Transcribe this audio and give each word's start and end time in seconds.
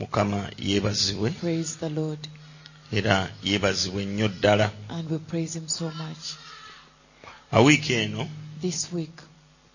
mukama 0.00 0.50
yeebazibwe 0.58 1.28
era 2.92 3.16
yeebazibwe 3.44 4.02
nnyo 4.06 4.28
ddala. 4.28 4.66
Awiiki 7.52 7.92
eno 7.92 8.22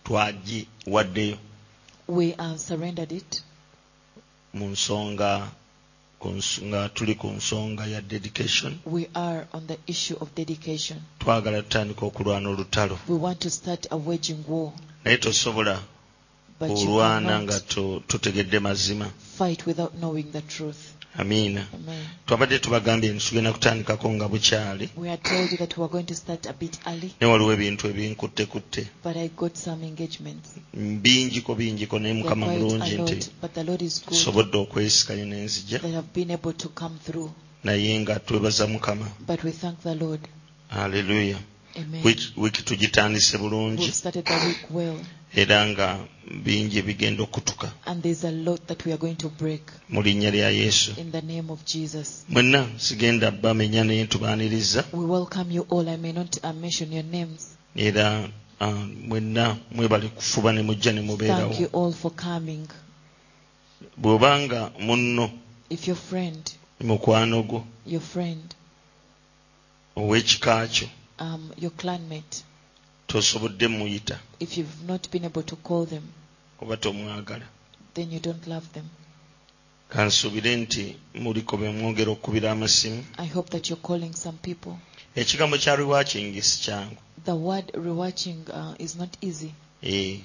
twagiwaddeyo 0.06 1.38
mu 4.58 4.66
nsonga 4.74 5.32
nga 6.68 6.90
tuli 6.90 7.16
ku 7.16 7.28
nsonga 7.28 7.86
ya 7.86 8.02
dedication. 8.02 8.74
Twagala 11.20 11.62
tutandika 11.62 12.06
okulwana 12.06 12.50
olutalo. 12.50 12.96
Naye 15.04 15.18
tosobola 15.18 15.76
olwana 16.62 17.42
nga 17.44 17.60
totegedde 18.10 18.60
mazima. 18.60 19.08
amiina 21.18 21.64
twabadde 22.26 22.60
tubagambye 22.60 23.10
nti 23.14 23.26
tugenda 23.28 23.54
kutandikako 23.56 24.08
nga 24.16 24.28
bukyali. 24.32 24.86
Ne 27.20 27.26
waliwo 27.32 27.52
ebintu 27.56 27.84
ebinkuttekutte 27.92 28.84
bingiko 31.04 31.52
bingiko 31.60 31.96
naye 32.00 32.14
mukama 32.20 32.46
mulungi 32.52 32.94
nti 33.02 33.18
sobodde 34.22 34.58
okwesikanya 34.64 35.26
nenzija 35.32 35.78
naye 37.66 37.92
nga 38.02 38.14
twebaza 38.26 38.68
mukama. 38.68 39.08
Aleluya 40.70 41.40
wiiki 42.38 42.62
tugitandise 42.64 43.38
bulungi. 43.38 43.92
Era 45.36 45.68
nga 45.68 46.00
bingi 46.44 46.78
ebigenda 46.80 47.24
okutuka. 47.24 47.72
Mu 49.90 50.02
linnya 50.02 50.32
lya 50.32 50.50
yesu. 50.50 50.92
Mwenna 52.30 52.68
sigenda 52.78 53.32
bba 53.32 53.54
menya 53.54 53.84
naye 53.84 54.04
ntubaaniriza 54.04 54.84
era 57.76 58.30
uh, 58.62 58.74
mwenna 59.08 59.58
mwebale 59.72 60.08
kufuba 60.08 60.54
ne 60.54 60.62
mujja 60.62 60.92
ne 60.94 61.02
mubeerawo. 61.02 61.54
Bw'obanga 63.98 64.72
munno 64.80 65.32
mukwano 66.80 67.44
gwo 67.44 67.66
ow'ekika 69.96 70.68
kyo 70.68 70.88
um, 71.20 71.52
your 71.58 71.72
clanmate, 71.72 72.44
tosobodde 73.08 73.68
muyita 73.68 74.20
if 74.40 74.58
you've 74.58 74.84
not 74.88 75.10
been 75.12 75.26
able 75.26 75.44
to 75.44 75.56
call 75.56 75.86
them, 75.86 76.04
oba 76.62 76.78
tomwagala 76.78 77.46
then 77.94 78.12
you 78.12 78.20
don't 78.20 78.48
love 78.48 78.68
them. 78.74 78.86
kansuubire 79.90 80.56
nti 80.58 80.96
muliko 81.14 81.58
be 81.58 81.68
okukubira 82.08 82.52
amasimu 82.52 83.04
I 83.18 83.28
hope 83.28 83.50
that 83.52 83.70
you're 83.70 83.82
calling 83.82 84.14
some 84.14 84.38
people. 84.42 84.78
ekigambo 85.16 85.58
kya 85.58 85.76
rewatching 85.76 86.42
si 86.42 86.62
kyangu 86.64 86.98
The 87.24 87.36
word 87.36 87.72
rewatching 87.74 88.50
uh, 88.50 88.76
is 88.78 88.96
not 88.96 89.18
easy. 89.22 89.54
Eh, 89.82 90.20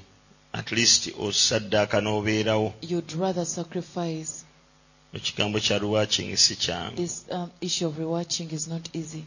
at 0.53 0.73
least 0.73 1.11
osaddaaka 1.19 2.01
n'obeerawo 2.01 2.73
You'd 2.83 3.13
rather 3.13 3.45
sacrifice. 3.47 4.45
ekigambo 5.15 5.61
kya 5.61 5.79
rewatching 5.79 6.37
si 6.37 6.57
kyangu 6.57 6.97
This 6.97 7.25
um, 7.31 7.51
issue 7.61 7.87
of 7.87 7.95
rewatching 7.99 8.53
is 8.53 8.67
not 8.69 8.89
easy. 8.95 9.25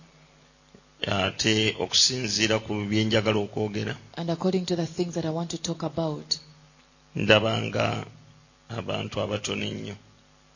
Ate 1.08 1.76
okusinziira 1.80 2.60
ku 2.60 2.74
byenjagala 2.90 3.40
okwogera 3.40 3.96
And 4.18 4.30
according 4.30 4.66
to 4.66 4.76
the 4.76 4.86
things 4.86 5.14
that 5.16 5.26
I 5.26 5.30
want 5.30 5.50
to 5.52 5.58
talk 5.58 5.84
about, 5.84 6.36
ndaba 7.16 7.62
nga 7.62 8.06
abantu 8.70 9.22
abatono 9.22 9.66
ennyo 9.66 9.96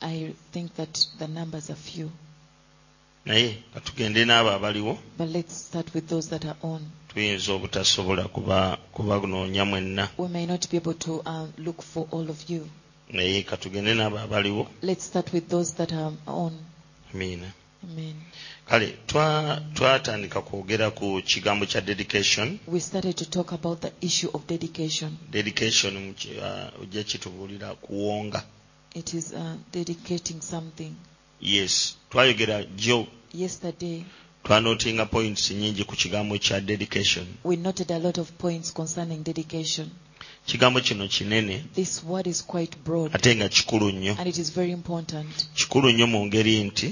I 0.02 0.34
think 0.54 0.76
that 0.76 1.08
the 1.20 1.28
numbers 1.28 1.70
are 1.70 1.76
few. 1.80 2.12
naye 3.26 3.58
katugende 3.74 4.26
n'abo 4.26 4.50
abaliwo 4.52 4.98
But 5.18 5.30
let's 5.30 5.56
start 5.68 5.94
with 5.94 6.08
those 6.08 6.30
that 6.30 6.46
are 6.46 6.58
on. 6.64 6.82
tuyinza 7.14 7.54
obutasobola 7.54 8.24
kuba 8.28 8.78
kubanoonya 8.94 9.66
mwenna 9.66 10.10
We 10.18 10.28
may 10.28 10.46
not 10.46 10.70
be 10.72 10.78
able 10.78 10.94
to 10.94 11.22
uh, 11.26 11.48
look 11.58 11.82
for 11.82 12.08
all 12.12 12.30
of 12.30 12.50
you. 12.50 12.68
naye 13.12 13.44
katugende 13.44 13.94
n'abo 13.94 14.20
abaliwo 14.20 14.68
Let's 14.82 15.06
start 15.06 15.34
with 15.34 15.50
those 15.50 15.74
that 15.76 15.92
are 15.94 16.14
on. 16.28 16.54
amiina 17.14 17.52
Amen. 17.84 18.16
Kale 18.70 18.98
twatandika 19.74 20.42
kwogera 20.42 20.92
ku 20.92 21.22
kigambo 21.26 21.66
kya 21.66 21.82
dedication 21.82 22.60
We 22.68 22.80
started 22.80 23.16
to 23.16 23.26
talk 23.26 23.52
about 23.54 23.82
the 23.82 23.92
issue 24.02 24.30
of 24.34 24.46
dedication. 24.48 25.18
dedication 25.32 26.14
ojja 26.82 27.04
kitubuulira 27.04 27.76
kuwonga 27.76 28.44
It 28.96 29.14
is 29.14 29.34
uh, 29.34 29.54
dedicating 29.74 30.42
something. 30.42 30.92
yes 31.42 31.96
twayogera 32.10 32.64
jjo 32.64 33.08
Yesterday, 33.34 34.04
twanotinga 34.44 35.06
points 35.06 35.52
nyingi 35.52 35.84
ku 35.84 35.96
kigambo 35.96 36.38
kya 36.38 36.62
dedication 36.62 37.26
we 37.44 37.56
noted 37.56 37.92
a 37.92 38.00
lot 38.00 38.22
of 38.22 38.32
points 38.32 38.74
concerning 38.74 39.24
dedication. 39.24 39.90
kigambo 40.48 40.80
kino 40.82 41.08
kinene 41.08 41.56
ate 43.16 43.36
nga 43.36 43.48
kikulu 43.50 43.92
nnyo. 43.92 44.14
Kikulu 45.58 45.88
nnyo 45.92 46.08
mu 46.08 46.20
ngeri 46.26 46.64
nti 46.64 46.88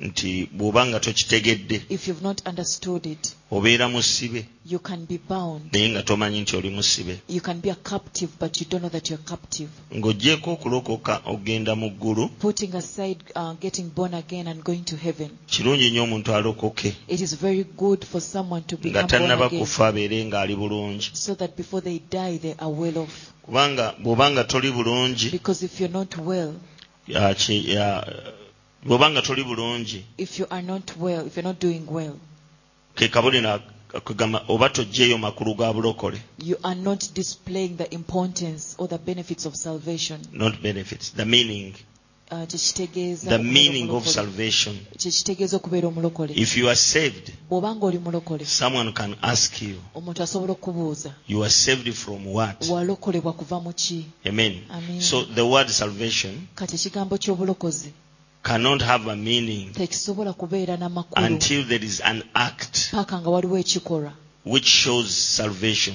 It 0.00 0.24
is 0.24 0.24
very 0.24 0.40
important 0.40 0.44
in 0.44 0.44
such 0.44 0.46
a 0.46 0.48
way. 0.48 0.48
nti 0.48 0.48
bw'oba 0.52 0.86
nga 0.86 1.00
tokitegedde 1.00 1.82
If 1.88 2.08
you've 2.08 2.22
not 2.22 2.42
understood 2.46 3.06
it, 3.06 3.34
obeera 3.50 3.88
musibe 3.88 4.46
you 4.66 4.78
can 4.78 5.04
be 5.06 5.18
bound. 5.18 5.72
naye 5.72 5.88
nga 5.90 6.02
tomanyi 6.02 6.40
nti 6.40 6.56
oli 6.56 6.70
musibe 6.70 7.20
You 7.28 7.40
can 7.40 7.60
be 7.60 7.70
a 7.70 7.74
captive, 7.74 8.30
but 8.40 8.60
you 8.60 8.66
don't 8.70 8.82
know 8.82 8.90
that 8.90 9.10
you're 9.10 9.24
captive. 9.24 9.68
ng'oggyeko 9.94 10.52
okulokoka 10.52 11.22
ogenda 11.26 11.74
mu 11.76 11.90
ggulu 11.90 12.28
Putting 12.38 12.74
aside 12.74 13.18
uh, 13.36 13.52
getting 13.60 13.88
born 13.94 14.14
again 14.14 14.48
and 14.48 14.64
going 14.64 14.84
to 14.84 14.96
heaven, 14.96 15.30
kirungi 15.46 15.90
nnyo 15.90 16.02
omuntu 16.02 16.34
alokoke 16.34 16.96
it 17.08 17.20
is 17.20 17.34
very 17.34 17.64
good 17.76 18.04
for 18.04 18.20
someone 18.20 18.62
to 18.66 18.76
nga 18.86 19.02
tannaba 19.04 19.48
kufa 19.48 19.86
abeere 19.88 20.24
ng'ali 20.24 20.56
bulungi 20.56 21.10
so 21.12 21.34
that 21.34 21.56
before 21.56 21.80
they 21.82 21.98
die, 22.10 22.38
they 22.38 22.54
are 22.58 22.72
well 22.72 22.98
off. 22.98 23.32
kubanga 23.42 23.94
bw'oba 24.02 24.30
nga 24.30 24.44
toli 24.44 24.70
bulungi 24.72 25.30
Because 28.86 28.98
if 28.98 29.08
you're 29.08 29.08
not 29.08 29.08
well, 29.08 29.08
ya- 29.08 29.08
ki- 29.08 29.08
ya- 29.08 29.08
bw'oba 29.08 29.10
nga 29.10 29.22
toli 29.22 29.44
bulungi. 29.44 30.04
If 30.18 30.38
you 30.38 30.46
are 30.50 30.62
not 30.62 30.96
well, 30.96 31.26
if 31.26 31.36
you're 31.36 31.48
not 31.48 31.60
doing 31.60 31.86
well, 31.86 32.18
ke 32.94 33.08
kabonero 33.08 33.60
akugamba 33.94 34.44
oba 34.48 34.68
makulu 35.18 35.56
ga 35.56 35.72
bulokole. 35.72 36.20
you 36.38 36.56
are 36.62 36.74
not 36.74 37.14
displaying 37.14 37.76
the 37.76 37.94
importance 37.94 38.74
or 38.78 38.88
the 38.88 38.98
benefits 38.98 39.46
of 39.46 39.56
salvation. 39.56 40.20
not 40.32 40.62
benefits 40.62 41.10
the 41.10 41.24
meaning. 41.24 41.74
Uh, 42.30 42.46
the 42.46 43.38
meaning 43.42 43.90
of 43.90 44.08
salvation. 44.08 44.78
Tekitegeeza 44.98 45.56
okubeera 45.56 45.88
omulokole. 45.88 46.32
If 46.36 46.56
you 46.56 46.68
are 46.68 46.76
saved 46.76 47.32
oli 47.50 47.98
mulokole 47.98 48.44
someone 48.44 48.92
can 48.92 49.14
ask 49.22 49.62
you 49.62 49.76
omuntu 49.94 50.22
asobola 50.22 50.52
okubuuza 50.52 51.14
you 51.28 51.42
are 51.42 51.50
saved 51.50 51.92
from 51.94 52.26
what? 52.26 52.68
Walokolebwa 52.68 53.32
kuva 53.32 53.60
mu 53.62 53.72
ki? 53.72 54.06
Amen. 54.26 54.62
so 55.00 55.24
the 55.24 55.42
word 55.42 55.68
salvation 55.68 56.46
kati 56.54 56.76
ekigambo 56.76 57.18
ky'obulokozi 57.18 57.92
cannot 58.44 58.82
have 58.82 59.10
a 59.10 59.16
meaning 59.16 59.72
tekisobola 59.72 60.32
kubeera 60.32 60.76
n'amakulu 60.76 61.26
until 61.26 61.64
there 61.64 61.84
is 61.84 62.00
an 62.04 62.22
act 62.34 62.90
paka 62.90 63.20
nga 63.20 63.30
waliwo 63.30 63.58
ekikolwa 63.58 64.12
which 64.44 64.66
shows 64.68 65.08
salvation 65.36 65.94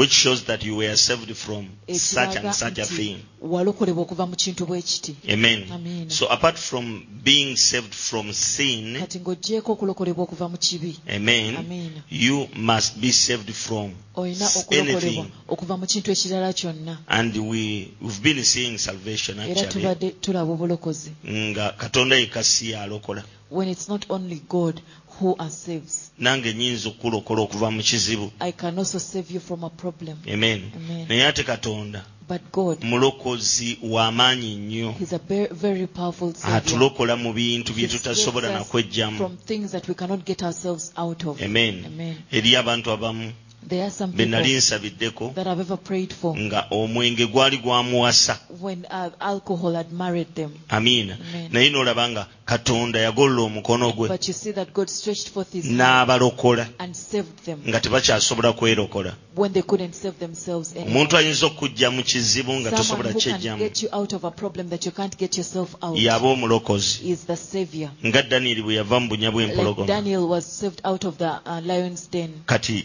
which 0.00 0.12
shows 0.12 0.44
that 0.44 0.64
you 0.64 0.76
were 0.76 0.96
saved 0.96 1.36
from 1.36 1.68
such 1.92 2.36
and 2.36 2.54
such 2.54 2.78
a 2.78 2.84
thing. 2.86 3.18
Walokolebwa 3.42 4.02
okuva 4.02 4.26
mu 4.26 4.36
kintu 4.36 4.66
bwe 4.66 4.82
kiti. 4.82 5.16
Amen. 5.28 6.08
So 6.08 6.26
apart 6.26 6.56
from 6.58 7.06
being 7.22 7.56
saved 7.56 7.94
from 7.94 8.32
sin 8.32 8.96
kati 9.00 9.20
ng'oggyeko 9.20 9.72
okulokolebwa 9.72 10.24
okuva 10.24 10.48
mu 10.48 10.56
kibi. 10.56 10.96
Amen. 11.08 11.56
Amen. 11.56 12.02
you 12.10 12.48
must 12.56 13.00
be 13.00 13.12
saved 13.12 13.52
from 13.52 13.92
olina 14.16 14.44
s- 14.44 14.56
okulokolebwa 14.56 15.00
anything 15.00 15.32
okuva 15.48 15.76
mu 15.76 15.86
kintu 15.86 16.10
ekirala 16.10 16.52
kyonna. 16.52 16.98
And 17.06 17.36
we 17.36 17.92
we've 18.00 18.22
been 18.22 18.44
seeing 18.44 18.78
salvation 18.78 19.40
actually. 19.40 19.68
tubadde 19.68 20.10
tulaba 20.10 20.52
obulokozi. 20.52 21.10
Nga 21.28 21.72
katonda 21.76 22.16
yekasi 22.16 22.70
yalokola. 22.70 23.22
When 23.50 23.68
it's 23.68 23.88
not 23.88 24.06
only 24.08 24.42
god 24.48 24.80
who 25.20 25.36
are 25.38 25.50
saves 25.50 26.12
nange 26.18 26.54
nyinza 26.54 26.88
okulokola 26.88 27.42
okuva 27.42 27.70
mu 27.70 27.82
kizibu. 27.82 28.32
I 28.40 28.52
can 28.52 28.78
also 28.78 28.98
save 28.98 29.34
you 29.34 29.40
from 29.40 29.64
a 29.64 29.70
problem. 29.70 30.18
Amen. 30.26 30.72
Amen. 30.76 31.06
naye 31.08 31.26
ate 31.26 31.42
katonda 31.42 32.04
but 32.28 32.42
god 32.52 32.84
mulokozi 32.84 33.78
w'amaanyi 33.82 34.56
nnyo. 34.56 34.92
He's 34.98 35.12
a 35.12 35.18
very, 35.18 35.48
very 35.52 35.86
powerful 35.86 36.34
savior. 36.34 36.56
Atulokola 36.56 37.16
mu 37.16 37.32
bintu 37.32 37.72
bye 37.72 37.86
He 37.86 37.88
tutasobola 37.88 38.48
saves 38.48 38.60
us 38.60 38.66
nakwejjamu 38.66 39.16
from 39.16 39.36
things 39.36 39.70
that 39.72 39.88
we 39.88 39.94
cannot 39.94 40.24
get 40.24 40.42
ourselves 40.42 40.92
out 40.96 41.26
of. 41.26 41.42
Amen. 41.42 41.84
Amen. 41.86 42.16
eri 42.30 42.56
abantu 42.56 42.90
abamu 42.90 43.32
there 43.68 43.82
are 43.82 43.90
some 43.90 44.12
be 44.12 44.26
nali 44.26 44.44
people 44.44 44.58
nsabiddeko 44.58 45.32
that 45.34 45.46
i've 45.46 45.60
ever 45.60 45.76
prayed 45.76 46.12
for 46.14 46.36
nga 46.38 46.66
omwenge 46.70 47.26
gwali 47.26 47.58
gwamuwasa 47.58 48.38
when 48.60 48.86
uh, 48.90 49.06
alcohol 49.20 49.74
had 49.74 49.92
married 49.92 50.34
them 50.34 50.50
amiina 50.68 51.16
Amen. 51.30 51.48
naye 51.52 51.70
n'olaba 51.70 52.08
nga 52.08 52.26
katonda 52.44 53.00
yagolola 53.00 53.42
omukono 53.42 53.92
gwe 53.92 54.08
But 54.08 54.28
you 54.28 54.34
see 54.34 54.52
that 54.52 54.72
God 54.72 54.88
stretched 54.90 55.28
forth 55.28 55.52
his 55.52 55.64
hand 55.64 55.76
n'abalokola 55.78 56.66
and 56.78 56.94
saved 56.96 57.44
them 57.44 57.58
nga 57.68 57.80
tebakyasobola 57.80 58.52
kwerokola 58.52 59.14
when 59.36 59.52
they 59.52 59.62
couldn't 59.62 59.94
save 59.94 60.18
themselves 60.18 60.72
anymore. 60.76 60.90
omuntu 61.00 61.16
ayinza 61.16 61.46
okukujja 61.46 61.90
mu 61.90 62.02
kizibu 62.02 62.52
nga 62.52 62.70
Someone 62.70 62.76
tosobola 62.82 63.08
who 63.12 63.20
can 63.20 63.32
kyejjamu 63.32 63.58
get 63.58 63.82
you 63.82 63.88
out 63.92 64.12
of 64.12 64.24
a 64.24 64.30
problem 64.30 64.68
that 64.68 64.86
you 64.86 64.92
can't 64.92 65.16
get 65.18 65.36
yourself 65.38 65.74
out 65.82 65.98
yaba 65.98 66.28
omulokozi 66.28 67.10
is 67.10 67.18
the 67.26 67.36
Savior. 67.36 67.90
nga 68.06 68.22
danyeri 68.22 68.62
bwe 68.62 68.74
yava 68.74 69.00
mu 69.00 69.08
bunya 69.08 69.30
Like 69.30 69.32
bw'empologoma 69.46 69.86
Daniel 69.86 70.28
was 70.28 70.44
saved 70.58 70.80
out 70.84 71.04
of 71.04 71.16
the 71.18 71.30
uh, 71.46 71.60
lion's 71.66 72.10
den. 72.10 72.30
kati 72.46 72.84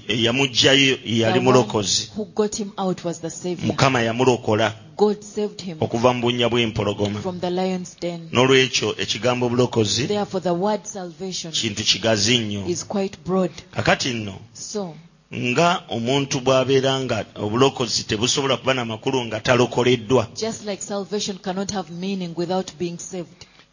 muggyayo 0.66 0.98
yali 1.06 1.40
mulokozi. 1.40 2.10
mukama 3.64 4.02
yamulokola. 4.02 4.74
Okuva 5.82 6.14
mu 6.14 6.22
bunnya 6.24 6.48
bw'empologoma 6.50 7.20
n'olwekyo 8.34 8.96
ekigambo 9.04 9.46
obulokozi 9.46 10.08
kintu 11.52 11.84
kigazi 11.84 12.38
nnyo. 12.40 12.64
kakati 13.76 14.10
nno 14.14 14.36
nga 15.36 15.84
omuntu 15.90 16.40
bw'abeera 16.40 16.94
nga 17.04 17.18
obulokozi 17.36 18.08
tebusobola 18.08 18.58
kuba 18.58 18.74
n'amakulu 18.74 19.26
nga 19.26 19.40
talokoleddwa. 19.44 20.24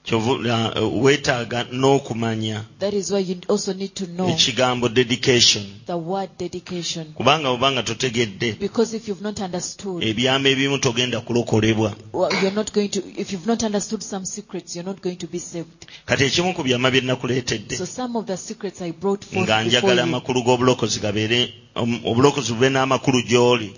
Just 0.05 0.27
like 0.27 0.43
salvation 0.43 0.43
cannot 0.43 0.47
have 0.47 0.77
uh, 0.77 0.81
meaning 0.81 1.03
without 1.03 1.51
being 1.51 1.63
saved, 1.63 1.63
kyova 1.63 1.63
weetaaga 1.63 1.67
n'okumanya 1.73 2.65
that 2.79 2.95
is 2.95 3.11
why 3.11 3.19
you 3.21 3.37
also 3.49 3.73
need 3.73 3.95
to 3.95 4.07
know 4.07 4.29
ekigambo 4.29 4.89
dedication. 4.89 5.63
the 5.87 5.97
word 5.97 6.31
dedication. 6.39 7.07
kubanga 7.15 7.49
bwobanga 7.49 7.83
totegedde. 7.83 8.53
Because 8.61 8.95
if 8.97 9.09
you've 9.09 9.23
not 9.23 9.41
understood, 9.41 10.03
ebyama 10.03 10.49
ebimu 10.49 10.79
togenda 10.79 11.21
kulokolebwa. 11.21 11.95
well, 12.13 12.31
you're 12.43 12.55
not 12.55 12.73
going 12.73 12.89
to, 12.89 13.01
if 13.21 13.33
you've 13.33 13.47
not 13.47 13.63
understood 13.63 14.03
some 14.03 14.25
secrets, 14.27 14.75
you're 14.77 14.87
not 14.87 15.01
going 15.03 15.17
to 15.17 15.27
be 15.27 15.39
saved. 15.39 15.87
kati 16.07 16.25
ekimu 16.25 16.55
ku 16.55 16.63
byama 16.63 16.91
bye 16.91 17.01
nakuleetedde. 17.01 17.77
So 17.77 17.85
some 17.87 18.17
of 18.19 18.27
the 18.27 18.37
secrets 18.37 18.83
I 18.83 18.91
brought 18.93 19.25
forth 19.25 19.49
nga 19.49 19.65
njagala 19.65 20.03
amakulu 20.03 20.43
g'obulokozi 20.43 21.01
gabeere 21.01 21.55
om- 21.75 22.01
obulokozi 22.05 22.53
bube 22.53 22.69
n'amakulu 22.71 23.23
gy'oli 23.23 23.73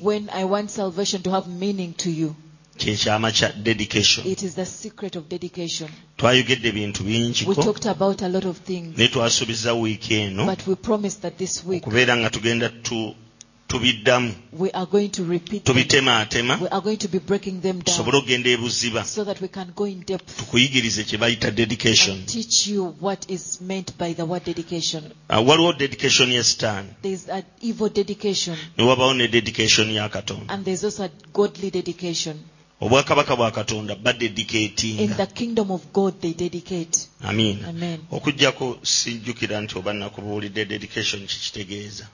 when 2.77 2.97
I 3.09 3.19
want 3.19 3.35
salvation 3.35 3.35
to 3.35 3.45
have 3.45 3.55
meaning 3.55 3.55
to 3.55 3.55
you, 3.55 3.55
kyekyama 3.55 3.55
kya 3.57 3.63
dedication? 3.65 4.27
It 4.27 4.43
is 4.43 4.55
the 4.55 4.67
secret 4.67 5.17
of 5.17 5.29
dedication. 5.29 5.89
twayogedde 6.17 6.69
ebintu 6.69 7.05
We 7.47 7.55
talked 7.55 7.87
about 7.87 8.23
a 8.23 8.29
lot 8.29 8.45
of 8.49 8.59
things, 8.59 8.97
naye 8.97 9.09
twasuubiza 9.09 9.75
wiiki 9.75 10.15
eno. 10.15 10.47
But 10.47 10.67
we 10.67 10.75
promised 10.75 11.23
that 11.23 11.39
this 11.39 11.65
week 11.65 11.83
okubeera 11.83 12.17
nga 12.17 12.31
tugenda 12.31 12.69
tu- 12.69 13.15
tubiddamu. 13.69 14.35
we 14.53 14.71
are 14.71 14.87
going 14.87 15.09
to 15.09 15.25
repeat 15.25 15.65
tubitemaatema. 15.65 16.61
We 16.61 16.69
are 16.69 16.81
going 16.81 16.97
to 16.99 17.09
be 17.09 17.19
breaking 17.19 17.61
them 17.61 17.83
tusobole 17.83 18.21
down 18.21 18.47
ebuziba 18.47 19.05
so 19.05 19.25
that 19.25 19.41
we 19.41 19.49
can 19.49 19.73
go 19.75 19.85
in 19.87 20.05
depth 20.07 20.37
tukuyigirize 20.39 21.05
kye 21.05 21.19
bayita 21.19 21.51
dedication. 21.51 22.19
and 22.19 22.27
teach 22.27 22.67
you 22.67 22.95
what 23.01 23.31
is 23.31 23.61
meant 23.61 23.99
by 23.99 24.15
the 24.15 24.25
word 24.25 24.45
dedication. 24.45 25.03
Ah, 25.29 25.41
waliwo 25.41 25.73
dedication 25.73 26.33
ya 26.33 26.45
sitaani 26.45 26.89
There's 27.03 27.29
an 27.29 27.43
evil 27.63 27.89
dedication. 27.89 28.57
Ne 28.77 28.85
wabawo 28.85 29.15
ne 29.15 29.29
dedication 29.29 29.91
ya 29.91 30.09
katonda 30.09 30.59
obwakabaka 32.81 33.37
bwa 33.37 33.51
katonda 33.51 33.95
badedikeetinga 33.95 35.29
okuggyako 38.11 38.79
sijjukira 38.83 39.61
nti 39.61 39.79
oba 39.79 39.93
nakubuulidde 39.93 40.65
dedication 40.65 41.27
kikitegeeza. 41.27 42.07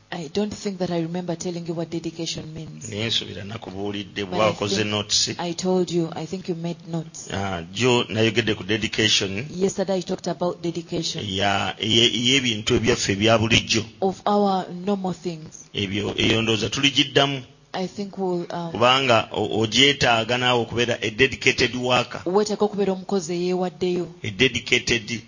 Naye 2.91 3.07
nsuubira 3.07 3.45
nakubuulidde 3.45 4.25
bwe 4.25 4.39
wakoze 4.39 4.85
notes. 4.85 5.31
Jo 7.73 8.01
ah, 8.01 8.13
nayogedde 8.13 8.55
ku 8.55 8.65
dedication. 8.65 9.47
Y'ebintu 11.81 12.75
ebyaffe 12.75 13.13
ebya 13.13 13.39
bulijjo. 13.39 13.85
Ebyo 15.75 16.15
eyo 16.17 16.43
ndowooza 16.43 16.69
tuligiddamu. 16.71 17.43
Um, 17.73 18.71
kubanga 18.73 19.29
ogyetaaga 19.33 20.39
naawe 20.39 20.61
okubeera 20.63 20.99
a 21.03 21.11
dedicated 21.11 21.75
worker. 21.77 22.21
weetaaga 22.27 22.65
okubeera 22.65 22.93
omukozi 22.93 23.33
eyeewaddeyo. 23.35 24.07
A 24.25 24.31
dedicated 24.31 25.23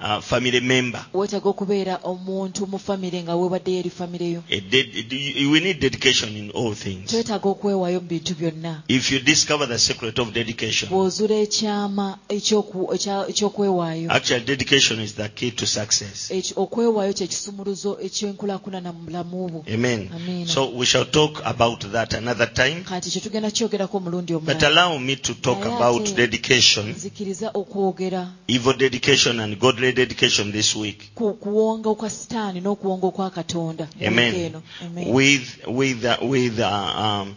uh, 0.00 0.20
family 0.22 0.60
member. 0.60 1.04
Weetaaga 1.14 1.48
okubeera 1.48 1.96
omuntu 2.04 2.66
mu 2.66 2.78
famire 2.78 3.22
nga 3.22 3.34
weewaddeyo 3.36 3.78
eri 3.78 3.90
famire 3.90 4.30
yo. 4.30 4.42
A 4.50 4.60
ded- 4.60 5.48
we 5.52 5.60
need 5.60 5.80
dedication 5.80 6.36
in 6.36 6.50
all 6.50 6.74
things. 6.74 7.10
Twetaaga 7.10 7.48
okwewaayo 7.48 8.00
mu 8.00 8.06
bintu 8.08 8.34
byonna. 8.34 8.82
If 8.88 9.12
you 9.12 9.18
discover 9.20 9.66
the 9.68 9.78
secret 9.78 10.18
of 10.18 10.32
dedication. 10.32 10.90
Bw'ozula 10.90 11.34
ekyama 11.34 12.18
ekyoku- 12.28 12.92
ekya- 12.94 13.28
eky'okwewaayo 13.28 14.10
actually 14.12 14.44
dedication 14.44 15.00
is 15.00 15.14
the 15.14 15.28
key 15.28 15.50
to 15.50 15.66
success. 15.66 16.30
Ekyo- 16.30 16.52
okwewaayo 16.62 17.12
kye 17.12 17.26
kisumuluzo 17.26 17.98
eky'enkulaakulana 18.02 18.92
mu 18.92 18.98
bulamu 19.04 19.48
bwo. 19.48 19.64
Amen. 19.74 20.10
Amen. 20.14 20.46
so 20.46 20.70
we 20.70 20.86
shall 20.86 21.04
talk 21.06 21.40
about 21.44 21.80
that 21.92 22.14
another 22.14 22.46
time. 22.54 22.84
Kati 22.84 23.10
kye 23.10 23.20
tugenda 23.20 23.50
kyogerako 23.50 23.96
omulundi 23.96 24.32
but 24.32 24.42
omulala 24.62 24.66
allow 24.66 24.98
me 24.98 25.16
to 25.16 25.34
talk 25.34 25.64
about 25.66 26.14
dedication. 26.16 26.88
nzikiriza 26.90 27.50
okwogera. 27.54 28.28
Evil 28.46 28.74
dedication 28.76 29.40
and 29.40 29.58
godly 29.58 29.87
dedication 29.92 30.52
this 30.52 30.76
week 30.76 31.14
ku 31.14 31.34
kuwonga 31.34 31.88
okwa 31.90 32.10
sitaani 32.10 32.60
n'okuwonga 32.60 33.06
okwa 33.06 33.30
katonda 33.30 33.88
mu 34.00 34.06
amen. 34.06 34.62
Amen. 34.86 35.14
with 35.14 35.46
with 35.66 36.04
uh, 36.04 36.16
with 36.30 36.58
uh, 36.58 37.02
um, 37.04 37.34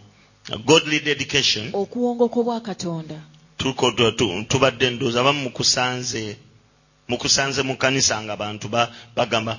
godly 0.66 1.00
dedication 1.00 1.70
okuwonga 1.72 2.24
okw'obwa 2.24 2.60
katonda 2.60 3.20
tuko 3.56 3.90
tu- 3.90 4.12
tu- 4.12 4.44
tubadde 4.48 4.90
ndowooza 4.90 5.20
abamu 5.20 5.40
mukusanze 5.42 6.36
mukusanze 7.08 7.62
mu 7.62 7.76
kanisa 7.76 8.22
nga 8.22 8.32
abantu 8.32 8.68
ba- 8.68 8.90
bagamba 9.16 9.58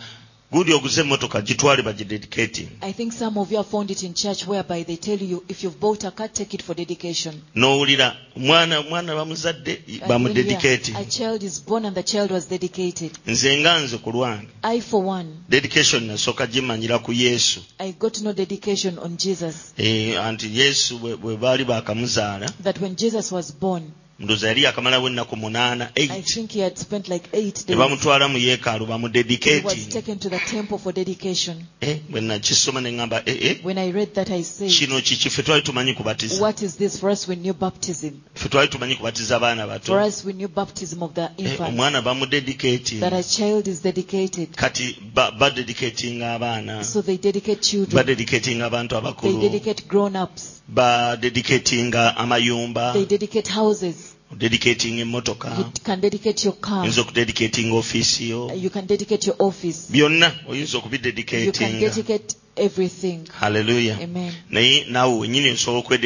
gundi 0.54 0.74
oguze 0.74 1.02
emmotoka 1.02 1.42
gitwale 1.42 1.82
bagidedicating 1.82 2.68
I 2.82 2.94
think 2.94 3.12
some 3.14 3.40
of 3.40 3.52
you 3.52 3.58
have 3.58 3.70
found 3.70 3.92
it 3.92 4.04
in 4.04 4.14
church 4.14 4.48
whereby 4.48 4.84
they 4.84 4.96
tell 4.98 5.22
you 5.22 5.44
if 5.50 5.64
you've 5.64 5.80
bought 5.80 6.04
a 6.04 6.12
car, 6.12 6.28
take 6.32 6.54
it 6.54 6.62
for 6.64 6.76
dedication. 6.76 7.34
n'owulira 7.56 8.16
mwana 8.36 8.82
mwana 8.82 9.16
bamuzadde 9.16 9.72
And 9.72 9.78
when 9.78 9.88
you 9.88 10.00
hear, 10.00 10.08
bamudedicating 10.08 10.96
a 10.96 11.06
child 11.06 11.44
is 11.44 11.60
born 11.66 11.86
and 11.86 11.96
the 11.96 12.04
child 12.04 12.32
was 12.32 12.46
dedicated. 12.50 13.12
nze 13.28 13.60
nga 13.60 13.80
nze 13.80 13.98
ku 13.98 14.12
lwange 14.12 14.48
I, 14.64 14.82
for 14.82 15.04
one, 15.04 15.28
dedication 15.50 16.04
nasooka 16.08 16.48
gimanyira 16.48 17.00
ku 17.00 17.14
yesu 17.14 17.60
I 17.80 17.92
got 17.92 18.18
know 18.22 18.34
dedication 18.34 19.00
on 19.00 19.18
Jesus. 19.18 19.74
Eh, 19.78 20.22
anti 20.24 20.60
yesu 20.60 20.98
bwe 21.00 21.38
baali 21.38 21.66
baakamuzaala 21.66 22.50
That 22.64 22.80
when 22.82 22.96
Jesus 22.96 23.32
was 23.32 23.52
born, 23.52 23.92
ndowooza 24.20 24.48
yali 24.48 24.64
yakamalawo 24.64 25.08
ennaku 25.08 25.36
munaana 25.36 25.90
I 25.96 26.08
think 26.22 26.52
he 26.52 26.62
had 26.62 26.78
spent 26.78 27.08
like 27.10 27.30
eight 27.34 27.58
ne 27.60 27.76
days. 27.76 27.78
bamutwala 27.78 28.28
mu 28.28 28.38
yeekaalu 28.38 28.86
He 28.86 29.62
was 29.64 29.88
taken 29.90 30.20
to 30.20 30.30
the 30.30 30.40
temple 30.40 30.78
for 30.78 30.94
dedication. 30.94 31.66
Eh, 31.82 31.98
bwe 32.10 32.22
nakisoma 32.22 32.82
ne 32.82 32.92
ŋŋamba 32.92 33.24
eh, 33.26 33.38
eh, 33.42 33.58
When 33.64 33.78
I 33.78 33.92
read 33.92 34.14
that, 34.14 34.30
I 34.30 34.44
said, 34.44 34.70
kino 34.72 35.02
kiki 35.02 35.30
ffe 35.30 35.44
twali 35.44 35.62
tumanyi 35.62 35.94
kubatiza 35.94 36.42
What 36.42 36.62
is 36.62 36.76
this? 36.78 37.00
For 37.00 37.10
us, 37.10 37.28
we 37.28 37.36
knew 37.36 37.54
baptism. 37.54 38.12
ffe 38.36 38.50
twali 38.50 38.68
tumanyi 38.68 38.96
kubatiza 38.96 39.36
abaana 39.36 39.64
For 39.64 39.70
bato 39.98 40.08
us, 40.08 40.24
we 40.26 40.34
knew 40.34 40.48
baptism 40.48 41.02
of 41.04 41.14
the 41.14 41.22
Eh, 41.24 41.30
infant. 41.38 41.70
omwana 41.70 42.02
bamudedicating 42.02 43.00
That 43.00 43.14
a 43.14 43.24
child 43.24 43.68
is 43.68 43.82
dedicated. 43.82 44.50
kati 44.56 44.96
ba- 45.14 45.32
badedicatinga 45.32 46.34
abaana 46.34 46.84
So 46.84 47.02
they 47.02 47.18
dedicate 47.18 47.62
children. 47.62 47.96
badedicatinga 47.96 48.66
abantu 48.66 48.90
They 48.96 49.00
abakulu 49.00 49.42
dedicate 49.42 49.88
grown-ups. 49.88 50.62
badedicatinga 50.70 52.18
amayumba 52.18 52.94
They 52.94 53.06
dedicate 53.06 53.48
houses. 53.52 53.96
Dedicating 54.38 55.00
emmotoka 55.00 55.48
You 55.58 55.66
can 55.84 56.02
dedicate 56.02 56.46
your 56.46 56.56
car. 56.60 56.82
oyinza 56.82 57.02
okudedicating 57.02 57.72
ofiisi 57.74 58.30
yo 58.30 58.52
You 58.62 58.70
can 58.70 58.88
dedicate 58.88 59.28
your 59.28 59.36
office. 59.40 59.80
byonna 59.90 60.32
oyinza 60.48 60.62
You 60.62 60.68
can 60.68 60.80
okubidedicatinga 60.80 61.80
dedicate 61.80 62.36
everything. 62.56 63.20
halleluya 63.40 63.98
Amen. 64.04 64.34
naye 64.50 64.86
naawe 64.90 65.14
wenyini 65.20 65.50
osobola 65.50 65.98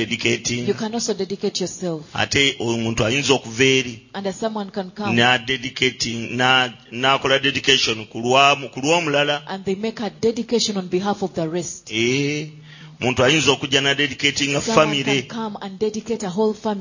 You 0.68 0.74
can 0.74 0.94
also 0.94 1.14
dedicate 1.14 1.60
yourself. 1.64 2.04
ate 2.14 2.56
omuntu 2.60 3.06
ayinza 3.06 3.34
okuva 3.34 3.64
eri 3.64 4.00
And 4.14 4.28
as 4.28 4.40
someone 4.40 4.72
can 4.72 4.92
come 4.92 5.16
n'adedicating 5.16 6.36
na- 6.38 6.74
n'akola 6.92 7.40
dedication 7.40 8.06
ku 8.06 8.20
lwamu- 8.20 8.70
ku 8.70 8.80
lw'omulala 8.80 9.42
and 9.48 9.66
they 9.66 9.76
make 9.76 10.00
a 10.04 10.10
dedication 10.10 10.78
on 10.78 10.88
behalf 10.88 11.22
of 11.24 11.34
the 11.34 11.48
rest. 11.48 11.90
ee 11.92 12.50
muntu 13.00 13.24
ayinza 13.24 13.52
okujja 13.52 13.82
nadedicatinga 13.82 14.62
famire 14.62 15.28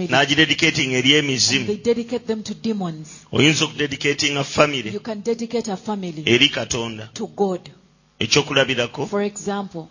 n'agidedicatinga 0.09 0.97
eri 0.97 1.13
emizimu. 1.13 1.67
Oyinza 3.33 3.65
okudedicatinga 3.65 4.45
famire 4.45 4.93
eri 6.27 6.49
katonda. 6.49 7.09
ekyokulabirako 8.19 9.03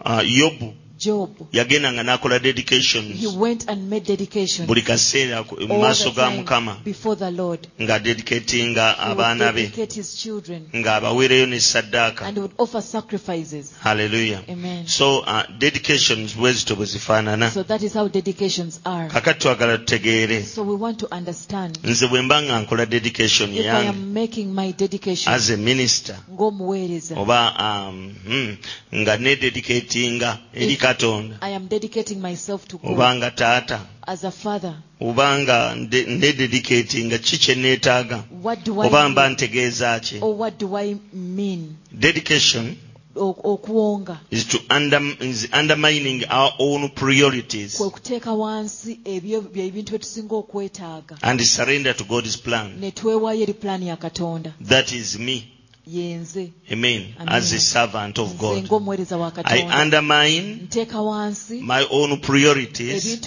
uh, 0.06 0.38
yobu. 0.38 0.74
Job, 0.98 1.30
yagendanga 1.52 2.04
n'akola 2.04 2.40
dedications 2.42 3.20
he 3.20 3.28
went 3.28 3.68
and 3.68 3.90
made 3.90 4.06
dedication. 4.06 4.66
Buli 4.66 4.82
kaseera 4.82 5.44
ku- 5.46 5.58
mu 5.68 5.80
maaso 5.82 6.06
the 6.10 6.12
ga 6.16 6.30
mukama. 6.32 6.84
before 6.86 7.16
the 7.18 7.32
Lord. 7.32 7.68
ng'adedicatinga 7.80 8.96
He 8.96 9.10
would 9.10 9.18
abaana 9.18 9.54
be. 9.54 9.64
dedicate 9.64 9.94
his 9.94 10.16
children. 10.16 10.70
Ne 10.74 11.60
saddaaka 11.60 12.22
and 12.26 12.38
would 12.38 12.52
offer 12.58 12.82
sacrifices. 12.82 13.74
haleluya 13.84 14.44
Amen. 14.50 14.88
so 14.88 15.20
uh, 15.20 15.44
dedications 15.60 16.34
bwe 16.34 16.54
zito 16.54 16.76
bwe 16.76 16.86
zifaanana? 16.86 17.52
So 17.52 17.64
that 17.64 17.84
is 17.84 17.94
how 17.94 18.08
dedications 18.08 18.80
are. 18.86 19.10
kakati 19.10 19.40
twagala 19.40 19.78
tutegeere. 19.78 20.44
So 20.44 20.64
we 20.64 20.76
want 20.76 21.00
to 21.00 21.08
understand. 21.14 21.78
Nze 21.84 22.08
bwe 22.08 22.22
mba 22.22 22.42
nga 22.42 22.60
nkola 22.60 22.86
dedication 22.86 23.54
if 23.54 23.60
I 23.60 23.64
yange. 23.64 23.90
am 23.90 24.14
making 24.14 24.54
my 24.56 24.72
dedication 24.72 25.34
as 25.34 25.50
a 25.50 25.58
minister. 25.58 26.16
Ng'omuweereza, 26.32 27.18
oba 27.18 27.54
um, 27.90 28.16
hmm, 28.26 28.56
nga 29.02 29.18
nededicatinga 29.18 30.38
eri 30.54 30.78
katonda 30.88 31.36
I 31.42 31.50
am 31.56 31.68
dedicating 31.68 32.20
myself 32.22 32.68
to 32.68 32.80
oba 32.84 32.96
God 32.96 33.16
nga 33.18 33.32
taata 33.32 33.80
as 34.08 34.24
a 34.24 34.32
father. 34.32 34.74
oba 35.02 35.40
nga 35.40 35.76
nde- 35.76 36.06
nededicatinga 36.08 37.18
ki 37.18 37.38
kye 37.38 37.56
neetaaga 37.56 38.24
What 38.44 38.64
do 38.66 38.80
oba 38.82 39.06
I 39.06 39.10
mba 39.10 39.30
ntegeeza 39.30 40.00
ki 40.00 40.18
Or 40.22 40.34
what 40.40 40.58
do 40.60 40.78
I 40.78 40.96
mean? 41.14 41.78
dedication 41.92 42.78
Okuwonga. 43.18 44.18
is 44.32 44.46
to 44.46 44.60
under, 44.70 45.00
is 45.22 45.48
undermining 45.54 46.26
our 46.30 46.52
own 46.60 46.90
priorities 46.90 47.78
kwe 47.78 47.90
kuteeka 47.90 48.34
wansi 48.34 49.00
ebyo 49.06 49.42
bye 49.42 49.66
ebintu 49.68 49.98
tusinga 50.00 50.36
okwetaaga 50.36 51.18
and 51.22 51.42
surrender 51.42 51.94
to 51.96 52.04
God's 52.04 52.36
plan. 52.38 52.72
ne 52.80 52.92
twewaayo 52.92 53.42
eri 53.44 53.54
pulaani 53.54 53.88
ya 53.88 53.96
katonda 53.98 54.54
That 54.68 54.92
is 54.92 55.18
me. 55.20 55.48
Amen. 55.88 56.26
Amen. 56.72 57.14
As 57.28 57.54
a 57.54 57.60
servant 57.60 58.18
of 58.18 58.38
God. 58.40 58.68
I 59.46 59.82
undermine 59.82 60.68
my 61.62 61.86
own 61.92 62.20
priorities 62.20 63.22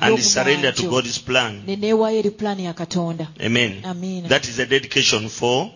and 0.00 0.20
surrender 0.20 0.72
to 0.72 0.88
God's 0.90 1.18
plan. 1.18 1.62
ne 1.66 1.76
neewaayo 1.76 2.18
eri 2.18 2.30
pulaani 2.30 2.64
ya 2.64 2.72
katonda 2.72 3.28
Amen. 3.40 4.28
That 4.28 4.48
is 4.48 4.58
a 4.58 4.66
dedication 4.66 5.28
for 5.28 5.70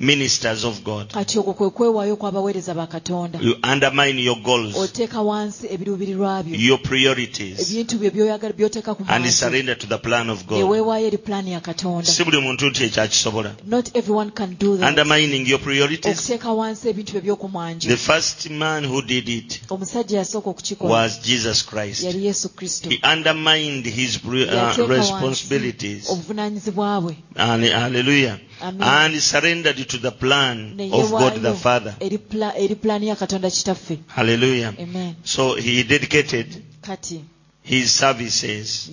ministers 0.00 0.64
of 0.64 0.82
God. 0.84 1.12
kati 1.12 1.38
okwo 1.38 1.54
kwe 1.54 1.70
kwewaayo 1.70 2.16
kw'abaweereza 2.16 2.74
ba 2.74 2.86
katonda 2.86 3.38
You 3.42 3.56
undermine 3.72 4.22
your 4.22 4.36
goals, 4.42 4.76
oteeka 4.76 5.22
wansi 5.22 5.66
ebiruubirirwa 5.70 6.42
byo 6.42 6.56
your 6.60 6.78
priorities, 6.82 7.70
ebintu 7.70 7.98
byo 7.98 8.10
byoyagala 8.10 8.52
byoteeka 8.54 8.94
ku 8.94 9.04
and 9.08 9.26
surrender 9.30 9.78
to 9.78 9.86
the 9.86 9.98
plan 9.98 10.30
of 10.30 10.46
God. 10.46 10.62
weewaayo 10.70 11.06
eri 11.06 11.18
pulaani 11.18 11.52
ya 11.52 11.60
katonda 11.60 12.04
Si 12.10 12.24
buli 12.24 12.38
muntu 12.40 12.66
nti 12.66 12.84
ekyakisobola. 12.84 13.54
not 13.66 13.96
everyone 13.96 14.30
can 14.30 14.56
do 14.58 14.76
that 14.76 14.88
Undermining 14.88 15.46
your 15.48 15.60
priorities. 15.60 16.18
okuteeka 16.18 16.52
wansi 16.52 16.88
ebintu 16.88 17.12
bye 17.12 17.20
by'okumwanjo 17.20 17.88
The 17.88 17.96
first 17.96 18.50
man 18.50 18.84
who 18.86 19.02
did 19.02 19.28
it 19.28 19.60
omusajja 19.70 20.18
yasooka 20.18 20.50
okukikola 20.50 20.90
was 20.94 21.20
Jesus 21.22 21.66
Christ. 21.66 22.02
yali 22.02 22.26
yesu 22.26 22.48
kristo 22.48 22.90
He 22.90 23.00
undermined 23.12 23.86
his 23.86 24.18
uh, 24.24 24.88
responsibilities. 24.88 26.10
obuvunaanyizibwa 26.10 27.00
bwe 27.00 27.16
And, 27.36 27.64
hallelujah. 27.64 28.38
And 28.60 29.20
surrendered 29.20 29.88
to 29.88 29.98
the 29.98 30.10
plan 30.10 30.80
of 30.92 31.10
God 31.10 31.42
the 31.42 31.54
Father. 31.54 31.94
eri 32.00 32.18
pla- 32.18 32.54
eri 32.56 32.74
pulaani 32.74 33.08
ya 33.08 33.16
katonda 33.16 33.50
kitaffe 33.50 33.98
Hallelujah. 34.06 34.74
amen 34.82 35.14
So 35.24 35.54
he 35.54 35.82
dedicated 35.84 36.62
kati 36.80 37.20
his 37.62 37.90
services. 37.90 38.88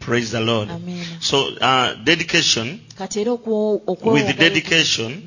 Praise 0.00 0.30
the 0.30 0.40
Lord. 0.40 0.70
Amen. 0.70 1.04
So 1.20 1.48
uh, 1.60 1.94
dedication, 2.04 2.80
kati 2.98 3.20
era 3.20 3.32
okwo- 3.32 4.12
with 4.12 4.36
dedication, 4.38 5.22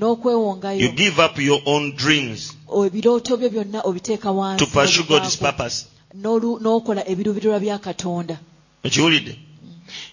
you 0.79 0.91
give 0.91 1.19
up 1.19 1.37
your 1.39 1.61
own 1.65 1.95
dreams 1.95 2.53
ebirooto 2.85 3.37
byo 3.37 3.49
byonna 3.49 3.81
obiteeka 3.83 4.31
wansi 4.31 4.65
to 4.65 4.71
pursue 4.71 5.03
God's 5.03 5.35
purpose. 5.37 5.85
N'okola 6.15 7.07
ebiruubirirwa 7.07 7.59
bya 7.59 7.77
katonda 7.77 8.37
Okiwulidde? 8.83 9.37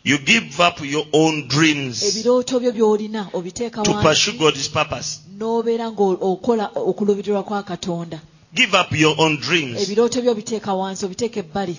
You 0.05 0.19
give 0.19 0.61
up 0.61 0.81
your 0.85 1.07
own 1.13 1.49
dreams 1.49 2.03
ebirooto 2.03 2.61
byo 2.61 2.73
by'olina 2.73 3.29
obiteeka 3.33 3.83
to 3.83 3.95
pursue 4.03 4.33
God's 4.39 4.69
purpose. 4.69 5.21
n'obeera 5.39 5.91
ng'okola 5.93 6.71
okuluubirirwa 6.75 7.43
kwa 7.43 7.63
katonda 7.63 8.21
Give 8.55 8.75
up 8.81 8.93
your 8.93 9.15
own 9.19 9.37
dreams. 9.41 9.81
ebirooto 9.83 10.21
byo 10.23 10.33
obiteeka 10.33 10.75
wansi 10.75 11.05
obiteeka 11.05 11.41
ebbali 11.41 11.77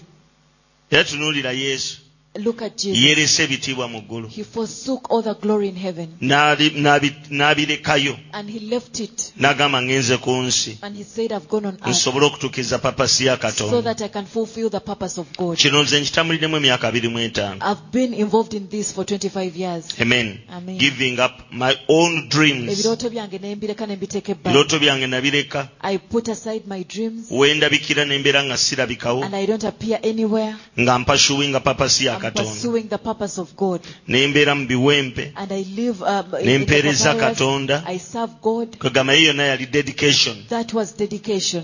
Era 0.92 1.04
tunuulira 1.04 1.52
Yesu. 1.52 1.98
Look 2.36 2.62
at 2.62 2.78
jesus 2.78 2.98
Yeerese 3.04 3.44
ebitiibwa 3.44 3.88
mu 3.88 4.02
ggulu. 4.02 4.28
he 4.30 4.44
forsook 4.44 5.12
all 5.12 5.22
the 5.24 5.34
glory 5.34 5.68
in 5.68 5.76
heaven 5.76 6.08
N'ali- 6.22 6.72
n'abi- 6.82 7.14
N'abirekayo. 7.30 8.18
and 8.34 8.50
he 8.50 8.60
left 8.60 9.00
it 9.00 9.34
N'agamba 9.40 9.82
ngenze 9.82 10.18
ku 10.18 10.32
nsi. 10.32 10.78
and 10.82 10.96
he 10.98 11.04
said 11.04 11.32
i've 11.34 11.48
gone 11.50 11.66
on 11.68 11.74
earth 11.76 11.88
Nsobole 11.88 12.26
okutuukiriza 12.26 12.80
papasi 12.80 13.26
ya 13.26 13.36
so 13.36 13.42
Katonda. 13.42 13.82
that 13.84 14.02
i 14.02 14.08
can 14.08 14.26
fulfill 14.26 14.70
the 14.70 14.80
purpose 14.80 15.20
of 15.20 15.28
god 15.38 15.58
Kino 15.58 15.84
nze 15.84 16.00
nkitambuliremu 16.00 16.58
emyaka 16.58 16.88
abiri 16.88 17.10
mu 17.10 17.20
etaano. 17.20 17.60
i've 17.72 17.92
been 17.92 18.14
involved 18.14 18.54
in 18.54 18.70
this 18.70 18.94
for 18.94 19.04
25 19.06 19.58
years 19.58 19.86
Amen. 20.02 20.40
Amen. 20.50 20.78
Giving 20.78 21.20
up 21.20 21.34
my 21.52 21.76
own 21.90 22.30
dreams. 22.30 22.72
ebirooto 22.80 23.10
byange 23.10 23.40
ne 23.42 23.56
mbireka 23.56 23.86
ne 23.88 23.96
mbiteeka 23.96 24.32
byange 24.80 25.08
nabireka. 25.08 25.68
i 25.82 25.98
put 25.98 26.30
aside 26.30 26.62
my 26.68 26.84
dreams 26.84 27.28
We 27.30 27.54
ndabikira 27.54 28.06
nga 28.44 28.58
sirabikawo. 28.58 29.24
and 29.26 29.36
i 29.36 29.46
don't 29.46 29.64
appear 29.66 30.00
anywhere 30.04 30.56
Nga 30.80 31.00
mpashuwinga 31.00 31.60
papasi 31.60 32.06
ya 32.06 32.14
i'm 32.14 32.21
Katonda. 32.22 32.50
pursuing 32.52 32.84
the 32.90 32.98
purpose 32.98 33.42
of 33.42 33.56
god 33.56 33.82
Ne 34.08 34.28
mbeera 34.28 34.56
mu 34.56 34.66
biwempe. 34.68 35.32
and 35.36 35.52
i 35.52 35.64
live 35.76 36.04
Ne 36.46 36.58
mpeereza. 36.58 37.16
Katonda. 37.16 37.84
i 37.88 38.00
serve 38.00 38.34
god 38.42 38.78
Kagamba 38.78 39.14
ye 39.14 39.26
yonna 39.28 39.44
yali 39.44 39.66
dedication. 39.66 40.36
that 40.50 40.74
was 40.74 40.94
dedication 40.98 41.64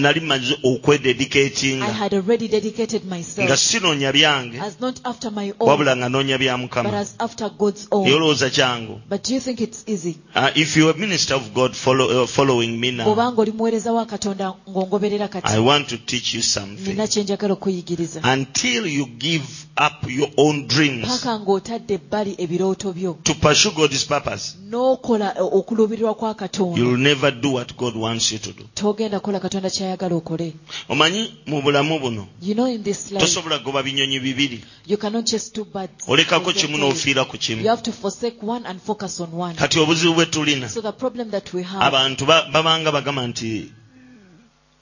nali 0.00 0.20
maze 0.20 0.54
i 0.54 0.58
okwededicatinga. 0.64 1.86
had 1.92 2.14
already 2.14 2.48
dedicated 2.48 3.02
Nga 3.04 3.16
myself 3.16 3.58
sinoonya 3.58 4.12
byange. 4.12 4.60
as 4.60 4.80
not 4.80 5.00
after 5.04 5.30
my 5.30 5.52
own 5.60 5.68
Wabula 5.68 5.96
nga 5.96 6.08
noonya 6.08 6.38
bya 6.38 6.56
but 6.56 6.70
Mukama. 6.70 6.92
as 6.92 7.14
after 7.18 7.50
god's 7.58 7.86
own 7.90 8.06
Yolowooza 8.08 8.50
kyangu. 8.50 9.00
but 9.08 9.22
do 9.24 9.34
you 9.34 9.40
think 9.40 9.60
it's 9.60 9.84
easy 9.86 10.16
Uh, 10.34 10.50
if 10.54 10.76
you're 10.76 10.90
a 10.94 10.98
minister 10.98 11.34
of 11.34 11.52
God 11.54 11.74
follow, 11.74 12.22
uh, 12.22 12.26
following 12.26 12.78
me 12.80 12.90
now, 12.90 13.04
bw'obanga 13.04 13.40
oli 13.40 13.52
muweereza 13.52 13.92
wa 13.92 14.06
katonda 14.06 14.54
ng'ongoberera 14.70 15.28
kati 15.28 15.48
I 15.48 15.58
want 15.58 15.88
to 15.88 15.96
teach 15.98 16.34
you 16.34 16.42
something. 16.42 16.88
nina 16.88 17.06
kye 17.06 17.22
njagala 17.22 17.52
okuyigiriza 17.54 18.20
Until 18.32 18.86
you 18.86 19.06
give 19.06 19.44
up 19.88 20.10
your 20.10 20.28
own 20.36 20.66
dreams. 20.66 21.06
Paka 21.08 21.38
ng'otadde 21.40 21.94
ebbali 21.94 22.34
ebirooto 22.38 22.92
byo. 22.92 23.18
To 23.24 23.34
pursue 23.34 23.70
God's 23.74 24.04
purpose, 24.04 24.56
n'okola 24.70 25.34
okuluubirirwa 25.40 26.14
kwa 26.14 26.34
katonda. 26.34 26.78
You'll 26.80 26.98
never 27.00 27.30
do 27.30 27.50
what 27.52 27.76
God 27.76 27.96
wants 27.96 28.32
you 28.32 28.38
to 28.38 28.52
do. 28.52 28.64
togenda 28.74 29.20
kukola 29.20 29.40
katonda 29.40 29.70
kyayagala 29.70 30.14
okole. 30.14 30.52
Omanyi 30.88 31.32
mu 31.46 31.62
bulamu 31.62 31.98
buno? 32.00 32.26
You 32.42 32.54
know 32.54 32.66
in 32.66 32.82
this 32.82 33.10
life 33.10 33.24
tosobola 33.24 33.58
goba 33.58 33.82
binyonyi 33.82 34.20
bibiri. 34.20 34.60
you 34.86 34.96
cannot 34.96 35.26
chase 35.26 35.50
two 35.52 35.64
birds 35.64 36.08
olekako 36.08 36.52
kimu 36.52 36.78
n'ofiira 36.78 37.24
ku 37.24 37.36
you 37.36 37.40
kimu 37.40 37.68
have 37.68 37.82
to 37.82 37.92
forsake 37.92 38.42
one 38.42 38.66
and 38.66 38.80
focus 38.80 39.20
on 39.20 39.32
one. 39.32 39.54
Kati 39.54 39.78
obuzibu 39.80 40.14
bwe 40.14 40.26
tulina 40.26 40.68
so 40.68 40.80
the 40.80 40.92
problem 40.92 41.30
that 41.30 41.52
we 41.54 41.62
have 41.62 41.84
abantu 41.84 42.26
ba- 42.26 42.48
babanga 42.52 42.92
bagamba 42.92 43.26
nti 43.26 43.72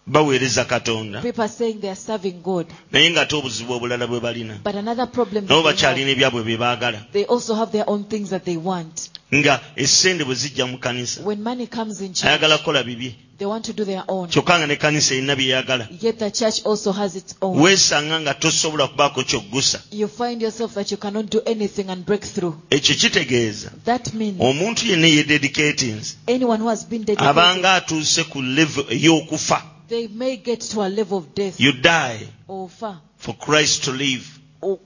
baweereza 0.07 0.65
katonda. 0.65 1.21
People 1.23 1.43
are 1.43 1.49
saying 1.49 1.81
they 1.81 1.91
are 1.91 1.97
serving 1.97 2.43
god. 2.43 2.67
Naye 2.93 3.11
ng'ate 3.11 3.37
obuzibu 3.37 3.73
obulala 3.73 4.07
bwe 4.07 4.21
balina. 4.21 4.59
But 4.63 4.75
another 4.77 5.07
problem 5.07 5.47
nabo 5.47 5.63
that 5.63 5.77
they, 5.77 5.87
bakyalina 5.87 6.11
ebyabwe 6.11 6.45
bye 6.45 6.57
baagala. 6.57 7.11
they 7.13 7.25
also 7.25 7.55
have 7.55 7.73
their 7.73 7.85
own 7.89 8.05
things 8.05 8.31
that 8.31 8.45
they 8.45 8.57
want. 8.57 9.11
Nga 9.35 9.61
essente 9.77 10.25
bwe 10.25 10.35
zijja 10.35 10.67
mu 10.67 10.79
kanisa. 10.79 11.23
When 11.25 11.43
money 11.43 11.67
comes 11.67 12.01
in 12.01 12.15
church 12.15 12.25
ayagala 12.25 12.59
kukola 12.59 12.85
bibye 12.85 13.15
they 13.39 13.47
want 13.47 13.65
to 13.65 13.73
do 13.73 13.85
their 13.85 14.05
own. 14.07 14.29
Kyokka 14.29 14.59
nga 14.59 14.67
ne 14.67 14.77
erina 14.77 15.35
byeyagala 15.37 15.89
yet 16.01 16.19
the 16.21 16.31
church 16.31 16.65
also 16.65 16.93
has 16.93 17.17
its 17.17 17.35
own. 17.43 17.59
Weesanga 17.59 18.21
nga 18.21 18.35
tosobola 18.35 18.87
kubaako 18.89 19.25
kyoggusa 19.25 19.81
you 19.91 20.07
find 20.07 20.41
yourself 20.41 20.75
that 20.75 20.89
you 20.93 20.97
cannot 20.99 21.29
do 21.31 21.43
anything 21.47 21.91
and 21.91 22.07
break 22.07 22.23
through. 22.23 22.55
Ekyo 22.71 22.95
kitegeeza. 22.95 23.73
That 23.85 24.15
means 24.15 24.41
omuntu 24.41 24.87
yenna 24.87 25.07
yededicatinze 25.09 26.15
anyone 26.29 26.61
who 26.63 26.69
has 26.69 26.85
been 26.85 27.03
dedicated 27.05 27.29
abanga 27.29 27.75
atuuse 27.75 28.25
ku 28.25 28.41
level 28.43 28.85
ey'okufa 28.89 29.76
they 29.89 30.09
may 30.09 30.37
get 30.37 30.61
to 30.61 30.81
a 30.83 30.89
level 30.89 31.19
of 31.19 31.35
death. 31.35 31.61
You 31.61 31.73
die 31.73 32.29
ofa. 32.49 33.01
for 33.19 33.35
christ 33.35 33.85
to 33.85 33.93
live. 33.93 34.27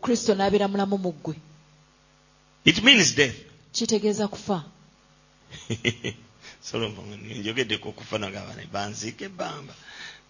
Kristo 0.00 0.35
n'abeera 0.35 0.69
mulamu 0.69 0.99
mu 0.99 1.12
ggwe. 1.12 1.37
It 2.64 2.83
means 2.83 3.14
death. 3.14 3.37
Kitegeeza 3.73 4.28
kufa. 4.28 4.64
Solomon 6.62 7.19
njogeddeko 7.38 7.88
okufa 7.88 8.19
nagaba 8.19 8.54
banziike 8.73 9.25
ebbamba 9.25 9.75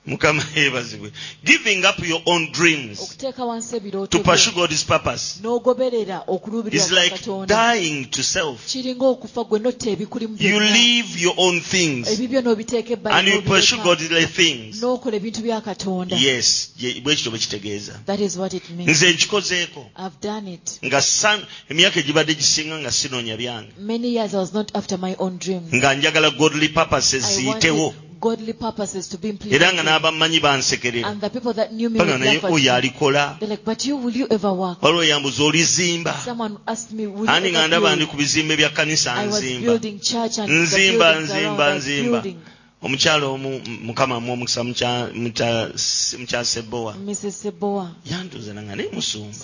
mukama 0.07 0.43
yeebazibwe 0.57 1.13
giving 1.45 1.79
up 1.79 2.09
your 2.09 2.23
own 2.25 2.53
dreams 2.53 3.01
okuteeka 3.01 3.45
wansi 3.45 3.77
ebirooto 3.77 4.19
to 4.19 4.25
pursue 4.25 4.53
god's 4.53 4.85
purpose 4.85 5.41
n'ogoberera 5.43 6.25
is 6.73 6.91
like 6.91 7.17
dying 7.47 8.05
to 8.11 8.23
self. 8.23 8.67
Kiringa 8.67 9.07
okufa 9.07 9.45
gwe 9.45 9.59
notta 9.59 9.91
ebikulimu 9.91 10.37
you 10.41 10.61
leave 10.61 11.23
your 11.23 11.35
own 11.37 11.61
things 11.61 12.09
ebibyo 12.09 12.41
n'obiteeka 12.41 12.93
ebbali 12.93 13.17
and 13.17 13.29
you 13.29 13.43
pursue 13.43 13.79
godly 13.79 14.27
things. 14.27 14.81
N'okola 14.81 15.17
ebintu 15.17 15.41
bya 15.43 15.61
katonda. 15.61 16.17
Yes 16.17 16.71
bwe 17.03 17.15
kityo 17.17 17.31
bwe 17.31 17.41
kitegeeza. 17.41 17.93
That 18.07 18.21
is 18.21 18.37
what 18.37 18.55
it 18.55 18.71
means. 18.71 18.91
Nze 18.91 19.13
nkikozeeko. 19.13 19.87
I've 19.97 20.21
done 20.23 20.53
it. 20.53 20.79
Nga 20.85 21.03
san- 21.03 21.47
emyaka 21.69 22.01
egibadde 22.01 22.35
gisinga 22.35 22.79
nga 22.79 22.93
sinoonya 22.93 23.37
byange. 23.37 23.73
Many 23.79 24.09
years 24.09 24.35
i 24.35 24.37
was 24.37 24.53
not 24.53 24.77
after 24.77 24.99
my 24.99 25.15
own 25.19 25.39
dreams. 25.39 25.75
Nga 25.75 25.95
njagala 25.95 26.31
godly 26.31 26.69
purposes 26.69 27.25
i 27.25 27.35
ziyitewo. 27.35 27.85
wanted 27.85 28.10
godly 28.21 28.53
purposes 28.53 29.09
to 29.09 29.19
be 29.19 29.29
implemented. 29.31 29.63
era 29.63 29.73
nga 29.73 29.83
n'abamanyi 29.83 30.41
bansekerera 30.41 31.09
and 31.09 31.21
the 31.21 31.31
people 31.31 31.53
that 31.55 31.73
knew 31.73 31.89
me 31.91 31.99
baga 31.99 32.19
naye 32.19 32.41
oyo 32.43 32.75
alikola. 32.75 33.39
Like 33.41 33.65
but 33.65 33.85
you 33.87 33.97
will 33.97 34.17
you 34.17 34.27
ever 34.31 34.53
work? 34.53 34.83
Waliwo 34.83 35.05
yambuza 35.05 35.45
olizimba. 35.45 36.15
Someone 36.25 36.57
asked 36.67 36.93
me 36.93 37.07
will 37.07 37.29
ani 37.29 37.51
nga 37.51 37.67
ndaba 37.69 37.97
ndi 37.97 38.07
ku 38.07 38.17
bizimbe 38.17 38.57
bya 38.57 38.71
kanisa 38.71 39.23
nzimba. 39.25 39.79
nzimba 40.47 41.21
nzimba 41.21 41.75
nzimba. 41.75 42.23
omukyala 42.83 43.27
omu 43.27 43.61
mukama 43.83 44.17
amu 44.17 44.33
omukisa 44.33 44.65
mukya 44.65 46.45
sebowa 46.45 47.91
yantuze 48.11 48.53
nanga 48.53 48.77
naye 48.77 48.89
musumba. 48.93 49.37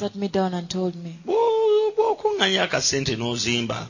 Bw'okuŋŋanya 1.97 2.63
akasente 2.63 3.17
n'ozimba. 3.17 3.89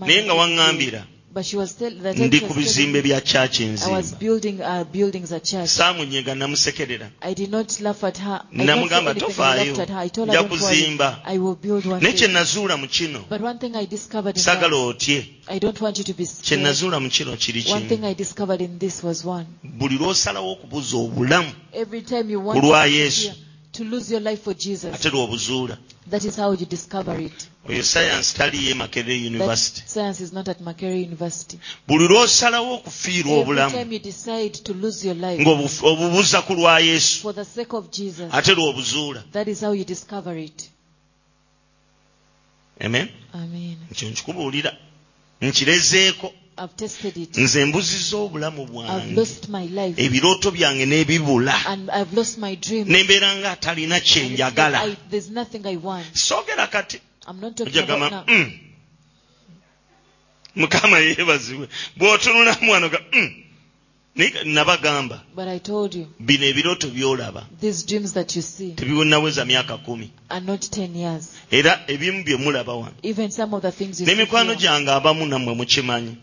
Naye 0.00 0.24
nga 0.24 0.34
waŋŋambira. 0.34 1.02
But 1.34 1.44
she 1.44 1.56
was 1.56 1.72
tell, 1.74 1.90
the 1.90 2.14
time 2.14 2.28
ndi 2.28 2.40
ku 2.46 2.54
bizimbe 2.54 3.02
bya 3.02 3.20
I 3.88 3.90
was 3.90 4.12
building 4.12 4.60
uh, 4.62 4.84
buildings 4.84 5.32
at 5.32 5.42
church. 5.42 5.68
namusekerera 6.36 7.10
I 7.20 7.34
did 7.34 7.50
not 7.50 7.80
laugh 7.80 8.04
at 8.04 8.18
her. 8.18 8.42
I 8.52 8.56
did 8.56 8.66
not 8.66 8.88
say 8.88 9.02
namugamba. 9.02 9.10
I 9.10 9.14
tofaayo 9.14 9.66
laughed 9.66 9.78
at 9.80 9.88
her. 9.90 9.98
I 9.98 10.08
told 10.10 10.28
nja 10.28 10.42
her, 10.42 10.48
kuzimba 10.48 11.18
I 11.24 11.38
will 11.38 11.56
build 11.56 11.86
one 11.86 12.00
naye 12.00 12.12
kye 12.12 12.28
nazuula 12.28 12.76
mu 12.78 12.86
kino 12.86 13.24
But 13.28 13.40
one 13.40 13.58
thing 13.58 13.74
I 13.74 13.84
discovered 13.86 14.36
in 14.36 14.42
saagala 14.42 14.70
that, 14.70 14.96
otye 14.96 15.26
I 15.48 15.58
don't 15.58 15.80
want 15.80 15.98
you 15.98 16.04
to 16.04 16.14
be 16.14 16.24
kye 16.24 16.56
nazuula 16.56 17.00
mu 17.02 17.08
kino 17.10 17.34
kiri 17.36 17.64
One 17.68 17.88
thing 17.88 18.04
I 18.04 18.14
discovered 18.14 18.60
in 18.60 18.78
this 18.78 19.02
was 19.02 19.24
one. 19.24 19.46
buli 19.64 19.98
lw'osalawo 19.98 20.52
okubuza 20.52 20.96
obulamu 20.96 21.50
Every 21.72 22.02
time 22.02 22.30
you 22.30 22.38
Ku 22.38 22.46
want 22.46 22.62
lwa 22.64 22.84
to, 22.84 22.90
Yesu. 22.92 23.32
To 23.74 23.84
lose 23.84 24.10
your 24.12 24.22
life 24.22 24.42
for 24.44 24.54
Jesus, 24.54 24.94
ate 24.94 25.08
lw'obuzuula 25.10 25.78
that 26.10 26.24
is 26.24 26.36
how 26.36 26.52
you 26.52 26.66
discover 26.66 27.20
it. 27.20 27.48
oyo 27.68 27.82
sayansi 27.82 28.34
taliyo 28.36 28.70
e 28.70 28.74
makerere 28.74 29.18
That 29.18 29.26
university 29.32 29.82
science 29.86 30.20
is 30.24 30.32
not 30.32 30.48
at 30.48 30.60
Makerere 30.60 31.02
University. 31.06 31.58
buli 31.88 32.08
lw'osalawo 32.08 32.74
okufiirwa 32.74 33.30
Every 33.32 33.42
obulamu 33.42 33.70
time 33.78 33.92
you 33.94 33.98
decide 34.00 34.50
to 34.50 34.72
lose 34.74 35.06
your 35.06 35.16
life 35.16 35.42
ng'obu- 35.42 36.42
ku 36.46 36.52
lwa 36.54 36.80
yesu 36.80 37.20
for 37.22 37.34
the 37.34 37.44
sake 37.44 37.72
of 37.76 37.90
Jesus, 37.90 38.28
ate 38.34 38.52
lw'obuzuula 38.54 39.22
that 39.32 39.48
is 39.48 39.60
how 39.60 39.72
you 39.72 39.84
discover 39.84 40.38
it. 40.38 40.70
amen 42.80 43.08
Amen. 43.32 43.76
ekyo 43.92 44.08
nkikubuulira 44.08 44.76
nkirezeeko 45.40 46.26
I've 46.26 46.32
tested 46.32 46.34
it. 46.34 46.43
nze 47.36 47.64
mbuzizza 47.64 48.16
obulamu 48.16 48.66
bwange. 48.66 49.14
ebirooto 49.96 50.50
byange 50.50 50.86
n'ebibula. 50.86 51.54
Nembeera 52.86 53.36
nga 53.36 53.50
atalina 53.52 54.00
kyenjagala 54.00 54.96
soogera 56.14 56.66
kati. 56.66 57.00
Ojagamba 57.66 58.24
mm. 58.28 58.50
mukama 60.56 60.98
yeebazibwe. 60.98 61.68
Bw'otunulamu 61.96 62.72
wano 62.72 62.88
ga 62.88 63.00
mm. 63.12 63.43
nabagamba 64.44 65.22
bino 66.20 66.44
ebirooto 66.46 66.88
by'olaba. 66.88 67.46
tebiwennaweza 68.76 69.44
myaka 69.44 69.76
kumi. 69.78 70.10
era 71.50 71.82
ebimu 71.88 72.24
bye 72.24 72.36
mulaba 72.36 72.74
wano. 72.74 72.94
N'emikwano 73.02 74.54
gyange 74.54 74.90
abamu 74.90 75.26
nammwe 75.26 75.54
mukimanyi. 75.54 76.16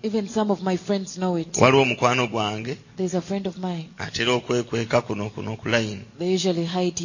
waliwo 1.60 1.81
omukwano 1.81 2.27
gwange 2.27 2.77
atera 3.98 4.31
okwekweka 4.33 5.01
kuno 5.01 5.29
kuno 5.29 5.53
okulayini 5.53 6.03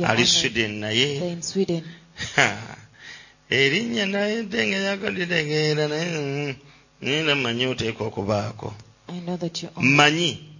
ali 0.07 0.27
sweden 0.27 0.73
naye. 0.79 1.37
Erinnya 3.51 4.07
naye 4.07 4.43
dengenyako 4.43 5.11
ndirengeera 5.11 5.89
naye 5.89 6.19
mm, 6.19 6.55
naye 7.01 7.23
namanyi 7.23 7.67
oteekwa 7.67 8.07
okubaako. 8.07 8.75
Manyi 9.81 10.56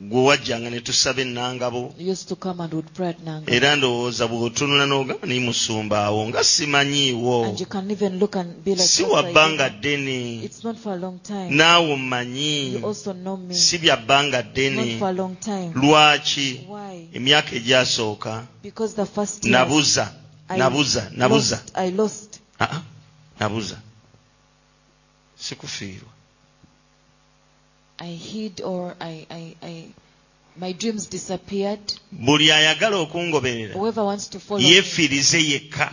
gwe 0.00 0.20
wajjanga 0.24 0.70
ne 0.70 0.80
tusaba 0.80 1.20
ennangabo 1.22 1.94
era 3.46 3.76
ndowooza 3.76 4.24
bw'otunula 4.30 4.86
n'ogamba 4.86 5.26
naye 5.26 5.40
musumba 5.40 5.96
awo 6.06 6.28
nga 6.28 6.44
simanyiiwo. 6.44 7.56
Si 8.78 9.02
wa 9.02 9.22
bbanga 9.22 9.68
ddene. 9.70 10.48
Naawe 11.50 11.96
mmanyi. 11.96 12.80
Si 13.54 13.78
bya 13.78 13.96
bbanga 13.96 14.42
ddene. 14.42 14.98
Lwaki? 15.74 16.60
Emyaka 17.12 17.52
egyasooka. 17.56 18.46
Nabuza. 19.50 20.12
Nabuza. 20.56 21.02
nabuza. 21.16 21.58
Ah, 22.60 22.68
ah. 22.72 22.82
Nabuza. 23.40 23.76
Sikufiirwa. 25.36 26.17
I 28.00 28.10
hid 28.14 28.60
or 28.62 28.94
I, 29.00 29.26
I, 29.30 29.56
I 29.62 29.84
my 30.60 30.72
dreams 30.72 31.06
disappeared. 31.06 31.78
buli 32.12 32.52
ayagala 32.52 32.96
okungoberera 32.96 33.74
yeefiirize 34.58 35.38
yekka. 35.38 35.90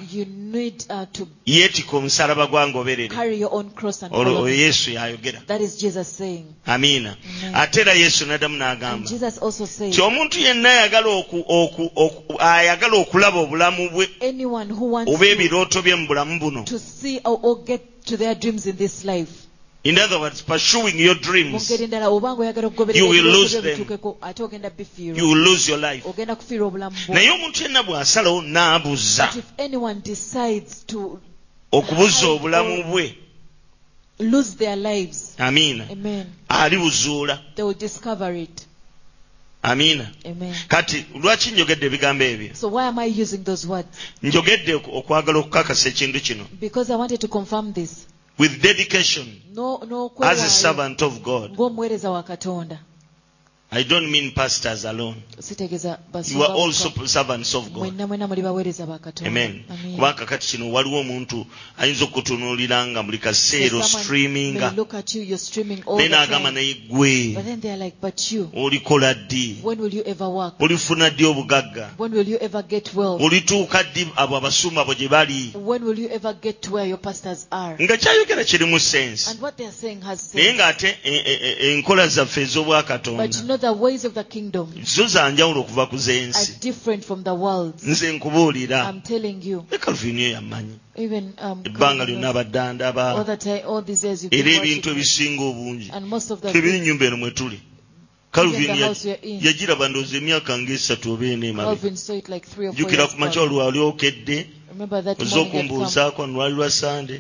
Uh, 0.90 1.28
yeetika 1.46 1.98
omusalaba 1.98 2.48
gwangoberera 2.48 3.16
olwo 4.12 4.50
yesu 4.50 4.92
yayogera. 4.92 5.42
Amiina 6.66 7.16
ate 7.54 7.82
era 7.82 7.94
yesu 7.94 8.26
naddamu 8.26 8.58
n'agamba 8.58 9.10
ti 9.92 10.02
omuntu 10.02 10.40
yenna 10.40 10.70
ayagala 12.40 12.98
okulaba 12.98 13.40
obulamu 13.40 13.90
bwe 13.90 14.08
oba 15.14 15.26
ebirooto 15.26 15.82
bye 15.82 15.96
mu 15.96 16.08
bulamu 16.08 16.40
buno 16.40 16.66
To 18.06 18.18
their 18.18 18.36
dreams 18.36 18.68
in 18.68 18.76
this 18.78 19.04
life. 19.04 19.45
In 19.86 20.00
other 20.00 20.20
words, 20.20 20.42
pursuing 20.42 20.98
your 20.98 21.14
dreams, 21.14 21.70
you 21.70 23.08
will 23.08 23.24
lose 23.24 23.54
them. 23.62 23.86
You 25.16 25.28
will 25.28 25.38
lose 25.38 25.68
your 25.70 25.78
life. 25.78 26.04
naye 27.08 27.30
omuntu 27.30 27.64
yenna 27.64 27.84
bw'asalawo 27.84 28.42
n'abuza 28.42 29.30
okubuza 31.72 32.26
obulamu 32.28 32.84
bwe 32.90 33.16
amiina 35.38 35.86
alibuzuula. 36.50 37.40
amiina 39.62 40.08
kati 40.68 41.06
lwaki 41.22 41.52
njogedde 41.52 41.86
ebigambo 41.86 42.24
ebyo? 42.24 42.52
Njogedde 44.24 44.74
okwagala 44.74 45.40
okukakasa 45.40 45.90
ekintu 45.90 46.20
kino. 46.26 46.46
Because 48.38 48.54
I 48.54 48.68
wanted 48.68 48.78
to 48.78 48.86
confirm 48.86 49.06
this. 49.08 49.18
with 49.18 49.30
dedication 49.30 49.42
No, 49.54 49.78
no 49.88 50.12
as 50.24 50.44
a 50.44 50.50
servant 50.50 51.02
of 51.02 51.24
god 51.24 51.52
ng'omuweereza 51.52 52.12
wa 52.12 52.24
Katonda. 52.24 52.80
I 53.76 53.84
don't 53.84 54.10
mean 54.10 54.32
pastors 54.32 54.86
alone 54.86 55.16
you 56.32 56.44
are 56.44 56.54
also 56.54 56.90
bokka. 56.90 57.08
servants 57.08 57.56
of 57.56 57.70
god 57.72 57.80
mwenna 57.84 58.08
mwenna 58.08 58.28
muli 58.28 58.42
baweereza 58.42 58.86
ba 58.86 59.00
Katonda. 59.00 59.30
amen 59.30 59.64
Amen. 59.70 59.96
kubanga 59.96 60.38
kino 60.38 60.72
waliwo 60.72 61.00
omuntu 61.00 61.46
ayinza 61.78 62.04
okutunuulira 62.06 62.88
nga 62.88 63.04
buli 63.04 63.18
kaseera 63.18 63.84
someone 63.84 64.28
may 64.28 64.54
look 64.76 64.94
at 64.94 65.16
you, 65.16 65.22
you're 65.24 65.38
streaming 65.38 65.84
all 65.88 65.98
naye 65.98 66.10
the 66.10 66.16
n'agamba 66.16 66.50
time. 66.50 66.54
naye 66.62 66.74
gwe 66.90 67.34
But 67.36 67.46
then 67.46 67.62
they're 67.62 67.78
like, 67.86 67.98
but 68.02 68.32
you, 68.32 68.50
olikola 68.56 69.14
ddi 69.14 69.58
when 69.64 69.80
will 69.80 69.94
you 69.94 70.04
ever 70.06 70.28
work? 70.30 70.54
olifuna 70.62 71.10
ddi 71.10 71.26
obugagga 71.26 71.90
When 71.98 72.14
will 72.14 72.30
you 72.30 72.38
ever 72.42 72.64
get 72.64 72.94
well? 72.96 73.18
olituuka 73.22 73.84
ddi 73.84 74.08
abo 74.16 74.38
abasumba 74.38 74.82
abo 74.82 74.94
gye 74.94 75.08
bali 75.08 75.52
When 75.66 75.84
will 75.84 76.00
you 76.00 76.10
ever 76.10 76.34
get 76.34 76.62
to 76.62 76.72
where 76.74 76.90
your 76.90 77.00
pastors 77.02 77.48
are? 77.52 77.76
nga 77.84 77.98
kyayogera 77.98 78.44
kirimu 78.44 78.80
sense 78.80 79.30
And 79.30 79.42
what 79.42 79.58
they're 79.58 79.72
saying 79.82 80.02
has 80.02 80.34
naye 80.34 80.46
sense. 80.46 80.58
ng'ate 80.64 80.98
enkola 81.74 82.08
zaffe 82.08 82.36
But 82.36 82.56
you 82.56 82.62
ez'obwakatonda 82.62 83.44
know 83.44 83.58
the 83.66 83.74
ways 83.74 84.06
of 84.06 84.14
the 84.14 84.24
kingdom 84.24 84.68
zo 84.84 85.08
za 85.08 85.32
njawulo 85.32 85.60
okuva 85.62 85.86
ku 85.90 85.98
z'ensi. 85.98 86.38
are 86.38 86.60
different 86.62 87.04
from 87.04 87.24
the 87.24 87.34
world. 87.34 87.74
Nze 87.84 88.12
nkubuulira. 88.12 88.90
I'm 88.90 89.02
telling 89.02 89.40
you. 89.44 89.66
Ne 89.72 89.78
calvin 89.78 90.20
yo 90.20 90.30
yammanyi 90.30 90.76
ebbanga 90.96 92.06
lyonna 92.06 92.30
abadde 92.30 92.60
andaba 92.60 93.26
era 94.32 94.52
ebintu 94.52 94.90
ebisinga 94.90 95.44
obungi. 95.44 95.92
Tebiri 96.54 96.78
ennyumba 96.78 97.06
eno 97.06 97.18
mwe 97.18 97.32
tuli. 97.32 97.60
Calvin 98.32 98.70
yagiraba 99.46 99.90
ndowooza 99.90 100.18
emyaka 100.18 100.58
ngaesatu 100.60 101.14
oba 101.14 101.26
ena 101.26 101.46
emalijjukira 101.48 103.08
ku 103.10 103.16
makya 103.18 103.42
olwali 103.42 103.80
okedde 103.80 104.38
oza 105.24 105.40
okumbuuzaako 105.40 106.22
nolwali 106.28 106.56
lwa 106.56 106.70
sande 106.70 107.14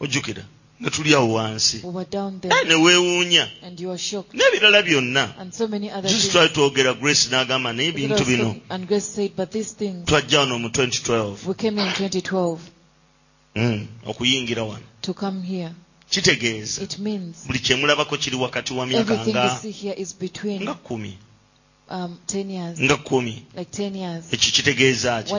ojjukira. 0.00 0.44
ne 0.80 0.90
tuli 0.90 1.14
awo 1.14 1.32
wansi 1.32 1.82
naye 1.82 2.62
eh, 2.62 2.68
ne 2.68 2.74
weewuunya. 2.74 3.48
N'ebirala 4.34 4.82
byonna. 4.82 5.34
Jusi 6.02 6.28
twali 6.30 6.48
twogera 6.48 6.94
grace 6.94 7.28
n'agamba 7.30 7.72
naye 7.72 7.88
ebintu 7.88 8.24
bino. 8.24 8.56
twajja 10.06 10.40
wano 10.40 10.58
mu 10.58 10.68
2012 10.68 11.36
hmm, 13.54 13.86
okuyingira 14.06 14.62
wano. 14.62 14.84
Kitegeeza. 16.10 16.86
Buli 17.46 17.58
kyemulabako 17.58 18.16
kiri 18.16 18.36
wakati 18.36 18.72
wa 18.74 18.86
myaka 18.86 19.14
nga 20.60 20.74
kumi. 20.74 21.18
nga 22.84 22.96
kumi. 22.96 23.42
Ekyo 24.32 24.50
kitegeeza 24.52 25.22
ki? 25.22 25.32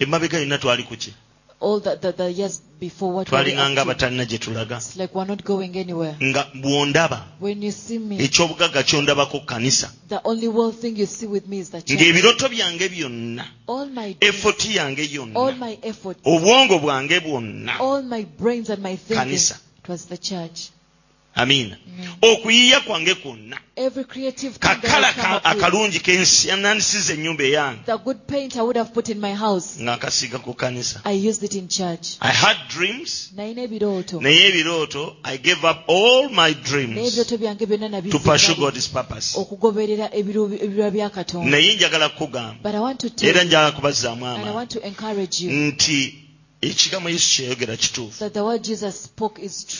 Emabega 0.00 0.38
yonna 0.38 0.58
twali 0.58 0.82
ku 0.82 0.96
ki? 0.96 1.12
All 1.62 1.80
the, 1.80 1.96
the, 1.96 2.12
the 2.12 2.30
years 2.32 2.60
before 2.80 3.12
what 3.12 3.30
were 3.30 3.38
we 3.38 3.52
twalinganga 3.52 3.78
up 3.78 3.86
to? 3.86 3.92
abatalina 3.92 4.24
gye 4.26 4.38
tulaga 4.38 4.76
It's 4.76 4.96
like 4.96 5.14
we're 5.14 5.24
not 5.24 5.44
going 5.44 5.76
anywhere. 5.78 6.16
nga 6.22 6.42
bw'ondaba 6.54 7.18
When 7.40 7.62
you 7.62 7.70
see 7.72 7.98
me, 7.98 8.18
ekyobugagga 8.18 8.82
kyondabako 8.82 9.40
ku 9.40 9.46
kanisa 9.46 9.90
the 10.08 10.20
only 10.24 10.48
world 10.48 10.76
thing 10.76 10.96
you 10.96 11.06
see 11.06 11.26
with 11.26 11.46
me 11.46 11.58
is 11.60 11.70
the 11.70 11.80
church. 11.82 11.98
ng'ebiroto 12.00 12.48
byange 12.48 12.88
byonna 12.88 13.44
All 13.68 13.86
my 13.86 14.12
dreams, 14.20 14.66
yange 14.74 15.00
all 15.34 15.52
yonna 15.52 15.56
my 15.56 15.78
effort, 15.82 16.18
obwongo 16.24 16.78
bwange 16.80 17.20
bwonna 17.20 17.78
all 17.80 18.02
my 18.02 18.24
brains 18.24 18.68
and 18.70 18.82
my 18.82 18.96
thinking, 18.96 19.16
Kanisa. 19.16 19.56
it 19.84 19.88
was 19.88 20.06
the 20.06 20.18
church. 20.18 20.70
Amiina 21.34 21.76
Amen. 21.76 22.06
Mm-hmm. 22.06 22.14
okuyiiya 22.22 22.80
kwange 22.80 23.14
kwonna. 23.14 23.56
Every 23.76 24.04
creative 24.04 24.58
that 24.58 24.80
kakala 24.80 25.08
I 25.08 25.12
come 25.12 25.40
ka- 25.40 25.44
akalungi 25.44 26.00
kenandisiza 26.00 27.12
ennyumba 27.14 27.44
eyange. 27.44 27.84
The 27.86 27.98
good 27.98 28.26
paint 28.26 28.56
I 28.56 28.62
would 28.62 28.76
have 28.76 28.92
put 28.92 29.08
in 29.08 29.20
my 29.20 29.34
house, 29.34 29.80
nga 29.80 29.96
nkasiiga 29.96 30.38
ku 30.38 30.54
kanisa. 30.54 31.00
I 31.04 31.28
used 31.28 31.42
it 31.42 31.54
in 31.54 31.68
church. 31.68 32.16
i 32.20 32.32
had 32.32 32.56
dreams. 32.68 33.30
Nalina 33.34 33.62
ebirooto 33.62 34.20
naye 34.20 34.48
ebirooto 34.48 35.16
i 35.22 35.36
gave 35.38 35.64
up 35.64 35.84
all 35.88 36.28
my 36.28 36.52
naye 36.52 36.54
dreams 36.54 37.32
byange 37.38 37.66
byonna 37.66 38.10
to 38.10 38.18
pursue 38.18 38.54
god's 38.54 38.88
purpose. 38.88 39.38
Okugoberera 39.38 40.10
ebirwa 40.14 40.90
bya 40.90 41.10
katonda. 41.10 41.50
Naye 41.50 41.74
njagala 41.74 42.08
kukugamba. 42.08 42.62
But 42.62 42.74
i 42.74 42.80
want 42.80 43.00
to 43.00 43.10
tell 43.10 43.28
era 43.28 43.40
you 43.40 43.46
njagala 43.48 43.72
kubazzaamu 43.72 44.26
and 44.26 44.36
i 44.36 44.40
amaanyi 44.40 44.56
want 44.56 44.70
to 44.70 44.80
encourage 44.80 45.44
you. 45.44 45.50
Nti 45.50 46.22
ekigambo 46.62 47.10
yesu 47.10 47.28
kyeyogera 47.36 47.76
kituufu? 47.76 48.18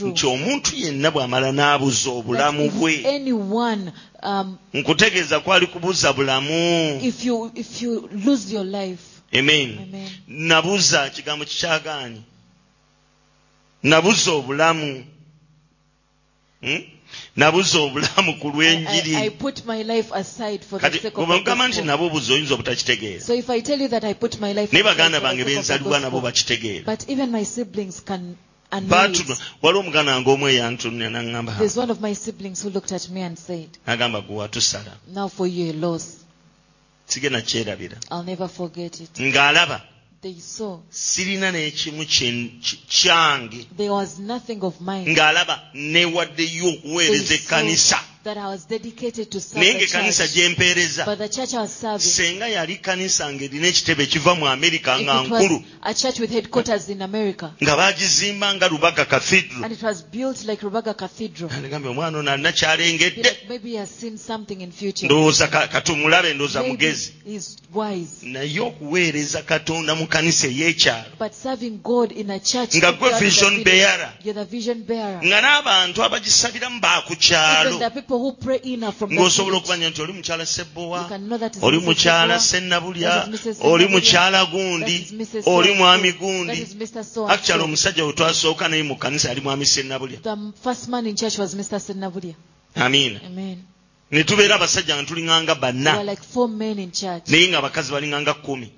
Nti 0.08 0.26
omuntu 0.26 0.76
yenna 0.76 1.10
bw'amala 1.10 1.52
n'abuza 1.52 2.10
obulamu 2.10 2.70
bwe. 2.70 3.02
Nkutegeeza 4.74 5.40
kwali 5.40 5.66
kubuza 5.66 6.12
bulamu. 6.12 6.98
amen. 9.38 9.78
Nabuza 10.28 11.10
kigambo 11.10 11.44
kikyagaanye 11.44 12.20
nabuza 13.82 14.30
obulamu. 14.32 15.04
Hmm? 16.62 16.82
Nabuza 17.36 17.78
obulamu 17.80 18.34
ku 18.40 18.48
lw'enjiri 18.50 19.30
put 19.38 19.64
my 19.66 19.82
life 19.82 20.12
aside 20.14 20.60
for 20.64 20.78
the 20.80 20.86
kati 20.88 20.98
sake 21.02 21.16
of 21.18 21.26
bwe 21.26 21.26
the 21.26 21.38
mugamba 21.40 21.68
nti 21.68 21.82
nabo 21.82 22.06
obuza 22.06 22.32
oyinza 22.34 22.54
obutakitegeera 22.54 23.20
So 23.24 23.34
if 23.34 23.48
I 23.50 23.60
tell 23.60 23.80
you 23.80 23.88
that 23.88 24.04
I 24.04 24.14
put 24.14 24.40
my 24.40 24.52
life 24.52 24.72
naye 24.72 24.84
baganda 24.84 25.20
bange 25.20 25.38
sake 25.44 25.48
of 25.48 25.48
the 25.48 25.54
benzalibwa 25.56 26.00
nabo 26.00 26.20
bakitegeera 26.20 26.84
but 26.84 27.08
even 27.08 27.30
my 27.30 27.44
siblings 27.44 28.00
can 28.04 28.36
and 28.70 28.88
know 28.88 28.96
baatuma 28.96 29.32
it. 29.34 29.40
waliwo 29.62 29.80
omuganda 29.80 30.14
wange 30.14 30.30
omu 30.30 30.48
eyantunira 30.48 31.10
naŋŋamba 31.10 31.58
There's 31.58 31.76
one 31.76 31.90
of 31.90 32.00
my 32.00 32.14
siblings 32.14 32.62
who 32.62 32.70
looked 32.70 32.92
at 32.92 33.08
me 33.10 33.22
and 33.22 33.38
said, 33.38 33.68
agamba 33.86 34.20
gwe 34.20 34.36
watusala 34.36 34.92
"Now 35.14 35.28
for 35.28 35.46
you 35.46 35.70
a 35.70 35.72
loss. 35.72 36.04
sigenda 37.06 37.40
kyerabira 37.40 37.96
I'll 38.10 38.24
never 38.24 38.48
forget 38.48 39.00
it." 39.00 39.10
ng'alaba 39.20 39.80
they 40.22 40.34
saw. 40.38 40.78
sirina 40.90 41.50
n'ekimu 41.50 42.04
kyange. 42.88 43.66
Ng'alaba 45.10 45.56
newaddeyo 45.74 46.68
okuweereza 46.74 47.34
ekkanisa. 47.34 47.98
Saw 48.22 48.34
that 48.34 48.36
I 48.38 48.46
was 48.48 48.64
dedicated 48.64 49.30
to 49.30 49.40
serve 49.40 49.62
naye 49.62 49.72
the 49.72 49.78
ng'ekkanisa 49.86 50.22
church. 50.24 50.34
gyempeereza 50.34 51.04
But 51.04 51.18
the 51.18 51.28
church 51.28 51.54
I 51.54 51.60
was 51.60 51.72
serving, 51.72 51.98
senga 52.00 52.48
yali 52.48 52.76
kanisa 52.76 53.32
ng'erina 53.32 53.66
ekitebe 53.68 54.06
kiva 54.06 54.34
mu 54.34 54.46
amerika 54.46 54.98
nga 55.00 55.22
it 55.24 55.30
was 55.30 55.42
nkulu 55.42 55.64
a 55.82 55.94
church 55.94 56.18
with 56.20 56.30
headquarters 56.30 56.88
in 56.88 57.02
America, 57.02 57.52
nga 57.62 57.76
baagizimba 57.76 58.54
nga 58.54 58.68
and 59.64 59.72
it 59.72 59.82
was 59.82 60.02
built 60.02 60.44
like 60.44 60.60
Rubaga 60.62 60.94
Cathedral, 60.96 61.50
omwana 61.50 62.18
ono 62.18 62.30
alina 62.30 62.52
kyalengedde 62.52 63.22
like 63.22 63.46
maybe 63.48 63.70
he 63.70 63.76
has 63.76 63.90
seen 63.90 64.16
something 64.18 64.60
in 64.60 64.70
future. 64.72 65.06
ndowooza 65.06 65.48
katumulabe 65.48 66.34
ndowooza 66.34 66.60
Maybe 66.62 66.72
mugezi 66.72 67.12
he's 67.24 67.56
wise. 67.74 68.26
naye 68.26 68.60
okuweereza 68.60 69.42
katonda 69.42 69.94
mu 69.94 70.06
kanisa 70.06 70.46
ey'ekyalo 70.46 71.16
But 71.18 71.32
serving 71.34 71.80
God 71.82 72.12
in 72.12 72.30
a 72.30 72.38
church, 72.38 72.74
Nga 72.76 72.88
out 72.88 72.98
gwe 72.98 73.18
vision 73.18 73.50
village, 73.50 73.64
bearer. 73.64 74.12
you're 74.24 74.34
the 74.34 74.44
vision 74.44 74.82
bearer. 74.82 75.20
nga 75.24 75.40
n'abantu 75.40 76.02
abagisabiramu 76.04 76.80
baku 76.80 77.16
ng'osobola 79.12 79.56
okumanya 79.56 79.90
nti 79.90 80.00
oli 80.02 80.12
mukyala 80.12 80.44
sebbowa 80.46 81.00
oli 81.62 81.78
mukyala 81.80 82.38
sennabulya 82.38 83.28
oli 83.60 83.86
mukyala 83.88 84.44
gundi 84.46 84.96
oli 85.46 85.74
mwami 85.74 86.12
gundi. 86.12 86.66
actually 87.28 87.64
omusajja 87.64 88.04
we 88.04 88.12
twasooka 88.12 88.68
naye 88.68 88.82
mu 88.82 88.96
kkanisa 88.96 89.28
yali 89.28 89.40
mwami 89.40 89.66
sennabulya. 89.66 90.18
Amiina 92.74 93.20
ne 94.12 94.24
tubeera 94.24 94.54
abasajja 94.54 94.96
nga 94.96 95.04
tulinganga 95.04 95.54
banna. 95.54 95.92
Naye 97.28 97.48
ng'abakazi 97.48 97.92
balinganga 97.92 98.34
kkumi 98.34 98.70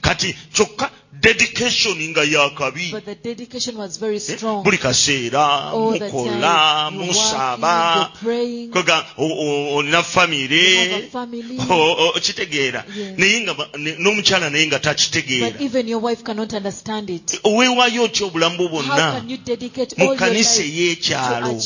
kati 0.00 0.36
kyokka 0.54 0.90
dedication 1.12 1.98
nga 2.10 2.24
yakabi 2.24 2.94
eh? 2.94 4.38
buli 4.64 4.78
kaseera 4.78 5.72
mukola 5.72 6.90
musaba 6.90 8.10
koga 8.72 9.04
olina 9.18 10.02
famire 10.02 11.08
okitegeera 12.16 12.84
naye 13.16 13.40
nga 13.40 13.52
n'omukyala 13.76 14.50
naye 14.50 14.66
nga 14.66 14.78
takitegeera. 14.78 15.56
Oweewaayo 17.44 18.02
otya 18.04 18.26
obulamu 18.26 18.68
bwonna? 18.68 19.22
Mu 19.98 20.16
kanisa 20.16 20.62
ey'ekyalo. 20.62 21.60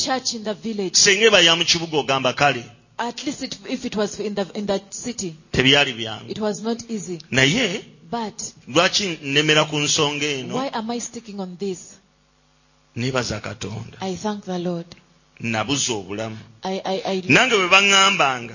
senga 0.95 1.25
eba 1.25 1.39
ya 1.41 1.55
mu 1.55 1.65
kibuga 1.65 1.97
ogamba 1.97 2.33
kale 2.37 2.63
At 2.99 3.23
least 3.25 3.43
it, 3.43 3.57
if 3.69 3.85
it 3.85 3.95
was 3.95 4.19
in 4.19 4.33
the 4.33 4.45
in 4.55 4.65
that 4.65 4.91
city, 4.93 5.35
tebyali 5.51 5.93
byangu 5.93 6.29
it 6.31 6.39
was 6.39 6.61
not 6.61 6.79
easy. 6.89 7.19
naye 7.31 7.83
But 8.09 8.53
lwaki 8.67 9.19
nemera 9.21 9.65
ku 9.69 9.77
nsonga 9.77 10.23
eno 10.39 10.55
why 10.55 10.69
am 10.73 10.89
I 10.91 10.99
sticking 10.99 11.39
on 11.39 11.57
this? 11.57 11.97
nebaza 12.95 13.39
katonda 13.41 13.97
I 14.01 14.15
thank 14.15 14.45
the 14.45 14.57
Lord. 14.59 14.87
nabuza 15.39 15.93
obulamu 15.93 16.37
I, 16.63 16.81
I, 16.85 17.01
I 17.05 17.21
nange 17.27 17.55
bwe 17.55 17.67
baŋŋambanga 17.69 18.53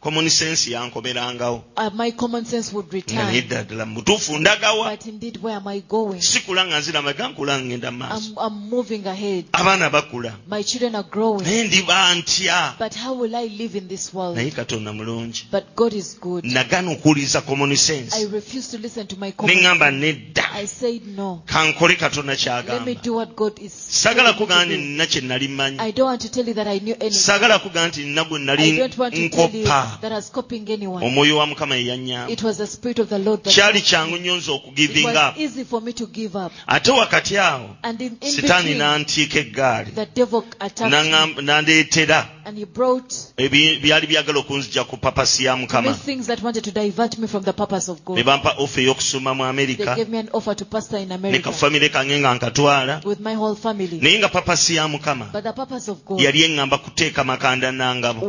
when 0.00 0.14
they 0.14 0.30
told 0.30 0.30
me, 0.30 0.30
common 0.30 0.30
sense 0.30 0.66
yankomerangawo 0.70 1.62
uh, 1.76 1.90
my 1.94 2.10
common 2.12 2.44
sense 2.44 2.72
would 2.72 2.92
return. 2.92 3.18
ddala 3.18 3.64
ddala 3.64 3.86
mu 3.86 4.02
ndagawa 4.38 4.90
But 4.90 5.06
indeed, 5.06 5.42
where 5.42 5.56
am 5.56 5.66
I 5.66 5.80
going? 5.80 6.20
sikula 6.20 6.66
nga 6.66 6.78
nzirama 6.80 7.12
ga 7.12 7.28
nkula 7.28 7.60
ngenda 7.60 7.90
maaso 7.90 8.30
I'm, 8.30 8.38
I'm 8.38 8.68
moving 8.70 9.06
ahead. 9.06 9.44
abaana 9.52 9.90
bakula 9.90 10.36
My 10.48 10.62
children 10.62 10.94
are 10.94 11.08
growing. 11.10 11.42
naye 11.44 11.64
ndiba 11.64 12.14
ntya 12.14 12.74
But 12.78 12.94
how 12.94 13.14
will 13.14 13.34
I 13.36 13.46
live 13.48 13.74
in 13.78 13.88
this 13.88 14.14
world? 14.14 14.36
naye 14.36 14.50
katonda 14.50 14.92
mulungi 14.92 15.44
But 15.50 15.74
God 15.76 15.92
is 15.92 16.16
good. 16.20 16.44
nagana 16.44 16.90
okuwuliriza 16.92 17.40
common 17.40 17.72
I 17.72 18.24
refuse 18.32 18.68
to 18.70 18.78
listen 18.78 19.06
to 19.06 19.16
my 19.18 19.32
common 19.32 19.56
neŋŋamba 19.56 19.90
sense. 19.90 20.00
nedda 20.00 20.44
I 20.54 20.66
said 20.66 21.06
no. 21.06 21.42
kankole 21.46 21.96
katonda 21.96 22.32
Let 22.32 22.38
me 22.38 22.44
kyagamba 22.44 23.02
do 23.02 23.14
what 23.14 23.36
God 23.36 23.58
is. 23.58 23.72
sagala 23.72 24.32
nti 24.32 24.76
nina 24.76 25.06
kye 25.06 25.20
nali 25.20 25.48
mmanyi 25.48 25.78
I 25.80 25.90
don't 25.92 26.06
want 26.06 26.20
to 26.22 26.28
tell 26.30 26.46
you 26.46 26.54
that 26.54 26.66
I 26.68 26.78
knew 26.78 26.94
anything. 26.94 27.10
sagala 27.20 27.58
nti 27.88 28.04
nina 28.04 28.24
gwe 28.24 28.38
I 28.38 28.42
nali 28.44 28.76
don't 28.76 28.98
want 28.98 29.14
to 29.14 29.28
tell 29.28 29.48
nkoppa 29.48 29.87
that 30.00 30.12
I 30.12 30.14
was 30.16 30.30
copying 30.32 30.70
anyone. 30.70 31.06
omwoyo 31.06 31.36
wa 31.38 31.46
mukama 31.46 31.76
yeyanyamba 31.76 32.32
It 32.32 32.42
was 32.42 32.56
the 32.58 32.66
Spirit 32.66 32.98
of 32.98 33.08
the 33.08 33.18
Lord 33.18 33.42
that 33.42 33.54
kyali 33.54 33.80
kyangu 33.80 34.16
nnyo 34.16 34.36
nze 34.36 34.52
It 34.54 34.60
okugivinga 34.62 35.28
was 35.28 35.38
easy 35.38 35.64
for 35.64 35.80
me 35.82 35.92
to 35.92 36.06
give 36.06 36.36
up. 36.38 36.52
ate 36.66 36.90
wakati 36.90 37.38
awo 37.38 37.76
And 37.82 38.00
in, 38.00 38.16
in 38.20 38.32
sitaani 38.32 38.74
n'antiika 38.74 39.38
eggaali 39.38 39.90
the 39.94 40.06
devil 40.06 40.44
attacked 40.60 40.90
me. 40.92 41.42
N'andeetera. 41.42 42.26
And 42.44 42.56
he 42.58 42.64
brought 42.64 43.12
ebi- 43.36 43.80
byali 43.80 44.06
byagala 44.06 44.38
okunzija 44.38 44.84
ku 44.84 44.96
papasi 44.96 45.44
ya 45.44 45.56
mukama 45.56 45.94
things 45.94 46.26
that 46.26 46.42
wanted 46.42 46.64
to 46.64 46.70
divert 46.70 47.18
me 47.18 47.26
from 47.28 47.42
the 47.44 47.52
purpose 47.52 47.88
of 47.90 47.98
ne 47.98 48.04
God. 48.16 48.24
bampa 48.24 48.54
ofe 48.58 48.82
ey'okusoma 48.82 49.34
mu 49.34 49.44
amerika 49.44 49.94
gave 49.96 50.08
me 50.10 50.18
an 50.18 50.28
offer 50.32 50.54
to 50.56 50.64
pastor 50.64 50.98
in 50.98 51.08
ne 51.08 51.14
America. 51.14 51.42
kafamire 51.50 51.88
kange 51.88 52.18
nga 52.20 52.34
nkatwala. 52.34 53.00
With 53.04 53.20
my 53.20 53.34
whole 53.34 53.54
family. 53.56 53.98
naye 54.00 54.18
nga 54.18 54.28
papasi 54.28 54.76
ya 54.76 54.88
mukama 54.88 55.28
But 55.32 55.44
the 55.44 55.52
purpose 55.52 55.88
of 55.90 56.04
God 56.06 56.20
yali 56.20 56.42
eŋŋamba 56.42 56.78
kuteeka 56.78 57.24
makanda 57.24 57.72
nangabo 57.72 58.26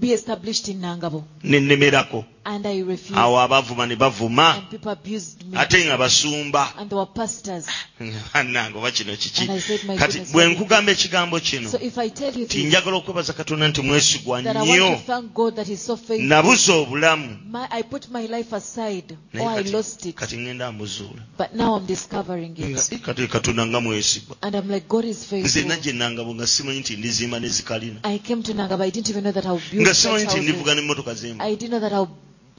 be 0.00 0.12
established 0.12 0.68
in 0.68 0.80
nangabo. 0.80 1.24
Nennemerako 1.44 2.24
awo 2.44 3.40
abavuma 3.40 3.86
ne 3.86 3.96
bavuma 3.96 4.54
And 4.56 4.70
people 4.70 4.90
abused 4.92 5.44
me. 5.50 5.58
ate 5.58 5.84
nga 5.84 5.98
basumba 5.98 6.72
And 6.78 6.88
there 6.90 6.96
were 6.98 7.06
pastors. 7.06 7.66
bannange 8.34 8.76
oba 8.78 8.90
kino 8.90 9.14
kiki 9.16 9.42
And 9.42 9.52
I 9.52 9.58
said, 9.60 9.84
my 9.84 9.96
kati 9.96 10.20
bwe 10.32 10.46
nkugamba 10.48 10.92
ekigambo 10.92 11.40
kino 11.40 11.68
So 11.70 11.78
if 11.80 11.98
I 11.98 12.08
tell 12.08 12.32
you 12.38 12.46
ti 12.46 12.64
njagala 12.64 12.96
okwebaza 12.96 13.32
katonda 13.32 13.68
nti 13.68 13.82
mwesigwa 13.82 14.42
that 14.42 14.56
I 14.56 14.64
nnyo 14.66 14.84
want 14.84 15.00
to 15.00 15.06
thank 15.06 15.34
God 15.34 15.56
that 15.56 15.66
He's 15.66 15.82
so 15.84 15.96
faithful. 15.96 16.28
nabuza 16.28 16.74
obulamu 16.74 17.38
My, 17.50 17.66
I 17.70 17.82
put 17.82 18.08
my 18.10 18.26
life 18.26 18.52
aside, 18.56 19.16
naye 19.32 19.46
or 19.46 19.50
I 19.52 19.62
kati- 19.62 19.72
lost 19.72 20.06
it. 20.06 20.16
amuzuula 20.62 21.22
But 21.38 21.54
now 21.54 21.76
I'm 21.76 21.86
discovering 21.86 22.54
it. 22.58 22.92
"Eh, 22.92 22.98
kati 23.00 23.26
katonda 23.28 23.66
nga 23.66 23.80
mwesigwa 23.80 24.36
And 24.42 24.54
I'm 24.56 24.68
like, 24.70 24.88
God 24.88 25.04
is 25.04 25.18
nze 25.18 25.26
faithful. 25.42 25.68
najje 25.68 25.92
nangabo 25.92 26.34
nga 26.34 26.46
simanyi 26.46 26.80
nti 26.80 26.96
ndizimba 26.96 27.40
ne 27.40 27.48
zikalina 27.48 28.00
I 28.02 28.18
came 28.18 28.42
to 28.42 28.54
Nangabo. 28.54 28.82
I 28.84 28.90
didn't 28.90 29.10
even 29.10 29.22
know 29.24 29.32
that 29.32 29.44
I'll 29.46 29.60
build 29.70 29.82
nga 29.86 29.94
simanyi 29.94 30.24
nti 30.24 30.34
houses. 30.36 30.42
ndivuga 30.48 30.74
n'emmotoka 30.74 31.14
z'emba 31.14 31.44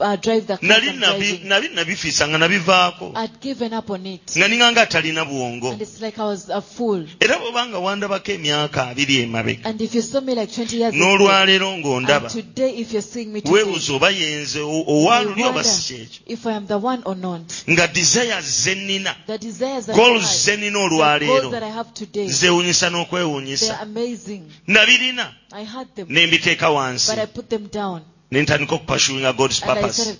I'll 0.00 0.12
uh, 0.12 0.16
drive 0.16 0.46
the 0.46 0.56
car 0.58 0.68
nali 0.68 0.88
I'm 0.88 1.00
nabi- 1.00 1.18
driving. 1.18 1.48
nali 1.48 1.68
nabifiisa 1.68 2.28
nga 2.28 2.38
nabivaako 2.38 3.12
I'd 3.14 3.40
given 3.40 3.72
up 3.72 3.90
on 3.90 4.06
it. 4.06 4.36
nga 4.36 4.48
ninganga 4.48 4.82
atalina 4.82 5.24
buwongo 5.24 5.70
And 5.72 5.82
it's 5.82 6.00
like 6.00 6.18
I 6.18 6.24
was 6.24 6.48
a 6.50 6.60
fool. 6.60 7.06
era 7.20 7.38
bwobanga 7.38 7.78
wandabako 7.78 8.32
emyaka 8.32 8.86
abiri 8.88 9.20
emabega 9.22 9.64
And 9.68 9.80
if 9.80 9.94
you 9.94 10.02
saw 10.02 10.20
me 10.20 10.34
like 10.34 10.52
20 10.52 10.76
years 10.76 10.94
ago, 10.94 11.04
n'olwaleero 11.04 11.74
and 11.74 11.84
ng'ondaba 11.84 12.28
today 12.30 12.70
if 12.80 12.92
you're 12.92 13.02
seeing 13.02 13.32
me 13.32 13.40
today, 13.40 13.52
weebuuza 13.64 13.92
oba 13.94 14.10
yenze 14.10 14.60
o- 14.60 14.68
you 14.78 14.84
owaaluli 14.88 15.42
oba 15.42 15.52
wonder 15.52 15.64
si 15.64 15.94
kyekyo 15.94 16.22
if 16.26 16.46
I 16.46 16.52
am 16.52 16.66
the 16.66 16.78
one 16.78 17.02
or 17.04 17.14
not. 17.16 17.42
nga 17.70 17.86
desires 17.86 18.62
ze 18.64 18.74
nnina 18.74 19.14
The 19.26 19.38
desires 19.38 19.86
that 19.86 19.96
goals 19.96 20.24
I 20.24 20.36
ze 20.36 20.50
have, 20.50 20.60
nnina 20.60 20.72
the 20.72 20.78
goals 20.88 20.92
olwaleero 20.92 21.50
that 21.50 21.62
I 21.62 21.70
have 21.70 21.92
today, 21.94 22.26
zeewunyisa 22.28 22.80
they 22.90 22.96
are 22.98 23.04
n'okwewuunyisa 23.04 23.80
amazing. 23.80 24.42
nabirina 24.66 25.34
I 25.52 25.64
had 25.64 25.88
them, 25.94 26.06
ne 26.10 26.26
mbiteeka 26.26 26.70
wansi 26.70 27.10
but 27.10 27.18
I 27.18 27.26
put 27.26 27.48
them 27.50 27.66
down. 27.68 28.02
nentandika 28.32 28.74
okupasuinga 28.74 29.32
god's 29.32 29.60
purpose. 29.60 30.16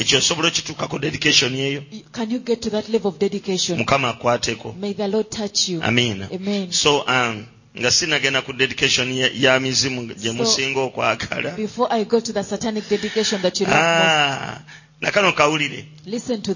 ekyo 0.00 0.18
osobola 0.18 0.48
okituukako 0.48 0.98
dedication 0.98 1.54
eyo 1.54 1.82
mukama 3.76 4.08
akwateko. 4.08 4.74
Amina 5.82 6.28
so 6.70 7.00
um, 7.00 7.44
nga 7.78 7.90
sinagenda 7.90 8.42
ku 8.42 8.52
dedication 8.52 9.12
ya, 9.12 9.30
ya 9.34 9.60
mizimu 9.60 10.14
gye 10.14 10.32
musinga 10.32 10.80
okwagala. 10.80 11.56
Ah, 13.66 14.60
nakano 15.00 15.32
kawulire. 15.32 15.84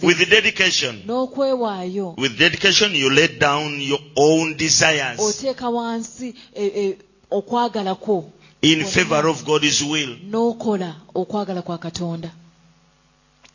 with 0.02 0.30
dedication. 0.30 1.02
N'okwewaayo 1.06 2.14
with 2.18 2.38
dedication 2.38 2.94
you 2.94 3.10
let 3.10 3.38
down 3.40 3.80
your 3.80 4.00
own 4.16 4.56
desires. 4.56 5.18
Oteeka 5.20 5.68
wansi 5.68 6.34
okwagala 7.30 7.94
kwo. 7.94 8.30
In 8.72 8.84
favor 8.84 9.28
of 9.28 9.44
god's 9.44 9.82
will. 9.82 10.16
N'okola 10.30 10.94
okwagala 11.14 11.62
kwa 11.62 11.78
katonda. 11.78 12.30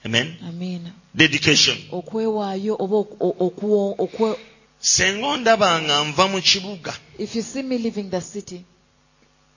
Amen. 0.06 0.36
Amiina 0.50 0.92
dedication. 1.16 1.78
Okwewaayo 1.92 2.76
oba 2.80 2.96
okuwo- 2.98 4.38
senga 4.80 5.28
ondaba 5.28 5.82
nga 5.82 6.04
nva 6.06 6.28
mu 6.28 6.42
kibuga. 6.42 6.94
If 7.20 7.36
you 7.36 7.44
see 7.44 7.62
me 7.64 7.78
leaving 7.78 8.10
the 8.10 8.22
city 8.22 8.66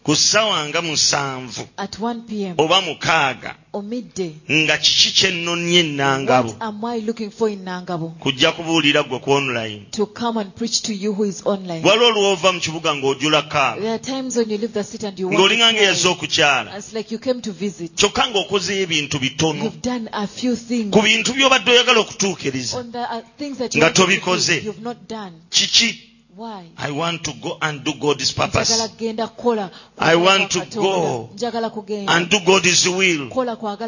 ku 0.04 0.16
ssaawa 0.16 0.68
nga 0.68 0.82
musanvu 0.82 1.62
oba 2.58 2.80
mukaaga 2.80 3.54
nga 4.62 4.76
kiki 4.78 5.10
kyennonye 5.18 5.80
ennangabo 5.80 6.52
kujja 8.20 8.52
kubuulira 8.52 9.02
gwe 9.02 9.18
ku 9.18 9.30
online. 9.32 9.86
Waliwo 11.84 12.10
lw'ova 12.10 12.52
mu 12.52 12.60
kibuga 12.60 12.94
ng'ojula 12.94 13.42
kaang'olinga 13.48 15.72
ng'eyazza 15.72 16.08
okukyala 16.14 16.70
kyokka 17.96 18.22
ng'okozeyo 18.28 18.82
ebintu 18.84 19.16
bitono. 19.18 19.72
Ku 20.94 21.00
bintu 21.02 21.32
by'obadde 21.32 21.70
oyagala 21.72 22.00
okutuukiriza. 22.04 22.76
Nga 23.76 23.90
tobikoze. 23.90 24.56
kiki 25.50 26.13
why? 26.37 26.66
I 26.79 26.90
want 26.90 27.25
to 27.25 27.33
go 27.40 27.59
and 27.62 27.85
do 27.85 27.92
god's 28.01 28.33
purpose. 28.33 28.70
I 29.99 30.16
want 30.16 30.51
to 30.51 30.66
go 30.75 31.31
and 32.09 32.29
do 32.29 32.40
god's 32.44 32.88
will. 32.88 33.31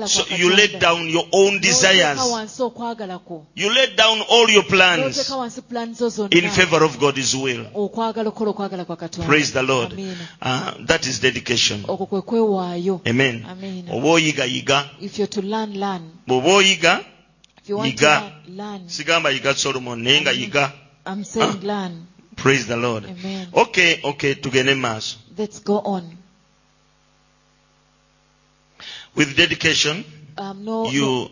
so 0.06 0.24
you 0.36 0.54
lay 0.54 0.68
Katonda. 0.68 0.80
down 0.80 1.08
your 1.08 1.24
own 1.32 1.60
desires. 1.60 2.18
Wansi 2.18 2.62
okwagala 2.62 3.18
kwo 3.18 3.46
you 3.54 3.68
lay 3.72 3.96
down 3.96 4.20
all 4.28 4.48
your 4.48 4.62
plans 4.64 5.16
n'oteeka 5.16 5.36
wansi 5.36 5.62
plan 5.62 5.94
zo 5.94 6.28
in 6.30 6.50
favor 6.50 6.84
of 6.84 6.98
god's 6.98 7.34
will. 7.34 7.66
Okwagala 7.74 8.28
okukola 8.28 8.50
okwagala 8.50 8.84
kwa 8.84 8.96
katonda. 8.96 9.26
Praise 9.26 9.52
the 9.52 9.62
lord. 9.62 9.92
Uh, 10.40 10.72
that 10.86 11.06
is 11.06 11.20
dedication. 11.20 11.84
Amen. 11.88 13.44
Amiina. 13.48 13.92
oba 13.92 14.08
oyigayiga 14.08 14.88
if 15.00 15.18
you're 15.18 15.26
to 15.26 15.42
learn 15.42 15.74
learn. 15.74 16.12
If 16.28 17.70
you 17.70 17.78
want 17.78 17.96
Yiga. 17.96 17.98
to 17.98 18.50
learn, 18.52 18.56
learn. 18.56 18.88
Sigamba 18.88 19.30
yiga 19.32 19.54
solomon 19.56 20.00
naye 20.02 20.20
nga 20.20 20.32
yiga. 20.32 20.72
I'm 21.04 21.24
saying 21.24 21.62
learn 21.62 22.06
praise 22.36 22.66
the 22.66 22.76
lord. 22.76 23.04
Amen. 23.04 23.48
Okay 23.52 24.00
okay 24.04 24.34
tugende 24.34 24.74
mu 24.74 24.80
maaso 24.80 25.16
let's 25.38 25.58
go 25.60 25.78
on. 25.80 26.16
With 29.14 29.36
dedication 29.36 30.04
um, 30.38 30.64
no, 30.64 30.84
no. 30.84 30.90
you 30.90 31.30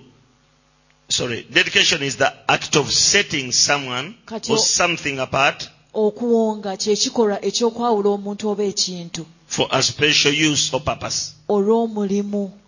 sorry 1.08 1.46
dedication 1.50 2.02
is 2.02 2.16
the 2.16 2.32
act 2.48 2.76
of 2.76 2.90
setting 2.90 3.52
someone 3.52 4.16
Kati 4.26 4.50
or 4.50 4.58
something 4.58 5.18
apart 5.18 5.68
okuwonga 5.94 6.76
kyekikolwa 6.76 7.38
ekyokwawula 7.44 8.08
omuntu 8.16 8.48
oba 8.48 8.64
ekintu 8.64 9.24
for 9.46 9.68
a 9.70 9.82
special 9.82 10.32
use 10.50 10.74
or 10.74 10.80
purpose. 10.80 11.34
olw'omulimu 11.48 12.63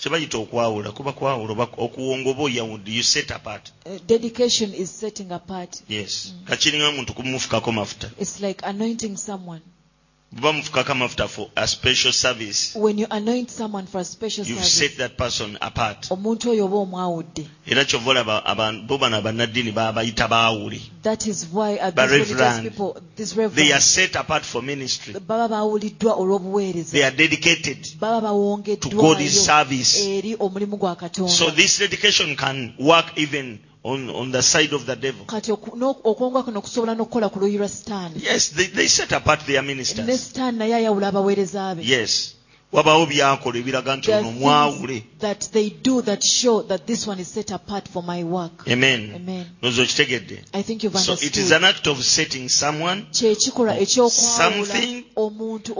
kyebayita 0.00 0.38
okwawula 0.38 0.92
kuba 0.92 1.12
kwawula 1.12 1.52
oba 1.52 1.66
okuwonga 1.84 2.30
oba 2.30 2.42
you 2.96 3.02
set 3.02 3.30
apart. 3.30 3.72
Uh, 3.86 3.98
dedication 4.06 4.74
is 4.74 4.90
setting 5.00 5.32
apart. 5.32 5.82
Yes. 5.88 6.34
Kakiringa 6.44 6.88
omuntu 6.88 7.12
kumufukako 7.14 7.72
mafuta. 7.72 8.10
It's 8.18 8.40
like 8.40 8.62
anointing 8.66 9.16
someone. 9.16 9.60
buba 9.60 9.60
mufukako 9.60 9.68
amafuta 9.68 9.79
for 11.28 11.50
a 11.56 11.66
special 11.66 12.12
service. 12.12 12.74
When 12.76 12.98
you 12.98 13.06
anoint 13.10 13.50
someone 13.50 13.86
for 13.86 13.98
a 13.98 14.04
special 14.04 14.44
service. 14.44 14.48
you've 14.56 14.64
service 14.64 14.90
set 14.90 14.98
that 14.98 15.16
person 15.18 15.58
apart. 15.60 16.08
omuntu 16.10 16.50
oyo 16.50 16.64
oba 16.64 16.76
omwawudde 16.76 17.46
era 17.66 17.84
kyova 17.84 18.10
olaba 18.10 18.86
bo 18.86 18.98
bano 18.98 19.16
abannaddiini 19.16 19.72
baba 19.72 20.04
baawule 20.28 20.80
that 21.02 21.26
is 21.26 21.46
why 21.52 21.78
these 21.90 22.10
religious 22.10 22.38
reverend. 22.40 22.62
people 22.62 22.96
they 23.54 23.72
are 23.72 23.80
set 23.80 24.14
apart 24.16 24.44
for 24.44 24.62
ministry. 24.62 25.14
baba 25.14 25.48
baawuliddwa 25.48 26.14
olw'obuweereza. 26.14 26.92
They 26.92 27.04
are 27.04 27.16
dedicated 27.16 27.78
baba 27.98 28.20
to 28.20 28.88
God's 28.88 28.94
bawongeddwayo 28.94 29.28
service. 29.28 29.98
eri 29.98 30.36
omulimu 30.38 30.76
gwa 30.76 30.96
katonda. 30.96 31.32
So 31.32 31.50
this 31.50 31.78
dedication 31.78 32.36
can 32.36 32.74
work 32.78 33.18
even 33.18 33.58
on, 33.84 34.10
on 34.10 34.30
the 34.32 34.42
side 34.42 34.72
of 34.74 34.84
the 34.86 34.96
devil. 34.96 35.24
Kati 35.26 35.52
oku- 35.52 35.76
n'ok- 35.76 36.02
okwongwa 36.04 36.42
kuno 36.44 36.60
kusobola 36.60 36.94
n'okukola 36.94 37.30
ku 37.30 37.38
luuyi 37.40 37.58
lwa 37.58 37.68
sitaani 37.68 38.22
yes 38.24 38.50
they, 38.50 38.66
they 38.66 38.88
set 38.88 39.12
apart 39.12 39.46
their 39.46 39.62
ministers. 39.62 40.20
Sitaani 40.20 40.58
naye 40.58 40.74
ayawula 40.74 41.08
abaweereza 41.08 41.74
be. 41.74 41.82
Yes 41.84 42.34
wabaawo 42.72 43.06
byakola 43.06 43.58
ebiraga 43.58 43.96
nti 43.96 44.10
ono 44.12 44.30
mwawule. 44.30 45.02
that 45.18 45.50
they 45.52 45.70
do 45.70 46.02
that 46.02 46.22
show 46.22 46.62
that 46.62 46.86
this 46.86 47.06
one 47.06 47.20
is 47.22 47.28
set 47.28 47.50
apart 47.50 47.88
for 47.88 48.02
my 48.02 48.22
work. 48.24 48.68
Amen. 48.68 49.12
Amen. 49.16 49.46
Nozo 49.62 49.82
okitegedde. 49.82 50.44
I 50.54 50.62
think 50.62 50.84
you've 50.84 50.98
so 50.98 51.12
it 51.14 51.36
is 51.36 51.52
an 51.52 51.64
act 51.64 51.86
of 51.86 52.02
setting 52.04 52.48
someone 52.48 53.06
Something 53.12 55.04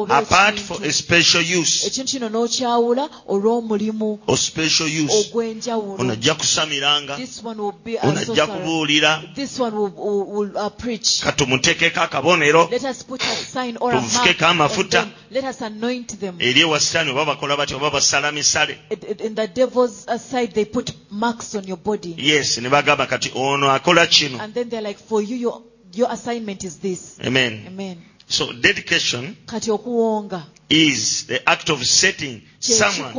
apart 0.08 0.58
for 0.58 0.82
a 0.84 0.92
special 0.92 1.40
use. 1.42 1.88
Kino 2.04 2.28
n'okyawula 2.28 3.08
olw'omulimu 3.28 4.18
or 4.26 4.36
special 4.36 4.88
use. 4.88 5.30
ogw'enjawulo. 5.30 6.12
Ajja 6.12 6.34
kusamiranga. 6.34 7.16
This 7.16 7.42
one 7.42 7.58
will 7.58 7.72
be 7.84 7.96
a 7.96 8.02
ono 8.02 8.20
ajja 8.20 8.46
kubuulira. 8.46 9.34
This 9.34 9.58
one 9.58 9.76
will, 9.76 9.90
will, 9.90 10.24
will 10.24 10.58
uh, 10.58 10.70
preach. 10.70 11.22
Katumuteekeko 11.22 12.00
akabonero. 12.00 12.68
Let 12.70 12.84
us 12.84 13.02
put 13.04 13.22
a 13.22 13.26
sign 13.26 13.76
or 13.80 13.92
a 13.92 13.94
mark 13.94 14.06
Tuvukeko 14.06 14.46
amafuta. 14.46 14.90
them. 14.90 15.12
let 15.30 15.44
us 15.44 15.60
anoint 15.62 16.18
them. 16.20 16.36
Eri 16.40 16.60
ewa 16.60 16.79
sitaani 16.80 17.10
oba 17.10 17.24
bakola 17.24 17.56
batya 17.56 17.76
oba 17.76 17.90
basala 17.90 18.32
misale. 18.32 18.78
It- 18.90 19.04
it- 19.04 19.20
in 19.20 19.34
the 19.34 19.46
devil's 19.46 20.06
uh, 20.08 20.18
side 20.18 20.52
they 20.54 20.64
put 20.64 20.92
marks 21.10 21.54
on 21.54 21.64
your 21.64 21.78
body. 21.78 22.14
Yes 22.18 22.58
ne 22.58 22.68
bagamba 22.68 23.06
kati 23.06 23.30
ono 23.34 23.66
akola 23.68 24.06
kino. 24.06 24.38
And 24.38 24.54
then 24.54 24.68
they're 24.68 24.82
like 24.82 24.98
for 24.98 25.22
you 25.22 25.36
your, 25.36 25.62
your 25.94 26.10
assignment 26.10 26.64
is 26.64 26.78
this. 26.78 27.18
Amen. 27.24 27.64
Amen. 27.66 27.98
So 28.28 28.52
dedication 28.52 29.36
kati 29.46 29.70
okuwonga. 29.70 30.42
is 30.70 31.26
the 31.26 31.48
act 31.48 31.68
of 31.70 31.84
setting 31.84 32.42
someone 32.60 33.12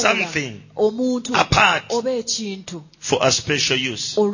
something 0.00 0.62
omuntu 0.76 1.34
apart 1.34 1.82
oba 1.92 2.10
ekintu 2.10 2.80
for 3.00 3.18
a 3.22 3.32
special 3.32 3.76
use 3.76 4.16
Or 4.16 4.30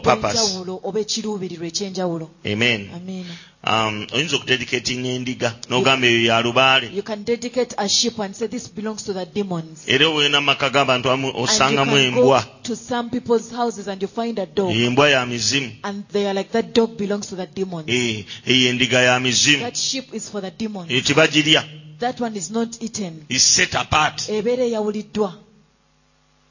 purpose. 0.00 0.38
ogw'enjawulo 0.38 0.80
oba 0.84 1.00
ekiruubirirwa 1.00 1.66
ekyenjawulo. 1.66 2.30
Amen. 2.46 2.90
Um, 2.94 3.26
Um, 3.64 4.06
oyinza 4.12 4.36
okudedicatinga 4.36 5.08
endiga 5.08 5.54
n'ogamba 5.68 6.06
eyo 6.06 6.22
ya 6.24 6.42
lubaale. 6.42 6.90
You 6.92 7.02
can 7.02 7.22
dedicate 7.24 7.74
a 7.78 7.88
sheep 7.88 8.18
and 8.18 8.34
say 8.34 8.48
this 8.48 8.68
belongs 8.68 9.04
to 9.04 9.12
the 9.12 9.24
demons. 9.24 9.84
Era 9.86 10.06
obwena 10.06 10.40
mu 10.40 10.46
maka 10.46 10.68
g'abantu 10.70 11.08
osangamu 11.34 11.92
go 11.92 11.98
embwa. 11.98 12.44
to 12.64 12.74
some 12.74 13.10
people's 13.10 13.50
houses 13.50 13.86
and 13.88 14.02
you 14.02 14.08
find 14.08 14.38
a 14.38 14.46
dog. 14.46 14.72
Embwa 14.74 15.10
ya 15.10 15.26
mizimu. 15.26 15.72
And 15.84 16.08
they 16.08 16.26
are 16.26 16.34
like 16.34 16.50
that 16.52 16.74
dog 16.74 16.96
belongs 16.96 17.28
to 17.28 17.36
the 17.36 17.46
demons. 17.46 17.88
Eyo 17.88 18.68
endiga 18.70 19.00
ya 19.02 19.20
mizimu. 19.20 19.60
That 19.62 19.76
sheep 19.76 20.12
is 20.12 20.28
for 20.28 20.40
the 20.40 20.50
demons. 20.50 20.90
Eyo 20.90 21.00
tebagirya 21.00 21.64
that 22.02 22.20
one 22.20 22.34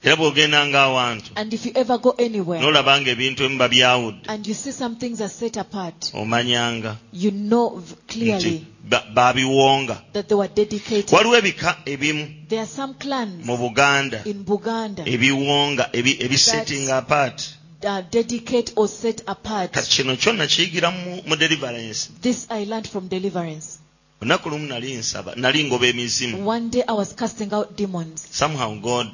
era 0.04 0.16
bw'ogendanga 0.16 0.80
awantu 0.82 1.32
and 1.36 1.54
if 1.54 1.66
you 1.66 1.72
ever 1.76 1.98
go 1.98 2.16
anywhere 2.18 2.62
n'olaba 2.62 3.02
nga 3.02 3.12
ebintu 3.12 3.44
ebimu 3.44 3.58
babyawudde 3.60 4.26
and 4.28 4.48
you 4.48 4.54
see 4.54 4.72
some 4.72 4.96
things 4.96 5.22
are 5.22 5.30
set 5.30 5.58
apart 5.58 6.12
omanyanga. 6.14 6.98
you 7.14 7.32
know 7.32 7.84
clearly 8.08 8.50
nti 8.50 8.66
ba- 8.90 9.06
babiwonga 9.14 10.02
that 10.14 10.28
they 10.28 10.36
were 10.38 10.48
dedicated. 10.56 11.12
Waliwo 11.14 11.38
ebika 11.38 11.78
ebimu 11.86 12.28
there 12.50 12.62
are 12.62 12.70
some 12.70 12.94
clans 12.94 13.46
mu 13.46 13.58
buganda. 13.58 14.22
in 14.26 14.44
buganda 14.44 15.04
ebiwonga 15.06 15.90
ebi- 15.94 16.18
ebisetting 16.26 16.90
apart. 16.90 17.58
that 17.82 18.12
dedicate 18.12 18.74
or 18.76 18.88
set 18.88 19.22
apart. 19.28 19.72
Kino 19.90 20.16
kyonna 20.16 20.48
kiyigira 20.48 20.92
mu, 20.92 21.36
deliverance. 21.36 22.10
This 22.22 22.46
i 22.50 22.64
learned 22.66 22.88
from 22.88 23.08
deliverance. 23.08 23.80
Olunaku 24.22 24.50
lumu 24.50 24.68
nali 24.68 24.94
nsaba 24.94 25.36
nali 25.36 25.64
ngoba 25.64 25.88
emizimu. 25.88 26.48
One 26.48 26.70
day 26.70 26.84
I 26.88 26.94
was 26.94 27.14
casting 27.16 27.54
out 27.54 27.76
demons. 27.78 28.28
somehow 28.32 28.76
god 28.82 29.08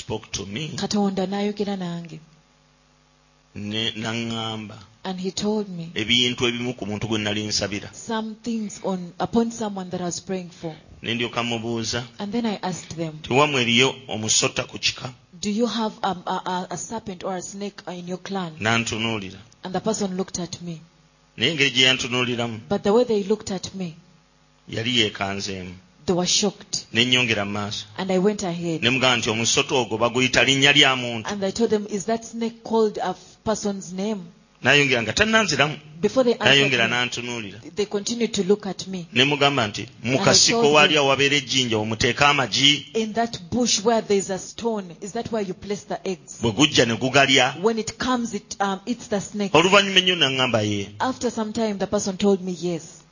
spoke 0.00 0.26
to 0.32 0.42
me 0.46 0.68
Katonda 0.82 1.22
n'ayogera 1.26 1.76
nange. 1.76 2.18
naŋŋamba 3.54 4.76
And 5.04 5.20
he 5.20 5.30
told 5.30 5.68
me 5.68 5.90
ebintu 5.94 6.46
ebimu 6.48 6.74
ku 6.76 6.84
muntu 6.86 7.06
gwe 7.08 7.18
nali 7.18 7.42
nsabira 7.46 7.88
some 7.94 8.34
things 8.42 8.80
on 8.84 9.12
upon 9.20 9.50
someone 9.52 9.88
that 9.90 10.00
I 10.00 10.04
was 10.04 10.20
praying 10.20 10.50
for. 10.50 10.74
ne 11.02 11.14
ndyoka 11.14 11.42
mubuuza 11.42 12.04
And 12.18 12.32
then 12.32 12.46
I 12.46 12.56
asked 12.62 12.96
them, 12.96 13.14
eriyo 13.30 13.94
omusota 14.08 14.64
ku 14.66 14.78
kika 14.78 15.12
Do 15.40 15.50
you 15.50 15.66
have 15.66 15.94
a, 16.02 16.10
a, 16.26 16.66
a 16.70 16.76
serpent 16.76 17.22
or 17.24 17.36
a 17.36 17.42
snake 17.42 17.82
in 17.88 18.08
your 18.08 18.18
clan? 18.18 18.52
n'antunuulira 18.60 19.38
And 19.64 19.72
the 19.74 19.80
person 19.80 20.16
looked 20.16 20.38
at 20.40 20.60
me. 20.62 20.80
naye 21.36 21.50
engeri 21.52 21.70
gye 21.70 21.84
yantunuuliramu 21.86 22.60
But 22.68 22.82
the 22.82 22.92
way 22.92 23.04
they 23.04 23.22
looked 23.22 23.50
at 23.50 23.74
me, 23.74 23.94
yali 24.68 24.98
yeekanzeemu 24.98 25.74
they 26.06 26.14
were 26.14 26.26
shocked. 26.26 26.86
ne 26.92 27.04
nnyongera 27.04 27.44
mu 27.44 27.52
maaso 27.52 27.84
And 27.98 28.10
I 28.12 28.18
went 28.18 28.42
ahead. 28.42 28.82
ne 28.82 28.90
mugamba 28.90 29.16
nti 29.16 29.30
omusota 29.30 29.74
ogwo 29.74 29.98
baguyita 29.98 30.44
linnya 30.44 30.72
lya 30.72 30.96
muntu 30.96 31.28
And 31.30 31.44
I 31.44 31.50
told 31.52 31.70
them, 31.70 31.86
Is 31.90 32.04
that 32.06 32.24
snake 32.24 32.62
called 32.64 32.98
a 32.98 33.14
person's 33.44 33.92
name? 33.92 34.20
n'ayongera 34.64 35.02
nga 35.02 35.12
tannanziramu 35.12 35.76
Before 36.00 36.24
they 36.24 36.34
n'ayongera 36.34 36.84
answered 36.84 37.24
n'antunuulira 37.24 37.58
they 37.76 37.84
continued 37.86 38.32
to 38.34 38.42
look 38.44 38.66
at 38.66 38.86
me. 38.86 39.06
ne 39.12 39.24
mugamba 39.24 39.66
nti 39.68 39.86
mu 40.02 40.12
And 40.12 40.20
I 40.20 40.24
kasiko 40.24 40.62
told 40.62 40.74
waali 40.74 40.94
them- 40.94 41.32
ejjinja 41.32 41.76
omuteeka 41.78 42.28
amagi 42.28 42.86
In 42.94 43.12
that 43.12 43.38
bush 43.50 43.80
where 43.84 44.00
there's 44.02 44.30
a 44.30 44.38
stone, 44.38 44.96
is 45.00 45.12
that 45.12 45.30
where 45.32 45.42
you 45.46 45.54
place 45.54 45.84
the 45.84 45.98
eggs? 46.08 46.40
bwe 46.40 46.52
gujja 46.52 46.86
ne 46.86 46.96
gugalya 46.96 47.56
When 47.62 47.78
it 47.78 47.98
comes, 47.98 48.34
it 48.34 48.56
um, 48.60 48.80
eats 48.86 49.08
the 49.08 49.20
snake. 49.20 49.52
oluvannyuma 49.54 49.98
ennyo 50.00 50.14
naŋŋamba 50.16 50.62
ye 50.64 50.88
After 51.00 51.30
some 51.30 51.52
time, 51.52 51.78
the 51.78 51.86
person 51.86 52.16
told 52.16 52.40
me, 52.40 52.52
Yes. 52.58 53.02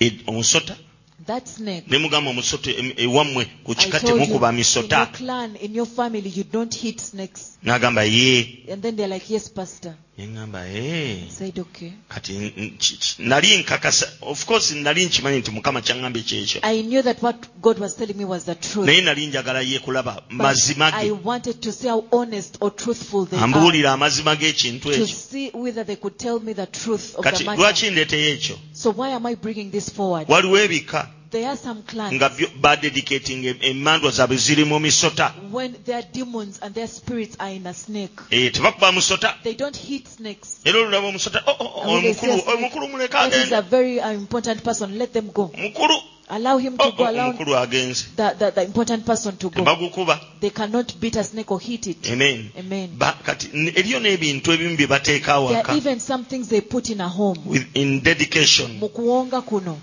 e- 0.00 0.20
omusota 0.26 0.76
That 1.24 1.48
snake. 1.48 1.90
ne 1.90 1.98
mugamba 1.98 2.30
omusota 2.30 2.70
ewammwe 3.04 3.44
ku 3.64 3.72
I 3.72 3.74
kika 3.74 4.00
told 4.00 4.28
you, 4.28 4.36
in 4.36 4.88
your 4.90 5.06
clan, 5.06 5.56
in 5.56 5.74
your 5.74 5.86
family, 5.86 6.28
you 6.28 6.44
don't 6.44 6.74
hit 6.74 7.00
snakes. 7.00 7.55
N'agamba 7.64 8.04
ye 8.04 8.64
And 8.72 8.82
then 8.82 8.96
they're 8.96 9.08
like, 9.08 9.28
Yes, 9.30 9.48
Pastor. 9.48 9.94
neŋŋamba 10.18 10.64
ee 10.68 11.24
I 11.26 11.30
said, 11.30 11.58
Okay. 11.58 11.92
kati 12.08 12.32
n- 12.36 12.52
n- 12.56 12.76
ki- 12.78 12.96
ki- 12.96 13.22
nali 13.22 13.58
nkakasa 13.62 14.06
of 14.22 14.44
course 14.46 14.70
nali 14.72 15.04
nkimanyi 15.06 15.38
nti 15.40 15.50
mukama 15.50 15.80
kyaŋŋambye 15.82 16.22
kyekyo 16.22 16.60
I 16.62 16.82
knew 16.82 17.02
that 17.02 17.20
what 17.22 17.36
God 17.60 17.78
was 17.78 17.94
telling 17.96 18.16
me 18.16 18.24
was 18.24 18.44
the 18.44 18.54
truth. 18.54 18.86
naye 18.86 19.00
nali 19.00 19.26
njagala 19.26 19.60
ye 19.60 19.78
kulaba 19.78 20.22
mazima 20.30 20.90
I 20.94 21.08
ge 21.08 21.12
wanted 21.24 21.60
to 21.62 21.72
see 21.72 21.88
how 21.88 22.04
honest 22.12 22.56
or 22.60 22.70
truthful 22.74 23.26
they 23.26 23.36
are. 23.38 23.44
ambuulira 23.44 23.92
amazima 23.92 24.36
g'ekintu 24.36 24.80
To 24.82 24.90
ekyo 24.90 25.06
see 25.06 25.50
whether 25.52 25.84
they 25.84 25.96
could 25.96 26.18
tell 26.18 26.40
me 26.40 26.52
the 26.54 26.66
truth 26.66 27.14
of 27.16 27.24
the 27.24 27.30
kati 27.30 27.44
matter. 27.44 27.60
lwaki 27.62 27.90
ndeeteyo 27.90 28.34
ekyo 28.38 28.58
So 28.72 28.90
why 28.92 29.10
am 29.10 29.26
I 29.26 29.34
bringing 29.34 29.70
this 29.70 29.90
forward? 29.90 30.28
waliwo 30.28 30.58
ebika 30.58 31.10
There 31.36 31.48
are 31.48 31.56
some 31.56 31.82
clans 31.82 32.14
nga 32.14 32.28
byo- 32.28 32.48
badedicating 32.60 33.44
emmandwa 33.60 34.10
zaabwe 34.10 34.36
ziri 34.36 34.64
mu 34.64 34.78
misota 34.80 35.34
when 35.52 35.74
their 35.84 36.02
demons 36.12 36.58
and 36.62 36.74
their 36.74 36.88
spirits 36.88 37.36
are 37.38 37.50
in 37.54 37.66
a 37.66 37.74
snake. 37.74 38.16
Eh, 38.30 38.50
tebakuba 38.52 38.92
musota 38.92 39.34
They 39.42 39.54
don't 39.54 39.76
hit 39.76 40.08
snakes. 40.08 40.60
era 40.64 40.78
olulaba 40.80 41.06
omusota 41.08 41.42
"Oh, 41.46 41.56
oh, 41.60 41.72
oh, 41.84 41.92
when 41.92 42.02
they 42.02 42.14
see 42.14 42.26
a 42.26 42.30
omukulu 42.32 42.42
snake, 42.42 42.56
omukulu 42.58 42.88
muleka 42.88 43.30
that 43.30 43.34
is 43.34 43.52
a 43.52 43.60
very 43.62 44.00
uh, 44.00 44.12
important 44.12 44.64
person. 44.64 44.98
Let 44.98 45.12
them 45.12 45.30
go. 45.30 45.50
mukulu 45.58 46.00
Allow 46.28 46.56
him 46.58 46.76
to 46.78 46.90
go. 46.96 47.04
Allow 47.08 47.32
the, 47.32 48.34
the, 48.38 48.50
the 48.54 48.62
important 48.64 49.06
person 49.06 49.36
to 49.36 49.48
go. 49.50 50.18
They 50.40 50.50
cannot 50.50 50.98
beat 51.00 51.16
a 51.16 51.22
snake 51.22 51.52
or 51.52 51.60
hit 51.60 51.86
it. 51.86 52.10
amen 52.10 52.50
Amen. 52.58 52.90
Ba- 52.98 53.14
kati 53.24 53.48
n- 53.52 53.72
eriyo 53.76 54.00
n'ebintu 54.00 54.52
ebimu 54.52 54.76
bye 54.76 54.86
bateeka 54.86 55.48
There 55.48 55.62
are 55.68 55.76
even 55.76 56.00
some 56.00 56.24
things 56.24 56.48
they 56.48 56.62
put 56.62 56.88
in 56.90 57.00
a 57.00 57.08
home. 57.08 57.38
with- 57.46 57.66
in 57.74 58.00
dedication 58.02 58.78
Mu 58.80 58.88
kuwonga 58.88 59.42
kuno. 59.42 59.78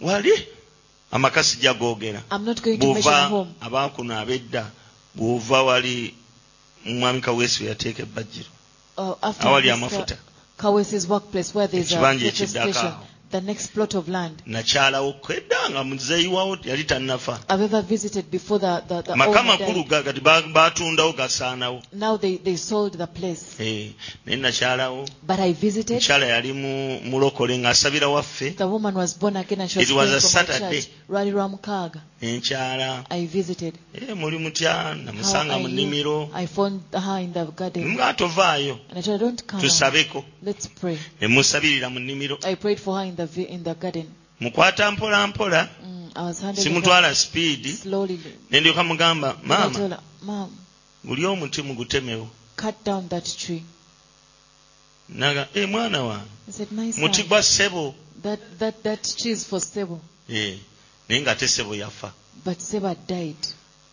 wali 0.00 0.32
amaka 1.12 1.42
sijja 1.44 1.74
googera. 1.74 2.22
Bwova 2.78 3.46
abankuno 3.60 4.14
ab'edda 4.20 4.64
bw'ova 5.14 5.62
wali 5.62 6.14
mwami 6.84 7.20
kaweesi 7.20 7.66
yateeka 7.66 8.02
ebbajjiro 8.02 8.50
awali 9.40 9.70
amafuta. 9.70 10.16
ekibanji 11.72 12.26
ekiddako 12.26 12.78
awo. 12.78 13.06
The 13.30 13.40
next 13.40 13.66
plot 13.74 13.94
of 13.94 14.08
land. 14.08 14.42
nakyalawo 14.46 15.12
kwedda 15.12 15.70
nga 15.70 15.84
muzeeyiwawo 15.84 16.58
yali 16.64 16.84
tannafa 16.84 17.40
I've 17.48 17.64
ever 17.64 17.82
visited 17.82 18.30
before 18.30 18.58
the, 18.60 18.82
the, 18.88 19.02
the 19.02 19.16
maka 19.16 19.30
owner 19.40 19.44
makulu 19.58 19.74
died. 19.82 19.88
ga- 19.88 20.02
kati 20.02 20.20
ba- 20.20 20.42
batundawo 20.52 21.12
gasaanawo 21.12 21.82
Now 21.92 22.16
they, 22.16 22.36
they 22.38 22.56
sold 22.56 22.92
the 22.98 23.06
place. 23.06 23.56
Eh, 23.60 23.90
naye 24.26 24.38
nakyalawo 24.38 25.08
But 25.26 25.40
I 25.40 25.52
visited. 25.52 25.96
mukyala 26.02 26.26
yali 26.26 26.52
mu- 26.52 27.00
mulokole 27.10 27.58
ng'asabira 27.58 28.08
waffe 28.08 28.50
The 28.56 28.66
woman 28.66 28.94
was 28.94 29.14
born 29.18 29.36
again 29.36 29.60
and 29.60 29.70
she 29.70 29.78
was 29.78 29.90
It 29.90 29.94
was 29.96 30.06
praying 30.08 30.18
a 30.18 30.20
for 30.20 30.26
my 30.38 30.44
Saturday. 30.46 30.80
church. 30.82 30.90
Lwali 31.08 31.30
lwa 31.30 31.48
mukaaga. 31.48 32.00
enkyala. 32.20 33.04
Ee 33.10 33.68
eh, 33.94 34.16
muli 34.16 34.38
mutya 34.38 34.94
namusanga 34.94 35.58
mu 35.58 35.68
nnimiro. 35.68 36.30
Nemugaa 37.74 38.12
tovaayo 38.12 38.78
tusabeko. 39.60 40.24
Ne 41.20 41.26
musabirira 41.28 41.88
mu 41.90 41.98
nnimiro. 42.00 42.38
Mukwata 44.40 44.90
mpola 44.92 45.26
mpola 45.26 45.68
simutwala 46.54 47.14
sipiidi 47.14 47.78
ne 48.50 48.60
ndyoka 48.60 48.84
mugamba 48.84 49.36
maama 49.44 50.48
buli 51.04 51.26
omuti 51.26 51.62
mugutemewo. 51.62 52.28
naga 55.08 55.48
e 55.54 55.66
mwana 55.66 56.02
wange 56.02 56.30
muti 56.98 57.22
gwa 57.22 57.42
ssebo. 57.42 57.94
naye 61.08 61.20
ng'ate 61.22 61.48
ssebo 61.48 61.74
yafa. 61.74 62.12
But 62.44 62.60
Seba 62.60 62.94
died. 63.08 63.36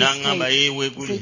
N'aŋŋamba 0.00 0.46
yeeweguli 0.48 1.14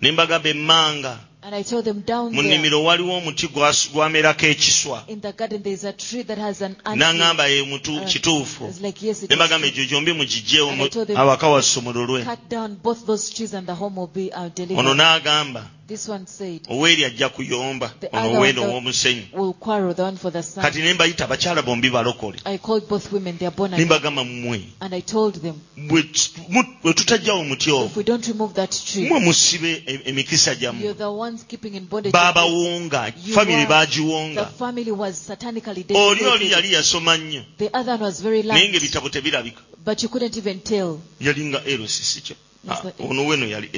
ne 0.00 0.12
mbagamba 0.12 0.48
emmanga. 0.48 1.14
And 1.44 1.54
I 1.56 1.62
told 1.62 1.84
them 1.84 2.00
down 2.02 2.32
mu 2.32 2.42
there. 2.42 2.58
nnimiro 2.58 2.84
waliwo 2.84 3.16
omuti 3.18 3.48
gwamerako 3.92 4.46
ekiswa. 4.46 5.04
In 5.08 5.20
the 5.20 5.32
garden 5.32 5.62
there 5.62 5.72
is 5.74 5.84
a 5.84 5.92
tree 5.92 6.22
that 6.22 6.38
has 6.38 6.62
an 6.62 6.76
n'aŋŋamba 6.84 7.48
ye 7.48 7.62
Uh, 7.62 8.06
kituufu. 8.06 8.68
It's 8.68 8.80
like, 8.80 9.02
yes, 9.02 9.22
it 9.24 9.30
ne 9.30 9.34
is 9.34 9.40
mbagamba 9.40 9.68
gyombi 9.68 10.12
mugijjeewo 10.12 10.70
And 10.72 10.82
I 10.82 10.88
told 10.88 11.08
them- 11.08 11.16
awaka 11.16 11.48
wasse 11.48 11.80
omululwe 11.80 12.24
Cut 12.24 12.48
down 12.48 12.76
both 12.82 13.06
those 13.06 13.30
trees 13.34 13.54
and 13.54 13.66
the 13.66 13.74
home 13.74 13.96
will 13.96 14.06
be 14.06 14.30
uh, 14.32 14.50
ono 14.78 14.94
n'agamba 14.94 15.64
This 15.92 16.08
one 16.08 16.26
said, 16.26 16.60
oweeri 16.70 17.04
ajja 17.04 17.28
kuyomba 17.28 17.88
The 18.00 18.08
ono 18.12 18.40
one- 18.40 18.58
ow'omusenyu 18.58 19.22
We'll 19.34 19.52
quarrel 19.52 19.94
the 19.94 20.02
one 20.02 20.16
for 20.16 20.32
the 20.32 20.42
son. 20.42 20.64
kati 20.64 20.80
ne 20.82 20.94
mbayita 20.94 21.24
abakyala 21.24 21.62
bombi 21.62 21.90
balokole. 21.90 22.38
I 22.46 22.56
called 22.58 22.88
both 22.88 23.12
women, 23.12 23.36
they 23.38 23.46
are 23.46 23.54
born 23.54 23.70
ne 23.72 23.84
mbagamba 23.84 24.24
mmwe. 24.24 24.62
And 24.80 24.94
I 24.94 25.00
told 25.02 25.34
them, 25.42 25.54
bwe 25.76 26.02
tu- 26.02 26.30
mu- 26.48 26.64
bwe 26.82 26.94
tutajjawo 26.94 27.40
omuti 27.40 27.68
if 27.70 27.74
ogwo 27.76 27.90
we 27.96 28.02
don't 28.04 28.26
remove 28.26 28.54
that 28.54 28.70
tree, 28.86 29.04
mmwe 29.04 29.20
musibe 29.20 29.82
emikisa 30.06 30.50
you're 30.52 30.60
gyammwe 30.72 30.94
the 30.96 31.04
ones 31.10 31.44
keeping 31.46 31.74
in 31.74 31.84
bondage. 31.86 32.12
baabawonga 32.12 33.12
You 33.26 33.34
famire 33.34 33.56
were- 33.56 33.62
The 33.66 33.68
baagiwonga 33.68 34.46
family 34.58 34.90
was 34.92 35.18
satanically 35.26 35.84
oli 35.94 36.24
oli 36.24 36.50
yali 36.52 36.72
yasoma 36.72 37.16
nnyo. 37.18 37.42
The 37.58 37.68
other 37.74 37.92
one 37.94 38.04
was 38.04 38.20
very 38.22 38.42
naye 38.42 38.60
light, 38.60 38.70
ng'ebitabo 38.74 39.08
tebirabika. 39.10 39.60
But 39.84 40.02
you 40.02 40.08
couldn't 40.08 40.36
even 40.38 40.60
tell. 40.60 41.00
yali 41.20 41.44
nga 41.44 41.60
erosi 41.66 42.02
sikyo 42.04 42.36
Yes, 42.36 42.38
Ah, 42.38 42.38
but- 42.38 42.51
ono 42.98 43.26
weno 43.26 43.46
yali 43.46 43.68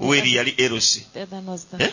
oweri 0.00 0.34
yali 0.34 0.54
eros. 0.58 1.00
rs 1.14 1.66
eh? 1.78 1.92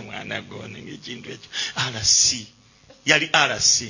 mwana 0.06 0.40
goninga 0.42 0.92
ekintu 0.92 1.30
ekyo 1.34 1.50
rs 1.94 2.36
yali 3.06 3.26
rs 3.48 3.84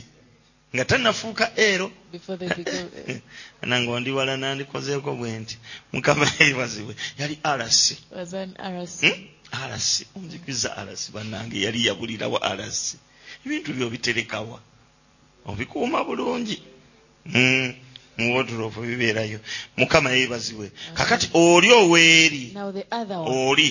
nga 0.74 0.84
tanafuuka 0.84 1.52
ero. 1.56 1.90
Nange 3.66 3.90
ondiwala 3.90 4.36
nandikozeeko 4.36 5.14
bwe 5.18 5.38
nti 5.38 5.58
mukama 5.92 6.26
yeebazibwe. 6.38 6.94
Yali 7.18 7.38
rs 7.58 7.94
rs 8.14 9.00
hmm? 9.00 10.06
onzikiza 10.16 10.70
rs 10.86 11.10
bannange 11.12 11.60
yali 11.60 11.86
yabulirawo 11.86 12.38
rs 12.38 12.96
ebintu 13.46 13.72
byo 13.72 13.90
biterekawa 13.90 14.60
obikuuma 15.44 16.04
bulungi. 16.04 16.62
Hmm. 17.32 17.74
mu 18.20 18.34
wodulopu 18.36 18.80
bibeerayo 18.80 19.40
mukama 19.76 20.10
yeebazibwe. 20.10 20.70
Kakati 20.94 21.30
oli 21.34 21.72
oweeri 21.72 22.44
oli 23.26 23.70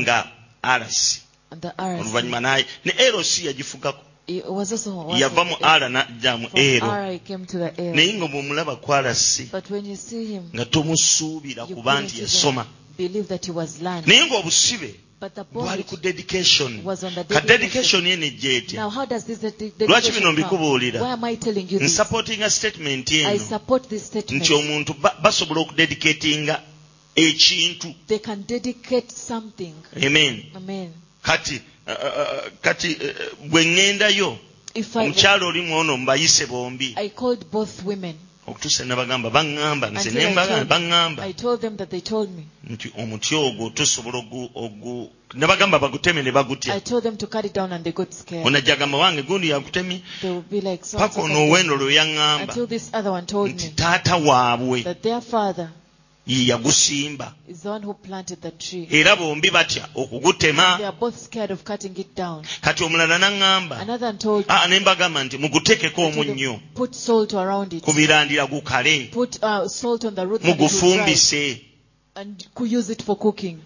nga 0.00 0.16
arasi 0.62 1.20
oluvannyuma 1.78 2.40
naye 2.40 2.64
ne 2.84 2.92
erosi 2.98 3.46
yagifugako. 3.46 4.02
Yava 5.16 5.44
mu 5.44 5.56
ala 5.62 5.88
n'ajja 5.88 6.36
mu 6.36 6.48
ero. 6.54 6.88
Naye 7.96 8.12
nga 8.16 8.26
bw'omulaba 8.28 8.76
ku 8.76 8.88
arasi 8.92 9.48
nga 10.54 10.64
tomusuubira 10.64 11.66
kuba 11.66 12.00
nti 12.02 12.20
yasoma. 12.20 12.66
naye 14.06 14.22
ng'obusibe 14.26 15.07
But 15.20 15.34
the 15.34 15.44
bwali 15.44 15.82
ku 15.84 15.96
dedication 15.96 16.84
was 16.84 17.02
on 17.04 17.12
the 17.14 17.24
ka 17.24 17.40
dedication. 17.40 18.04
dedication 18.04 18.42
ye 18.42 18.76
Now, 18.76 18.88
how 18.88 19.04
does 19.04 19.24
this 19.24 19.38
lwaki 19.42 19.72
dedication 19.78 20.14
bino 20.14 20.32
mbikubuulira 20.32 21.00
Why 21.02 21.12
am 21.12 21.24
I 21.24 21.34
telling 21.36 21.68
you 21.68 21.78
this? 21.80 21.92
nsupportinga 21.98 22.50
statement 22.50 23.10
I 23.12 23.14
eno 23.34 23.38
support 23.38 23.88
this 23.88 24.06
statement. 24.06 24.42
nti 24.44 24.52
omuntu 24.54 24.94
ba- 25.00 25.16
basobola 25.22 25.60
okudedicatinga 25.60 26.62
ekintu 27.16 27.94
They 28.06 28.18
can 28.20 28.44
dedicate 28.46 29.10
something. 29.10 29.74
amen 29.96 30.42
Amen. 30.54 30.92
kati 31.22 31.60
uh, 31.86 31.92
uh, 31.92 32.52
kati 32.62 32.88
uh, 32.94 33.50
bwe 33.50 33.64
ŋŋendayo 33.64 34.38
If 34.74 34.96
I, 34.96 35.00
omukyalo 35.06 35.46
oli 35.48 35.60
mwono 35.62 35.96
mbayise 35.96 36.46
bombi 36.46 36.94
I 38.48 38.50
called 38.50 38.62
both 38.62 38.80
women. 38.80 38.84
okutuusa 38.84 38.84
ne 38.84 38.94
baŋŋamba 39.30 39.90
nze 39.90 40.08
Until 40.08 40.14
ne 40.14 40.26
I 40.26 40.32
mbagamba 40.32 40.56
told, 40.56 40.68
baŋŋamba 40.68 41.22
I 41.22 41.32
told 41.32 41.60
them 41.60 41.76
that 41.76 41.90
they 41.90 42.00
told 42.00 42.28
me. 42.36 42.44
nti 42.70 42.92
omuti 42.98 43.34
ogwo 43.34 43.70
tusobola 43.70 44.18
ogu- 44.18 44.50
ogu 44.54 45.10
ne 45.34 45.46
bagamba 45.46 45.78
baguteme 45.78 46.22
ne 46.22 46.30
I 46.30 46.32
bagutya 46.32 46.80
told 46.84 47.02
them 47.02 47.16
to 47.16 47.26
cut 47.26 47.44
it 47.44 47.52
down 47.54 47.72
and 47.72 47.84
they 47.84 47.92
got 47.92 48.12
scared. 48.14 48.46
onajja 48.46 48.72
agamba 48.76 48.98
wange 48.98 49.22
gundi 49.22 49.48
yagutemye 49.50 50.00
They 50.22 50.30
would 50.30 50.48
be 50.50 50.60
like, 50.60 50.84
so, 50.84 50.98
paka 50.98 51.20
ono 51.20 51.46
oweeno 51.46 51.76
lwe 51.76 51.92
yaŋŋamba 51.94 52.42
until 52.48 52.66
this 52.66 52.90
other 52.94 53.10
one 53.12 53.26
told 53.26 53.50
nti 53.50 53.66
me 53.66 53.72
taata 53.76 54.16
waabwe 54.16 54.82
that 54.84 55.02
their 55.02 55.20
father 55.20 55.68
ye 56.28 56.46
yagusimba. 56.46 57.34
Era 58.90 59.16
bombi 59.16 59.50
batya 59.50 59.88
okugutema. 59.94 60.78
Kati 62.60 62.84
omulala 62.84 63.18
naŋŋamba 63.18 63.76
ah, 64.48 64.66
ne 64.68 64.80
mbagamba 64.80 65.24
nti 65.24 65.38
mugutekeko 65.38 66.00
omunnyo. 66.08 66.60
ku 67.84 67.92
birandira 67.92 68.46
gukale. 68.46 69.10
Mugufumbise. 70.44 71.60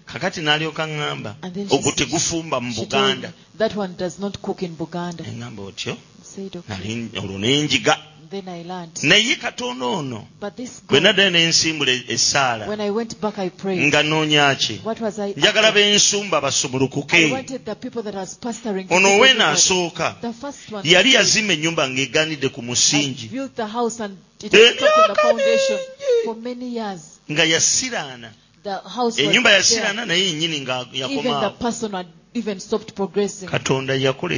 Kakati 0.06 0.40
n'alyoka 0.40 0.86
ŋŋamba 0.86 1.34
ogwo 1.70 1.90
tegufumba 1.92 2.60
mu 2.60 2.72
buganda. 2.74 3.32
eŋŋamba 3.58 5.62
otyo? 5.62 5.96
Olwo 7.18 7.38
nenjiga 7.38 8.11
naye 9.02 9.36
katonda 9.36 9.86
ono 9.86 10.26
bwe 10.88 11.00
nadda 11.00 11.30
ne 11.30 11.46
nsimbula 11.46 11.92
e- 11.92 12.04
essaala 12.08 12.64
nga 13.88 14.02
noonya 14.02 14.54
ki? 14.54 14.80
Njagala 15.36 15.72
bensumba 15.72 16.40
basumulukuke. 16.40 17.32
Ono 18.90 19.08
oweena 19.16 19.48
asooka 19.48 20.16
yali 20.84 21.14
yazimba 21.14 21.52
ennyumba 21.54 21.88
ng'egaanidde 21.88 22.48
ku 22.48 22.62
musingi. 22.62 23.30
Nga 27.30 27.44
yasiraana 27.44 28.30
ennyumba 29.16 29.50
yasiraana 29.50 30.06
naye 30.06 30.26
yennyini 30.26 30.60
nga 30.60 30.86
yakomaawo 30.92 32.21
even 32.34 32.60
stopped 32.60 32.94
progressing. 32.94 33.48
katonda 33.48 33.94
yakola 33.94 34.34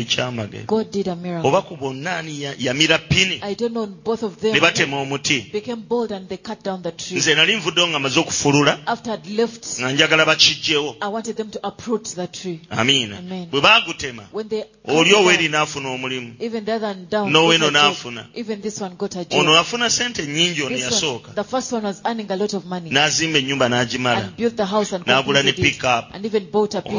God 0.67 0.91
did 0.91 1.09
a 1.09 1.17
miracle. 1.17 1.49
oba 1.49 1.63
ku 1.63 1.77
bonna 1.77 2.17
ani 2.19 2.41
yamira 2.59 2.99
pini 2.99 3.41
I 3.43 3.55
don't 3.55 3.73
know, 3.73 3.87
both 3.87 4.23
of 4.23 4.41
them 4.41 4.53
ne 4.53 4.61
batema 4.61 4.97
omuti 5.01 5.53
became 5.53 5.83
bold 5.83 6.13
and 6.13 6.29
they 6.29 6.37
cut 6.39 6.63
down 6.63 6.83
the 6.83 6.91
tree. 6.93 7.17
nze 7.19 7.35
nali 7.35 7.57
nvuddewo 7.57 7.89
nga 7.89 7.99
maze 7.99 8.21
okufulula 8.21 8.79
After 8.87 9.13
I'd 9.13 9.27
left, 9.27 9.81
nga 9.81 9.93
njagala 9.93 10.25
bakijjewo 10.27 10.97
I 11.01 11.09
wanted 11.09 11.37
them 11.37 11.51
to 11.51 11.59
uproot 11.69 12.05
the 12.15 12.27
tree. 12.27 12.61
amiina 12.71 13.19
Amen. 13.19 13.47
bwe 13.51 13.61
baagutema 13.61 14.23
When 14.33 14.49
they 14.49 14.65
oli 14.89 15.11
it 15.11 15.17
oweeri 15.17 15.49
n'afuna 15.49 15.89
omulimu 15.91 16.35
even 16.41 16.65
the 16.65 16.73
other 16.75 16.89
one 16.89 17.07
down, 17.11 17.33
N'oweeno 17.33 17.59
got 17.61 17.69
a 17.69 17.73
job. 17.73 17.95
n'afuna. 17.97 18.27
even 18.35 18.61
this 18.61 18.81
one 18.81 18.95
got 18.97 19.17
a 19.17 19.27
ono 19.31 19.53
job. 19.53 19.57
afuna 19.67 19.91
sente 19.91 20.23
nnyingi 20.23 20.63
ono 20.63 20.77
This 20.77 20.85
one, 20.85 20.95
yasooka 20.95 21.35
the 21.35 21.45
first 21.45 21.73
one 21.73 21.87
was 21.87 22.01
earning 22.05 22.31
a 22.31 22.37
lot 22.37 22.55
of 22.57 22.65
money 22.65 22.91
n'azimba 22.91 23.39
ennyumba 23.39 23.69
n'agimala 23.69 24.21
and 24.25 24.37
built 24.37 24.57
the 24.57 24.67
house 24.67 24.93
and 24.97 25.05
N'agula 25.07 25.43
ne 25.43 25.53
completed 25.53 25.59
it, 25.59 25.73
pick-up. 25.73 26.11
and 26.15 26.25
even 26.27 26.51
bought 26.51 26.75
a 26.75 26.83
pickup. 26.83 26.95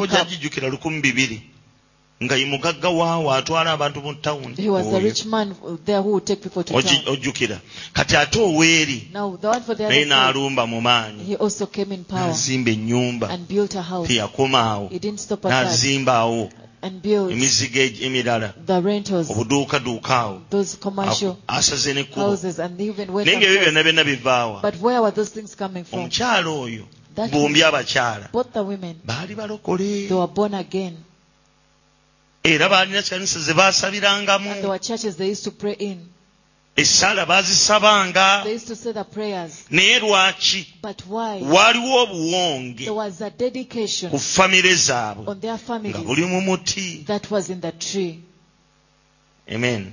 Lukumi 0.86 1.00
bibiri. 1.02 1.40
Nga 2.22 2.36
ye 2.36 2.46
mugagga 2.46 2.88
waawo 2.88 3.28
atwala 3.32 3.72
abantu 3.76 4.00
mu 4.00 4.14
tawuni 4.14 4.56
He 4.56 4.70
was 4.70 4.86
a 4.86 4.98
rich 5.00 5.26
man 5.26 5.54
there 5.84 6.00
who 6.00 6.12
would 6.12 6.24
take 6.24 6.40
people 6.42 6.64
to 6.64 6.72
Ogi- 6.72 7.04
town. 7.04 7.14
ojjukira. 7.14 7.60
Kati 7.92 8.16
ate 8.16 8.38
oweeri 8.40 9.08
Now 9.12 9.36
the 9.36 9.48
one 9.48 9.60
for 9.60 9.74
the 9.74 9.84
naye 9.84 10.06
n'alumba 10.06 10.66
mu 10.66 10.80
maanyi. 10.80 11.26
he 11.26 11.36
also 11.36 11.66
came 11.66 11.92
in 11.92 12.04
power 12.04 12.30
n'azimba 12.32 12.70
ennyumba. 12.72 13.28
and 13.28 13.46
built 13.46 13.74
a 13.74 13.82
house. 13.82 14.08
teyakomaawo. 14.08 14.88
He 14.90 14.98
didn't 14.98 15.20
stop 15.20 15.44
at 15.44 15.50
that. 15.50 15.66
N'azimbaawo 15.66 16.50
and 16.82 17.02
built 17.02 17.32
emizigo 17.32 17.80
emirala. 18.00 18.54
the 18.64 18.80
rentals, 18.80 19.28
obuduukaduuka 19.28 20.08
awo 20.16 20.40
those 20.48 20.76
commercial 20.76 21.36
asaze 21.46 21.92
n'ekkubo 21.92 22.14
houses, 22.30 22.58
and 22.58 22.80
even 22.80 23.12
went 23.12 23.28
naye 23.28 23.36
ng'ebyo 23.36 23.68
and 23.68 23.76
byonna 23.76 23.84
byonna 23.84 24.04
bivaawa. 24.16 24.62
But 24.62 24.76
where 24.80 25.02
were 25.02 25.10
those 25.10 25.28
things 25.34 25.54
coming 25.54 25.84
from? 25.84 26.00
omukyalo 26.08 26.60
oyo 26.62 26.84
bombi 27.32 27.62
abakyala. 27.64 28.28
baali 29.04 29.34
balokole. 29.34 30.08
Era 32.44 32.68
baalina 32.68 33.02
kanisa 33.02 33.40
ze 33.40 33.54
baasabirangamu. 33.54 34.50
Essaala 36.76 37.26
baazisabanga. 37.26 38.44
Naye 39.70 39.98
lwaki? 39.98 40.66
Waaliwo 41.52 42.02
obuwonge 42.02 42.86
ku 44.10 44.18
famire 44.18 44.74
zaabwe 44.74 45.36
nga 45.88 45.98
buli 46.04 46.24
mu 46.26 46.40
muti. 46.40 47.04
amen. 49.48 49.92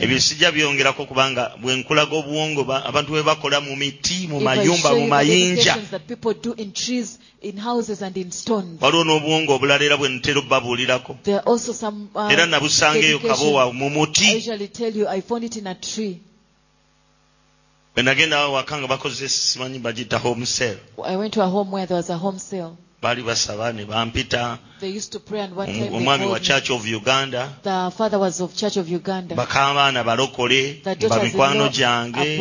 Ebyo 0.00 0.20
sijja 0.20 0.52
byongerako 0.52 1.04
kubanga 1.06 1.52
bwe 1.60 1.76
nkulaga 1.76 2.16
obuwongo 2.16 2.64
abantu 2.64 3.10
bwe 3.12 3.22
bakola 3.22 3.60
mu 3.60 3.76
miti 3.76 4.26
mu 4.28 4.40
mayumba 4.40 4.94
mu 4.94 5.06
mayinja. 5.06 5.76
waliwo 8.80 9.04
n'obuwongo 9.04 9.52
obulala 9.54 9.84
era 9.84 9.96
bwe 9.96 10.08
ntera 10.08 10.40
obbabuulirako 10.40 11.18
era 12.32 12.46
nabusangeyo 12.46 13.18
kabowa 13.18 13.72
mu 13.72 13.90
muti. 13.90 14.40
Bwe 17.94 18.02
nagenda 18.02 18.48
waka 18.48 18.78
nga 18.78 18.86
bakoze 18.88 19.28
simanyi 19.28 19.78
bagita 19.78 20.18
home 20.18 20.46
sale. 20.46 20.80
baali 23.04 23.22
basaba 23.22 23.72
ne 23.72 23.84
bampita. 23.84 24.58
Omwami 25.92 26.26
wa 26.26 26.40
church 26.40 26.70
of 26.70 26.86
uganda 26.86 27.48
bakabaana 29.36 30.04
balokole 30.04 30.80
ba 30.84 31.22
mikwano 31.22 31.68
gyange. 31.68 32.38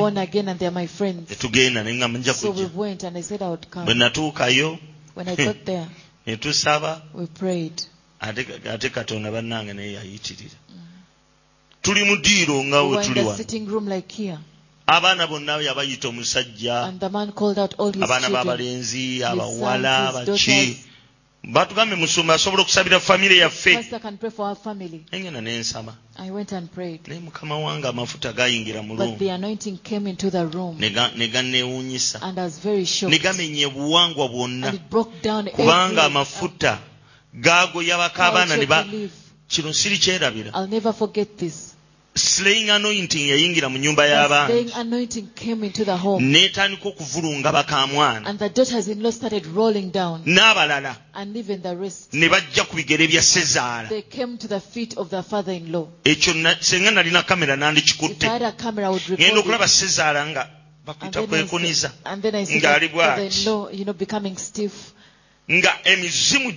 netugenda 1.29 1.83
nengamba 1.83 2.19
nja 2.19 2.33
kujja. 2.33 2.67
bwe 3.85 3.93
natuukayo 3.93 4.77
ne 6.25 6.37
tusaba. 6.37 7.01
ate 8.73 8.89
katonda 8.89 9.31
bannange 9.31 9.73
naye 9.73 9.93
yayitirira. 9.93 10.57
Tuli 11.81 12.03
mu 12.03 12.15
diiro 12.17 12.63
nga 12.63 12.81
we 12.83 13.03
tuli 13.05 13.21
wano. 13.21 13.43
abaana 14.87 15.27
bonna 15.27 15.61
yabayita 15.61 16.07
omusajja 16.07 16.75
abaana 18.01 18.29
b'abalenzi 18.29 19.23
abawala 19.23 20.11
baki. 20.13 20.77
batugambe 21.43 21.95
musumba 21.95 22.33
asobola 22.33 22.61
okusabira 22.63 22.99
famire 22.99 23.37
yaffe. 23.37 23.73
Engenda 25.11 25.41
nensaba 25.41 25.93
naye 26.17 27.19
mukama 27.19 27.57
wange 27.59 27.87
amafuta 27.87 28.33
gayingira 28.33 28.81
mu 28.81 28.95
ne 31.17 31.27
ganneewuunyisa 31.27 32.19
ne 33.09 33.17
gamenya 33.19 33.67
obuwangwa 33.67 34.27
bwonna. 34.27 34.71
Kubanga 35.51 36.03
amafuta 36.03 36.79
gaago 37.33 37.81
yabako 37.83 38.23
abaana 38.23 38.55
ne 38.57 39.09
kino 39.47 39.73
sirikyerabira 39.73 40.51
slaying 42.15 42.69
anointing 42.69 43.27
yayingira 43.29 43.69
mu 43.69 43.77
nyumba 43.77 44.05
y'abangi 44.05 44.73
n'etandika 46.19 46.85
okuvulunga 46.89 47.51
bakamwana. 47.51 48.33
N'abalala 50.25 50.95
ne 52.13 52.29
bajja 52.29 52.63
ku 52.69 52.75
bigere 52.75 53.07
bya 53.07 53.21
sezaala 53.21 53.89
ekyo 56.05 56.33
senga 56.61 56.91
nalina 56.91 57.23
kamera 57.23 57.55
nandikikutte 57.55 58.27
ngenda 58.29 59.39
okulaba 59.39 59.67
sezaala 59.67 60.27
nga 60.27 60.49
bakuyita 60.85 61.21
kwekuniza 61.27 61.91
ng'ali 62.05 62.87
bwati. 62.93 63.49
nga 65.51 65.71
emizimu 65.83 66.51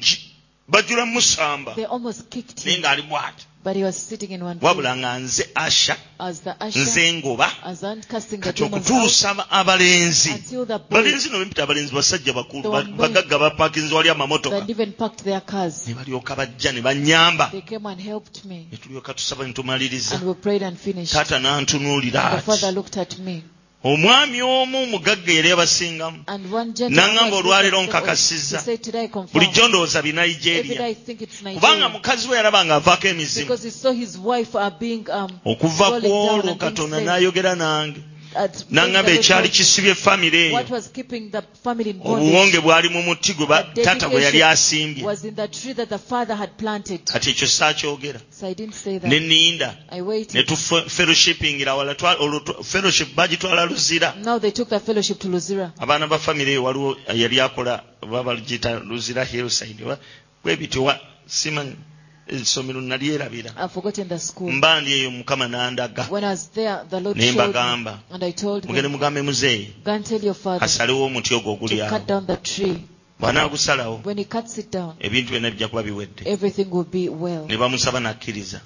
bajula 0.69 1.07
musamba. 1.07 1.77
Naye 1.77 2.79
ng'ali 2.79 3.03
bwati. 3.03 3.45
But 3.67 3.75
he 3.75 3.83
was 3.83 3.97
sitting 3.97 4.31
in 4.31 4.45
one 4.45 4.59
place. 4.61 4.69
wabula 4.77 4.97
nga 4.97 5.19
nze 5.19 5.45
asha 5.55 5.97
As 6.21 6.41
the 6.41 6.55
usher, 6.61 6.81
nze 6.81 7.13
ngoba 7.13 7.51
as 7.65 7.83
I'm 7.83 8.01
casting 8.03 8.41
the 8.41 8.47
kati 8.53 8.63
okutuusa 8.63 9.31
aba- 9.31 9.51
abalenzi 9.51 10.31
until 10.31 10.67
the 10.67 10.79
boys 10.79 10.91
balenzi 10.91 11.31
no 11.33 11.39
bempita 11.39 11.63
abalenzi 11.67 11.93
basajja 11.95 12.33
bakulu 12.33 12.63
The 12.63 12.69
ba- 12.69 12.77
one 12.79 12.93
bagagga 12.97 13.39
bapakinzi 13.39 13.95
wali 13.95 14.09
amamotoka 14.09 14.61
that 14.61 14.71
even 14.71 14.93
packed 14.93 15.25
their 15.25 15.41
cars, 15.41 15.89
ne 15.89 15.95
balyoka 15.95 16.37
bajja 16.37 16.73
ne 16.73 16.81
banyamba 16.81 17.51
they 17.51 17.61
came 17.63 17.87
and 17.87 18.01
helped 18.01 18.45
me. 18.45 18.69
ne 18.71 18.77
tulyoka 18.79 19.15
tusaba 19.15 19.45
ne 19.47 19.53
tumaliriza 19.53 20.15
And 20.15 20.29
we 20.29 20.35
prayed 20.35 20.63
and 20.63 20.79
finished. 20.79 21.13
taata 21.13 21.39
n'antunuulira 21.41 22.37
The 22.37 22.43
father 22.43 22.67
ati 22.69 22.75
looked 22.77 22.97
at 22.97 23.19
me. 23.19 23.43
omwami 23.93 24.43
omu 24.43 24.87
mugagga 24.93 25.33
yali 25.39 25.51
abasingamu. 25.53 26.19
Naŋŋamba 26.97 27.37
olwaleero 27.41 27.79
nkakasizza. 27.87 28.59
bulijjo 29.33 29.69
ndowooza 29.69 30.03
binigeria 30.03 30.95
kubanga 31.55 31.87
mukazi 31.95 32.29
we 32.29 32.37
yalaba 32.37 32.61
ng'avaako 32.67 33.07
emizimu. 33.13 33.49
Okuva 35.51 35.87
ku 36.01 36.11
olwo 36.13 36.55
katono 36.63 36.97
n'ayogera 37.01 37.55
nange. 37.55 38.01
N'aŋŋamba 38.71 39.11
ekyali 39.19 39.49
what 39.49 39.53
kisibye 39.57 39.95
famire 39.95 40.41
eyo 40.51 40.71
was 40.71 40.89
keeping 40.93 41.31
the 41.31 41.43
family 41.65 41.91
in 41.91 42.01
obuwonge 42.01 42.33
bondage. 42.33 42.61
bwali 42.61 42.89
mu 42.89 43.03
muti 43.03 43.33
gwe 43.35 43.47
taata 43.85 44.09
gwe 44.09 44.23
yali 44.23 44.43
asimbye 44.43 45.05
was 45.05 45.25
in 45.25 45.35
the 45.35 45.49
tree 45.49 45.73
that 45.75 45.89
the 45.89 45.99
father 45.99 46.35
had 46.37 46.51
planted. 46.59 47.01
kati 47.05 47.31
ekyo 47.31 47.47
saakyogera 47.49 48.21
So 48.31 48.47
I 48.47 48.55
didn't 48.55 48.75
say 48.75 48.93
ne 48.93 48.99
that. 48.99 49.23
ninda 49.23 49.77
I 49.91 50.01
ne 50.35 50.43
tufellowshipingira 50.43 51.75
wala 51.77 51.95
olwo 52.21 52.63
fellowship 52.65 53.09
bagitwala 53.15 53.67
luzira. 53.67 54.15
Now 54.25 54.39
they 54.39 54.51
took 54.51 54.69
the 54.69 54.81
fellowship 54.81 55.19
to 55.21 55.29
Luzira. 55.29 55.73
abaana 55.79 56.07
ba 56.09 56.19
famire 56.19 56.51
eyo 56.53 56.65
waliwo 56.65 56.97
yali 57.15 57.41
akola 57.41 57.83
babagiyita 58.03 58.81
luzira 58.81 59.25
hillside. 59.25 59.85
Bwe 60.45 60.57
bityo 60.57 60.93
simanyi 61.27 61.77
essomero 62.29 62.81
nalyerabira 62.81 63.51
I've 63.57 63.73
forgotten 63.73 64.09
the 64.09 64.19
school. 64.19 64.53
mba 64.53 64.81
ndi 64.81 64.93
eyo 64.93 65.11
mukama 65.11 65.49
n'andaga. 65.49 66.07
When 66.11 66.25
I 66.25 66.31
was 66.31 66.49
there, 66.51 66.79
the 66.91 67.01
Lord 67.01 67.17
ne 67.19 67.33
mbagamba 67.33 67.99
And 68.11 68.25
I 68.25 68.33
told 68.33 68.65
mugende 68.67 68.89
mugambe 68.89 69.23
muzeeyi 69.23 69.69
go 69.85 69.93
and 69.93 70.05
tell 70.07 70.25
your 70.25 70.35
father 70.35 70.65
asalewo 70.65 71.05
omuti 71.05 71.35
ogwo 71.35 71.53
oguli 71.53 71.77
to 71.77 71.83
awo 71.87 71.91
cut 71.99 72.07
down 72.07 72.27
the 72.27 72.37
tree. 72.37 72.79
bw'anaagusalawo 73.21 74.01
When 74.05 74.19
he 74.19 74.25
cuts 74.25 74.59
it 74.59 74.71
down, 74.73 74.95
ebintu 75.01 75.31
byonna 75.33 75.51
bijja 75.51 75.69
kuba 75.69 75.83
biwedde. 75.83 76.23
everything 76.27 76.67
will 76.71 76.85
be 76.85 77.09
well. 77.09 77.47
ne 77.49 77.57
bamusaba 77.57 78.01
n'akkiriza 78.01 78.61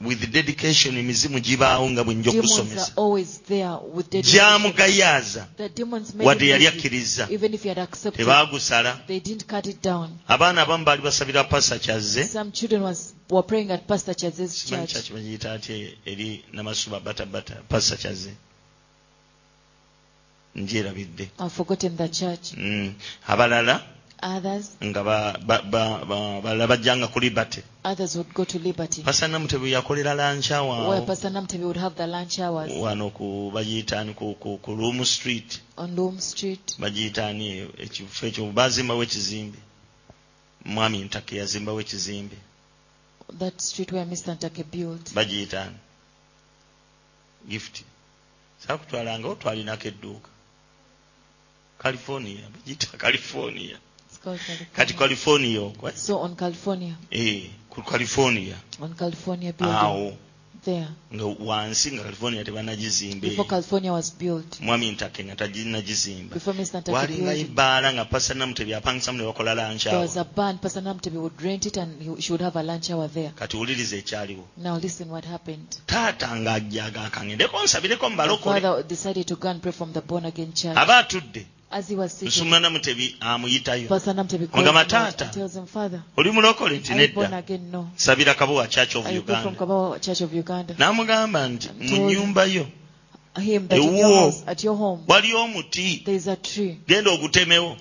with 0.00 0.30
dedication 0.32 0.96
emizimu 0.96 1.40
gibaawo 1.40 1.90
nga 1.90 2.04
bwe 2.04 2.14
nja 2.14 2.30
okusomesa. 2.30 2.92
gyamugayaaza 4.22 5.46
wadde 6.18 6.48
yali 6.48 6.66
akkiriza. 6.66 7.28
tebaagusala. 8.16 9.00
Abaana 10.28 10.62
abamu 10.62 10.84
baali 10.84 11.02
basabira 11.02 11.44
pasa 11.44 11.78
kyazze. 11.78 12.24
Kyaki 14.86 15.12
bagiyita 15.12 15.52
atya 15.52 15.76
eri 16.06 16.44
namasuba 16.52 17.00
batabata 17.00 17.54
pasa 17.68 17.96
kyazze. 17.96 18.32
Njerabidde 20.56 21.28
mm. 22.56 22.94
abalala 23.26 23.84
Others, 24.22 24.76
nga 24.84 25.02
ba- 25.04 25.38
ba- 25.46 25.62
ba- 25.62 26.04
ba- 26.04 26.40
balala 26.42 26.66
bajjanga 26.66 27.08
ku 27.08 27.20
libate 27.20 27.62
others 27.84 28.16
would 28.16 28.34
go 28.34 28.44
to 28.44 28.58
Liberty, 28.58 29.02
pasa 29.02 29.28
namutebe 29.28 29.70
yakolera 29.70 30.14
lancha 30.14 30.62
where 30.62 30.70
waawo 31.00 31.06
Pastor 31.06 31.30
Namtebi 31.30 31.64
would 31.64 31.76
have 31.78 31.94
the 31.96 32.06
lunch 32.06 32.38
hours. 32.38 32.70
Wano 32.72 33.10
ku 33.14 33.50
bagiyitaani 33.54 34.14
ku, 34.14 34.34
ku, 34.34 34.58
ku 34.58 34.74
room 34.76 35.04
street. 35.04 35.60
On 35.78 35.96
Loom 35.96 36.20
Street. 36.20 36.76
bagiyitaani 36.78 37.68
ekifo 37.78 38.26
ekyo 38.26 38.52
bazimbawo 38.52 39.02
ekizimbe 39.02 39.58
mwami 40.64 40.98
ntake 41.08 41.36
yazimbawo 41.36 41.80
ekizimbe 41.80 42.36
That 43.38 43.60
street 43.60 43.92
where 43.92 44.04
Mr. 44.04 44.34
Ntake 44.34 44.64
built. 44.64 45.14
bagiyitaani 45.14 45.76
gift. 47.48 47.82
Saakutwalangawo 48.66 49.34
twalinako 49.34 49.88
edduuka 49.88 50.28
california 51.78 52.44
bagiyita 52.52 52.98
California. 52.98 53.78
Kati 54.76 54.94
california 54.94 55.60
okwo 55.60 55.90
So 55.94 56.18
on 56.20 56.36
California, 56.36 56.94
eh, 57.10 57.42
ku 57.70 57.82
california. 57.82 58.56
On 58.80 58.94
California 58.94 59.52
building, 59.52 59.76
awo 59.76 60.12
there, 60.64 60.88
nga 61.14 61.24
wansi 61.24 61.92
nga 61.92 62.02
california 62.02 62.44
tebanagizimba 62.44 63.28
before 63.28 63.48
California 63.48 63.92
was 63.92 64.12
built, 64.18 64.60
mwami 64.60 64.90
ntake 64.92 65.24
nga 65.24 65.36
taginagizimba 65.36 66.34
before 66.34 66.52
Mr. 66.58 66.80
Ntake 66.80 66.92
walinga 66.92 67.34
ibbaala 67.34 67.92
nga 67.92 68.04
pasa 68.04 68.34
namutebi 68.34 68.74
apangisamu 68.74 69.18
ne 69.18 69.24
bakola 69.24 69.54
there 69.54 69.68
lanchawo 69.68 70.00
was 70.00 70.16
a 70.16 70.24
band. 70.24 70.60
Pastor 70.60 70.82
Namutebi 70.82 71.16
would 71.16 71.40
rent 71.42 71.66
it 71.66 71.76
and 71.78 72.02
he, 72.02 72.20
she 72.20 72.32
would 72.32 72.42
have 72.42 72.56
a 72.56 72.62
lunch 72.62 72.90
hour 72.90 73.08
there. 73.08 73.32
kati 73.34 73.56
wuliriza 73.56 73.96
ekyaliwo 73.96 74.44
Now 74.56 74.76
listen 74.78 75.08
what 75.10 75.24
happened. 75.24 75.76
taata 75.86 76.36
ng'ajjaga 76.36 77.04
akangendeko 77.04 77.64
nsabireko 77.64 78.10
mbalokole 78.10 78.60
father 78.60 78.82
decided 78.86 79.26
to 79.26 79.36
go 79.36 79.48
and 79.48 79.62
pray 79.62 79.72
from 79.72 79.92
the 79.92 80.00
born 80.00 80.24
again 80.26 80.52
church. 80.52 80.76
aba 80.76 80.98
atudde 80.98 81.46
nsumana 82.22 82.70
mutebi 82.70 83.16
amuyitayo 83.20 83.88
mugamba 84.54 84.84
taata 84.84 85.30
oli 86.16 86.30
mulokole 86.30 86.78
nti 86.78 86.94
nedda. 86.94 87.42
sabira 87.96 88.34
kabowa 88.34 88.68
church 88.68 88.96
of 88.96 89.06
uganda. 90.32 90.74
N'amugamba 90.78 91.48
nti 91.48 91.68
mu 91.80 91.96
nnyumba 92.10 92.44
yo 92.44 92.66
ewuwo 93.70 94.34
waliyo 95.08 95.42
omuti. 95.42 96.02
genda 96.88 97.10
ogutemewo. 97.10 97.76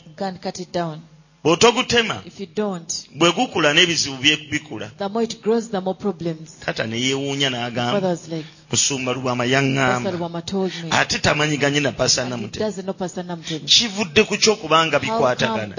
bw'otogutema 1.49 2.17
bwe 3.19 3.29
gukula 3.37 3.69
n'ebizibu 3.73 4.17
bikula 4.51 4.87
taata 6.63 6.83
ne 6.87 6.97
yeewuunya 7.05 7.49
n'agamba 7.49 8.15
musumba 8.71 9.09
lubama 9.17 9.45
yaŋŋamba 9.53 10.09
ate 10.99 11.17
tamanyiganye 11.25 11.79
na 11.81 11.91
pasana 11.91 12.35
mutemu 12.37 13.65
kivudde 13.71 14.21
ku 14.29 14.35
kyokubanga 14.41 14.97
bikwatagana. 15.03 15.73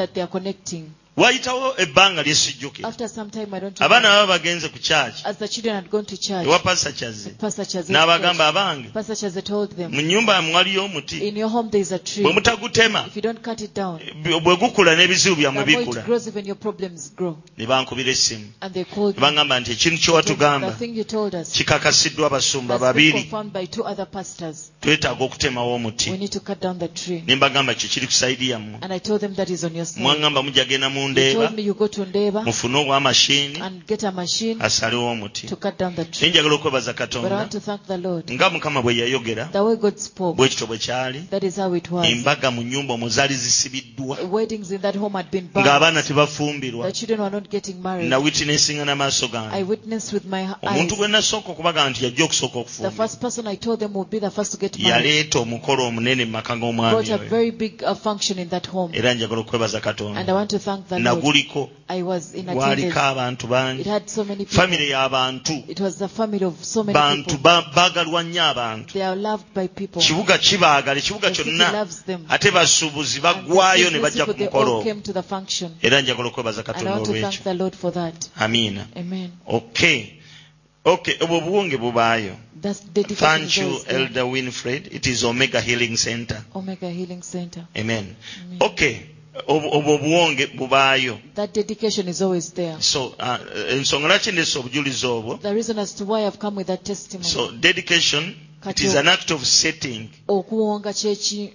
That 1.16 1.22
they 1.22 1.38
are 1.38 1.42
connecting? 1.42 1.54
wayitawo 1.56 1.74
ebbanga 1.78 2.22
lyesijjukira 2.22 2.88
After 2.88 3.08
some 3.08 3.30
time, 3.30 3.54
I 3.54 3.60
don't 3.60 3.80
abaana 3.80 4.08
baba 4.08 4.38
bagenze 4.38 4.68
ku 4.68 4.78
kyaki 4.78 5.22
As 5.24 5.36
the 5.38 5.48
children 5.48 5.74
had 5.74 5.90
gone 5.90 6.04
to 6.04 6.16
church, 6.16 6.46
ewa 6.46 6.58
Pastor 6.58 6.92
Chaze, 6.92 7.30
n'abagamba 7.92 8.46
abange 8.48 8.92
Pastor 8.92 9.14
Chaze 9.16 9.42
told 9.42 9.76
them, 9.76 9.92
mu 9.92 10.00
nnyumba 10.02 10.34
yamwe 10.34 10.54
waliyo 10.54 10.84
omuti 10.84 11.18
in 11.28 11.36
your 11.36 11.50
home 11.50 11.70
there 11.70 11.82
is 11.82 11.92
a 11.92 11.98
tree. 11.98 12.22
bwe 12.22 12.32
mutagutema 12.32 13.04
If 13.06 13.16
you 13.16 13.22
don't 13.22 13.42
cut 13.42 13.60
it 13.60 13.74
down, 13.74 14.00
bwe 14.42 14.56
gukula 14.56 14.96
n'ebizibu 14.96 15.36
byammwe 15.36 15.64
bikula 15.64 16.00
it 16.00 16.06
grows, 16.06 16.26
even 16.28 16.46
your 16.46 16.56
problems 16.58 17.12
grow. 17.16 17.36
ne 17.58 17.66
bankubira 17.66 18.10
essimu 18.10 18.44
And 18.60 18.74
they 18.74 18.84
called 18.84 19.16
ne 19.16 19.22
baŋŋamba 19.22 19.60
nti 19.60 19.72
ekintu 19.72 19.98
kye 20.00 20.22
They 20.22 20.22
told 20.22 20.28
me, 20.28 20.34
The 20.34 20.34
watugamba 20.34 20.78
thing 20.78 20.94
you 20.96 21.04
told 21.04 21.34
us 21.34 21.52
kikakasiddwa 21.52 22.26
abasumba 22.26 22.78
babiri 22.78 23.12
confirmed 23.12 23.52
by 23.52 23.66
two 23.66 23.84
other 23.84 24.06
pastors. 24.06 24.70
twetaaga 24.80 25.24
okutemawo 25.24 25.74
omuti 25.74 26.10
We 26.10 26.16
need 26.18 26.32
to 26.32 26.40
cut 26.40 26.60
down 26.60 26.78
the 26.78 26.88
tree. 26.88 27.22
ne 27.26 27.36
mbagamba 27.36 27.74
kyo 27.74 27.88
kiri 27.88 28.06
ku 28.06 28.12
sayidi 28.12 28.50
yammwe 28.50 28.78
And 28.82 28.92
I 28.92 28.98
told 28.98 29.20
them 29.20 29.34
that 29.34 29.50
is 29.50 29.64
on 29.64 29.74
your 29.74 29.86
side. 29.86 30.02
mwaŋŋamba 30.02 30.42
mujja 30.42 30.64
mu 30.90 30.99
He 31.00 31.08
ndeeba 31.08 31.40
told 31.46 31.56
me 31.56 31.62
you 31.62 31.74
go 31.74 31.88
to 31.88 32.04
Ndeba 32.04 32.42
mufune 32.44 32.78
obwamashini 32.78 33.60
and 33.60 33.86
get 33.86 34.04
a 34.04 34.10
machine 34.12 34.56
asalewo 34.62 35.10
omuti 35.10 35.46
to 35.46 35.56
cut 35.56 35.78
down 35.78 35.94
the 35.94 36.04
naye 36.20 36.30
njagala 36.30 36.54
okwebaza 36.54 36.92
But 36.92 37.00
I 37.00 37.06
katonda 37.06 37.36
want 37.36 37.52
to 37.52 37.60
thank 37.60 37.86
the 37.86 37.96
Lord. 37.98 38.30
nga 38.32 38.50
mukama 38.50 38.82
bwe 38.82 38.96
yayogera 38.96 39.44
The 39.52 39.76
God 39.76 39.98
spoke, 39.98 40.36
bwe 40.36 40.48
kityo 40.48 40.66
bwe 40.66 40.78
kyali 40.78 41.20
that 41.30 41.44
is 41.44 41.56
how 41.56 41.74
it 41.74 41.90
was. 41.90 42.06
embaga 42.08 42.50
mu 42.50 42.62
nnyumba 42.62 42.94
omwo 42.94 43.08
zaali 43.08 43.34
zisibiddwa 43.34 44.18
Weddings 44.30 44.70
in 44.70 44.78
that 44.80 44.96
home 44.96 45.12
had 45.16 45.30
been 45.30 45.48
ng'abaana 45.56 46.02
tebafumbirwa 46.02 46.86
The 46.86 46.92
children 46.92 47.20
were 47.20 47.30
not 47.30 47.50
getting 47.50 47.74
married. 47.82 48.08
na 48.10 48.18
witnessinga 48.18 48.84
n'amaaso 48.84 49.26
I 49.26 49.28
gange 49.28 49.62
witnessed 49.70 50.12
with 50.12 50.24
my 50.24 50.46
omuntu 50.62 50.92
eyes. 50.94 50.98
gwe 50.98 51.08
nasooka 51.08 51.48
okubaga 51.52 51.90
nti 51.90 52.04
yajja 52.04 52.24
okusooka 52.24 52.52
The 52.52 52.58
okufumbirwa 52.60 52.90
first 52.96 53.20
person 53.20 53.46
I 53.46 53.56
told 53.56 53.80
them 53.80 53.92
would 53.94 54.10
be 54.10 54.18
the 54.20 54.30
first 54.30 54.52
to 54.52 54.58
get 54.58 54.78
married. 54.78 55.06
yaleeta 55.06 55.38
omukolo 55.38 55.86
omunene 55.86 56.24
mu 56.24 56.30
maka 56.30 56.56
g'omwami 56.56 57.10
a 57.12 57.18
very 57.18 57.50
big 57.50 57.82
uh, 57.82 57.94
function 57.94 58.38
in 58.38 58.48
that 58.48 58.66
home. 58.68 58.96
era 58.98 59.14
njagala 59.14 59.40
okwebaza 59.40 59.80
katonda 59.80 60.20
I 60.92 61.02
want 61.02 61.04
to 61.04 61.20
thank 61.20 61.24
the 61.24 61.30
naguliko 61.50 61.70
I 61.88 62.02
was 62.02 62.34
in 62.34 62.46
gwaliko 62.46 62.88
attendance. 62.88 62.96
abantu 62.98 63.44
It 63.46 63.50
bangi 63.50 63.84
had 63.84 64.08
so 64.10 64.24
many 64.24 64.44
famire 64.46 64.70
people. 64.70 64.86
y'abantu 64.90 65.64
It 65.68 65.80
was 65.80 65.96
the 65.98 66.08
family 66.08 66.44
of 66.44 66.64
so 66.64 66.82
many 66.84 66.94
bantu 66.94 67.36
baagalwa 67.38 68.22
nnyo 68.22 68.42
abantu 68.44 68.92
They 68.92 69.02
are 69.02 69.16
loved 69.16 69.46
by 69.54 69.66
people. 69.68 70.02
kibuga 70.02 70.38
kibaagala 70.38 70.98
ekibuga 70.98 71.30
The 71.30 71.42
kyonna 71.44 71.72
loves 71.72 72.02
them. 72.04 72.24
ate 72.28 72.50
basuubuzi 72.50 73.14
the 73.14 73.20
baggwayo 73.22 73.90
ne 73.90 73.98
bajja 73.98 74.24
ku 74.26 74.34
mukolo 74.38 74.76
all 74.78 74.84
came 74.84 75.00
to 75.02 75.12
the 75.12 75.22
function. 75.22 75.70
era 75.82 76.00
njagala 76.02 76.28
okwebaza 76.28 76.60
And 76.60 76.68
I 76.68 76.72
katonda 76.72 76.90
want 76.92 77.06
to 77.06 77.12
thank 77.12 77.24
olw'ekyo 77.24 77.44
the 77.44 77.54
Lord 77.54 77.74
for 77.76 77.92
that. 77.92 78.28
amiina 78.36 78.86
Amen. 78.96 79.30
okay 79.46 80.12
okay 80.84 81.14
obwo 81.20 81.36
obuwunge 81.38 81.76
bubaayo 81.76 82.36
thank 83.16 83.56
you 83.56 83.80
elder 83.88 84.24
winfred 84.24 84.88
it 84.94 85.06
is 85.06 85.24
omega 85.24 85.60
healing 85.60 85.96
center 85.96 86.42
Omega 86.54 86.88
Healing 86.90 87.22
Center. 87.22 87.64
amen 87.76 88.14
Amen. 88.44 88.58
okay 88.60 89.00
obwo 89.46 89.70
obwo 89.78 89.94
obuwonge 89.94 90.46
bubaayo 90.46 91.18
That 91.34 91.54
dedication 91.54 92.08
is 92.08 92.22
always 92.22 92.52
there. 92.54 92.76
so 92.82 93.06
uh, 93.18 93.38
ensonga 93.72 94.08
lwaki 94.08 94.32
ndese 94.32 94.58
obujulizi 94.58 95.06
obwo 95.06 95.36
The 95.42 95.54
reason 95.54 95.78
as 95.78 95.94
to 95.96 96.04
why 96.04 96.26
I've 96.26 96.38
come 96.38 96.56
with 96.56 96.66
that 96.66 96.82
testimony. 96.84 97.28
so 97.30 97.50
dedication 97.52 98.34
it 98.66 98.80
is 98.80 98.94
an 98.94 99.08
act 99.08 99.30
of 99.30 99.46
setting 99.46 100.10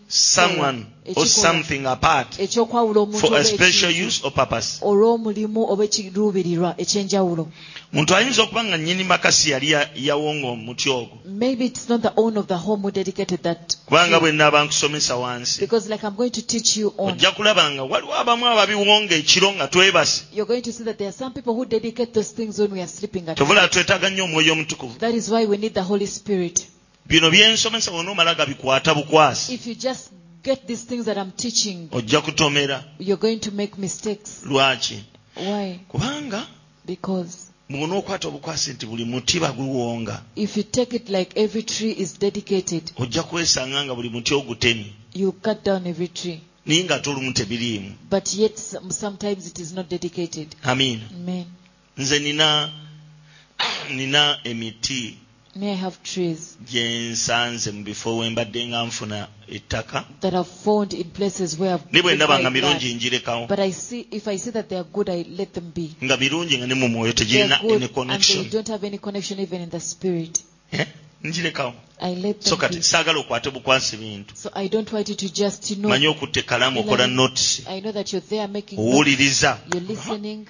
someone 0.07 0.87
eh, 1.05 1.13
or 1.15 1.25
something 1.25 1.85
apart 1.85 2.33
for 2.33 3.35
a 3.35 3.43
special 3.43 3.91
use 3.91 4.23
or 4.23 4.31
purpose. 4.31 4.79
olw'omulimu 4.81 5.69
oba 5.71 5.83
ekiruubirirwa 5.83 6.75
ekyenjawulo. 6.77 7.47
Muntu 7.93 8.15
ayinza 8.15 8.43
okuba 8.43 8.63
nga 8.63 8.77
nnyini 8.77 9.03
makasi 9.03 9.51
yali 9.51 9.67
yawonga 9.95 10.47
omuti 10.47 10.89
ogwo. 10.89 11.17
Maybe 11.25 11.65
it's 11.65 11.87
not 11.89 12.01
the 12.01 12.11
owner 12.17 12.39
of 12.39 12.47
the 12.47 12.57
home 12.57 12.81
who 12.81 12.91
dedicated 12.91 13.43
that 13.43 13.77
kubanga 13.85 14.19
bwe 14.19 14.31
nnaaba 14.31 14.63
nkusomesa 14.63 15.15
wansi. 15.15 15.59
Because 15.59 15.89
like 15.89 16.03
i'm 16.03 16.15
going 16.15 16.31
to 16.31 16.41
teach 16.41 16.77
you 16.77 16.93
on 16.97 17.13
ojja 17.13 17.31
kulaba 17.31 17.71
nga 17.71 17.83
waliwo 17.83 18.15
abamu 18.15 18.47
ababiwonga 18.47 19.15
ekiro 19.15 19.53
nga 19.53 19.67
twebase. 19.67 20.23
You're 20.33 20.47
going 20.47 20.61
to 20.61 20.73
see 20.73 20.83
that 20.83 20.97
there 20.97 21.09
are 21.09 21.17
some 21.17 21.33
people 21.33 21.53
who 21.53 21.65
dedicate 21.65 22.13
those 22.13 22.33
things 22.33 22.59
when 22.59 22.71
we 22.71 22.81
are 22.81 22.87
sleeping 22.87 23.29
at 23.29 23.37
tobula 23.37 23.61
night. 23.61 23.71
twetaaga 23.71 24.09
nnyo 24.09 24.23
omwoyo 24.23 24.53
omutukuvu 24.53 24.95
that 27.07 27.15
is 27.15 27.21
why 27.21 27.29
we 27.29 27.37
need 27.37 27.57
the 27.57 27.69
holy 27.69 27.81
spirit 27.81 27.95
bino 27.95 28.21
byensomesa 28.21 28.35
gabikwata 28.35 28.93
bukwasi. 28.95 29.53
If 29.53 29.67
you 29.67 29.75
just 29.75 30.11
get 30.43 30.67
these 30.67 30.83
things 30.85 31.05
that 31.05 31.17
i'm 31.17 31.31
teaching 31.31 31.89
ojja 31.91 32.21
kutomera. 32.21 32.83
you're 32.99 33.17
going 33.21 33.39
to 33.39 33.51
make 33.51 33.77
mistakes. 33.77 34.43
Lwaki? 34.45 35.03
Why? 35.35 35.79
Kubanga 35.89 36.45
because 36.85 37.51
bw'onookwata 37.69 38.27
obukwasi 38.27 38.73
nti 38.73 38.85
buli 38.85 39.05
muti 39.05 39.39
baguwonga 39.39 40.21
if 40.35 40.57
you 40.57 40.63
take 40.63 40.95
it 40.95 41.09
like 41.09 41.39
every 41.39 41.63
tree 41.63 41.91
is 41.97 42.19
dedicated 42.19 42.91
ojja 42.97 43.23
kwesanga 43.23 43.83
nga 43.85 43.95
buli 43.95 44.09
muti 44.09 44.33
ogutemi 44.33 44.93
you 45.13 45.31
cut 45.31 45.63
down 45.63 45.87
every 45.87 46.07
tree. 46.07 46.41
naye 46.65 46.83
nga 46.83 46.99
tolumu 46.99 47.33
tebiriimu. 47.33 47.93
But 48.09 48.33
yet 48.33 48.57
sometimes 48.89 49.47
it 49.47 49.59
is 49.59 49.71
not 49.73 49.89
dedicated. 49.89 50.55
Amen. 50.63 51.01
Nze 51.97 52.19
nina 52.19 52.71
nina 53.95 54.39
emiti 54.43 55.17
may 55.55 55.71
i 55.71 55.75
have 55.75 55.97
trees 56.03 56.57
gye 56.71 57.09
nsanze 57.11 57.71
mu 57.71 57.83
bifo 57.83 58.17
we 58.17 58.29
mbadde 58.29 58.67
nga 58.67 58.83
nfuna 58.85 59.27
ettaka? 59.47 60.03
that 60.21 60.33
i've 60.33 60.49
found 60.63 60.93
in 60.93 61.03
places 61.03 61.59
where 61.59 61.73
i've 61.75 61.83
ne 61.91 62.01
bwe 62.01 62.15
ndaba 62.15 62.39
nga 62.39 62.49
mirungi 62.49 62.93
njirekawo 62.93 63.47
but 63.47 63.59
i 63.59 63.71
see 63.73 64.07
if 64.11 64.27
i 64.27 64.37
see 64.39 64.51
that 64.51 64.67
they 64.69 64.77
are 64.77 64.87
good 64.93 65.09
i 65.09 65.23
let 65.37 65.53
them 65.53 65.71
be. 65.75 65.89
Nga 66.03 66.17
birungi 66.17 66.57
nga 66.57 66.67
ne 66.67 66.73
mu 66.75 66.87
mwoyo 66.87 67.13
they 67.13 67.25
tegirina 67.25 67.55
are 67.55 67.61
good 67.67 67.75
any 67.75 67.85
and 67.85 67.93
connection. 67.93 68.43
they 68.43 68.49
don't 68.51 68.67
have 68.67 68.87
any 68.87 68.97
connection 68.97 69.39
even 69.39 69.61
in 69.61 69.69
the 69.69 69.79
spirit. 69.79 70.43
Eh? 70.71 70.85
njirekawo 71.23 71.73
i 71.99 72.15
let 72.15 72.43
so 72.43 72.49
them 72.49 72.59
kati 72.59 72.77
be. 72.77 72.83
saagala 72.83 73.19
okwate 73.19 73.49
bukwasi 73.49 73.97
bintu. 73.97 74.35
So 74.35 74.49
i 74.53 74.67
don't 74.69 74.91
want 74.93 75.09
you 75.09 75.15
to 75.15 75.29
just 75.29 75.75
know 75.75 75.89
manyi 75.89 76.07
okutta 76.07 76.39
ekalamu 76.39 76.79
okola 76.79 77.07
Like- 77.07 77.15
notisi 77.15 77.63
i 77.67 77.79
know 77.81 77.91
that 77.93 78.13
you're 78.13 78.27
there 78.29 78.47
making 78.47 78.79
owuliriza 78.79 79.57
you're 79.73 79.87
listening 79.93 80.45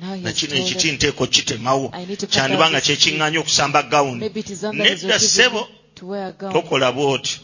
na 0.00 0.32
kino 0.32 0.54
ekiti 0.54 0.92
nteeka 0.92 1.24
okitemawo 1.24 1.86
kyandiba 2.32 2.70
nga 2.70 2.80
kyekiŋŋanya 2.86 3.38
okusamba 3.42 3.80
gawuni. 3.92 4.20
Nedda 4.72 5.18
ssebo 5.18 5.60
tokola 6.54 6.88
bw'otyo. 6.96 7.38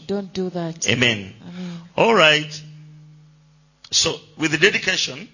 Amen. 0.93 1.19
All 1.95 2.15
right. 2.15 2.53
So, 3.89 4.19
with 4.37 4.59
dedication, 4.59 5.29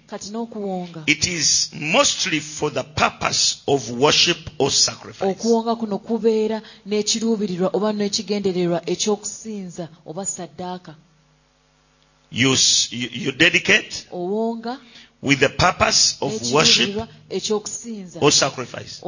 it 1.06 1.26
is 1.26 1.70
mostly 1.74 2.38
for 2.38 2.70
the 2.70 2.84
purpose 2.84 3.64
of 3.66 3.90
worship 3.90 4.38
or 4.58 4.70
sacrifice. 4.70 5.28
okuwonga 5.28 5.76
kuno 5.76 5.98
kubeera 5.98 6.62
n'ekiruubirirwa 6.86 7.68
oba 7.76 7.92
n'ekigendererwa 7.92 8.78
eky'okusinza 8.92 9.88
oba 10.06 10.22
saddaaka 10.26 10.94
you, 12.34 12.54
you 12.90 13.32
dedicate? 13.32 14.08
With 15.24 15.40
the 15.40 15.48
purpose 15.48 16.18
of 16.20 16.52
worship 16.52 17.08
or 18.20 18.30
sacrifice. 18.30 19.02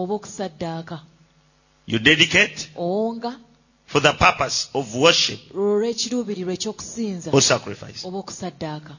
you 1.84 1.98
dedicate 1.98 2.70
for 2.74 4.00
the 4.00 4.12
purpose 4.14 4.70
of 4.74 4.96
worship 4.96 5.38
or 5.54 5.82
sacrifice. 7.42 8.04
oba 8.04 8.18
okusaddaaka. 8.18 8.96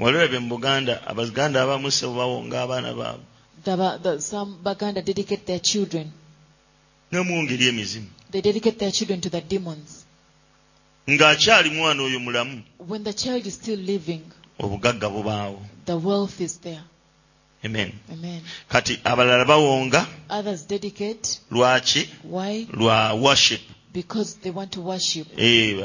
Walebe 0.00 0.38
mu 0.38 0.48
buganda 0.48 1.06
abaganda 1.06 1.62
abamu 1.62 1.90
se 1.90 2.06
bawonga 2.06 2.62
abaana 2.62 2.94
baabwe. 2.94 3.24
The, 4.02 4.20
some 4.20 4.58
baganda 4.62 5.02
dedicate 5.02 5.46
their 5.46 5.60
children. 5.60 6.10
Ne 7.12 7.20
mu 7.22 7.42
ngeri 7.42 7.68
emizimu. 7.68 8.06
They 8.30 8.40
dedicate 8.40 8.78
their 8.78 8.90
children 8.90 9.20
to 9.20 9.28
the 9.30 9.40
demons. 9.40 10.04
Ng'akyali 11.08 11.70
mwana 11.70 12.02
oyo 12.02 12.18
mulamu. 12.18 12.62
When 12.78 13.04
the 13.04 13.12
child 13.12 13.46
is 13.46 13.54
still 13.54 13.78
living 13.78 14.22
obugagga 14.58 15.08
bubaawo. 15.10 15.60
The 15.86 15.96
wealth 15.96 16.40
is 16.40 16.58
there. 16.58 16.84
Amen. 17.64 17.92
Kati 18.68 18.98
abalala 19.04 19.44
bawonga. 19.44 20.06
Others 20.28 20.66
dedicate. 20.66 21.40
Lwaki? 21.50 22.08
Why? 22.22 22.66
Lwa 22.72 23.14
worship. 23.14 23.60
Because 23.92 24.34
they 24.42 24.50
want 24.50 24.72
to 24.72 24.80
worship. 24.80 25.28
Eh, 25.38 25.78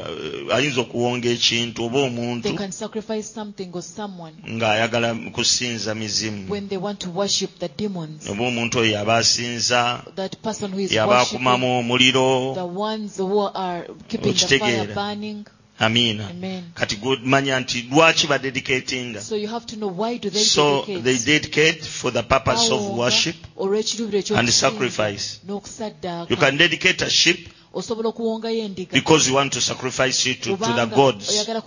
ayinza 0.52 0.80
okuwonga 0.80 1.28
ekintu 1.28 1.84
oba 1.84 1.98
they 1.98 2.08
omuntu 2.08 2.56
can 2.56 2.72
sacrifice 2.72 3.32
something 3.32 3.70
or 3.72 3.82
someone 3.82 4.34
ng'ayagala 4.48 5.14
kusinza 5.32 5.94
mizimu. 5.94 6.48
when 6.50 6.68
they 6.68 6.76
want 6.78 6.98
to 7.00 7.10
worship 7.10 7.58
the 7.58 7.68
demons. 7.68 8.28
Oba 8.28 8.44
omuntu 8.44 8.78
oyo 8.78 8.92
yaba 8.92 9.16
asinza 9.16 10.04
that 10.16 10.42
person 10.42 10.72
who 10.72 10.80
is 10.80 10.92
yaba 10.92 11.20
akumamu 11.20 11.78
omuliro 11.78 12.54
the 12.54 12.64
ones 12.64 13.16
who 13.16 13.48
are 13.54 13.86
keeping 14.08 14.34
the 14.34 14.58
fire 14.58 14.94
burning 14.94 15.46
amiina 15.80 16.30
amen. 16.30 16.62
Kati 16.74 16.96
gwe 16.96 17.16
manya 17.24 17.60
nti 17.60 17.82
lwaki 17.92 18.26
badedicatinga 18.26 19.20
so 19.20 19.36
you 19.36 19.48
have 19.48 19.66
to 19.66 19.76
know 19.76 19.88
why 20.00 20.18
do 20.18 20.30
they 20.30 20.42
so 20.44 20.80
dedicate? 20.86 21.04
they 21.04 21.18
dedicate 21.18 21.84
for 21.84 22.12
the 22.12 22.22
purpose 22.22 22.70
of 22.70 22.82
worship 22.98 23.36
and 24.36 24.48
sacrifice. 24.50 25.40
You 26.28 26.36
can 26.36 26.56
dedicate 26.56 27.02
a 27.02 27.10
sheep 27.10 27.48
osobola 27.74 28.08
okuwongayo 28.08 28.64
endiga 28.64 28.92
because 28.92 29.28
you 29.28 29.36
want 29.36 29.52
to 29.52 29.60
sacrifice 29.60 30.30
it 30.30 30.40
to, 30.42 30.56
to 30.56 30.64
the 30.64 30.86
gods. 30.86 31.30
oyagala 31.30 31.62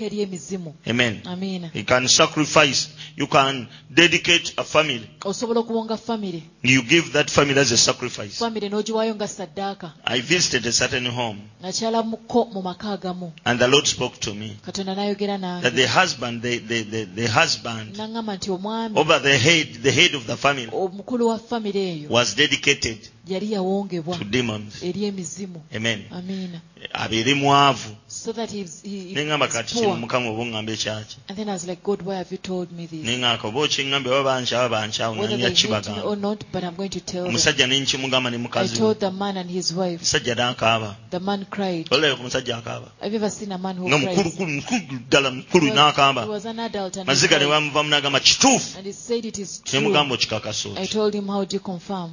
eri 0.00 0.20
emizimu. 0.20 0.74
Amen. 0.86 1.70
You 1.74 1.84
can 1.84 2.08
sacrifice 2.08 2.88
you 3.16 3.26
can 3.26 3.68
dedicate 3.90 4.54
a 4.56 4.64
family. 4.64 5.08
Osobola 5.24 5.60
okuwonga 5.60 5.96
famire 5.96 6.42
you 6.62 6.82
give 6.82 7.12
that 7.12 7.30
family 7.30 7.60
as 7.60 7.72
a 7.72 7.76
sacrifice. 7.76 8.38
Famire 8.38 8.68
n'ogiwaayo 8.68 9.14
nga 9.14 9.28
saddaaka 9.28 9.92
i 10.04 10.20
visited 10.20 10.66
a 10.66 10.72
certain 10.72 11.06
home 11.06 11.40
nakyalamuko 11.62 12.52
mu 12.52 12.62
maka 12.62 12.92
agamu. 12.92 13.32
and 13.44 13.60
the 13.60 13.68
lord 13.68 13.86
spoke 13.86 14.18
to 14.20 14.34
me. 14.34 14.56
Katonda 14.64 14.94
n'ayogera 14.94 15.62
that 15.62 15.74
the 15.74 15.86
husband 15.86 16.42
the, 16.42 16.58
the, 16.58 16.82
the, 16.82 17.04
the 17.04 17.26
husband 17.26 17.96
naŋŋamba 17.96 18.36
nti 18.36 18.50
omwami 18.50 18.98
over 18.98 19.18
the 19.18 19.36
head 19.36 19.82
the 19.82 19.92
head 19.92 20.14
of 20.14 20.26
the 20.26 20.36
family 20.36 20.68
omukulu 20.72 21.28
wa 21.28 21.38
famire 21.38 21.80
eyo 21.80 22.10
was 22.10 22.34
dedicated 22.34 22.98
yali 23.26 23.52
yawongebwa 23.52 24.18
to 24.18 24.24
demons. 24.24 24.82
Eri 24.82 25.04
emizimu 25.04 25.62
amen. 25.76 26.04
Amiina 26.10 26.60
abeere 26.92 27.34
mwavu. 27.34 27.96
So 28.08 28.32
that 28.32 28.50
he's, 28.50 28.82
he, 28.82 29.00
he 29.08 29.14
neŋŋamba 29.14 29.48
kati 29.48 29.74
kino 29.74 29.96
mukama 29.96 30.30
oba 30.30 30.42
oŋŋamba 30.42 30.70
ekyaki 30.72 31.16
And 31.28 31.38
then 31.38 31.48
I 31.48 31.52
was 31.52 31.66
like, 31.66 31.82
God, 31.82 32.02
why 32.02 32.16
have 32.16 32.30
you 32.30 32.38
told 32.38 32.70
me 32.72 32.86
this? 32.86 33.04
neŋŋaka 33.04 33.44
oba 33.48 33.60
okiŋŋambe 33.60 34.06
oba 34.08 34.24
bankyawa 34.30 34.68
bankyawo 34.68 35.16
Whether 35.18 35.36
nanja 35.36 35.68
they 35.68 35.74
hate 35.74 35.96
me 35.96 36.02
or 36.02 36.16
not, 36.16 36.44
but 36.52 36.64
I'm 36.64 36.76
going 36.76 36.90
to 36.90 37.00
tell 37.00 37.24
them. 37.24 37.32
ne 37.34 37.80
nkimugamba 37.80 38.30
ne 38.30 38.36
I 38.36 38.40
mukazi 38.40 38.72
we. 38.72 38.78
told 38.78 39.00
the 39.00 39.10
man 39.10 39.36
and 39.36 39.50
his 39.50 39.72
wife. 39.72 40.00
omusajja 40.00 40.34
n'akaaba. 40.34 40.94
The 41.10 41.20
man 41.20 41.46
cried. 41.50 41.88
ku 41.88 41.96
musajja 42.22 42.62
akaaba. 42.62 42.90
Have 43.00 43.12
you 43.12 43.18
ever 43.18 43.30
seen 43.30 43.52
a 43.52 43.58
man 43.58 43.76
who 43.76 43.88
nga 43.88 43.98
mukulukulu 43.98 44.46
mukulu 44.46 44.98
ddala 45.08 45.30
mukulu 45.30 45.64
He 45.66 45.70
was, 45.70 45.78
n'akaaba. 45.78 46.44
an 46.46 46.58
adult 46.60 46.96
and 46.98 47.08
maziga 47.08 47.38
ne 47.38 47.46
bamuvamu 47.46 47.90
n'agamba 47.90 48.20
kituufu! 48.20 48.76
And 48.78 48.86
he 48.86 48.92
said 48.92 49.24
it 49.24 49.38
is 49.38 49.60
ne 49.64 49.70
true. 49.70 49.88
mugamba 49.88 50.14
okikakasa 50.14 50.68
oti 50.70 50.86
told 50.88 51.14
him, 51.14 51.26
how 51.28 51.44
do 51.44 51.54
you 51.56 51.60
confirm? 51.60 52.12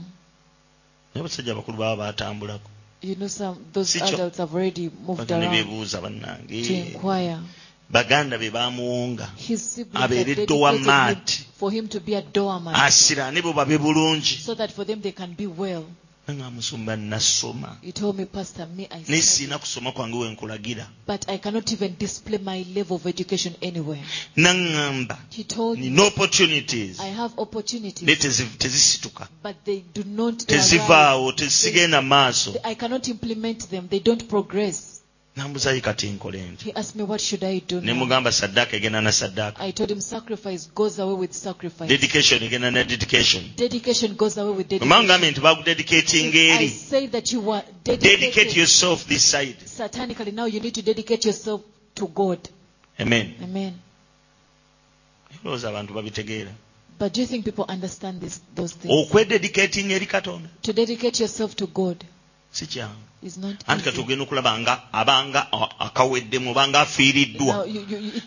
Naye 1.13 1.21
abasajja 1.25 1.51
abakulu 1.53 1.77
baba 1.77 2.03
batambulako. 2.13 2.69
You 3.01 3.15
know, 3.15 3.27
some 3.27 3.57
those 3.73 3.95
adults 3.97 4.37
have 4.37 4.53
already 4.55 4.89
moved 5.05 5.29
around 5.31 5.43
bannange. 5.43 6.67
to 6.67 6.73
inquire. 6.73 7.39
baganda 7.91 8.39
be 8.39 8.49
bamuwonga. 8.49 9.27
His 9.37 9.61
siblings 9.61 10.01
had 10.01 10.09
abeere 10.11 10.25
dedicated 10.25 10.49
ddowa 10.49 10.73
him 10.73 10.85
maati 10.85 11.43
for 11.59 11.69
him 11.71 11.87
to 11.87 11.99
be 11.99 12.15
a 12.15 12.21
doorman 12.21 12.73
asiraane 12.75 13.41
bo 13.43 13.53
babe 13.53 13.77
bulungi 13.77 14.39
so 16.25 16.33
that 16.33 16.37
for 16.37 16.77
them 16.77 16.85
they 16.85 16.93
can 16.93 16.95
be 16.95 16.95
well. 16.95 16.95
nanga 16.95 16.95
musumba 16.95 16.95
nasoma. 16.95 17.77
He 17.81 17.91
told 17.91 18.17
me, 18.17 18.25
Pastor, 18.25 18.65
me, 18.67 18.87
I 18.91 18.99
naye 19.07 19.21
siina 19.21 19.59
kusoma 19.59 19.91
kwange 19.91 20.17
we 20.17 20.29
nkulagira. 20.35 20.85
But 21.05 21.29
I 21.29 21.37
cannot 21.37 21.71
even 21.71 21.95
display 21.99 22.37
my 22.37 22.65
level 22.75 22.95
of 22.97 23.05
education 23.07 23.55
anywhere. 23.61 23.99
naŋŋamba 24.37 25.17
He 25.31 25.43
told 25.43 25.79
me, 25.79 25.89
nina 25.89 26.03
opportunities. 26.03 26.99
I 26.99 27.07
have 27.07 27.33
naye 27.35 27.39
opportunities, 27.39 28.07
tezisituka. 28.57 29.27
But 29.41 29.55
they 29.65 29.83
do 29.93 30.03
not 30.05 30.33
arise. 30.33 30.45
tezivaawo 30.45 31.31
tezigenda 31.31 32.01
maaso 32.01 32.53
I 35.35 35.41
cannot 35.41 35.55
implement 35.55 35.65
them. 35.65 35.73
They 35.73 35.73
don't 35.73 35.73
progress. 35.73 35.75
nambuzayi 35.75 35.81
kati 35.81 36.07
nkole 36.07 36.41
nti 36.51 36.65
He 36.65 36.71
asked 36.75 36.95
me, 36.95 37.03
what 37.03 37.21
should 37.21 37.43
I 37.43 37.59
do 37.59 37.81
ne 37.81 37.93
now? 37.93 37.99
mugamba 37.99 38.31
saddaaka 38.31 38.77
egenda 38.77 39.01
na 39.01 39.11
saddaaka 39.11 39.59
I 39.63 39.71
told 39.71 39.89
him, 39.91 40.01
sacrifice 40.01 40.69
goes 40.75 40.99
away 40.99 41.15
with 41.15 41.33
sacrifice. 41.33 41.89
dedication 41.89 42.43
egenda 42.43 42.71
na 42.71 42.83
dedication 42.83 43.43
Dedication 43.55 44.15
goes 44.15 44.37
away 44.37 44.55
with 44.57 44.67
omanga 44.69 44.79
dedication. 44.79 45.05
ngambe 45.05 45.31
nti 45.31 45.41
bagudedicatinga 45.41 46.37
I 46.39 46.55
eri 46.55 46.69
say 46.69 47.07
that 47.07 47.31
you 47.31 47.41
were 47.41 47.63
dedicate 47.83 48.55
yourself 48.55 49.05
this 49.07 49.23
side 49.31 49.55
satanically. 49.65 50.31
Now 50.33 50.45
you 50.45 50.59
need 50.59 50.75
to 50.75 50.81
dedicate 50.81 51.25
yourself 51.25 51.61
to 51.95 52.07
God. 52.07 52.39
amen 52.99 53.33
Amen. 53.43 53.73
abantu 55.45 55.93
babitegeera 55.93 56.51
But 56.99 57.13
do 57.13 57.21
you 57.21 57.27
think 57.27 57.43
people 57.45 57.65
understand 57.67 58.21
this, 58.21 58.39
those 58.55 58.75
things? 58.75 58.93
okwededicatinga 58.93 59.95
eri 59.95 60.05
katonda 60.05 60.49
To 60.61 60.73
dedicate 60.73 61.19
yourself 61.19 61.55
to 61.55 61.67
God 61.67 62.03
si 62.53 62.65
kyangu 62.67 63.01
is 63.23 63.37
not 63.37 63.55
anti 63.67 63.89
ogenda 63.89 64.23
okulaba 64.23 64.59
nga 64.59 64.73
abanga 64.91 65.47
akaweddemu 65.79 66.51
obanga 66.51 66.81
afiiriddwa 66.81 67.65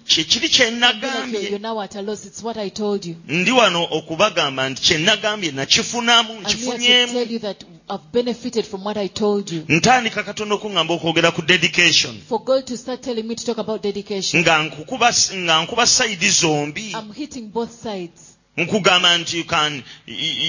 kyekiri 0.07 0.27
feel 0.27 0.43
like 0.43 0.57
kyenagambye 0.57 1.43
you're 1.43 1.59
now 1.59 1.81
at 1.81 1.95
a 1.97 2.03
loss. 2.03 2.25
It's 2.27 2.43
what 2.43 2.57
I 2.57 2.71
told 2.71 3.05
you. 3.05 3.17
ndi 3.29 3.51
wano 3.51 3.89
okubagamba 3.91 4.69
nti 4.71 4.83
kyenagambye 4.83 5.51
nakifunamu 5.53 6.33
I'm 6.33 6.37
here 6.37 6.45
to 6.45 6.57
nkifunyemu 6.57 7.13
tell 7.13 7.33
you 7.33 7.39
that 7.39 7.65
I've 7.89 8.13
benefited 8.13 8.65
from 8.65 8.85
what 8.85 8.97
I 8.97 9.09
told 9.09 9.51
you. 9.51 9.65
ntandika 9.69 10.23
katonda 10.23 10.55
okuŋŋamba 10.55 10.95
okwogera 10.95 11.31
ku 11.33 11.43
dedication 11.43 12.21
For 12.29 12.45
God 12.45 12.67
to 12.67 12.77
start 12.77 13.03
telling 13.03 13.29
me 13.29 13.35
to 13.35 13.45
talk 13.45 13.59
about 13.59 13.83
dedication, 13.83 14.41
nga 14.43 14.63
nkukuba 14.63 15.13
nga 15.35 15.63
nkuba 15.63 15.87
sayidi 15.87 16.31
zombi 16.31 16.93
I'm 16.95 17.13
hitting 17.13 17.49
both 17.53 17.71
sides. 17.83 18.36
Nkugamba 18.57 19.19
nti 19.19 19.37
you 19.39 19.45
can, 19.45 19.83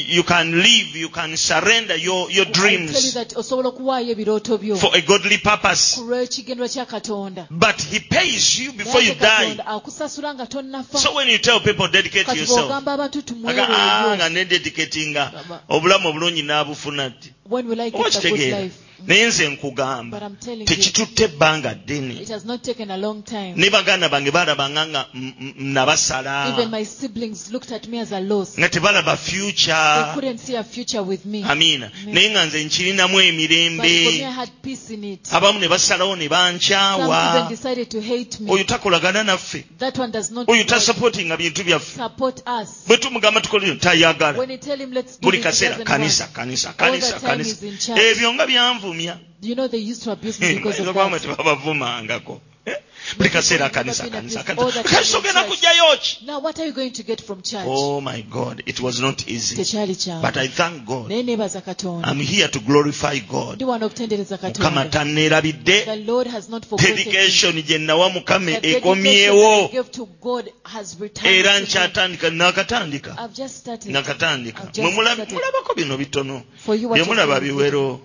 you 0.08 0.24
can 0.24 0.52
live 0.56 0.96
you 0.96 1.10
can 1.10 1.38
surrender 1.38 1.96
your, 1.96 2.32
your 2.32 2.48
I 2.48 2.52
tell 2.52 2.72
you 2.72 2.78
dreams 2.78 3.18
osobola 3.36 3.70
okuwaayo 3.70 4.12
ebirooto 4.12 4.58
byo. 4.58 4.76
for 4.78 4.96
a 4.96 5.02
godly 5.02 5.38
purpose. 5.38 5.96
Ku 5.96 6.02
lw'ekigendwa 6.02 6.70
kya 6.70 6.86
katonda. 6.86 7.48
But 7.52 7.82
he 7.82 8.00
pays 8.00 8.60
you 8.60 8.72
before 8.74 9.02
you 9.02 9.16
die. 9.16 9.58
Akusasula 9.66 10.34
nga 10.34 10.46
tonnafa. 10.46 10.98
So 10.98 11.16
when 11.16 11.28
you 11.30 11.38
tell 11.38 11.60
people 11.60 11.88
dedicate 11.88 12.28
yourself 12.36 12.72
abantu 12.72 13.24
aga, 13.48 13.68
"Ah, 13.70 14.16
nga 14.16 14.30
nededicatinga 14.30 15.32
obulamu 15.70 16.10
obulungi 16.10 16.44
n'abufuna 16.44 17.10
ddi 17.10 17.32
when 17.50 17.68
naye 19.06 19.28
nze 19.28 19.50
nkugamba 19.50 20.32
tekitutte 20.66 21.24
ebbanga 21.24 21.74
ddene. 21.74 22.26
ne 23.56 23.70
baganda 23.70 24.10
bange 24.10 24.32
balabanga 24.32 24.88
nga 24.88 25.06
nabasala. 25.58 26.56
Nga 28.58 28.70
tebalaba 28.70 29.18
future. 29.18 30.06
Amiina 31.50 31.92
naye 32.06 32.30
nga 32.30 32.46
nze 32.46 32.64
nkirinamu 32.64 33.20
emirembe. 33.20 34.26
Abamu 35.32 35.60
ne 35.60 35.68
basalawo 35.68 36.16
ne 36.16 36.28
bankyawa. 36.30 37.50
Oyo 38.48 38.64
takolagana 38.64 39.24
naffe. 39.24 39.66
Oyo 40.48 40.64
tasapootinga 40.64 41.38
bintu 41.38 41.64
byaffe. 41.64 42.02
Bwe 42.88 42.98
tumugamba 42.98 43.42
tukolere 43.42 43.76
tayagala. 43.76 44.38
Buli 45.22 45.40
kaseera 45.40 45.76
kanisa 45.84 46.28
kanisa 46.34 46.74
kanisa 46.74 47.20
kanisa. 47.20 47.56
ebyo 47.96 48.34
nga 48.34 48.46
byanvu. 48.48 48.87
babavumya 50.94 51.36
babavumangako 51.38 52.42
buli 53.18 53.30
kaseera 53.30 53.66
akanisa 53.66 54.10
kanisa 54.10 54.44
kanisa 54.44 55.18
ogenda 55.18 55.44
kujjayo 55.44 55.98
ki 56.02 56.18
oh 57.68 58.02
my 58.02 58.22
god 58.22 58.64
it 58.66 58.80
was 58.80 59.00
not 59.00 59.28
easy. 59.30 59.56
But 60.22 60.38
i 60.38 60.48
thank 60.48 60.86
god. 60.86 61.12
I'm 61.12 62.20
here 62.20 62.48
to 62.48 62.60
glorify 62.60 63.20
god. 63.20 63.62
Mukama 63.62 64.86
tanneerabidde 64.86 65.86
dedication 66.78 67.62
gye 67.62 67.78
nawa 67.78 68.10
mukama 68.10 68.52
ekomyewo 68.62 69.70
era 71.24 71.60
nkyatandika 71.60 72.30
nakatandika. 72.30 73.30
Nakatandika. 73.86 74.72
Mwe 74.78 74.92
mulabako 74.92 75.74
bino 75.76 75.98
bitono. 75.98 76.42
Bye 76.68 77.04
mulaba 77.04 77.40
biwero. 77.40 78.00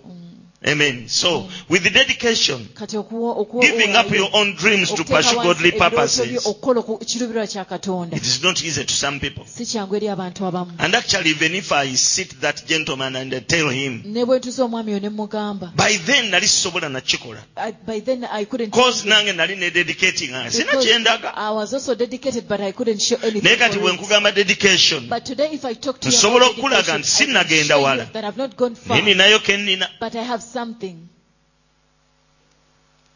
Amen. 0.67 1.09
So 1.09 1.49
with 1.69 1.83
the 1.83 1.91
dedication 1.91 2.67
kati 2.75 2.97
okuwa- 2.97 3.37
okuwa- 3.37 3.63
giving 3.63 3.97
up 3.97 4.11
your 4.15 4.31
own 4.33 4.55
dreams 4.57 4.89
to 4.95 5.05
pursue 5.05 5.37
godly 5.43 5.73
purposes. 5.73 6.47
okukola 6.47 6.81
oku- 6.81 6.99
ekiruubirirwa 7.03 7.47
kya 7.47 7.65
katonda. 7.65 8.17
It 8.17 8.23
is 8.27 8.43
not 8.43 8.63
easy 8.65 8.85
to 8.85 8.95
some 8.95 9.21
people. 9.21 9.45
Si 9.47 9.67
kyangu 9.67 9.97
eri 9.97 10.09
abantu 10.09 10.47
abamu. 10.47 10.73
And 10.79 10.95
actually 10.95 11.31
even 11.31 11.55
if 11.55 11.73
i 11.73 11.95
sit 11.97 12.41
that 12.41 12.67
gentleman 12.67 13.17
and 13.17 13.35
I 13.35 13.41
tell 13.41 13.69
him 13.71 14.03
ne 14.05 14.25
bwe 14.25 14.39
ntuza 14.39 14.65
omwami 14.65 14.93
oyo 14.93 15.01
ne 15.01 15.09
mugamba 15.09 15.73
by 15.77 15.99
then 15.99 16.31
nali 16.31 16.47
sisobola 16.49 16.89
nakikola 16.89 17.41
I- 17.57 17.73
by 17.87 18.01
then 18.01 18.25
I 18.25 18.45
couldn't 18.45 18.71
cause 18.73 19.05
nange 19.09 19.33
nali 19.33 19.57
ne 19.57 19.71
dedicating 19.71 20.31
sina 20.51 20.73
Because 20.73 21.25
I 21.35 21.51
was 21.51 21.75
also 21.75 21.95
dedicated 21.95 22.49
but 22.49 22.61
I 22.61 22.73
couldn't 22.73 23.01
show 23.03 23.17
anything 23.23 23.43
naye 23.45 23.57
kati 23.57 23.75
for 23.75 23.81
bwe 23.83 23.95
it. 23.95 24.01
nkugamba 24.01 24.33
dedication 24.33 25.09
But 25.09 25.25
today 25.25 25.49
if 25.53 25.65
I 25.65 25.75
talk 25.75 26.01
to 26.01 26.09
you 26.09 26.15
Nsobola 26.15 26.37
about 26.47 26.59
okulaga 26.59 26.93
dedication, 26.99 27.37
I 27.37 27.45
can 27.45 27.65
show 27.67 27.95
you 27.95 28.05
that 28.13 28.25
I've 28.25 28.37
not 28.37 28.57
gone 28.57 28.75
far, 28.75 28.97
naye 28.97 29.15
ninayo 29.15 29.39
kennina 29.39 29.89
but 30.01 30.15
I 30.17 30.23
have 30.25 30.43
something 30.53 30.97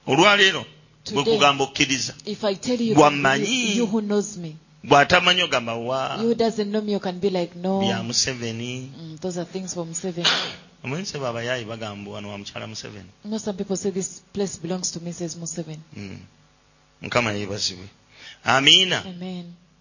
olwaleero 0.06 0.64
bwe 1.12 1.24
kugamba 1.24 1.64
okkiriza 1.64 2.14
gwamanyi 2.94 3.46
bw'atamanyi 4.84 5.42
ogamba 5.42 5.74
wa? 5.74 6.16
bya 7.82 8.02
museveni. 8.02 8.90
Omanyi 10.84 11.06
sebe 11.06 11.26
abayaayi 11.26 11.64
bagamba 11.64 12.10
wano 12.10 12.30
wa 12.30 12.38
mukyala 12.38 12.66
museveni. 12.66 13.10
Mm. 15.96 16.18
Mukama 17.02 17.32
yeebazibwe. 17.32 17.86
Amiina. 18.44 19.02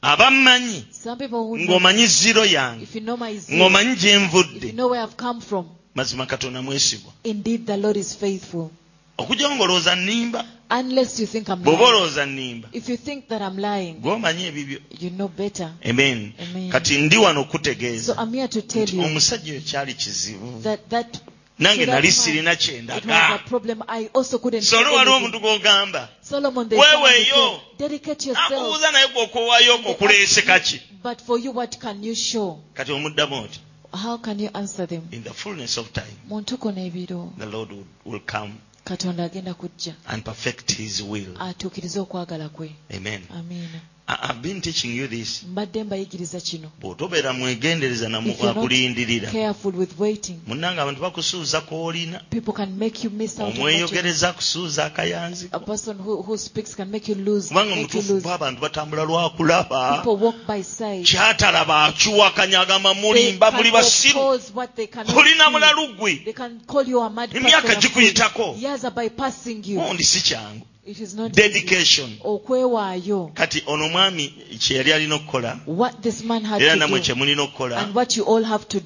Abammanyi. 0.01 0.85
Ng'omanyi 1.69 2.05
ziro 2.07 2.45
yange. 2.45 2.85
Ng'omanyi 3.57 3.95
gye 3.95 4.17
nvudde. 4.19 4.73
Know 5.95 6.03
where 6.03 6.13
I've 6.13 6.17
come 6.17 6.17
from, 6.17 6.17
mazima 6.19 6.25
katonda 6.25 6.61
mwesigwa 6.61 7.13
indeed 7.23 7.65
the 7.65 7.77
Lord 7.77 7.97
is 7.97 8.17
faithful. 8.17 8.69
okujja 9.17 9.49
ng'olowooza 9.49 9.95
nnimba 9.95 10.45
Unless 10.69 11.19
you 11.19 11.27
think 11.27 11.47
I'm 11.49 11.63
bw'oba 11.63 11.77
lying. 11.81 11.93
olowooza 11.95 12.25
nnimba 12.25 12.69
If 12.73 12.89
you 12.89 12.97
think 12.97 13.27
that 13.27 13.41
I'm 13.41 13.57
lying, 13.57 13.93
gw'omanyi 14.01 14.45
ebibyo 14.45 14.79
you 14.99 15.09
know 15.09 15.27
better. 15.27 15.71
amen 15.89 16.33
Amen. 16.39 16.69
kati 16.71 16.97
ndi 16.97 17.17
wano 17.17 17.47
So 18.01 18.13
I'm 18.17 18.33
here 18.33 18.47
to 18.47 18.61
tell 18.61 18.89
you 18.89 19.01
omusajja 19.03 19.51
oyo 19.53 19.61
kyali 19.61 19.93
kizibu 19.93 20.61
that 20.63 20.89
that 20.89 21.17
nange 21.59 21.85
nali 21.85 22.11
sirina 22.11 22.55
kyendaga 22.55 23.29
a 23.35 23.37
problem. 23.49 23.81
I 23.87 24.09
also 24.13 24.39
couldn't. 24.39 24.63
so 24.63 24.77
olwo 24.79 24.95
waliwo 24.95 25.15
omuntu 25.17 25.39
gw'ogamba 25.39 26.09
Solomon, 26.21 26.69
they 26.69 26.77
Weweeyo. 26.79 27.59
dedicate 27.79 28.27
yourself. 28.27 28.51
akubuuza 28.51 28.91
naye 28.91 29.07
bw'okoowaayo 29.07 29.75
okwo 29.75 29.93
kuleese 29.93 30.41
kaki 30.41 30.81
But 31.03 31.21
for 31.21 31.39
you, 31.39 31.51
what 31.51 31.77
can 31.79 32.03
you 32.03 32.15
show? 32.15 32.59
kati 32.73 32.91
omuddamu 32.91 33.43
oti 33.43 33.59
How 33.95 34.17
can 34.17 34.39
you 34.39 34.49
answer 34.53 34.85
them? 34.87 35.07
in 35.11 35.23
the 35.23 35.33
fullness 35.33 35.77
of 35.77 35.91
time 35.93 36.15
mu 36.27 36.41
ntuko 36.41 36.71
n'ebiro. 36.71 37.33
the 37.37 37.45
lord 37.45 37.71
will, 37.71 37.85
will 38.05 38.19
come 38.25 38.53
katonda 38.85 39.23
agenda 39.25 39.53
kujja. 39.53 39.93
and 40.07 40.23
perfect 40.23 40.71
his 40.71 41.01
will. 41.01 41.33
Atuukirize 41.39 41.99
okwagala 41.99 42.49
kwe. 42.49 42.75
Amen. 42.93 43.21
I- 43.31 43.81
I've 44.07 44.41
been 44.41 44.61
teaching 44.61 44.95
you 44.95 45.07
this. 45.07 45.43
mbadde 45.43 45.83
mbayigiriza 45.83 46.39
kino. 46.39 46.71
Bw'otobeera 46.81 47.33
mwegendereza 47.33 48.09
na 48.09 48.21
mu- 48.21 48.29
If 48.29 48.39
you're 48.43 48.53
not 49.21 49.31
careful 49.31 49.75
with 49.75 49.99
waiting 49.99 50.39
munnanga 50.47 50.81
abantu 50.81 51.01
bakusuuza 51.01 51.61
koolina 51.61 52.19
people 52.29 52.51
can 52.53 52.69
make 52.77 53.03
you 53.03 53.09
miss 53.09 53.31
out 53.31 53.39
on 53.39 53.45
what 53.45 53.55
you 53.57 53.61
omweyogereza 53.63 54.29
akusuuza 54.29 54.85
akayanzi. 54.85 55.49
A 55.51 55.59
person 55.59 55.97
who, 55.97 56.21
who 56.21 56.37
speaks 56.37 56.75
can 56.75 56.89
make 56.91 57.11
you 57.11 57.15
lose 57.17 57.47
kubanga 57.47 57.69
make 57.75 57.79
you 57.81 57.87
mutuufu 57.87 58.13
lose. 58.13 58.23
bo 58.23 58.33
abantu 58.33 58.61
batambula 58.61 59.03
lwakulaba 59.03 59.95
people 60.03 60.25
walk 60.25 60.35
by 60.47 60.61
sight. 60.63 61.07
Kyatalaba 61.07 61.85
akiwakanya 61.85 62.59
agamba 62.61 62.93
mulimba 62.93 63.51
muli 63.51 63.71
basiru. 63.71 64.39
what 64.53 64.75
they 64.75 64.87
cannot 64.87 65.15
olina 65.17 65.49
mulalu 65.49 65.87
gwe 65.97 66.15
they 66.25 66.33
can 66.33 66.59
call 66.67 66.87
you 66.89 67.01
a 67.01 67.09
mad 67.09 67.29
person 67.31 67.45
emyaka 67.47 67.75
gikuyitako 67.75 68.55
years 68.61 68.83
are 68.85 68.95
bypassing 68.95 69.61
you. 69.67 69.81
Si 70.03 70.21
kyangu 70.21 70.65
dedication. 71.31 72.17
Okwewaayo. 72.23 73.31
Kati 73.33 73.63
ono 73.67 73.85
omwami 73.85 74.33
kye 74.59 74.77
yali 74.77 74.93
alina 74.93 75.15
okukola 75.15 75.59
era 76.59 76.75
namwe 76.75 76.99
kye 76.99 77.13
mulina 77.13 77.41
okukola 77.41 77.89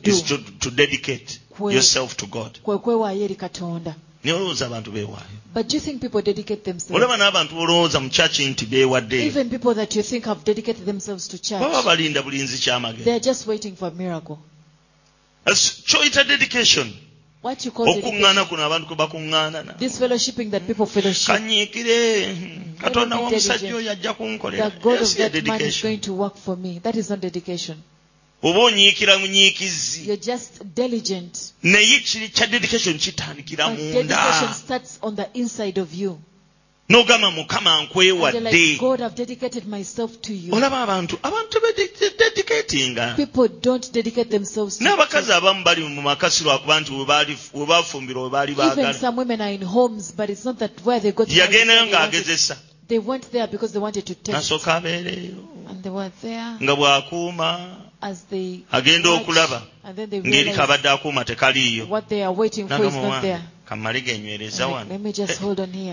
is 0.04 0.24
to, 0.24 0.38
to 0.60 0.72
dedicate 0.72 1.40
kwe, 1.50 1.74
yourself 1.74 2.16
to 2.16 2.26
god. 2.26 2.60
kwe 2.64 2.78
kwewaayo 2.78 3.24
eri 3.24 3.36
katonda. 3.36 3.96
Nolowooza 4.24 4.66
abantu 4.66 4.92
beewaayo? 4.92 5.40
Olaba 6.94 7.18
n'abantu 7.18 7.60
olowooza 7.60 8.00
mu 8.00 8.10
kyaki 8.10 8.46
nti 8.46 8.66
beewadde. 8.66 9.32
Baba 11.60 11.82
balinda 11.84 12.22
bulinzi 12.22 12.58
ky'amagezi. 12.58 13.10
Kyoyita 15.86 16.24
dedication. 16.24 16.94
What 17.42 17.66
you 17.66 17.72
call 17.72 17.88
okuŋŋaana 17.88 18.46
kuno 18.50 18.64
abantu 18.64 18.88
kwe 18.88 18.96
bakuŋŋaanana 18.96 19.78
this 19.78 19.98
fellowshipping 20.00 20.50
that 20.52 20.68
people 20.68 20.86
fellowship. 20.86 21.36
Kanyiikire. 21.36 21.98
Katonda 22.82 23.16
be 23.16 23.22
w'omusajja 23.24 23.76
oyo 23.76 23.92
ajja 23.92 24.14
kunkolera. 24.14 24.70
That 24.70 24.82
God 24.82 25.02
of 25.02 25.16
that 25.16 25.48
man 25.48 25.62
is 25.62 25.82
going 25.82 26.02
to 26.02 26.14
work 26.14 26.36
for 26.38 26.56
me. 26.58 26.80
That 26.80 26.96
is 26.96 27.10
not 27.10 27.20
dedication. 27.22 27.78
oba 28.44 28.60
onyiikira 28.60 29.18
diligent. 30.76 31.54
naye 31.64 32.00
kya 32.34 32.48
dedication 32.48 32.98
kitandikira 32.98 33.70
munda 33.70 35.30
n'ogamba 36.90 37.32
mukama 37.32 37.82
nkwewadde. 37.84 38.78
Olaba 40.52 40.82
abantu 40.82 41.20
abantu 41.24 41.60
tebediketinga 41.60 43.14
n'abakazi 44.82 45.32
abamu 45.32 45.64
bali 45.64 45.84
mu 45.84 46.02
maka 46.02 46.30
lwakuba 46.44 46.80
nti 46.82 46.92
we 47.54 47.66
bafumbirwa 47.66 48.24
we 48.24 48.30
baali 48.30 48.56
baagalayagendayo 48.56 49.00
ng'agezesa 51.86 52.58
n'asooka 54.34 54.76
abeereeyo 54.76 55.38
nga 56.62 56.76
bw'akuuma 56.76 57.60
agenda 58.72 59.10
okulaba. 59.14 59.62
ng'erikabadde 60.26 60.90
akuuma 60.90 61.26
tekaliiyo. 61.26 61.86
kamale 63.70 64.02
genywereza 64.02 64.68
wano. 64.68 64.98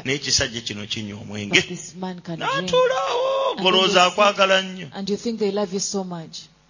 n'ekisajja 0.04 0.60
kino 0.60 0.86
kinywa 0.86 1.20
omwenge. 1.20 1.60
N'atuulaawo 2.40 3.54
golowooza 3.62 4.00
akwagala 4.08 4.62
nnyo. 4.62 4.86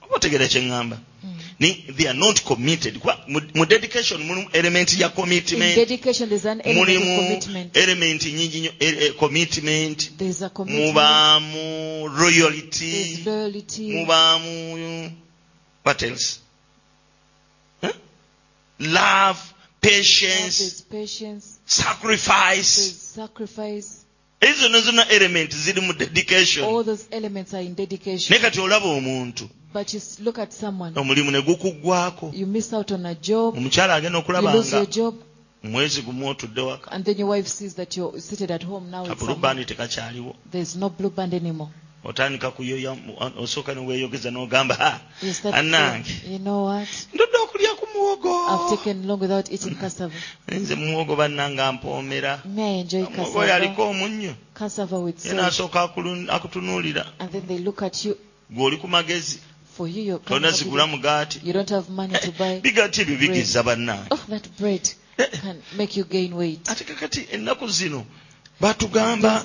Oba 0.07 0.17
otegera 0.17 0.47
kye 0.49 0.61
ŋŋamba. 0.63 0.99
They 1.59 2.07
are 2.09 2.15
not 2.19 2.43
committed. 2.45 3.01
Mu 3.55 3.65
dedication 3.67 4.21
mulimu 4.23 4.49
element 4.53 4.99
ya 4.99 5.09
commitmentmulimu 5.09 7.43
element 7.75 8.25
nyingi 8.25 8.61
nyo 8.61 8.73
e, 8.81 8.87
e, 9.07 9.11
commitment. 9.13 10.11
Mubaamu 10.67 12.09
royalty. 12.09 13.19
Mubaamu 13.79 15.13
what 15.85 16.03
else? 16.03 16.41
Love. 18.81 19.56
Patience 19.91 20.83
patience. 20.91 21.59
sacrifice 21.65 22.93
sacrifice. 23.15 24.05
ezo 24.41 24.81
zonna 24.81 25.09
element 25.09 25.55
ziri 25.55 25.81
mu 25.81 25.93
dedication 25.93 26.65
All 26.65 26.85
those 26.85 27.05
elements 27.11 27.55
are 27.55 27.65
in 27.65 27.75
dedication. 27.75 28.31
naye 28.31 28.43
kati 28.43 28.61
olaba 28.61 28.87
omuntu 28.87 29.49
But 29.73 29.93
you 29.95 30.01
look 30.21 30.39
at 30.39 30.53
someone. 30.53 30.93
omulimu 31.01 31.31
ne 31.31 31.41
gukuggwako 31.43 32.33
You 32.35 32.47
miss 32.47 32.73
out 32.73 32.91
on 32.93 33.07
a 33.07 33.15
job. 33.15 33.57
You 33.57 33.69
okulaba 34.19 34.55
lose 34.55 34.77
your 34.77 34.87
job. 34.87 35.15
omwezi 35.65 36.03
gumu 36.03 36.29
otudde 36.29 36.61
waka 36.61 36.91
And 36.91 37.05
then 37.05 37.19
your 37.19 37.29
wife 37.31 37.49
sees 37.49 37.75
that 37.75 37.97
you're 37.97 38.21
seated 38.21 38.51
at 38.51 38.63
home 38.65 38.91
now. 38.91 39.05
Tekakyaliwo 39.07 40.35
There's 40.51 40.77
no 40.77 40.89
blue 40.89 41.11
band 41.11 41.35
anymore. 41.35 41.71
otandika 42.05 42.51
kuyoya 42.51 42.97
osooka 43.39 43.75
neweeyogeza 43.75 44.31
n'ogamba 44.31 44.75
ha 44.75 45.01
You 45.23 45.33
start 45.35 45.55
annange 45.55 46.05
saying, 46.09 46.33
you 46.33 46.39
know 46.39 46.65
what? 46.67 46.89
ndodde 47.15 47.37
okulya 47.39 47.75
ku 47.75 47.76
muwogo. 48.23 48.69
Nze 50.49 50.75
muwogo 50.75 51.17
bannanga 51.17 51.73
mpoomera. 51.73 52.43
Muwogo 52.45 53.39
oyo 53.39 53.55
aliko 53.55 53.83
omunnyo. 53.91 54.35
Ye 55.25 55.33
n'asooka 55.33 55.91
akutunuulira. 56.29 57.07
Gweoli 58.51 58.77
ku 58.77 58.89
magezi. 58.89 59.39
Tolina 60.25 60.51
zigula 60.51 60.87
mugaati. 60.87 61.39
Bigaati 62.63 63.01
ebyo 63.01 63.17
bigeza 63.17 63.63
bannange. 63.63 64.09
Ate 66.67 66.85
kakati 66.85 67.27
ennaku 67.33 67.69
zino 67.69 68.05
batugamba 68.61 69.45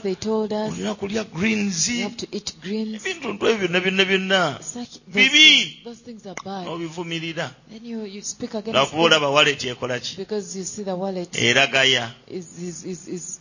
olina 0.69 0.95
kulya 0.95 1.23
greens. 1.23 1.89
Ebintuntu 1.89 3.47
ebyo 3.47 3.67
byonna 3.67 3.79
byonna 3.79 4.05
byonna 4.05 4.59
bibi! 5.07 5.83
n'obivumirira. 6.65 7.51
Lwakuba 8.73 9.01
olaba 9.03 9.29
waleti 9.29 9.67
ekola 9.67 9.99
ki? 9.99 10.15
Eragaya 11.35 12.11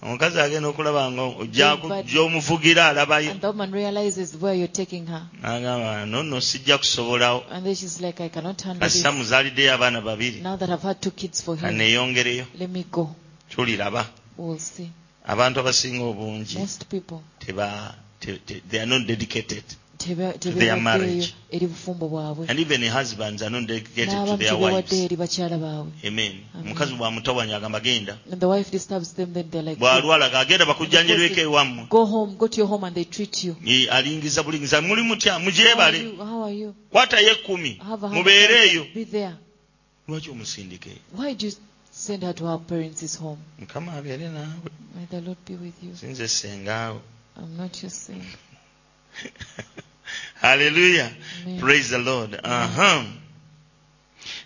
omukazi 0.02 0.40
agenda 0.40 0.68
okulaba 0.68 1.10
nga 1.10 2.02
gy'omuvugira 2.02 2.88
alabayo. 2.90 3.34
N'agamba 5.42 6.06
nonno 6.06 6.40
sijja 6.40 6.78
kusobolawo 6.78 7.44
kasita 8.80 9.12
muzaaliddeyo 9.12 9.74
abaana 9.74 10.00
babiri. 10.00 10.42
Neyongereyo 11.72 12.46
tuliraba 13.50 14.06
We'll 14.40 14.58
see. 14.58 14.90
abantu 15.32 15.56
abasinga 15.60 16.04
obungi 16.12 16.54
they 18.68 18.80
are 18.80 18.90
not 18.92 19.02
dedicated 19.06 19.64
tebewaddeeyo 20.00 21.26
eri 21.50 21.66
bufumbo 21.66 22.08
bwabwe. 22.08 22.46
N'abamu 22.46 24.38
tebewadde 24.38 24.96
eri 25.04 25.16
bakyala 25.16 25.56
baabwe. 25.58 25.92
Omukazi 26.60 26.94
bwamutawanya 26.94 27.56
agamba 27.56 27.80
genda. 27.80 28.16
Bw'alwala 29.80 30.26
agenda 30.40 30.64
bakujjanjirweko 30.66 31.40
ewammwe. 31.40 31.84
alingiza 33.90 34.42
bulingiza. 34.42 34.80
Muli 34.80 35.02
mutya? 35.02 35.38
Mugyebale 35.38 35.98
kwatayo 36.92 37.30
ekkumi. 37.32 37.72
Mubeere 38.14 38.56
eyo. 38.66 38.84
lwaki 40.08 40.30
omusindika 40.30 40.90
eyo 40.90 41.00
send 42.00 42.22
her 42.22 42.32
to 42.32 42.46
her 42.46 42.58
parents' 42.58 43.16
home? 43.16 43.38
mukama 43.60 43.92
abeere 43.92 44.28
naawe. 44.28 44.70
May 44.96 45.04
the 45.10 45.20
Lord 45.20 45.38
be 45.44 45.54
with 45.54 45.74
you. 45.82 45.92
sinze 45.94 46.44
I'm 47.36 47.56
not 47.56 47.82
your 47.82 47.90
saint. 47.90 48.24
hallelujah. 50.34 51.10
Amen. 51.42 51.60
praise 51.60 51.90
the 51.90 51.98
lord. 51.98 52.40
Uh-huh. 52.42 53.04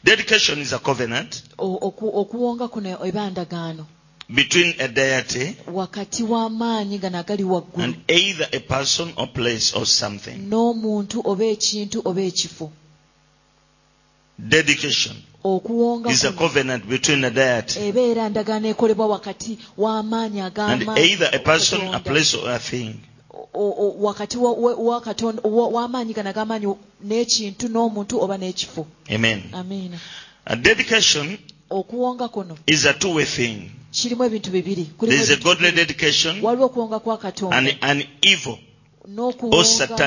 dedication 0.02 0.58
is 0.58 0.72
a 0.72 0.78
covenant. 0.78 1.42
O- 1.58 1.78
oku- 1.80 2.10
okuwonga 2.14 2.68
kuno 2.68 2.98
eba 3.06 3.30
ndagaano. 3.30 3.86
Between 4.28 4.74
a 4.80 4.88
deity 4.88 5.56
wakati 5.66 6.22
w'amaanyi 6.22 6.98
gano 6.98 7.18
agali 7.18 7.44
waggulu. 7.44 7.84
And 7.84 7.96
either 8.08 8.48
a 8.52 8.58
person 8.60 9.12
or 9.16 9.28
place 9.28 9.74
or 9.76 9.86
something. 9.86 10.38
N'omuntu 10.48 11.22
oba 11.24 11.44
ekintu 11.44 12.02
oba 12.04 12.20
ekifo. 12.22 12.72
Dedication 14.38 15.16
okuwongaebeera 15.44 18.26
endagaano 18.26 18.66
ekolebwa 18.72 19.06
wakati 19.06 19.58
w'amaanyi 19.82 20.40
ag'amaanyi 20.48 21.16
wakati 23.98 24.36
w'amaanyi 25.76 26.12
gano 26.16 26.30
ag'amaanyi 26.30 26.66
n'ekintu 27.08 27.64
n'omuntu 27.68 28.14
oba 28.24 28.36
n'ekifo. 28.40 28.82
Amiina 29.60 29.98
okuwonga 31.70 32.28
kuno 32.28 32.58
kirimu 33.92 34.24
ebintu 34.24 34.50
bibiri. 34.50 34.86
Waliwo 36.42 36.66
okuwonga 36.66 36.98
kwa 36.98 37.18
katonda 37.18 37.72
n'okuwonga 39.14 39.98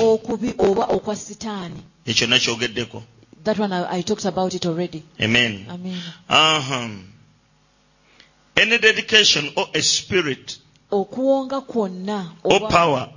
okubi 0.00 0.54
oba 0.58 0.84
okwa 0.84 1.16
sitaani. 1.16 1.80
Ekyo 2.06 2.26
nakyogeddeko 2.26 3.02
that 3.44 3.58
one 3.58 3.72
I, 3.72 3.98
I 3.98 4.02
talked 4.02 4.24
about 4.24 4.54
it 4.54 4.66
already. 4.66 5.02
Amen. 5.20 5.66
Amen. 5.68 5.98
uh-huh. 6.28 6.88
any 8.56 8.78
dedication 8.78 9.52
or 9.56 9.66
a 9.74 9.82
spirit? 9.82 10.58
Okuwonga 10.90 11.60
kwonna 11.66 12.30
or 12.42 12.68
power? 12.68 13.10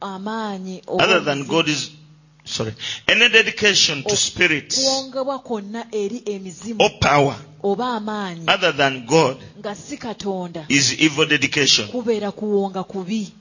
amaanyi 0.00 0.82
other 0.86 1.20
than. 1.20 1.44
God 1.46 1.68
is, 1.68 1.90
sorry, 2.44 2.74
any 3.08 3.28
dedication 3.28 4.02
to 4.02 4.16
spirits? 4.16 4.78
kuwongebwa 4.78 5.38
kwonna 5.38 5.86
eri 5.92 6.22
emizimu 6.26 6.82
or 6.82 6.90
power? 7.00 7.36
oba 7.62 7.96
amaanyi 7.96 8.48
other 8.48 8.72
than 8.72 9.06
God 9.06 9.38
nga 9.58 9.74
si 9.74 9.96
katonda 9.96 10.66
is 10.68 11.00
evil 11.00 11.26
dedication. 11.26 11.88
kubeera 11.88 12.32
kuwonga 12.32 12.84
kubi. 12.84 13.32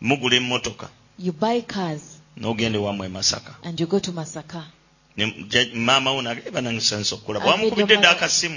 Mugula 0.00 0.36
emmotoka. 0.36 0.88
You 1.18 1.32
buy 1.32 1.60
cars 1.60 2.19
n'ogenda 2.40 2.78
ewammwe 2.78 3.08
masaka. 3.08 3.54
And 3.62 3.78
you 3.80 3.86
go 3.86 3.98
to 4.00 4.12
masaka. 4.12 4.64
Maama 5.74 6.12
wo 6.12 6.22
nagamba 6.22 6.60
nangisanisa 6.60 7.14
okulaba 7.14 7.46
wamukubidde 7.46 7.96
dde 7.96 8.06
akasimu 8.06 8.56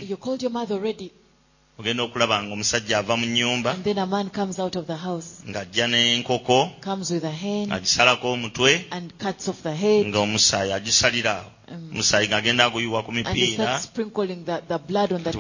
ogenda 1.80 2.04
okulaba 2.04 2.44
nga 2.44 2.54
omusajja 2.54 2.98
ava 3.00 3.18
mu 3.18 3.26
nnyumba. 3.26 3.76
Ng'ajja 5.50 5.88
n'enkoko. 5.88 6.72
Agisalako 7.72 8.32
omutwe. 8.32 8.86
Ng'omusaayi 10.08 10.72
agisalira 10.72 11.32
awo. 11.42 11.50
Omusaayi 11.92 12.28
ng'agenda 12.30 12.66
aguyiwa 12.66 13.04
ku 13.04 13.12
mipiira. 13.12 13.82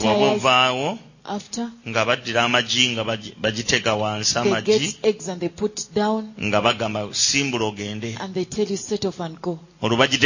waba 0.07 0.31
ovaawo 0.35 0.97
after 1.25 1.71
nga 1.87 2.05
baddira 2.05 2.43
amagi 2.43 2.89
nga 2.89 3.03
bagi- 3.03 3.33
bagitega 3.41 3.93
wansi 3.95 4.33
they 4.33 4.41
amagi 4.41 4.79
get 4.79 4.97
eggs 5.05 5.27
and 5.29 5.39
they 5.39 5.49
put 5.49 5.87
down 5.95 6.33
nga 6.41 6.61
bagamba 6.61 7.13
simbula 7.13 7.65
ogende. 7.65 8.17
and 8.19 8.33
they 8.33 8.45
tell 8.45 8.65
you 8.69 8.77
set 8.77 9.05
off 9.05 9.19
and 9.19 9.41
go. 9.41 9.59
Olwo 9.81 9.97
they've 10.07 10.21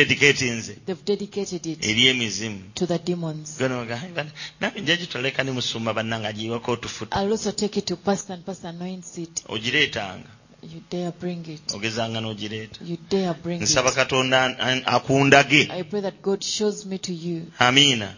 dedicated 1.06 1.66
it 1.66 1.86
eri 1.86 2.08
emizimu. 2.08 2.74
to 2.76 2.86
the 2.86 2.98
demons. 3.00 3.60
Nja 3.60 4.96
gitoleka 4.98 5.44
ne 5.44 5.52
musumba 5.52 5.94
bannanga 5.94 6.28
agiyiwako 6.30 6.72
otufuta 6.72 7.16
I'll 7.22 7.32
also 7.32 7.52
take 7.52 7.78
it 7.80 7.86
to 7.88 7.96
pastor 7.96 8.34
and 8.34 8.46
pastor 8.46 8.68
anoints 8.70 9.18
it. 9.18 9.44
Ogireetanga. 9.48 10.26
You 10.64 10.82
dare 10.90 11.12
bring 11.12 11.46
it. 11.48 11.68
Ogezanga 11.74 12.20
n'ogireeta. 12.20 12.80
You 12.86 12.98
dare 13.10 13.34
bring 13.34 13.62
nsaba 13.62 13.90
it. 13.90 13.96
Katonda 13.96 14.46
an- 14.46 14.56
an- 14.60 14.84
akundage. 14.86 15.70
I 15.70 15.84
pray 15.84 16.02
that 16.02 16.22
God 16.22 16.44
shows 16.44 16.86
me 16.86 16.98
to 16.98 17.14
you. 17.14 17.46
Amiina 17.60 18.14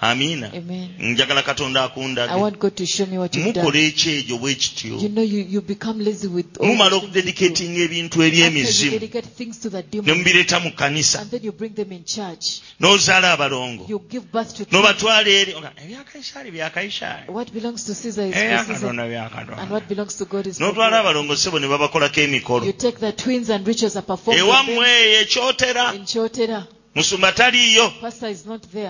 amiina 0.00 0.52
amen. 0.54 0.88
Njagala 0.98 1.42
katonda 1.42 1.80
I 1.82 1.86
akundage 1.86 2.32
want 2.34 2.58
God 2.58 2.74
to 2.76 2.86
show 2.86 3.06
me 3.06 3.18
what 3.18 3.34
you've 3.36 3.52
done. 3.54 3.78
ekyejo 3.78 4.38
bwe 4.38 4.54
kityo. 4.54 4.96
You 5.02 5.08
know 5.08 5.22
you, 5.22 5.40
you 5.48 5.60
become 5.60 6.04
lazy 6.04 6.26
with 6.26 6.58
all 6.60 6.66
mumala 6.66 6.90
the 6.90 7.00
things 7.00 7.02
you 7.02 7.08
okudedikatinga 7.08 7.80
ebintu 7.82 8.22
eri 8.22 8.42
After 8.42 8.58
you 8.58 8.64
emizimu. 8.64 8.90
dedicate 8.90 9.26
things 9.36 9.58
to 9.58 9.70
the 9.70 9.84
ne 9.92 10.14
mubireeta 10.14 10.60
mu 10.60 10.70
kkanisa 10.70 11.24
then 11.30 11.40
you 11.44 11.52
bring 11.52 11.74
them 11.74 11.92
in 11.92 12.04
church 12.04 12.60
n'ozaala 12.80 13.32
abalongo. 13.32 13.86
You 13.88 13.98
give 14.08 14.32
birth 14.32 14.54
to 14.56 14.64
twins. 14.64 14.72
n'obatwala 14.72 15.28
eri. 15.28 15.54
Oga, 15.54 15.72
ebya 15.84 16.04
kaisaali 16.04 17.28
what 17.28 17.52
belongs 17.52 17.84
to 17.84 17.94
Caesar 17.94 18.22
is 18.26 18.34
ebya 18.34 18.64
Caesar. 18.66 18.88
And 18.90 19.70
what 19.70 19.88
belongs 19.88 20.14
to 20.16 20.24
God 20.24 20.46
is 20.46 20.58
for 20.58 20.64
n'otwala 20.64 20.90
God. 20.90 21.06
abalongo 21.06 21.36
sebo 21.36 21.58
ne 21.60 21.68
babakolako 21.68 22.20
emikolo. 22.20 22.64
You 22.66 22.72
take 22.72 22.98
the 23.00 23.12
twins 23.12 23.50
and 23.50 23.66
riches 23.66 23.96
are 23.96 24.02
performed 24.02 24.40
ewammwe 24.40 24.88
eyo 24.88 25.20
ekyotera 25.20 26.66
musumba 26.94 27.32
taliiyo 27.32 27.92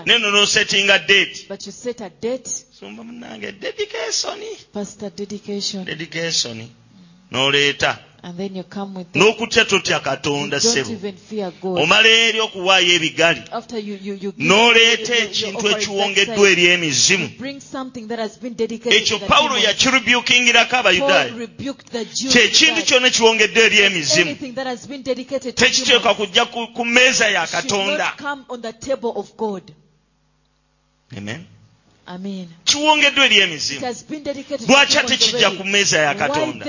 neno 0.05 0.31
nosetinga 0.31 0.99
deeti 0.99 1.47
sumba 2.79 3.03
munange 3.03 3.51
dedication. 3.51 4.39
Dedication. 5.85 6.69
N'oleeta 7.31 7.99
n'okutya 9.15 9.65
totya 9.65 9.99
katonda 9.99 10.59
ssebo. 10.59 10.93
omala 11.63 12.07
eri 12.07 12.39
okuwaayo 12.39 12.91
ebigali 12.93 13.41
n'oleeta 14.37 15.15
ekintu 15.25 15.69
ekiwongeddwa 15.73 16.49
eri 16.49 16.65
emizimu. 16.65 17.27
ekyo 18.89 19.19
pawulo 19.19 19.57
yakirubyukingirako 19.57 20.75
abayudaaya. 20.75 21.33
Kyekintu 22.31 22.81
kyonna 22.87 23.09
kiwongeddwa 23.09 23.63
eri 23.63 23.77
emizimu. 23.87 24.35
tekiteekwa 25.55 26.13
kujja 26.15 26.45
ku 26.45 26.85
meeza 26.85 27.27
ya 27.27 27.47
katonda. 27.47 28.13
Amen. 31.17 31.45
kiwongeddwa 32.65 33.25
eri 33.25 33.37
emizimu. 33.39 33.81
Lwaki 34.67 34.97
ate 34.97 35.17
kijja 35.17 35.51
ku 35.51 35.63
mmeeza 35.63 35.97
ya 35.99 36.15
katonda? 36.15 36.65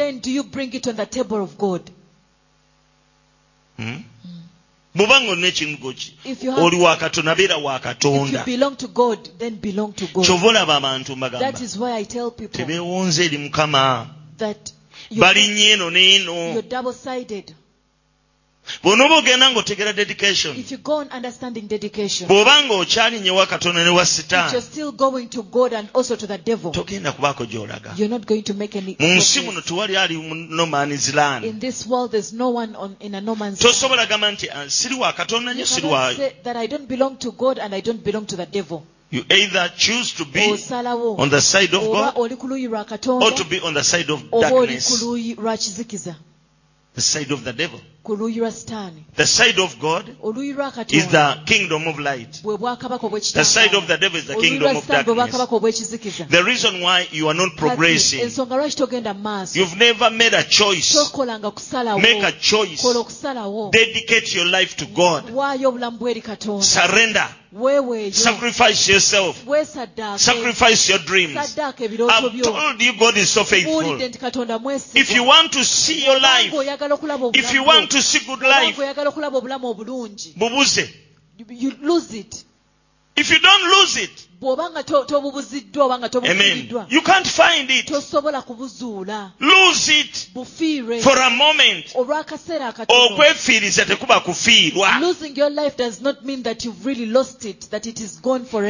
bw'oba 4.94 5.16
hmm? 5.18 5.24
ng'olina 5.24 5.48
ekingo 5.48 5.92
ki? 5.92 6.14
Oli 6.58 6.76
wa 6.76 6.96
katonda 6.96 7.34
beera 7.34 7.56
wa 7.56 7.78
katonda. 7.80 8.44
kyova 10.24 10.46
olaba 10.48 10.76
abantu 10.76 11.16
mbagamba. 11.16 11.52
Tebeewonze 12.52 13.24
eri 13.24 13.38
mukama. 13.38 14.06
balinnye 15.10 15.70
eno 15.72 15.90
n'eno. 15.90 16.62
Bw'onooba 18.82 19.16
ogenda 19.18 19.50
ng'otegera 19.50 19.92
dedication. 19.92 20.56
If 20.56 20.70
you 20.70 20.78
go 20.78 20.94
on 21.02 21.08
understanding 21.10 21.66
dedication 21.68 22.28
bw'oba 22.28 22.64
nga 22.64 23.32
wa 23.34 23.46
katonda 23.46 23.84
ne 23.84 23.90
wa 23.90 24.02
if 24.02 24.06
you're 24.06 24.06
sitaani 24.06 24.62
still 24.62 24.92
going 24.92 25.26
to 25.28 25.42
God 25.42 25.72
and 25.72 25.88
also 25.94 26.16
to 26.16 26.26
the 26.26 26.38
devil 26.38 26.70
togenda 26.72 27.12
kubaako 27.12 27.44
gy'olaga 27.46 27.94
you're 27.96 28.08
not 28.08 28.26
going 28.26 28.42
to 28.42 28.54
make 28.54 28.76
any 28.76 28.96
mu 28.98 29.14
nsi 29.14 29.40
muno 29.40 29.60
tewali 29.60 29.96
ali 29.96 30.16
mu 30.16 30.34
no 30.34 30.66
man's 30.66 31.14
land 31.14 31.44
in 31.44 31.58
this 31.60 31.86
world 31.86 32.10
there's 32.10 32.32
no 32.32 32.50
one 32.50 32.76
on 32.76 32.96
in 33.00 33.14
a 33.14 33.20
no 33.20 33.34
man's 33.34 33.62
land. 33.64 34.08
gamba 34.08 34.30
nti 34.30 34.48
"Ah, 34.50 34.68
siri 34.70 34.94
wa 34.94 35.12
katonda 35.12 35.50
You 35.50 35.56
nnyo 35.56 35.66
siri 35.66 35.88
waayo 35.88 36.32
that 36.44 36.56
I 36.56 36.66
don't 36.66 36.88
belong 36.88 37.16
to 37.18 37.32
God 37.32 37.58
and 37.58 37.74
I 37.74 37.80
don't 37.80 38.02
belong 38.04 38.26
to 38.26 38.36
the 38.36 38.46
devil. 38.46 38.86
you 39.10 39.24
either 39.28 39.72
choose 39.76 40.12
to 40.14 40.24
be 40.24 40.40
on 41.18 41.28
the 41.30 41.40
side 41.40 41.74
of 41.74 41.82
God 41.82 42.14
oli 42.16 42.36
ku 42.36 42.46
luuyi 42.48 42.68
lwa 42.68 42.86
or 43.22 43.32
to 43.32 43.44
be 43.44 43.60
on 43.60 43.74
the 43.74 43.82
side 43.84 44.10
of 44.10 44.22
darkness. 44.30 45.02
luuyi 45.02 45.34
lwa 45.34 45.56
kizikiza 45.56 46.14
the 46.94 47.00
side 47.00 47.30
of 47.30 47.44
the 47.44 47.52
devil. 47.52 47.80
Ku 48.02 48.16
luuyi 48.16 48.38
lwa 48.38 48.50
sitaani. 48.50 49.04
The 49.14 49.26
side 49.26 49.58
of 49.58 49.78
God 49.78 50.08
is 50.08 51.06
the 51.06 51.38
kingdom 51.46 51.86
of 51.86 51.98
light. 51.98 52.42
The 52.42 53.44
side 53.44 53.74
of 53.74 53.86
the 53.86 53.96
devil 53.96 54.18
is 54.18 54.26
the 54.26 54.34
kingdom 54.34 54.76
of 54.76 54.86
darkness. 54.86 56.28
the 56.28 56.42
reason 56.44 56.80
why 56.80 57.06
you 57.12 57.28
are 57.28 57.34
not 57.34 57.56
progressing 57.56 58.20
ensonga 58.20 58.56
lwaki 58.56 58.76
togenda 58.76 59.14
mu 59.14 59.22
maaso? 59.22 59.56
you've 59.58 59.76
never 59.76 60.10
made 60.10 60.34
a 60.34 60.42
choice. 60.42 60.94
Make 62.02 62.22
a 62.22 62.32
choice. 62.32 62.82
Dedicate 63.70 64.34
your 64.34 64.46
life 64.46 64.76
to 64.76 64.86
God. 64.86 65.30
Waayo 65.30 65.68
obulamu 65.68 65.98
bwe 65.98 66.10
eri 66.10 66.20
katonda. 66.20 66.64
Surrender 66.64 67.28
sacrifice 68.12 68.88
yourself. 68.88 69.44
Sacrifice 70.16 70.88
your 70.88 70.98
dreams. 71.00 71.36
I've 71.36 71.54
told 71.54 72.82
you 72.82 72.92
God 72.98 73.16
is 73.16 73.28
so 73.28 73.44
faithful. 73.44 73.82
Buulidde 73.82 74.08
nti 74.08 74.18
katonda 74.18 74.60
if 74.94 75.14
you 75.14 75.24
want 75.24 75.52
to 75.52 75.64
see 75.64 76.04
your 76.04 76.18
life 76.18 76.52
if 77.34 77.52
you 77.52 77.64
want 77.64 77.90
to 77.90 78.02
see 78.02 78.20
good 78.26 78.40
life 78.40 78.78
oyagala 78.78 79.10
okulaba 79.10 79.38
obulamu 79.38 79.68
obulungi. 79.68 80.34
bubuze. 80.36 80.88
You 81.48 81.72
lose 81.82 82.14
it. 82.14 82.44
If 83.16 83.30
you 83.30 83.38
don't 83.38 83.62
lose 83.64 83.96
it 83.96 84.28
bw'obanga 84.42 84.82
tobubuziddwa 84.82 85.84
oba 85.84 85.98
nga 85.98 86.08
tobubuziddwa 86.08 86.86
tosobola 87.86 88.42
kubuzuula. 88.42 89.30
Bufiirwe. 90.34 91.00
olw'akaseera 91.94 92.66
akatono. 92.68 93.14
Okwefiiriza 93.14 93.84
tekuba 93.84 94.20
kufiirwa. 94.20 94.88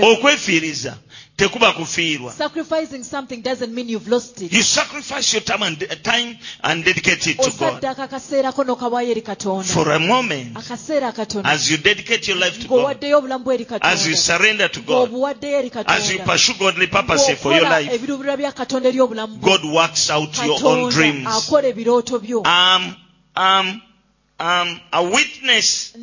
Okwefiiriza 0.02 0.98
tekuba 1.36 1.72
kufiirwa 1.72 2.32
sacrificing 2.32 3.02
something 3.04 3.42
doesn't 3.42 3.72
mean 3.72 3.88
you've 3.88 4.08
lost 4.08 4.42
it. 4.42 4.52
You 4.52 4.62
sacrifice 4.62 5.32
your 5.32 5.42
time 5.42 5.62
and, 5.62 5.78
time 6.02 6.38
and 6.62 6.84
dedicate 6.84 7.26
it 7.26 7.38
to 7.38 7.50
God. 7.50 7.80
Osaddaaka 7.80 8.02
akaseerako 8.02 8.64
n'okawaayo 8.64 9.10
eri 9.10 9.22
for 9.64 9.92
a 9.92 9.98
moment 9.98 10.56
as 11.44 11.70
you 11.70 11.78
dedicate 11.78 12.28
your 12.28 12.36
life 12.36 12.60
to 12.60 12.68
God 12.68 12.78
ng'owaddeyo 12.78 13.18
obulamu 13.18 13.44
bwe 13.44 13.54
eri 13.54 13.66
as 13.80 14.06
you 14.06 14.16
surrender 14.16 14.68
to 14.68 14.80
God 14.80 15.10
as 15.86 16.10
you 16.12 16.18
pursue 16.20 16.54
godly 16.58 16.86
purposes 16.86 17.38
for 17.38 17.52
your 17.52 17.68
life 17.68 17.90
ebiruubirira 17.94 18.36
bya 18.36 18.52
katonda 18.52 18.88
eri 18.88 19.00
obulamu 19.00 19.36
God 19.40 19.64
works 19.64 20.10
out 20.10 20.36
your 20.44 20.60
own 20.64 20.90
dreams. 20.90 21.26
akola 21.26 21.68
ebirooto 21.68 22.18
byo. 22.18 22.42
Um, 22.42 22.94
um, 23.36 23.80
um, 24.38 24.80
a 24.92 25.02
witness 25.02 25.94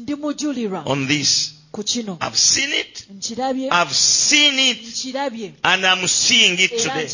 on 0.86 1.07
this 1.07 1.59
ku 1.72 1.84
kino. 1.84 2.17
I've 2.22 2.38
seen 2.38 2.72
it. 2.74 3.05
Nkirabye. 3.13 3.70
I've 3.72 3.93
seen 3.93 4.53
it. 4.57 5.55
And 5.63 5.86
I'm 5.86 6.07
seeing 6.07 6.57
it 6.59 6.80
today. 6.80 7.07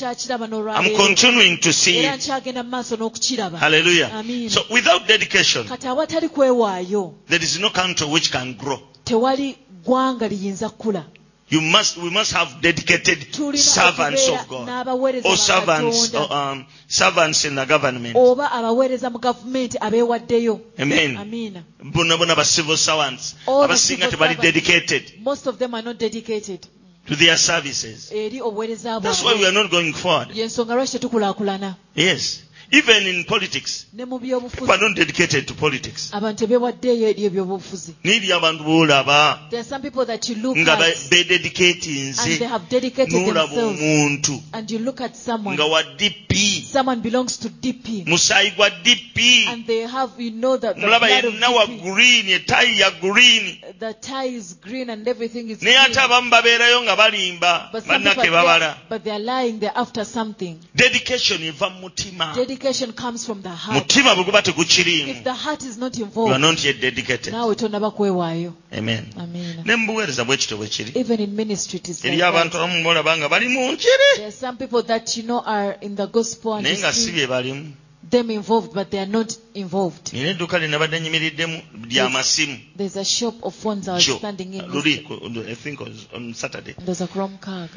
I'm 0.72 0.96
continuing 0.96 1.60
to 1.60 1.74
see 1.74 2.06
it. 2.06 2.20
nkyagenda 2.20 2.64
mu 2.64 2.70
maaso 2.70 2.96
n'okukiraba. 2.96 3.58
Hallelujah. 3.58 4.10
Amen. 4.14 4.50
so 4.50 4.62
without 4.70 5.08
dedication 5.08 5.68
kati 5.68 5.88
awatali 5.88 6.30
kwewaayo 6.30 7.14
there 7.28 7.44
is 7.44 7.60
no 7.60 7.70
country 7.70 8.08
which 8.08 8.32
can 8.32 8.54
grow. 8.54 8.80
tewali 9.04 9.58
ggwanga 9.84 10.28
liyinza 10.28 10.70
kukula 10.70 11.06
you 11.50 11.62
must 11.62 11.98
we 11.98 12.10
must 12.10 12.34
have 12.34 12.60
dedicated 12.62 13.34
servants 13.56 14.28
of 14.30 14.48
God. 14.48 14.88
or 15.26 15.38
servants 15.38 16.14
or, 16.14 16.34
um, 16.34 16.66
servants 16.88 17.46
in 17.46 17.56
the 17.56 17.66
government. 17.66 18.16
Oba 18.16 18.50
abaweereza 18.52 19.10
mu 19.12 19.20
gavumenti 19.20 19.78
abeewaddeyo. 19.78 20.60
Amen. 20.80 21.18
Amiina. 21.18 21.64
Bonna 21.84 22.18
bonna 22.18 22.36
ba 22.36 22.44
civil 22.44 22.78
servants. 22.78 23.36
All 23.48 23.68
the 23.68 23.74
abasinga 23.74 23.78
civil 23.78 24.12
tebali 24.12 24.36
servants. 24.36 24.42
dedicated. 24.42 25.22
Most 25.22 25.48
of 25.48 25.60
them 25.60 25.76
are 25.76 25.84
not 25.84 25.98
dedicated. 26.00 26.68
To 27.08 27.16
their 27.16 27.38
services. 27.38 28.12
Eri 28.12 28.40
obuweereza 28.42 29.00
that's 29.02 29.24
why 29.24 29.34
we 29.34 29.40
bwabwe 29.42 29.48
are 29.50 29.54
not 29.54 29.70
going 29.72 29.94
forward. 29.94 30.30
Yensonga 30.36 30.74
lwaki 30.76 30.92
tetukulaakulana? 30.92 31.76
Yes 31.96 32.42
even 32.72 33.08
in 33.08 33.24
politics 33.26 33.86
people 33.96 34.72
are 34.72 34.78
not 34.78 34.96
dedicated 34.96 35.48
to 35.48 35.54
politics. 35.54 36.12
Abantu 36.14 36.46
tebeewaddeeyo 36.48 37.08
eri 37.10 37.24
ebyobufuzi. 37.26 37.94
Niri 38.04 38.32
abantu 38.32 38.64
boolaba 38.64 39.50
there 39.50 39.60
are 39.62 39.64
some 39.70 39.82
people 39.82 40.06
that 40.06 40.28
you 40.30 40.36
look 40.36 40.58
nga 40.58 40.74
at 40.74 40.82
and 40.82 40.96
bededicatinze 41.10 42.40
they 42.40 42.48
have 42.48 42.70
dedicated 42.70 43.14
n'olaba 43.14 43.48
themselves. 43.50 43.82
omuntu. 43.82 44.42
And 44.54 44.72
you 44.72 44.80
look 44.80 45.02
at 45.02 45.16
someone. 45.16 45.56
Nga 45.56 45.66
wa 45.66 45.82
dp 45.84 46.36
someone 46.66 47.02
belongs 47.02 47.38
to 47.38 47.50
dp 47.50 48.06
musaayi 48.06 48.52
gwa 48.56 48.70
dp 48.70 49.48
and 49.48 49.68
they 49.68 49.82
have 49.88 50.12
you 50.20 50.32
know 50.32 50.58
that 50.58 50.76
the 50.76 50.82
mulaba 50.82 51.08
blood 51.08 51.26
of 51.26 51.34
yenna 51.34 51.50
wa 51.56 51.66
DP, 51.66 51.82
green 51.84 52.26
etayi 52.30 52.80
ya 52.80 52.92
green. 53.02 53.58
The 53.80 53.94
tie 53.94 54.26
is 54.36 54.56
green 54.62 54.90
and 54.90 55.08
everything 55.08 55.50
is 55.50 55.62
naye 55.62 55.78
ate 55.78 55.94
green. 55.94 56.06
abamu 56.06 56.30
babeerayo 56.30 56.82
nga 56.84 56.96
balimba 56.96 57.70
But 57.72 57.84
some 57.86 58.04
people 58.04 58.24
bannake 58.24 58.28
are 58.28 58.44
babala. 58.44 58.78
but 58.90 59.04
they 59.04 59.12
are 59.12 59.20
lying 59.20 59.60
they're 59.60 59.72
after 59.78 60.06
something. 60.06 60.60
dedication 60.76 61.42
eva 61.44 61.70
mu 61.70 61.86
mutima 61.90 62.34
Dedication 62.56 62.94
comes 62.94 63.26
from 63.26 63.42
the 63.42 63.50
heart. 63.50 63.76
mutima 63.78 64.16
bwe 64.16 64.24
guba 64.24 64.40
If 64.40 65.24
the 65.24 65.34
heart 65.34 65.64
is 65.64 65.78
not 65.78 65.98
you 65.98 66.08
are 66.16 66.40
not 66.40 66.64
yet 66.64 66.80
dedicated 66.80 67.34
naawe 67.34 67.56
tonaba 67.56 67.92
kwewaayo. 67.92 68.54
amen 68.72 69.06
Amen. 69.18 69.62
ne 69.66 69.76
mubuweereza 69.76 70.24
bwe 70.24 70.38
kityo 70.38 70.58
bwe 70.58 70.68
kiri 70.68 70.92
Even 70.96 71.20
in 71.20 71.32
ministry 71.36 71.78
it 71.80 71.90
is 71.90 72.04
like 72.04 72.14
eri 72.14 72.22
abantu 72.24 72.58
abamu 72.58 72.84
bolaba 72.84 73.18
nga 73.18 73.30
bali 73.30 73.48
mu 73.50 73.72
njere 73.72 74.16
There 74.16 74.28
are 74.28 74.32
some 74.32 74.58
people 74.58 74.84
that 74.84 75.18
you 75.18 75.24
know 75.24 75.44
are 75.46 75.78
in 75.82 75.96
the 75.96 76.08
gospel 76.08 76.54
and 76.54 76.64
naye 76.64 76.78
nga 76.80 76.94
si 76.94 77.12
bye 77.12 77.28
balimu 77.28 77.74
them 78.10 78.30
involved, 78.32 78.74
but 78.74 78.90
they 78.92 79.00
are 79.00 79.12
not 79.12 79.34
involved. 79.54 80.14
nina 80.14 80.30
edduuka 80.30 80.60
lye 80.60 81.00
nyimiriddemu 81.00 81.62
ly'amasimu 81.90 82.58
There's 82.78 82.96
a 82.98 83.04
shop 83.06 83.36
of 83.44 83.54
phones 83.56 83.88
I 83.90 83.94
was 83.96 84.06
standing 84.18 84.54
in. 84.54 84.66
luli 84.72 85.04
I 85.52 85.56
think 85.56 85.82
on 85.82 86.34
saturday 86.34 86.74
There's 86.86 87.02
a 87.02 87.08
Chrome 87.08 87.38
card. 87.42 87.72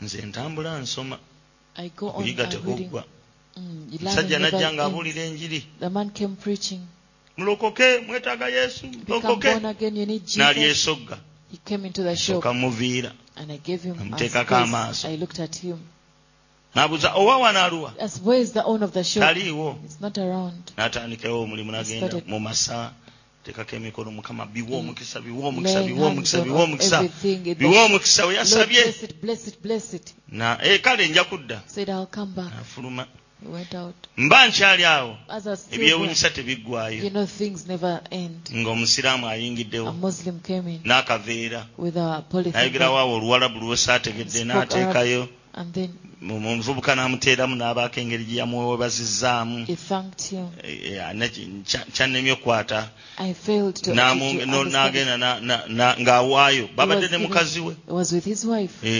nze 0.00 0.22
ntambula 0.22 0.78
nsoma 0.80 1.18
okuyiga 1.78 2.42
uh, 2.44 2.50
reading. 2.52 2.62
teguggwa 2.76 3.04
Mm, 3.56 3.88
you 3.92 3.98
musajja 4.02 4.38
najja 4.38 4.72
ng'abuulira 4.72 5.22
enjiri 5.22 5.66
The 5.80 5.88
man 5.88 6.10
came 6.10 6.34
preaching. 6.36 6.80
mulokoke 7.36 7.98
mwetaaga 7.98 8.48
yesu 8.48 8.86
Become 8.86 9.04
mulokoke 9.08 9.50
born 9.52 9.64
again, 9.66 9.96
you 9.96 10.06
need 10.06 10.22
Jesus. 10.24 10.36
n'alyesogga 10.36 11.18
He 11.52 11.58
came 11.64 11.86
into 11.86 12.02
the 12.02 12.16
shop 12.16 12.36
soka 12.42 12.52
muviira 12.52 13.12
and 13.36 13.52
I 13.52 13.56
gave 13.58 13.82
him 13.82 13.94
a 14.00 14.04
Namuteekako 14.04 14.54
amaaso. 14.56 15.08
I 15.08 15.16
looked 15.16 15.38
at 15.40 15.56
him. 15.56 15.78
n'abuuza 16.74 17.14
owa 17.14 17.36
wanaaluwa 17.38 17.94
As 18.00 18.20
where 18.24 18.40
is 18.42 18.52
the 18.52 18.62
owner 18.64 18.84
of 18.84 18.92
the 18.92 19.04
shop? 19.04 19.22
taliiwo 19.22 19.78
It's 19.84 20.00
not 20.00 20.18
around. 20.18 20.72
n'atandikirawo 20.76 21.42
omulimu 21.42 21.72
n'agenda 21.72 22.22
mu 22.26 22.40
masa 22.40 22.92
tekako 23.44 23.76
emikolo 23.76 24.10
mukama 24.10 24.46
biwa 24.46 24.78
omukisa 24.78 25.20
biwa 25.20 25.48
omukisa 25.48 25.82
biwa 25.82 26.06
omukisa 26.08 26.40
biwa 26.40 26.62
omukisa 26.62 27.02
biwa 27.58 27.84
omukisa 27.84 28.26
we 28.26 28.34
yasabye. 28.34 28.94
E, 30.62 30.78
kale 30.78 31.08
nja 31.08 31.24
kudda 31.24 31.62
afuluma 32.60 33.06
mba 34.16 34.48
nkyali 34.48 34.84
awo. 34.84 35.16
Ebyewunyisa 35.72 36.30
tebiggwayo 36.30 37.02
ng'omusiraamu 38.54 39.26
ayingiddewo. 39.28 39.92
N'akaveera. 40.84 41.66
nayogerawo 42.54 42.96
awo 42.98 43.12
oluwalabu 43.16 43.58
lwesaategedde 43.60 44.44
n'ateekayo. 44.44 45.28
omuvubuka 46.30 46.94
n'amuteeramu 46.94 47.56
n'abaako 47.56 48.00
engeri 48.00 48.24
gye 48.24 48.38
yamwebazizaamu 48.40 49.66
eh, 49.68 49.78
eh, 50.64 51.30
kyannemye 51.92 52.32
okukwata. 52.32 52.88
N'agenda 54.72 55.16
ng'awaayo. 56.00 56.68
Babadde 56.76 57.08
ne 57.08 57.18
mukazi 57.18 57.60
we. 57.60 57.76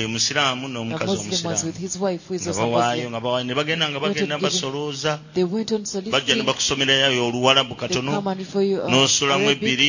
musiraamu 0.08 0.68
n'omukazi 0.68 1.16
omusiraamubawaayo 1.20 3.10
nga 3.10 3.20
bawaayo 3.20 3.44
ne 3.46 3.54
bagenda 3.54 3.90
nga 3.90 4.00
bagenda 4.00 4.38
basolooza 4.38 5.18
bajja 6.12 6.34
ne 6.34 6.42
bakusomerayo 6.42 7.26
oluwalabu 7.28 7.74
katono 7.74 8.12
n'osulamu 8.90 9.50
ebbiri 9.50 9.88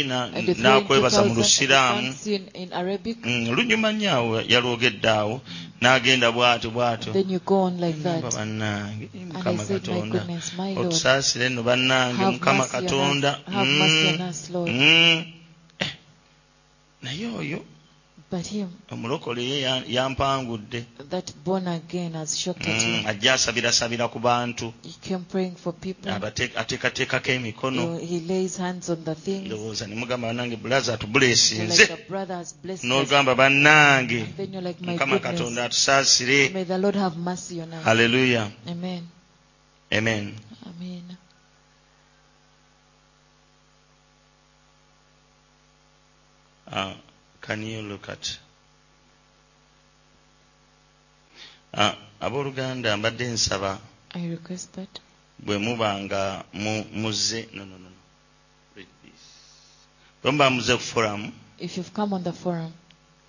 n'akwebaza 0.61 1.23
mu 1.27 1.33
lusiraamu. 1.35 2.13
Mm, 3.25 3.49
lunyuma 3.55 3.91
nnyo 3.91 4.09
awo 4.11 4.41
yalwogedde 4.41 5.09
awo. 5.09 5.41
n'agenda 5.85 6.27
bw'atyo 6.35 6.69
bw'atyo. 6.75 7.11
Bannange 8.37 9.05
mukama 9.29 9.63
katonda. 9.65 10.21
otusaasire 10.81 11.49
nno 11.49 11.61
bannange 11.63 12.23
mukama 12.33 12.65
katonda. 12.73 13.29
Mm. 13.47 14.17
Mm. 14.67 15.25
Eh. 15.79 15.91
Naye 17.03 17.25
oyo 17.39 17.59
But 18.31 18.45
him, 18.47 18.67
omulokole 18.91 19.41
ye 19.43 19.61
yampangudde. 19.87 20.85
Mm, 22.65 23.05
ajja 23.05 23.33
asabirasabira 23.33 24.07
ku 24.09 24.19
bantu. 24.19 24.73
Ateekateekako 26.55 27.31
emikono. 27.31 27.99
Ndowooza 29.45 29.87
nemugamba 29.87 30.27
banange 30.27 30.55
bulaza 30.55 30.93
atubulesinze 30.93 31.87
n'ogamba 32.83 33.35
bannange 33.35 34.25
mukama 34.81 35.19
katonda 35.19 35.65
atusaasire. 35.65 36.49
Halleluya 37.83 38.51
amen. 39.91 40.33
Uh, 46.71 47.04
can 47.45 47.63
you 47.63 47.81
look 47.81 48.09
at 48.09 48.39
uh, 51.73 51.93
abooluganda 52.19 52.97
mbadde 52.97 53.25
nsaba 53.27 53.79
bwe 55.45 55.57
muba 55.57 55.99
nga 56.03 56.21
muzze 57.01 57.41
bwe 60.21 60.31
muba 60.31 60.49
muzze 60.49 60.73
ku 60.75 60.81
foramu 60.93 61.27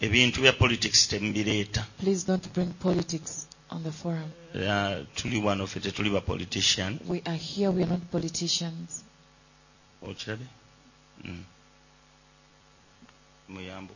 ebintu 0.00 0.40
bya 0.40 0.52
politics 0.52 1.08
temubireeta. 1.08 1.86
tuli 5.14 5.38
wano 5.38 5.66
ffe 5.66 5.80
tetuli 5.80 6.10
ba 6.10 6.20
politician. 6.20 6.98
Okirabe? 10.02 10.46
Hmm. 11.22 11.44
Muyambe 13.48 13.92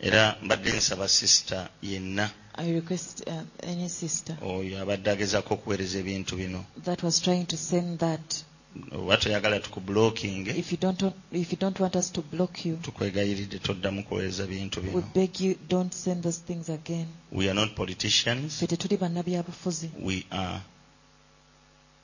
era 0.00 0.36
mbadde 0.42 0.70
nsaba 0.72 1.08
sisita 1.08 1.68
yenna 1.82 2.30
I 2.54 2.72
request 2.72 3.22
uh, 3.26 3.42
any 3.70 3.88
sister 3.88 4.36
oyo 4.42 4.74
abadde 4.82 5.10
agezaako 5.10 5.50
okuweereza 5.54 5.98
ebintu 5.98 6.32
bino 6.36 6.60
that 6.84 7.02
was 7.02 7.20
trying 7.22 7.44
to 7.46 7.56
send 7.56 7.98
that. 7.98 8.44
oba 8.92 9.16
toyagala 9.16 9.60
tukublocking 9.60 10.46
If 10.48 10.72
you 10.72 10.78
don't, 10.78 11.02
if 11.32 11.52
you 11.52 11.58
don't 11.58 11.80
want 11.80 11.96
us 11.96 12.12
to 12.12 12.22
block 12.22 12.64
you, 12.66 12.76
tukwegayiridde 12.76 13.58
toddamu 13.58 14.04
kuweereza 14.04 14.46
bintu 14.46 14.80
we 14.80 14.86
bino 14.86 15.02
beg 15.14 15.40
you 15.40 15.54
don't 15.68 15.94
send 15.94 16.22
those 16.22 16.40
things 16.46 16.70
again. 16.70 17.06
we 17.32 17.44
are 17.50 17.54
not 17.54 17.74
politicians 17.74 18.52
Ffe 18.56 18.66
tetuli 18.66 18.96
bannabyabufuzi, 18.96 19.90
we 20.02 20.24
are 20.30 20.60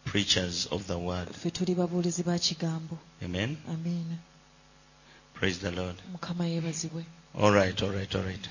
preachers 0.04 0.68
of 0.70 0.86
the 0.86 0.94
word 0.98 1.28
ffe 1.32 1.50
tuli 1.50 1.74
babuulizi 1.74 2.22
ba 2.22 2.38
kigambo. 2.38 2.98
amen 3.24 3.56
Amiina. 3.68 4.16
Praise 5.34 5.58
the 5.60 5.70
lord. 5.70 5.96
Mukama 6.12 6.46
yeebazibwe. 6.46 7.04
all 7.40 7.52
right 7.52 7.82
all 7.82 7.90
right 7.92 8.14
all 8.14 8.22
right. 8.24 8.48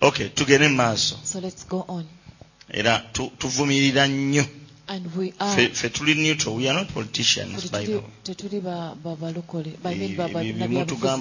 Okay 0.00 0.28
tugende 0.28 0.68
mu 0.68 0.74
maaso 0.76 1.16
So 1.24 1.40
let's 1.40 1.66
go 1.68 1.84
on. 1.88 2.04
era 2.68 2.98
tu- 3.12 3.30
tuvumirira 3.38 4.06
nnyo. 4.08 4.44
And 4.86 5.16
we 5.16 5.32
are. 5.38 5.68
Ffe- 5.68 5.90
tuli 5.90 6.14
neutral. 6.14 6.56
We 6.56 6.68
are 6.68 6.78
not 6.78 6.92
politicians 6.92 7.70
by 7.70 7.86
the 7.86 7.94
way. 7.94 8.02
tetuli 8.22 8.60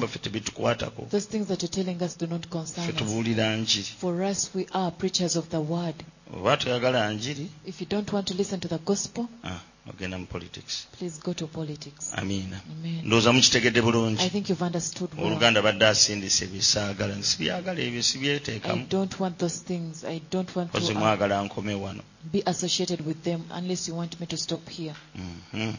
ffe 0.08 0.20
tebitukwatako 0.20 1.08
Those 1.10 1.28
things 1.28 1.48
that 1.48 1.62
you're 1.64 1.84
telling 1.84 2.02
us 2.04 2.18
do 2.18 2.28
not 2.28 2.48
concern 2.50 2.90
us. 2.90 2.96
tubuulira 2.96 3.56
njiri 3.58 3.88
For 4.00 4.22
us, 4.24 4.50
we 4.56 4.66
are 4.74 4.92
preachers 4.92 5.36
of 5.36 5.48
the 5.50 5.58
word. 5.60 5.96
oba 6.34 6.58
toyagala 6.58 7.14
njiri 7.14 7.48
If 7.66 7.82
you 7.82 7.88
don't 7.90 8.12
want 8.14 8.28
to 8.28 8.34
listen 8.34 8.60
to 8.60 8.68
the 8.68 8.78
gospel, 8.78 9.28
ah, 9.44 9.60
ogenda 9.90 10.18
mu 10.18 10.26
politics 10.26 10.88
please 10.98 11.20
go 11.24 11.34
to 11.34 11.48
politics. 11.48 12.14
amiina 12.16 12.62
Amen. 12.72 13.02
ndowooza 13.06 13.34
mukitegedde 13.34 13.82
bulungi 13.82 14.22
I 14.24 14.30
think 14.30 14.50
you've 14.50 14.66
understood 14.66 15.10
well. 15.18 15.26
oluganda 15.28 15.62
badde 15.62 15.86
asindise 15.88 16.46
bisaagala 16.48 17.24
sibyagala 17.24 17.80
ebyo 17.82 18.00
I 18.00 18.04
sibyeteekamu 18.04 18.86
don't 18.90 19.20
want 19.20 19.38
those 19.38 19.60
things. 19.68 20.04
I 20.04 20.22
don't 20.32 20.56
want 20.56 20.72
to 20.72 20.78
uh, 20.78 20.92
mwagala 20.96 21.44
nkome 21.44 21.74
wano 21.76 22.04
be 22.32 22.42
associated 22.46 23.06
with 23.08 23.24
them 23.24 23.42
unless 23.52 23.88
you 23.88 23.98
want 23.98 24.20
me 24.20 24.26
to 24.28 24.38
stop 24.38 24.70
here. 24.70 24.96
Mhm. 25.16 25.74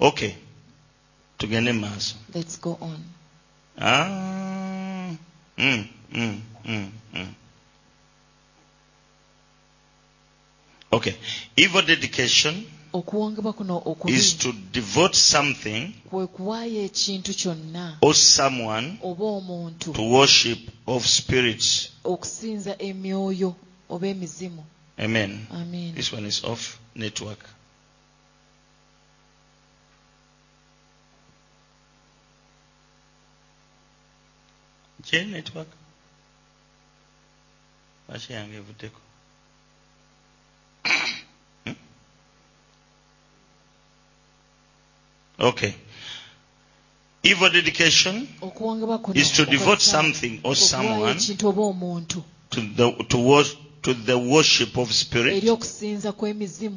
okay 0.00 0.32
tugende 1.38 1.72
mu 1.72 1.80
maaso 1.80 2.14
Let's 2.34 2.60
go 2.60 2.78
on. 2.80 2.98
Ah, 3.78 5.14
mm, 5.58 5.86
mm, 6.12 6.40
mm. 6.64 7.34
okay 10.90 11.14
evil 11.56 11.82
dedication 11.82 12.64
okuwangibwa 12.98 13.52
kuno 13.52 13.82
okubi 13.90 14.12
is 14.12 14.38
to 14.38 14.52
devote 14.72 15.16
something 15.16 15.82
kwe 16.10 16.26
kuwaayo 16.26 16.80
ekintu 16.88 17.30
kyonna 17.40 17.98
or 18.06 18.14
someone 18.14 18.86
oba 19.02 19.24
omuntu 19.38 19.92
to 19.92 20.02
worship 20.02 20.60
of 20.86 21.06
spirits. 21.06 21.68
okusinza 22.04 22.72
emyoyo 22.88 23.50
oba 23.92 24.06
emizimu. 24.14 24.64
Amen. 24.98 25.46
Amen. 25.50 25.94
this 25.94 26.12
one 26.12 26.26
is 26.28 26.44
off 26.44 26.78
network. 26.94 27.42
Kye 35.02 35.24
network? 35.24 35.68
Lwaki 38.08 38.32
yange 38.32 38.56
evuddeko 38.56 39.00
okay. 45.38 45.74
Evil 47.22 47.50
dedication 47.50 48.28
is 49.14 49.32
to 49.32 49.44
devote 49.46 49.80
something 49.80 50.40
or 50.44 50.54
someone 50.54 51.16
to 51.18 52.60
the, 52.60 52.92
to, 53.08 53.18
wor- 53.18 53.44
to 53.82 53.94
the 53.94 54.18
worship 54.18 54.76
of 54.76 54.92
spirit 54.92 55.42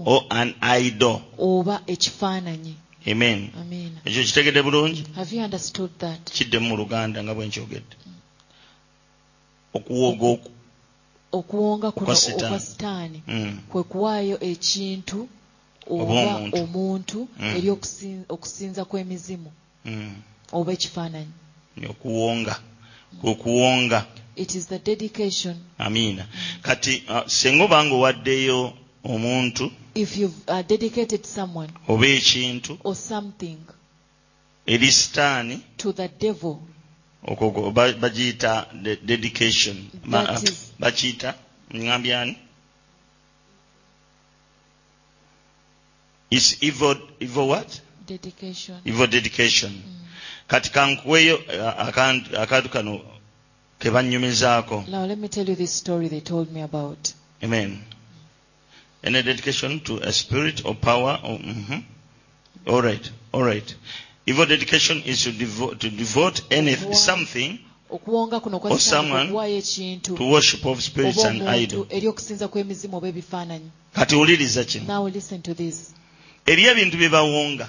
or 0.06 0.22
an 0.32 0.56
idol. 0.62 1.22
amen. 3.08 3.52
Ekyo 4.06 4.24
kitegedde 4.24 4.62
bulungi? 4.62 5.04
Have 5.16 5.36
you 5.36 5.42
understood 5.44 5.92
that? 6.00 6.32
Kiddemu 6.32 6.70
mu 6.70 6.78
luganda 6.78 7.24
nga 7.24 7.34
bwe 7.36 7.48
nkyogedde 7.48 7.96
okuwoga 9.74 10.28
oku 10.28 10.50
okuwonga 11.32 11.92
kuno 11.92 12.06
Okwa 12.12 12.16
Sitaani. 12.16 12.46
okwa 12.46 12.60
sitaani 12.60 13.22
Mm. 13.28 13.60
kwe 13.70 13.84
kuwaayo 13.84 14.38
ekintu 14.44 15.30
Oba 15.90 16.36
omuntu. 16.52 17.28
Mm. 17.40 17.56
eri 17.56 17.70
okusin- 17.70 18.26
okusinza 18.30 18.86
kw'emizimu 18.86 19.52
Mm. 19.86 20.16
oba 20.52 20.74
ekifaananyi. 20.74 21.34
Okuwonga. 21.90 22.56
Okuwonga. 23.24 24.06
It 24.36 24.56
is 24.56 24.68
the 24.68 24.80
dedication. 24.80 25.56
Amiina. 25.80 26.26
Kati 26.62 27.04
uh, 27.10 27.28
singa 27.28 27.64
obanga 27.64 27.96
owaddeyo 27.96 28.74
omuntu 29.04 29.72
if 29.96 30.18
you've 30.18 30.36
uh, 30.48 30.62
dedicated 30.68 31.26
someone 31.26 31.70
oba 31.88 32.06
ekintu 32.08 32.78
or 32.84 32.96
something 32.96 33.58
eri 34.66 34.92
sitaani 34.92 35.60
to 35.78 35.94
the 35.94 36.08
devil 36.20 36.58
okwo 37.28 37.72
bagiyita 37.72 38.68
de- 38.84 38.96
dedication. 38.96 39.78
Bakiyita 40.80 41.34
ngambye 41.76 42.36
is 46.32 46.62
evil, 46.62 46.96
evil 47.20 47.48
what? 47.48 47.82
Dedication. 48.06 48.76
Evil 48.86 49.08
dedication. 49.08 49.84
Kati 50.48 50.72
kankuweyo 50.72 51.36
uh, 51.36 51.88
akantu 52.38 52.70
kano 52.70 53.02
ke 53.80 53.92
bannyumizaako 53.92 54.88
now 54.88 55.06
let 55.06 55.18
me 55.18 55.28
tell 55.28 55.48
you 55.48 55.56
this 55.56 55.74
story 55.74 56.08
they 56.08 56.22
told 56.22 56.52
me 56.52 56.62
about. 56.62 57.14
Amen. 57.44 57.84
Any 59.04 59.22
dedication 59.22 59.80
to 59.82 59.98
a 59.98 60.12
spirit 60.12 60.66
or 60.66 60.74
power 60.74 61.20
or, 61.24 61.38
mhm. 61.38 61.84
all 62.66 62.82
right 62.82 63.12
all 63.34 63.44
right. 63.44 63.76
Evil 64.26 64.46
dedication 64.46 65.02
is 65.06 65.24
to 65.24 65.32
devote, 65.32 65.80
to 65.82 65.90
devote 65.90 66.42
anything 66.52 66.94
something 66.94 67.60
okuwonga 67.90 68.40
kuno 68.40 68.60
kwa 68.60 68.72
Or 68.72 68.80
someone 68.80 69.30
ekintu 69.58 70.18
to 70.18 70.24
worship 70.24 70.66
of 70.66 70.82
spirits 70.82 71.18
oba 71.20 71.30
and 71.30 71.42
omuntu 71.42 71.88
eri 71.90 72.08
okusinza 72.08 72.48
kw'emizimu 72.48 72.98
oba 72.98 73.08
ebifaananyi. 73.08 73.70
Kati 73.94 74.16
wuliriza 74.16 74.64
kino 74.64 74.86
eriyo 76.48 76.72
ebintu 76.72 76.98
bye 76.98 77.10
bawonga 77.10 77.68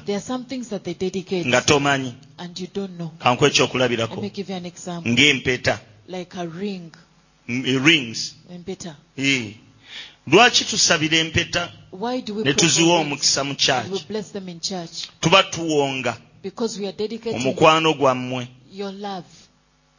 nga 1.47 1.61
tomanyi. 1.61 2.13
kanku 3.19 3.47
ekyokulabirako 3.47 4.21
ng'empeta. 5.07 5.79
Eh, 7.49 7.85
rings. 7.85 8.35
Eh. 9.17 9.55
Lwaki 10.27 10.65
tusabira 10.65 11.17
empeta 11.19 11.73
ne 12.45 12.55
tuziwa 12.55 12.99
omukisa 13.01 13.45
mu 13.45 13.55
kyaki 13.55 13.91
tuba 15.21 15.43
tuwonga. 15.43 16.17
Omukwano 17.35 17.95
gwammwe. 17.95 18.49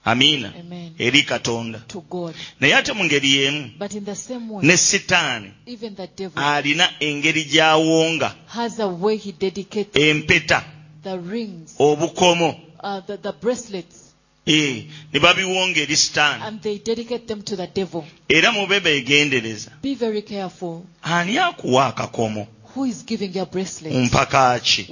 Amiina 0.05 0.53
amen. 0.59 0.93
Eri 0.99 1.23
katonda. 1.23 1.79
To 1.87 2.01
God. 2.09 2.35
Naye 2.59 2.75
ate 2.75 2.93
mu 2.93 3.03
ngeri 3.03 3.33
y'emu 3.33 3.71
but 3.79 3.93
in 3.93 4.05
the 4.05 4.15
same 4.15 4.49
way 4.49 4.65
ne 4.65 4.77
sitaani 4.77 5.51
even 5.65 5.95
the 5.95 6.07
devil 6.07 6.43
alina 6.43 6.89
engeri 6.99 7.43
gy'awonga 7.45 8.33
has 8.47 8.79
a 8.79 8.87
way 8.87 9.17
he 9.17 9.31
dedicates 9.31 9.95
empeta 9.95 10.63
the 11.03 11.17
rings 11.19 11.75
obukomo. 11.79 12.55
uh, 12.81 13.01
the, 13.01 13.17
the 13.17 13.31
bracelets. 13.33 14.05
Eh, 14.47 14.83
ne 15.13 15.19
babiwonga 15.19 15.81
eri 15.81 15.95
sitaani. 15.95 16.43
And 16.43 16.61
they 16.61 16.77
dedicate 16.79 17.27
them 17.27 17.41
to 17.43 17.55
the 17.55 17.67
devil. 17.67 18.05
Era 18.29 18.51
mube 18.51 18.79
beegendereza 18.79 19.69
be 19.81 19.95
very 19.95 20.21
careful. 20.21 20.85
Ani 21.03 21.37
akuwa 21.37 21.87
akakomo? 21.87 22.47
Who 22.75 22.85
is 22.85 23.03
giving 23.05 23.33
your 23.35 23.47
bracelet? 23.47 23.93
Mpaka 23.93 24.59
ki 24.59 24.87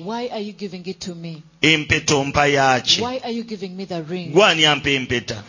empeto 1.62 2.24
mpa 2.24 2.48
yaki 2.48 3.02
gwani 4.32 4.66
ampa 4.66 4.90
empeta. 4.90 5.44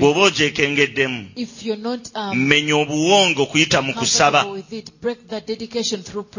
Bw'oba 0.00 0.22
ogyekengeddemu 0.22 1.28
menya 2.34 2.76
obuwongo 2.76 3.46
kuyita 3.46 3.82
mu 3.82 3.94
kusaba. 3.94 4.46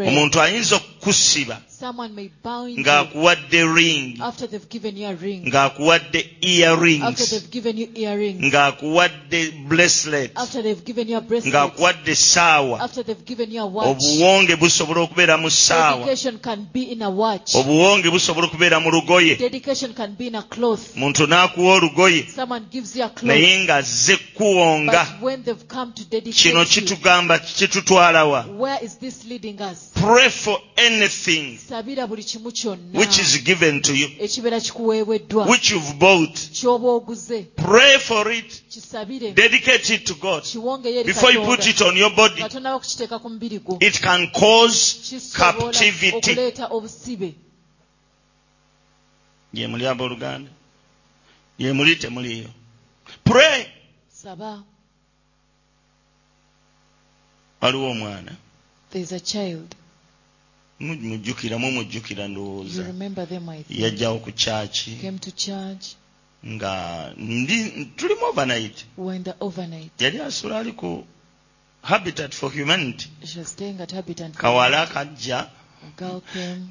omuntu 0.07 0.41
ayinza 0.41 0.75
okukusiba 0.75 1.61
ng'akuwadde 2.77 3.61
ring 3.75 4.21
ng'akuwadde 5.47 6.21
earrings 6.41 7.33
ng'akuwadde 8.41 9.51
bracelet 9.67 10.31
ng'akuwadde 11.45 12.15
saawa. 12.15 12.89
Obuwonge 13.85 14.55
busobola 14.55 15.01
okubeera 15.01 15.37
mu 15.37 15.49
saawa. 15.49 16.05
Obuwonge 17.55 18.09
busobola 18.09 18.30
okubeera 18.31 18.79
mu 18.79 18.91
lugoye 18.91 19.35
dedication 19.35 19.93
can 19.93 20.15
be 20.15 20.27
in 20.27 20.35
a 20.35 20.41
cloth. 20.41 20.95
Muntu 20.95 21.27
n'akuwa 21.27 21.73
olugoye 21.75 22.27
someone 22.35 22.65
gives 22.71 22.95
you 22.95 23.03
a 23.03 23.09
cloth. 23.09 23.23
Naye 23.27 23.65
ng'azze 23.65 24.17
kuwonga. 24.35 24.91
But 24.91 25.21
when 25.21 25.43
they've 25.43 25.67
come 25.67 25.93
to 25.93 26.03
dedicate 26.05 26.51
kino 26.51 26.65
kitugamba 26.65 27.39
kitutwalawa. 27.39 28.57
where 28.57 28.79
is 28.81 28.95
this 28.95 29.25
leading 29.25 29.61
us? 29.61 29.91
Pray 29.93 30.29
for 30.29 30.59
anything 30.77 31.57
sabira 31.57 32.07
buli 32.07 32.23
kimu 32.23 32.51
kyonna. 32.51 32.99
which 32.99 33.19
is 33.19 33.37
given 33.43 33.81
to 33.81 33.95
you. 33.95 34.07
Which 34.19 35.71
you've 35.71 35.99
bought. 35.99 36.49
Pray 37.55 37.97
for 37.97 38.31
it. 38.31 38.61
Dedicate 39.35 39.89
it 39.89 40.05
to 40.05 40.13
god. 40.15 40.43
Before 41.05 41.31
you 41.31 41.41
put 41.41 41.67
it 41.67 41.81
on 41.81 41.97
your 41.97 42.11
body 42.11 42.41
nga 42.41 42.49
tonaba 42.49 42.79
kukiteeka 42.79 43.19
ku 43.19 43.29
mubiri 43.29 43.59
gwo 43.59 43.77
it 43.81 44.01
can 44.01 44.27
cause 44.31 44.79
captivity 45.33 46.35
gye 49.53 49.67
muli 49.67 49.85
abooluganda 49.87 50.51
gye 51.59 51.73
muli 51.73 51.95
temuliyo 51.95 52.49
pray! 53.23 53.65
Saba. 54.09 54.63
Waliwo 57.61 57.91
omwana 57.91 58.31
there's 58.91 59.11
a 59.11 59.19
child. 59.19 59.75
Mujjukira 60.79 61.57
mumujjukira 61.57 62.27
ndowooza 62.27 62.83
yajjawo 63.69 64.19
ku 64.19 64.31
kyaki 64.31 64.97
nga 66.47 67.13
ndi 67.17 67.85
tulimu 67.95 68.25
overnight. 68.25 68.85
Yali 69.99 70.19
asula 70.21 70.59
ali 70.59 70.71
ku 70.71 71.05
habitat 71.81 72.33
for 72.33 72.51
humanity. 72.51 73.09
Kawala 74.37 74.81
akajja 74.81 75.49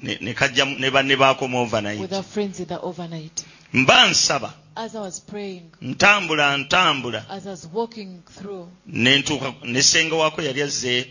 ne 0.03 0.35
kajjamu 0.35 0.79
ne 0.79 0.91
banne 0.91 1.17
baakoma 1.17 1.59
overnight. 1.61 2.01
Mba 3.73 4.09
nsaba. 4.11 4.53
Ntambula 5.83 6.57
ntambula. 6.57 7.25
Ne 8.87 9.19
ntuuka 9.19 9.55
ne 9.65 9.83
senga 9.83 10.17
waako 10.17 10.43
yali 10.43 10.63
azze. 10.63 11.07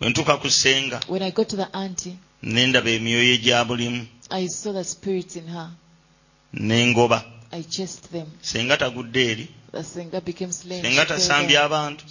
Bwe 0.00 0.08
ntuuka 0.08 0.36
ku 0.40 0.50
senga 0.50 1.00
ne 2.42 2.66
ndaba 2.66 2.90
emyoyo 2.90 3.34
egyabulimu 3.34 4.06
ne 6.52 6.86
ngoba. 6.86 7.24
Senga 8.42 8.76
tagudde 8.76 9.30
eri. 9.32 9.48
Senga 10.82 11.06
tasambye 11.06 11.58
abantu. 11.58 12.04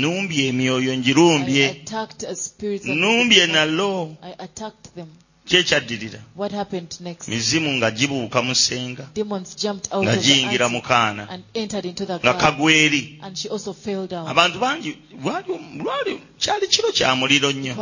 numbye 0.00 0.42
emyoyo 0.50 0.92
ngirumbye 0.98 1.64
numbye 3.00 3.42
nalo 3.54 3.92
kyekyaddirira 5.48 6.20
mizimu 7.28 7.70
nga 7.76 7.88
gibuuka 7.90 8.38
mu 8.46 8.54
ssenga. 8.54 9.04
Nga 10.04 10.16
giyingira 10.24 10.66
mu 10.68 10.80
kaana. 10.88 11.22
nga 12.24 12.34
kagweri 12.42 13.02
abantu 14.32 14.56
bangi 14.64 14.90
lwali 15.80 16.14
kyali 16.42 16.66
kiro 16.72 16.90
kya 16.96 17.10
muliro 17.18 17.48
nnyo. 17.52 17.74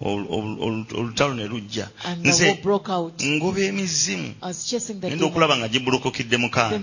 olutalo 0.00 1.34
ne 1.34 1.46
lujja. 1.46 1.88
Nze 2.24 2.58
ngoba 3.24 3.60
emizimu. 3.60 4.34
Genda 5.00 5.26
okulaba 5.26 5.56
nga 5.56 5.68
gibulukukidde 5.68 6.36
mukaana 6.36 6.82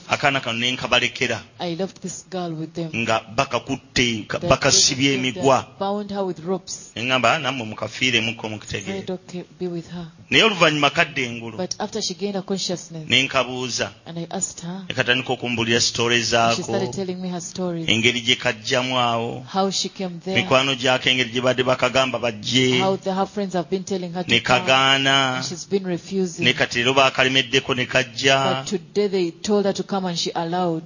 akaana 0.08 0.40
kano 0.40 0.60
ne 0.60 0.72
nkabalekera 0.72 1.44
nga 2.96 3.22
bakakutte 3.36 4.26
bakasibye 4.50 5.14
emigwa. 5.14 5.68
eŋŋamba 6.96 7.40
nammwe 7.42 7.66
mukafiiremuko 7.68 8.50
mukitegeere 8.50 9.06
naye 10.30 10.44
oluvannyuma 10.44 10.90
kadda 10.90 11.22
engulu 11.22 11.58
ne 13.08 13.24
nkabuuza. 13.24 13.92
ekatandika 14.88 15.34
okumbulira 15.34 15.82
sitore 15.82 16.22
zaako 16.22 16.76
engeri 17.88 18.22
gye 18.22 18.36
kajjamu 18.36 19.00
awo 19.00 19.46
Mikwano 20.54 20.76
gyako 20.76 21.10
engeri 21.10 21.30
gye 21.32 21.42
badde 21.42 21.64
bakagamba 21.64 22.20
bajje 22.20 22.78
her 23.04 23.26
friends 23.26 23.54
have 23.56 23.70
been 23.72 23.84
telling 23.84 24.14
her 24.14 24.24
ne 24.28 24.40
to 24.40 24.46
come. 24.46 24.60
kagaana 24.60 25.42
she's 25.48 25.66
been 25.66 25.84
refusing. 25.84 26.44
ne 26.46 26.54
kati 26.54 26.78
leero 26.84 26.94
baakalemeddeko 26.94 27.76
ne 27.76 27.86
kajja 27.86 28.62
But 28.62 28.68
today 28.68 29.08
they 29.08 29.32
told 29.32 29.66
her 29.66 29.74
to 29.74 29.84
come 29.84 30.06
and 30.06 30.18
she 30.18 30.30
allowed. 30.36 30.84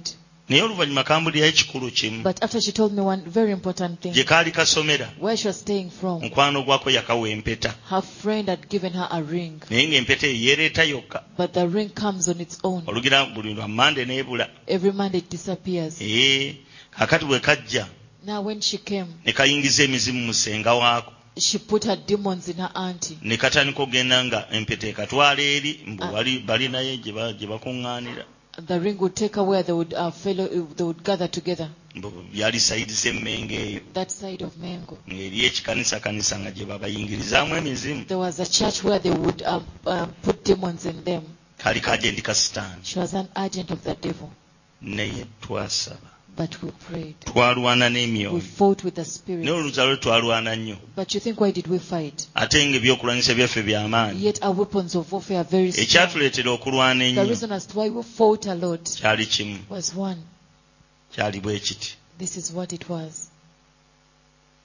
naye 0.48 0.62
oluvannyuma 0.62 1.04
kambulirayo 1.04 1.48
ekikulu 1.52 1.90
kimu 1.90 2.22
But 2.22 2.42
after 2.42 2.60
she 2.62 2.72
told 2.72 2.94
me 2.94 3.02
one 3.02 3.22
very 3.26 3.52
important 3.52 4.00
thing, 4.00 4.12
gye 4.14 4.24
kaali 4.24 4.50
kasomera 4.52 5.08
where 5.20 5.36
she 5.36 5.52
staying 5.52 5.90
from, 5.90 6.22
mukwano 6.22 6.62
gwako 6.62 6.90
yakawa 6.90 7.28
empeta 7.28 7.74
her 7.90 8.02
friend 8.02 8.48
had 8.48 8.68
given 8.70 8.92
her 8.94 9.08
a 9.10 9.20
ring. 9.22 9.60
naye 9.70 9.86
ng'empeta 9.88 10.26
eyo 10.26 10.36
yeereeta 10.48 10.84
yokka 10.84 11.22
But 11.36 11.52
the 11.52 11.68
ring 11.68 11.90
comes 11.90 12.28
on 12.28 12.40
its 12.40 12.58
own. 12.64 12.82
olugira 12.86 13.26
buli 13.34 13.54
lwa 13.54 13.68
mande 13.68 14.04
n'ebula 14.06 14.48
Every 14.66 14.92
Monday 14.92 15.18
it 15.18 15.28
disappears. 15.30 15.98
ee 16.00 16.54
kakati 16.98 17.24
bwe 17.24 17.40
kajja 17.40 17.86
Now 18.28 18.40
when 18.48 18.60
she 18.60 18.78
came, 18.78 19.08
ne 19.24 19.32
kayingiza 19.32 19.82
emizimu 19.84 20.20
mu 20.26 20.32
ssenga 20.34 20.74
waako 20.74 21.12
she 21.38 21.58
put 21.58 21.84
her 21.84 21.96
demons 21.96 22.48
in 22.48 22.56
her 22.56 22.70
auntie. 22.74 23.16
ne 23.22 23.36
katandika 23.36 23.82
okgenda 23.82 24.24
nga 24.24 24.38
empeta 24.56 24.86
ekatwala 24.92 25.40
eri 25.42 25.72
mbu 25.86 26.02
Ah. 26.04 26.12
bali 26.48 26.68
naye 26.68 26.96
gye 27.04 27.12
ba- 27.12 27.32
gye 27.32 27.46
bakuŋŋaanira 27.46 28.24
The 28.66 28.80
ring 28.80 28.98
would 28.98 29.14
take 29.14 29.36
her 29.36 29.44
where 29.44 29.62
they 29.62 29.72
would 29.72 29.94
uh, 29.94 30.10
fellow, 30.10 30.48
they 30.48 30.84
would 30.84 31.02
gather 31.04 31.28
together. 31.30 31.68
mbu 31.94 32.08
byali 32.34 32.60
sayidi 32.60 32.92
z'emmengo 32.92 33.54
eyo 33.54 33.80
That 33.94 34.10
side 34.10 34.42
of 34.44 34.56
Mango. 34.56 34.98
ng'eri 35.08 35.44
ekikanisa 35.46 36.00
kanisa 36.00 36.38
nga 36.40 36.50
gye 36.50 36.64
babayingirizaamu 36.66 37.56
emizimu 37.56 38.04
There 38.04 38.18
was 38.20 38.40
a 38.40 38.46
church 38.46 38.82
where 38.84 38.98
they 38.98 39.12
would 39.14 39.42
um, 39.46 39.64
um, 39.86 40.08
put 40.22 40.44
demons 40.44 40.84
in 40.86 41.04
them. 41.04 41.22
kaali 41.58 41.80
kajendi 41.80 42.22
ka 42.22 42.34
sitaani 42.34 42.82
She 42.84 42.98
was 42.98 43.14
an 43.14 43.28
agent 43.46 43.70
of 43.70 43.80
the 43.84 43.94
devil. 43.94 44.28
naye 44.82 45.24
twasaba 45.40 46.10
But 46.38 46.62
we 46.62 46.70
prayed. 46.70 47.16
twalwana 47.24 47.90
We 48.32 48.40
fought 48.40 48.84
with 48.84 48.94
the 48.94 49.02
naye 49.02 49.08
spirit. 49.10 49.48
oluzalo 49.48 49.96
twalwana 49.96 50.56
nnyo 50.56 50.76
But 50.94 51.12
you 51.14 51.20
think 51.20 51.40
why 51.40 51.50
did 51.50 51.66
we 51.66 51.78
fight? 51.80 52.28
ate 52.34 52.64
ng'ebyokulwanyisa 52.66 53.34
byaffe 53.34 53.62
by'amaanyi 53.62 54.22
Yet 54.24 54.38
our 54.44 54.54
weapons 54.54 54.94
of 54.94 55.10
warfare 55.12 55.38
are 55.40 55.44
very 55.50 55.72
strong. 55.72 55.86
ekyatuleetera 55.88 56.50
okulwana 56.50 57.00
The 57.04 57.10
ennyo 57.10 57.28
reason 57.28 57.50
as 57.52 57.66
to 57.66 57.78
why 57.78 57.88
we 57.90 58.02
fought 58.02 58.46
a 58.46 58.54
lot 58.54 58.84
kyali 59.00 59.26
kimu 59.26 59.58
was 59.68 59.92
one. 59.96 60.22
kyali 61.14 61.40
bwe 61.40 61.58
kiti 61.58 61.96
This 62.18 62.36
is 62.36 62.52
what 62.52 62.72
it 62.72 62.88
was. 62.88 63.27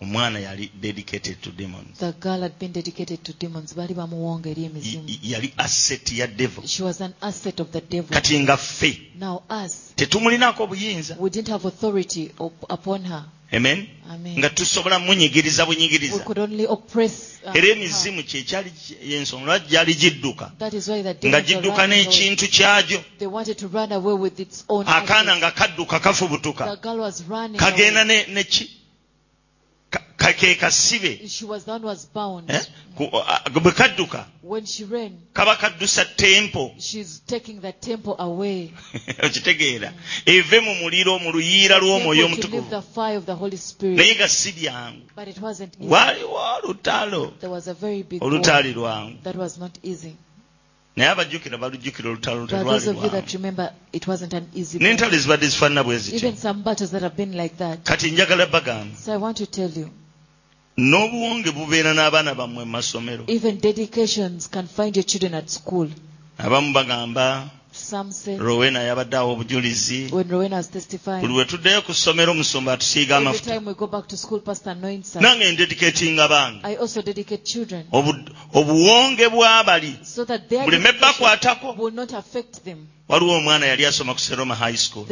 Omwana 0.04 0.40
yali 0.40 0.72
dedicated 0.82 1.42
to 1.42 1.52
demons. 1.52 1.98
The 2.00 2.12
girl 2.12 2.42
had 2.42 2.60
been 2.60 2.72
dedicated 2.72 3.24
to 3.24 3.34
demons. 3.34 3.74
Bali 3.74 3.94
bamuwonga 3.94 4.50
eri 4.50 4.64
emizimu. 4.66 5.04
yali 5.24 5.54
asset 5.58 6.12
ya 6.12 6.28
devil. 6.28 6.68
She 6.68 6.84
was 6.84 7.02
an 7.02 7.14
asset 7.22 7.60
of 7.60 7.72
the 7.72 7.82
devil. 7.82 8.14
kati 8.14 8.40
nga 8.40 8.58
ffe. 8.58 9.02
Now 9.20 9.44
us, 9.50 9.94
tetumulinaako 9.96 10.68
buyinza 10.68 11.16
we 11.20 11.30
didn't 11.30 11.50
have 11.50 11.68
authority 11.68 12.32
up, 12.40 12.54
upon 12.70 13.04
her. 13.04 13.26
amen? 13.54 13.88
Nga 14.38 14.50
tusobola 14.50 15.00
munyigiriza 15.00 15.66
bunyigiriza. 15.66 16.16
Uh, 16.16 17.56
era 17.56 17.68
emizimu 17.68 18.24
kyekyali 18.24 18.72
yensonga 19.06 19.46
lwaki 19.46 19.70
gyali 19.70 19.94
gidduka. 19.96 20.52
Nga 21.26 21.42
gidduka 21.42 21.88
n'ekintu 21.88 22.48
kyagyo. 22.48 23.04
Akaana 24.86 25.36
nga 25.38 25.52
kadduka 25.52 26.00
kafubutuka. 26.00 26.78
Kagenda 27.58 28.04
neki 28.04 28.82
Ka- 30.24 30.34
ka- 30.34 30.56
kasibe 30.60 31.28
She 31.28 31.45
was 31.45 31.66
the 31.66 31.78
was 31.80 32.06
bound. 32.06 32.50
Eh? 32.50 32.62
Uh, 33.00 33.04
uh, 33.18 33.40
bwe 33.50 33.72
kadduka 33.72 34.26
When 34.41 34.66
she 34.66 34.84
ran, 34.86 35.18
kaba 35.34 35.56
kaddusa 35.56 36.06
tempo 36.16 36.72
she's 36.80 37.20
taking 37.28 37.60
the 37.62 37.72
temple 37.74 38.16
away. 38.20 38.72
okitegeera 39.24 39.94
eve 40.26 40.60
mu 40.60 40.74
muliro 40.76 41.20
mu 41.20 41.32
luyiira 41.32 41.78
lw'omwoyo 41.80 42.28
Temple 42.28 42.41
to 42.41 42.48
live 42.48 42.58
omutukuvu 42.58 42.70
the 42.70 42.82
fire 42.95 43.18
of 43.18 43.26
the 43.26 43.36
Holy 43.36 43.58
Spirit. 43.58 43.98
naye 43.98 44.16
nga 44.16 44.28
si 44.28 44.52
byangu 44.52 45.02
But 45.16 45.28
it 45.28 45.41
wasn't 45.41 45.74
easy. 45.80 45.90
waaliwo 45.90 46.40
olutalo 46.64 47.34
There 47.40 47.52
was 47.52 47.68
a 47.68 47.74
very 47.74 48.04
big 48.04 48.22
war. 48.22 48.32
olutaali 48.34 48.74
lwangu 48.74 49.18
That 49.24 49.36
was 49.36 49.58
not 49.58 49.72
easy. 49.84 50.16
naye 50.95 51.10
abajjukira 51.10 51.58
balujjukira 51.58 52.10
olutalo 52.10 52.41
But 52.41 52.50
terwali 52.50 52.80
those 52.80 52.88
of 52.91 53.04
you 53.04 53.10
that 53.10 53.34
remember, 53.34 53.74
it 53.91 54.08
wasn't 54.08 54.34
an 54.34 54.48
easy 54.56 54.78
battle. 54.80 54.94
n'entalo 54.94 55.16
ezibadde 55.16 55.48
zifaanana 55.48 55.84
bwe 55.84 55.98
zityo 55.98 56.18
Even 56.30 56.38
some 56.38 56.64
battles 56.64 56.91
that 56.91 57.02
have 57.02 57.16
been 57.18 57.34
like 57.38 57.56
that. 57.58 57.84
kati 57.84 58.12
njagala 58.12 58.45
bagamba 58.45 58.95
n'obuwonge 60.78 61.52
bubeera 61.52 61.94
n'abaana 61.94 62.34
bammwe 62.36 62.66
mu 62.66 62.72
masomero. 62.72 63.24
Even 63.28 63.58
dedications 63.60 64.48
can 64.48 64.68
find 64.68 64.95
your 64.95 65.04
children 65.06 65.34
at 65.34 65.50
school. 65.50 65.88
abamu 66.38 66.74
bagamba 66.74 67.50
Some 67.76 68.12
say, 68.12 68.38
rowena 68.38 68.80
yabadde 68.84 69.18
awo 69.18 69.34
obujulizi. 69.36 70.12
when 70.12 70.28
Rowena 70.30 70.58
was 70.58 70.68
buli 70.68 70.74
testifying, 70.82 71.28
lwe 71.28 71.45
tuddeyo 71.45 71.82
ku 71.82 71.91
ssomero 71.94 72.32
omusumba 72.32 72.74
atusiiga 72.74 73.16
every 73.16 73.28
amafuta. 73.28 73.54
time 73.54 73.66
we 73.66 73.74
go 73.74 73.88
back 73.88 74.08
to 74.08 74.18
school, 74.18 74.40
Pastor 74.40 74.72
anoints 74.72 75.16
nange 75.16 75.52
ndediketinga 75.52 76.28
bange. 76.28 76.60
I 76.64 76.76
also 76.76 77.02
dedicate 77.02 77.44
children 77.45 77.86
Obu- 77.91 78.30
obuwonge 78.54 79.30
bw'abali 79.30 79.98
so 80.06 80.24
that 80.26 80.50
their 80.50 80.66
buleme 80.66 80.91
bakwatako 81.02 81.76
will 81.78 81.94
not 81.94 82.14
affect 82.14 82.64
them. 82.64 82.88
waliwo 83.10 83.36
omwana 83.38 83.66
yali 83.66 83.86
asoma 83.86 84.14
ku 84.14 84.20
seroma 84.20 84.56
high 84.56 84.76
school 84.78 85.06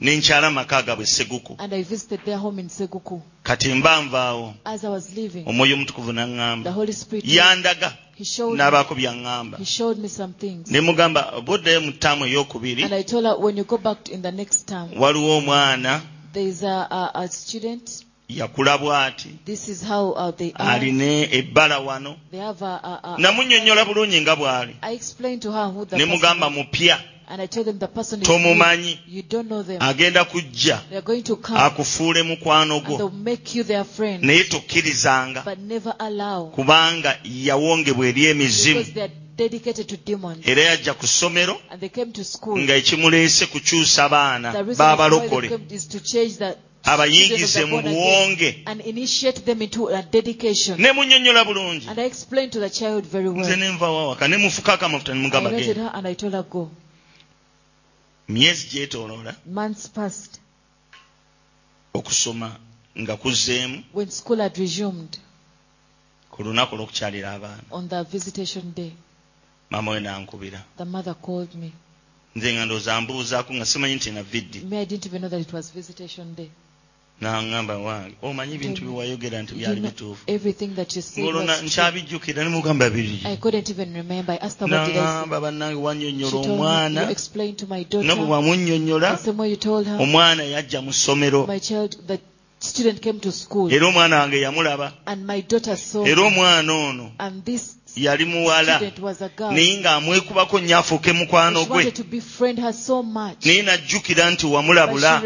nenkyala 0.00 0.46
amaka 0.46 0.76
agaabwe 0.78 1.06
seguku 1.06 1.56
and 1.58 1.72
i 1.74 1.82
visited 1.82 2.20
their 2.24 2.38
home 2.38 2.60
in 2.60 2.68
seguku. 2.68 3.22
Kati 3.42 3.74
mba 3.74 4.02
nvaawo 4.02 4.54
as 4.64 4.84
i 4.84 4.88
was 4.88 5.14
leaving 5.16 5.44
omwoyo 5.46 5.74
omutukuvu 5.74 6.12
n'aŋŋamba. 6.12 6.64
the 6.64 6.72
holy 6.72 6.92
spirit 6.92 7.24
yandaga 7.26 7.92
n'abaako 8.56 8.94
byaŋŋamba 8.94 9.56
ne 10.70 10.80
mugamba 10.80 11.40
bwoddayo 11.44 11.80
mu 11.80 11.92
ttaamu 11.92 12.24
ey'okubiri. 12.26 12.82
Waliwo 14.98 15.36
omwana 15.38 16.02
yakulabwa 18.28 19.04
ati 19.06 19.28
alina 20.54 21.04
ebbala 21.38 21.78
wano. 21.78 22.16
Namunnyonnyola 23.18 23.84
bulungi 23.84 24.20
nga 24.20 24.36
bw'ali. 24.36 24.74
Ne 25.96 26.04
mugamba 26.04 26.50
mupya. 26.50 26.98
tomumanyi. 28.22 28.98
agenda 29.80 30.24
kujja. 30.24 30.80
Akufuule 31.54 32.22
mukwano 32.22 32.80
gwo. 32.80 33.12
Naye 34.20 34.44
tokkirizanga. 34.44 35.44
Kubanga 36.54 37.18
yawongebwa 37.24 38.06
eri 38.08 38.24
emizimu. 38.26 38.84
Era 40.44 40.62
yajja 40.62 40.94
ku 40.94 41.06
ssomero 41.06 41.56
nga 42.58 42.74
ekimuleese 42.76 43.46
kukyusa 43.46 44.08
baana 44.08 44.52
b'abalokole. 44.52 45.48
abayingize 46.84 47.64
mu 47.64 47.82
buwonge. 47.82 48.64
ne 50.78 50.92
munnyonnyola 50.92 51.44
bulungi. 51.44 51.86
Nze 53.40 53.56
ne 53.56 53.68
nvawawaka 53.72 54.28
ne 54.28 54.36
mufukako 54.36 54.84
amafuta 54.86 55.14
ne 55.14 55.20
mugamba 55.20 55.50
genda 55.50 55.92
myezi 58.34 58.64
gyetooloola 58.72 59.32
Months 59.46 59.88
passed. 59.88 60.32
okusoma 61.94 62.48
nga 63.00 63.14
kuzzeemu 63.16 63.76
When 63.94 64.10
school 64.10 64.38
had 64.44 64.56
resumed 64.64 65.12
ku 66.32 66.38
lunaku 66.42 66.74
olw'okukyalira 66.74 67.28
abaana 67.36 67.62
on 67.70 67.88
the 67.88 68.00
visitation 68.04 68.72
day, 68.74 68.92
maama 69.70 69.90
we 69.92 70.00
nankubira 70.00 70.60
the 70.76 70.84
mother 70.84 71.14
called 71.26 71.54
me. 71.54 71.70
nze 72.36 72.48
nga 72.54 72.64
ndowooza 72.66 73.00
mbuuzaako 73.00 73.50
nga 73.54 73.66
simanyi 73.66 73.94
nti 73.98 74.10
na 74.10 74.22
viddi 74.22 74.58
Me, 74.70 74.76
I 74.80 74.84
didn't 74.86 75.06
even 75.06 75.20
know 75.22 75.30
that 75.30 75.40
it 75.46 75.52
was 75.52 75.72
visitation 75.72 76.34
day. 76.34 76.50
n'aŋŋamba 77.20 77.74
wange 77.86 78.14
omanyi 78.22 78.54
ebintu 78.56 78.80
byewayogera 78.84 79.36
nti 79.42 79.52
byali 79.58 79.80
bituufu? 79.86 80.22
ngolona 81.20 81.54
nkyabijjukira 81.64 82.40
nemugamba 82.44 82.86
biri. 82.94 83.18
N'aŋŋamba 84.70 85.36
bannange 85.44 85.78
wannyonnyola 85.86 86.36
omwana. 86.44 87.00
Nabwe 88.08 88.24
bwamunnyonnyola 88.30 89.08
omwana 90.04 90.42
yajja 90.54 90.78
mu 90.84 90.92
ssomero. 90.96 91.40
Era 93.74 93.84
omwana 93.90 94.14
wange 94.20 94.38
yamulaba. 94.44 94.86
Era 96.10 96.20
omwana 96.28 96.72
ono 96.88 97.06
yali 97.96 98.24
muwala. 98.24 98.80
Naye 99.50 99.80
ng'amwekubako 99.80 100.60
nnyo 100.60 100.78
afuuke 100.78 101.12
mukwano 101.12 101.64
gwe. 101.64 101.84
naye 103.44 103.62
n'ajjukira 103.62 104.30
nti 104.30 104.46
wamulabula. 104.46 105.22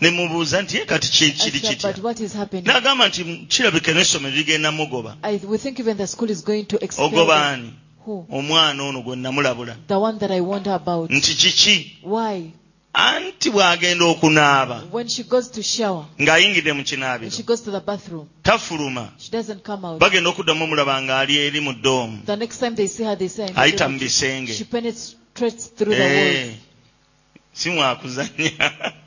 Ne 0.00 0.10
mubuuza 0.10 0.62
nti 0.62 0.76
ye 0.76 0.84
kati 0.84 1.08
kiri 1.10 1.32
kitya? 1.60 1.92
N'agamba 2.72 3.08
nti 3.08 3.46
kirabika 3.48 3.92
n'essomero 3.92 4.34
ligenda 4.36 4.72
mugoba. 4.72 5.16
Ogoba 7.02 7.46
ani? 7.48 7.72
Omwana 8.30 8.82
ono 8.84 9.02
gwe 9.02 9.16
namulabula. 9.16 9.76
Nti 11.10 11.34
kiki? 11.34 11.98
anti 12.92 13.50
bw'agenda 13.50 14.04
okunaaba. 14.04 14.82
Ng'ayingidde 16.20 16.72
mu 16.72 16.82
kinaabiro. 16.84 17.30
tafuluma. 18.42 19.08
bagenda 19.98 20.30
okuddamu 20.30 20.64
omulaba 20.64 21.00
ng'ali 21.02 21.34
eri 21.38 21.60
mu 21.60 21.72
ddoomu 21.72 22.18
ayita 23.56 23.88
mu 23.88 23.98
bisenge. 23.98 24.52
Eh. 25.94 26.54
si 27.52 27.70
mwakuzanya. 27.70 28.50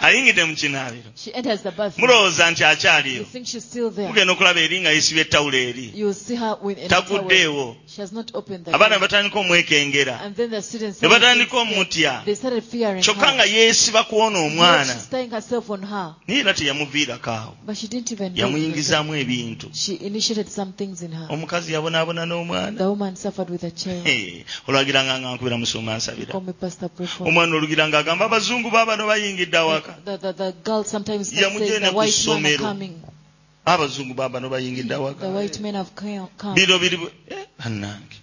ayingidde 0.00 0.44
mu 0.44 0.54
kinaabiro 0.54 1.10
She 1.14 1.30
enters 1.30 1.62
the 1.62 1.70
bathroom. 1.70 2.00
mulowooza 2.10 2.50
nti 2.50 2.62
You 2.62 2.68
akyaliyo 2.68 3.24
think 3.24 3.46
she's 3.46 3.64
still 3.64 3.90
there. 3.90 4.08
mugenda 4.08 4.32
okulaba 4.32 4.60
eri 4.60 4.80
nga 4.80 4.90
yeesibye 4.90 5.22
ettawulo 5.22 5.58
eri 5.58 5.92
You 5.94 6.06
will 6.06 6.14
see 6.14 6.36
her 6.36 6.56
with 6.62 6.78
in 6.78 6.84
a 6.84 6.88
towel. 6.88 7.02
taguddeewo 7.02 7.76
She 7.86 8.00
has 8.00 8.12
not 8.12 8.30
opened 8.34 8.64
the 8.64 8.70
abaana 8.72 8.94
ne 8.96 9.00
batandika 9.00 9.38
omwekengera 9.38 10.20
And 10.20 10.36
then 10.36 10.50
the 10.50 10.62
students 10.62 11.02
ne 11.02 11.08
batandika 11.08 11.56
omutya 11.56 12.22
They 12.24 12.34
started 12.34 12.64
fearing 12.64 13.02
kyokka 13.02 13.34
nga 13.34 13.44
yeesiba 13.44 14.04
kuwona 14.04 14.38
omwana 14.38 14.84
she's 14.94 15.08
tying 15.10 15.30
herself 15.30 15.70
on 15.70 15.82
her. 15.82 16.14
naye 16.28 16.40
era 16.40 16.54
teyamuviirako 16.54 17.30
awo 17.30 17.54
But 17.66 17.76
she 17.76 17.88
didn't 17.88 18.12
even 18.12 18.32
know. 18.34 18.44
yamuyingizaamu 18.46 19.14
ebintu 19.16 19.70
She 19.72 19.94
initiated 19.94 20.48
some 20.48 20.72
things 20.72 21.02
in 21.02 21.12
her. 21.12 21.26
omukazi 21.30 21.72
yabonaabona 21.72 22.26
n'omwana 22.26 22.78
The 22.78 22.84
woman 22.88 23.16
suffered 23.16 23.50
with 23.50 23.64
a 23.64 23.70
child. 23.70 24.06
Olwagiranga 24.68 25.18
nga 25.20 25.34
nkubira 25.34 25.58
musuuma 25.58 25.96
nsabira 25.96 26.32
Call 26.32 26.40
me 26.42 26.52
Pastor 26.52 26.88
pray 26.88 27.06
for 27.06 27.24
me. 27.24 27.30
omwana 27.30 27.56
olugiranga 27.56 27.98
agamba 27.98 28.24
abazungu 28.24 28.70
baabano 28.70 29.06
bayingidde 29.06 29.56
waka 29.70 29.94
yamugenda 31.32 31.90
ku 31.92 32.02
ssomero 32.06 32.64
abazungu 33.64 34.14
babano 34.14 34.48
bayingidde 34.48 34.94
awaka 34.94 35.26
biro 36.54 36.78
biri 36.78 36.96
bannange. 37.58 38.16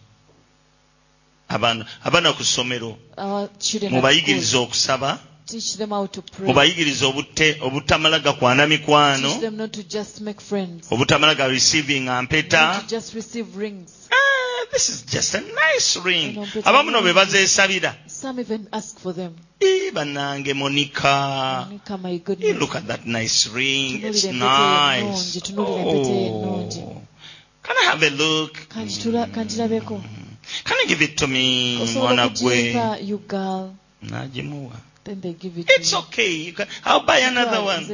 Abaana 1.50 2.34
ku 2.36 2.44
ssomero 2.44 2.98
mubayigirize 3.92 4.58
okusaba. 4.58 5.20
Mubayigirize 6.44 7.06
obutamala 7.64 8.20
gakwana 8.20 8.68
mikwano. 8.68 9.32
Obutamala 10.92 11.36
ga 11.36 11.48
receiving 11.48 12.10
ampeta. 12.10 12.84
This 14.72 14.90
is 14.90 15.02
just 15.06 15.36
a 15.36 15.42
nice 15.42 15.98
ring 16.04 16.38
abamu 16.66 16.92
no 16.92 17.02
be 17.02 17.14
bazeesabira 17.14 17.96
Some 18.08 18.40
even 18.40 18.68
ask 18.74 19.00
for 19.00 19.14
them. 19.14 19.36
Ii, 19.64 19.92
bannange 19.92 20.54
monica 20.56 21.66
Monica, 21.70 21.98
my 21.98 22.10
Hey, 22.10 22.18
goodness. 22.20 22.58
look 22.60 22.76
at 22.76 22.88
that 22.88 23.06
nice 23.06 23.48
ring. 23.48 24.02
It's 24.04 24.24
nice. 24.26 25.38
Oh. 25.58 27.02
Can 27.64 27.76
I 27.78 27.84
have 27.86 28.02
a 28.04 28.10
look? 28.10 28.54
Kanjirabeko. 28.70 30.02
Can 30.64 30.78
you 30.82 30.88
give 30.88 31.02
it 31.02 31.18
to 31.18 31.28
me, 31.28 31.78
mwana 31.94 32.30
gwe? 32.30 32.74
Nagimuwa. 34.04 34.76
Then 35.04 35.22
they 35.22 35.34
give 35.34 35.58
it 35.58 35.70
It's 35.70 35.94
okay. 35.94 36.52
Can, 36.52 36.68
I'll 36.86 37.06
buy 37.06 37.20
another 37.20 37.62
one. 37.64 37.86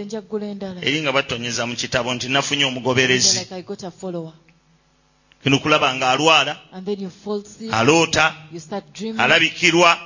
Eri 0.81 1.01
nga 1.01 1.11
batonyeza 1.11 1.65
mu 1.67 1.75
kitabo 1.75 2.13
nti 2.13 2.29
nafunye 2.29 2.65
omugoberezi. 2.65 3.39
Like 3.39 3.51
I 3.55 3.61
got 3.61 3.83
a 3.83 3.91
follower. 3.91 4.33
kino 5.43 5.59
kulaba 5.59 5.95
ng'alwala 5.95 6.57
aloota 7.71 8.35
alabikirwa 9.17 9.97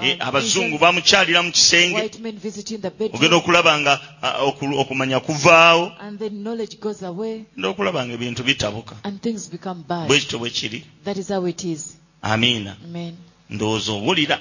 eh, 0.00 0.16
abazungu 0.20 0.78
bamukyalira 0.78 1.42
mu 1.42 1.50
kisenge 1.52 2.10
ogenda 3.12 3.36
okulaba 3.36 3.72
nga 3.80 4.00
okumanya 4.78 5.20
kuvaawo. 5.20 5.92
Ogenda 5.98 7.68
okulaba 7.68 8.06
nga 8.06 8.12
ebintu 8.14 8.42
bitabuka. 8.46 8.94
Bwe 10.08 10.18
kityo 10.20 10.38
bwe 10.38 10.50
kiri. 10.50 10.84
Amiina. 12.22 12.76
Ndowooza 13.50 13.92
owulira 13.92 14.40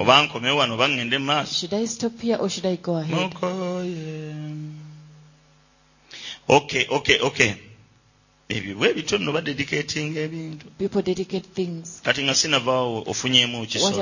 oba 0.00 0.22
nkomewo 0.22 0.56
wano 0.58 0.74
oba 0.74 0.88
ŋŋende 0.88 1.18
mu 1.18 1.24
maaso. 1.26 1.66
Okay 6.48 6.86
okay 6.88 7.18
okay. 7.20 7.67
ebyo 8.48 8.72
bwe 8.78 8.94
bityo 8.96 9.16
nno 9.18 9.30
badedicatinga 9.36 10.18
ebintu. 10.26 10.66
Kati 12.06 12.20
nga 12.24 12.34
sinavaawo 12.34 13.04
ofunyeemu 13.10 13.66
kisolo. 13.66 13.96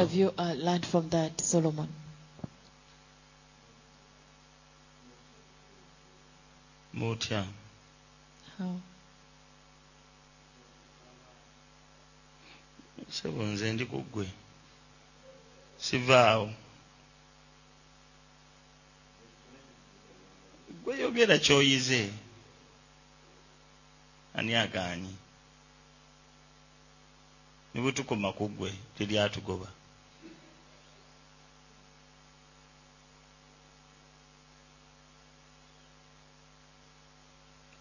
bwotya. 6.97 7.45
Sebo 13.11 13.43
nze 13.45 13.73
ndi 13.73 13.85
ku 13.91 13.99
ggwe. 14.03 14.27
Sivaawo. 15.79 16.49
Gweyogerera 20.83 21.37
kyoyize. 21.45 22.01
Ani 24.37 24.53
agaanyi 24.65 25.15
ne 27.73 27.79
bwe 27.83 27.91
tukoma 27.97 28.29
ku 28.39 28.45
ggwe 28.53 28.71
teryatugoba 28.97 29.69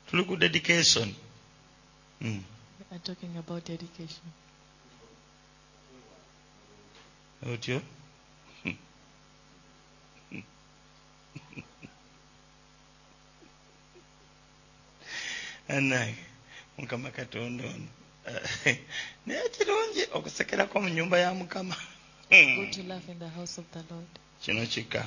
tuli 0.08 0.24
ku 0.28 0.36
dedication. 0.38 1.10
Mm. 2.22 2.44
Otyo 7.54 7.78
anange 15.68 16.35
mukama 16.78 17.12
katonda 17.12 17.64
ono. 17.64 17.88
Eh, 18.66 18.78
naye 19.26 19.50
kirungi 19.50 20.08
okusekerako 20.14 20.82
mu 20.82 20.90
nyumba 20.90 21.20
ya 21.20 21.34
mukama. 21.34 21.76
Good 22.30 22.72
to 22.74 22.84
laugh 22.84 23.10
in 23.10 23.20
the 23.20 23.30
house 23.30 23.58
of 23.58 23.66
the 23.72 23.84
Lord. 23.94 24.08
kino 24.42 24.66
kika. 24.66 25.06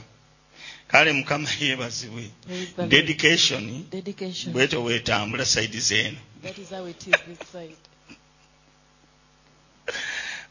Kale 0.89 1.12
mukama 1.12 1.49
yeebazibwe. 1.61 2.31
Praise 2.47 2.73
the 2.77 2.82
Lord. 2.82 3.90
dedication. 3.90 4.53
Bwetyo 4.53 4.82
bwetambula 4.82 5.45
saidi 5.45 5.81
zeeno 5.81 6.19
That 6.43 6.59
is 6.59 6.70
how 6.70 6.86
it 6.86 7.07
is 7.07 7.15
this 7.27 7.49
side. 7.53 7.77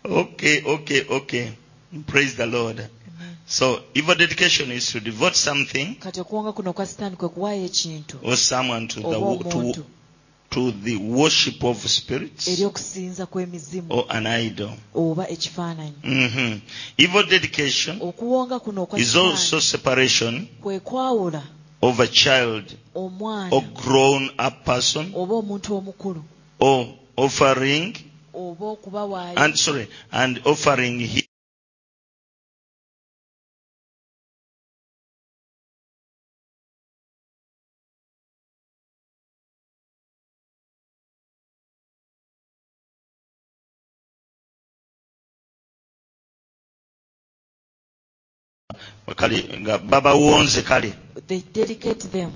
okay 0.22 0.64
okay 0.66 1.06
okay. 1.10 1.52
Praise 2.06 2.36
the 2.36 2.46
lord. 2.46 2.90
So 3.46 3.84
evil 3.94 4.16
dedication 4.16 4.72
is 4.72 4.92
to 4.92 5.00
devote 5.00 5.36
something 5.36 5.96
kati 5.96 6.20
okuwanga 6.20 6.52
kuno 6.52 6.74
kwa 6.74 6.86
sitaani 6.86 7.16
kwe 7.16 7.30
kuwaayo 7.30 7.66
ekintu 7.66 8.20
or 8.24 8.38
someone 8.38 8.88
to 8.88 9.02
the, 9.02 9.50
to, 9.50 9.86
to 10.50 10.72
the 10.72 10.96
worship 10.96 11.64
of 11.64 11.78
spirits 11.90 12.48
eri 12.48 12.66
okusinza 12.66 13.26
kw'emizimu 13.26 13.88
or 13.90 14.06
an 14.10 14.28
idol. 14.28 14.74
oba 14.96 15.30
ekifaananyi 15.30 15.94
hmm 16.04 16.60
Evil 16.98 17.26
dedication 17.26 17.98
okuwonga 18.02 18.60
kuno 18.60 18.84
okwa 18.84 19.00
is 19.00 19.16
also 19.16 19.62
separation 19.62 20.48
kwe 20.62 20.80
kwawula 20.80 21.44
of 21.82 22.00
a 22.00 22.08
child 22.08 22.66
omwana 22.96 23.56
or 23.56 23.62
grown 23.62 24.30
up 24.48 24.64
person 24.66 25.12
oba 25.16 25.36
omuntu 25.36 25.76
omukulu 25.76 26.24
or 26.60 26.88
offering 27.18 27.94
oba 28.34 28.66
okubawaayo 28.66 29.38
and 29.38 29.56
sorry 29.56 29.88
and 30.12 30.42
offering 30.46 31.00
him 31.00 31.27
kale 49.20 49.38
nga 49.60 49.78
baba 49.78 50.02
babawonze 50.02 50.62
kale. 50.62 50.94
They 51.28 51.42
dedicate 51.54 52.04
them. 52.12 52.32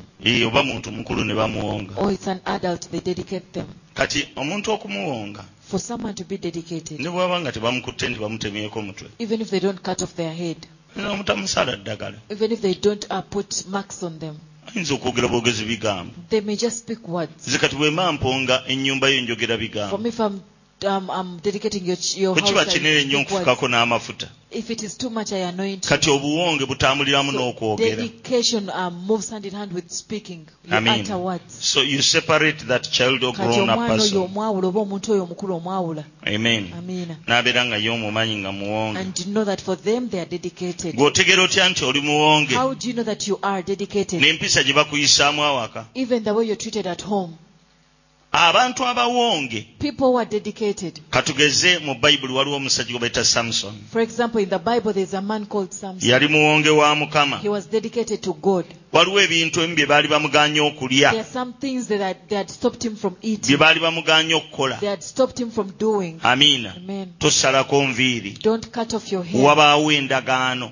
Oba 0.48 0.64
muntu 0.64 0.92
mukulu 0.92 1.24
ne 1.24 1.34
bamuwonga. 1.34 1.94
Or 1.98 2.12
it's 2.12 2.28
an 2.28 2.42
adult, 2.46 2.90
they 2.92 3.00
dedicate 3.00 3.54
them. 3.54 3.68
kati 3.94 4.28
omuntu 4.36 4.72
okumuwonga 4.72 5.44
For 5.70 5.80
someone 5.80 6.14
to 6.16 6.24
be 6.26 6.38
dedicated, 6.38 7.00
ne 7.00 7.10
bwaba 7.10 7.40
nga 7.42 7.52
tebamukutte 7.52 8.10
nti 8.10 8.20
bamutemyeko 8.20 8.80
omutwe 8.80 9.08
even 9.20 9.42
if 9.42 9.50
they 9.50 9.60
don't 9.60 9.82
cut 9.82 10.02
off 10.02 10.16
their 10.16 10.34
head, 10.34 10.58
nomutamusala 10.96 11.76
ddagala. 11.76 12.18
Even 12.30 12.52
if 12.52 12.62
they 12.62 12.74
don't 12.74 13.06
uh, 13.10 13.22
put 13.22 13.66
marks 13.68 14.04
on 14.04 14.20
them, 14.20 14.36
ayinza 14.68 14.94
okwogera 14.94 15.28
bwogezi 15.28 15.66
bigambo. 15.66 16.14
They 16.30 16.42
may 16.42 16.56
just 16.56 16.78
speak 16.80 17.08
words. 17.08 17.48
nze 17.48 17.58
kati 17.58 17.76
bwe 17.76 17.92
mba 17.92 18.12
mponga 18.12 18.64
ennyumba 18.68 19.10
yo 19.10 19.22
njogera 19.22 19.58
bigambo 19.58 19.98
if 20.84 21.10
um, 21.10 21.40
dedicating 21.44 21.86
your, 21.86 21.98
your 22.16 22.36
bwe 22.36 22.42
house, 22.42 22.52
kiba 22.52 22.66
kinene 22.66 23.26
n'amafuta 23.70 24.28
If 24.52 24.70
it 24.70 24.84
is 24.84 24.98
too 24.98 25.10
much, 25.10 25.32
I 25.32 25.38
anoint 25.38 25.86
you. 25.86 25.90
kati 25.90 26.10
obuwonge 26.10 26.66
butambuliramu 26.66 27.32
n'okwogera 27.32 27.96
dedication 27.96 28.70
um, 28.70 29.06
moves 29.08 29.30
hand 29.30 29.46
in 29.46 29.54
hand 29.54 29.72
with 29.72 29.90
speaking. 29.92 30.48
You 30.66 30.76
Amen. 30.76 31.02
utter 31.02 31.18
words. 31.18 31.54
so 31.54 31.82
you 31.82 32.02
separate 32.02 32.60
that 32.68 32.84
child 32.84 33.24
or 33.24 33.34
grown 33.34 33.70
up 33.70 33.78
omwana 33.80 33.94
oyo 33.94 33.98
person. 33.98 34.18
omwawula 34.18 34.68
oba 34.68 34.80
omuntu 34.80 35.12
oyo 35.12 35.24
omukulu 35.24 35.56
omwawula. 35.56 36.04
Amen. 36.28 36.74
N'abeera 37.28 37.66
nga 37.66 37.78
ye 37.78 37.90
omumanyi 37.90 38.36
nga 38.38 38.52
muwonge. 38.52 39.00
And 39.00 39.20
you 39.20 39.26
know 39.34 39.46
that 39.46 39.62
for 39.62 39.76
them 39.78 40.10
they 40.10 40.20
are 40.20 40.30
dedicated. 40.30 40.96
Ng'otegera 40.96 41.44
otya 41.44 41.70
nti 41.70 41.86
oli 41.86 42.02
muwonge? 42.02 42.56
How 42.56 42.74
do 42.74 42.88
you 42.88 42.94
know 42.94 43.04
that 43.04 43.28
you 43.28 43.40
are 43.44 43.62
dedicated? 43.62 44.20
N'empisa 44.22 44.64
gye 44.64 44.74
bakuyisaamu 44.74 45.44
awaka? 45.44 45.86
Even 45.94 46.24
the 46.24 46.34
way 46.34 46.46
you're 46.46 46.58
treated 46.60 46.88
at 46.88 47.02
home 47.02 47.38
abantu 48.32 48.86
abawonge 48.86 49.68
people 49.80 50.06
who 50.06 50.18
are 50.20 50.30
dedicated. 50.30 51.00
katugeze 51.10 51.80
mu 51.80 51.96
bayibuli 51.96 52.34
waliwo 52.34 52.56
omusajja 52.58 52.92
gwe 52.92 53.00
bayita 53.00 53.24
for 53.92 54.02
example 54.02 54.42
in 54.42 54.50
the 54.50 54.60
bible 54.60 54.94
there's 54.94 55.14
a 55.14 55.22
man 55.22 55.46
called 55.46 55.72
samson. 55.74 56.10
Yali 56.10 56.28
muwonge 56.28 56.70
wa 56.70 56.96
mukama 56.96 57.42
waliwo 58.94 59.22
ebintu 59.22 59.62
ebimu 59.62 59.76
bye 59.76 59.86
baali 59.86 60.08
bamugaanye 60.08 60.60
okulya. 60.62 61.12
Bye 63.48 63.58
baali 63.58 63.80
bamugaanye 63.80 64.34
okukola. 64.36 64.80
Amiina. 66.24 66.76
Tosalako 67.20 67.84
nviiri. 67.88 68.38
Wabaawo 69.34 69.92
endagaano. 69.92 70.72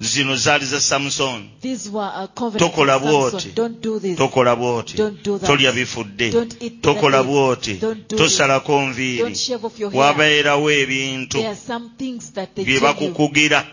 Zino 0.00 0.36
zaali 0.36 0.66
za 0.66 0.80
samusoni 0.80 1.50
tokola 2.58 2.98
bwoti. 2.98 3.48
Tokola 4.16 4.56
bwoti. 4.56 4.96
Tolya 5.46 5.72
bifudde. 5.72 6.32
Tokola 6.82 7.22
bwoti. 7.22 7.80
Tosalako 8.08 8.82
nviiri. 8.82 9.36
Wabeerawo 9.92 10.70
ebintu 10.70 11.38
bye 12.56 12.80
bakukugira. 12.80 13.66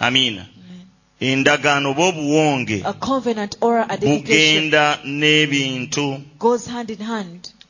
amiina. 0.00 0.46
endagaano 1.20 1.90
oba 1.90 2.04
obuwonge 2.10 2.78
bugenda 4.00 4.98
n'ebintu. 5.04 6.06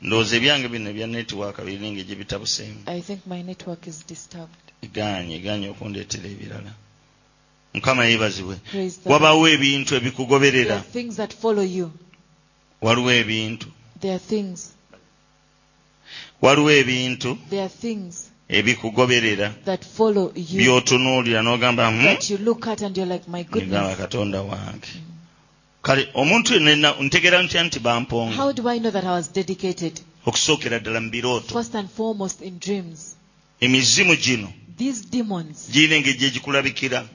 Ndowooza 0.01 0.33
ebyange 0.37 0.67
bino 0.73 0.89
ebya 0.89 1.07
netiwaaka 1.07 1.61
biringa 1.67 2.01
gye 2.07 2.15
bitabuseemu 2.15 2.81
egaanye 4.85 5.33
egaanye 5.39 5.67
okundeetera 5.73 6.27
ebirala. 6.33 6.71
Mukama 7.73 8.01
yeebazibwe 8.09 8.55
wabawo 9.05 9.43
ebintu 9.55 9.91
ebikugoberera. 9.99 10.77
Waliwo 12.81 13.11
ebintu. 13.21 13.67
Waliwo 16.41 16.71
ebintu. 16.81 17.37
ebikugoberera 18.57 19.47
by'otunuulira 20.59 21.39
n'ogamba 21.41 21.83
hmm? 21.89 22.17
egamba 23.61 23.95
katonda 23.95 24.39
wange. 24.41 24.91
Kale 25.85 26.03
omuntu 26.21 26.49
yenna 26.53 26.89
ntegeera 27.05 27.43
ntya 27.43 27.63
nti 27.63 27.79
bamponga? 27.79 28.35
Okusookera 30.27 30.79
ddala 30.79 30.99
mu 31.01 31.09
birooto. 31.09 31.51
Emizimu 33.65 34.15
gino 34.15 34.49
girina 35.71 35.95
engeri 35.95 36.17
gye 36.17 36.29
gikulabikira. 36.29 37.05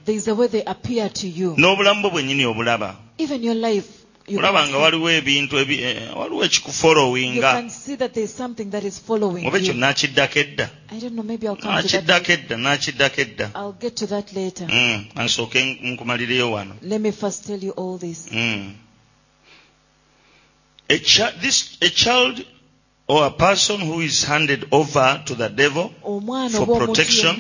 n'obulamu 1.56 2.00
bwe 2.02 2.10
bwennyini 2.10 2.44
obulaba. 2.46 2.96
olaba 4.38 4.68
nga 4.68 4.78
waliwo 4.78 5.10
ebintu 5.10 5.58
eh, 5.58 5.70
eh, 5.70 6.16
waliwo 6.18 6.44
ekikufolowinga 6.44 7.50
oba 9.46 9.58
ekyo 9.58 9.74
nakiddako 9.74 10.38
edda? 10.38 10.70
Nakiddako 11.82 12.32
edda 12.32 12.56
nakiddako 12.56 13.20
edda. 13.20 13.46
Hmm, 14.66 15.04
ansooke 15.14 15.78
nkumalireyo 15.82 16.52
wano. 16.52 16.74
Hmm. 18.30 18.74
A, 20.88 20.98
chi 20.98 21.24
this, 21.40 21.76
a 21.82 21.88
child 21.88 22.44
or 23.08 23.26
a 23.26 23.30
person 23.30 23.80
who 23.80 24.00
is 24.00 24.24
handed 24.24 24.66
over 24.72 25.22
to 25.26 25.34
the 25.34 25.48
devil 25.48 25.90
for 26.64 26.66
protection 26.86 27.36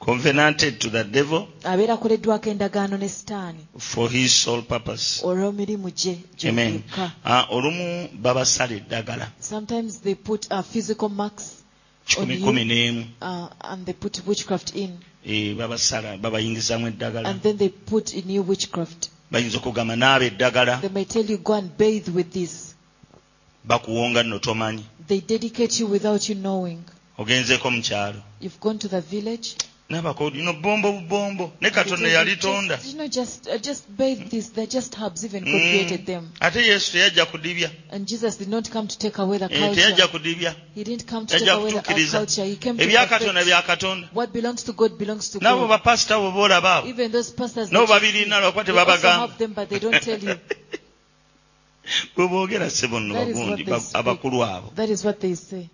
covenanted 0.00 0.78
to 0.80 0.90
the 0.90 1.04
devil 1.04 1.48
abeera 1.64 1.94
akoleddwako 1.94 2.50
endagaano 2.50 2.96
ne 2.98 3.08
sitaani. 3.08 3.58
for 3.78 4.10
his 4.10 4.32
sole 4.32 4.62
purpose. 4.62 5.22
olw'emirimu 5.26 5.90
gye 5.90 6.18
Amen. 6.48 6.82
Ah, 7.24 7.46
olumu 7.50 8.08
babasala 8.12 8.74
eddagala. 8.76 9.26
Sometimes 9.40 9.98
they 10.00 10.14
put 10.14 10.46
uh, 10.50 10.62
physical 10.62 11.08
marks 11.08 11.62
On 12.18 12.30
you. 12.30 12.40
kumi 12.44 12.64
n'emu. 12.64 13.06
uh, 13.22 13.48
and 13.60 13.86
they 13.86 13.94
put 13.94 14.20
witchcraft 14.26 14.74
in. 14.76 14.98
Eh, 15.26 15.54
babasala 15.56 16.16
babayingizamu 16.18 16.86
eddagala. 16.88 17.28
And 17.28 17.40
then 17.42 17.56
they 17.56 17.68
put 17.70 18.12
in 18.14 18.28
you 18.30 18.42
witchcraft. 18.42 19.08
Bayinza 19.30 19.58
okugamba 19.58 19.96
naaba 19.96 20.24
eddagala. 20.24 20.80
They 20.80 20.90
may 20.90 21.04
tell 21.04 21.24
you 21.24 21.38
go 21.38 21.54
and 21.54 21.76
bathe 21.78 22.08
with 22.08 22.30
this. 22.32 22.74
Bakuwonga 23.66 24.22
nno 24.22 24.38
tomanyi. 24.38 24.84
They 25.08 25.20
dedicate 25.20 25.80
you 25.80 25.86
without 25.86 26.28
you 26.28 26.34
knowing. 26.34 26.84
Mu 27.18 27.24
kyalo. 27.24 28.20
You've 28.40 28.60
gone 28.60 28.78
to 28.78 28.88
the 28.88 29.00
village 29.00 29.56
n'abako 29.90 30.30
lino 30.30 30.52
bombo 30.52 30.92
bubombo 30.92 31.52
ne 31.60 31.70
katonda 31.70 32.08
yalitonda. 32.08 32.78
ate 36.40 36.66
yesu 36.66 36.92
teyajja 36.92 37.24
kudibya. 37.26 37.70
Eh, 37.90 39.74
teyajja 39.74 40.06
kudibya. 40.08 40.54
Yajja 41.30 41.56
kutuukiriza 41.56 42.26
ebya 42.78 43.06
katonda 43.06 43.44
bya 43.44 43.62
katonda. 43.62 44.08
Nabo 45.40 45.68
bapasita 45.68 46.18
bo 46.18 46.30
boolaba 46.30 46.76
abo 46.78 46.92
nabo 47.70 47.86
babirina 47.86 48.40
lwakuba 48.40 48.64
tebabagamba 48.64 49.28
bwe 52.16 52.28
boogera 52.28 52.70
sebo 52.70 53.00
nno 53.00 53.14
bagundi 53.14 53.64
abakulu 53.92 54.44
abo. 54.44 54.72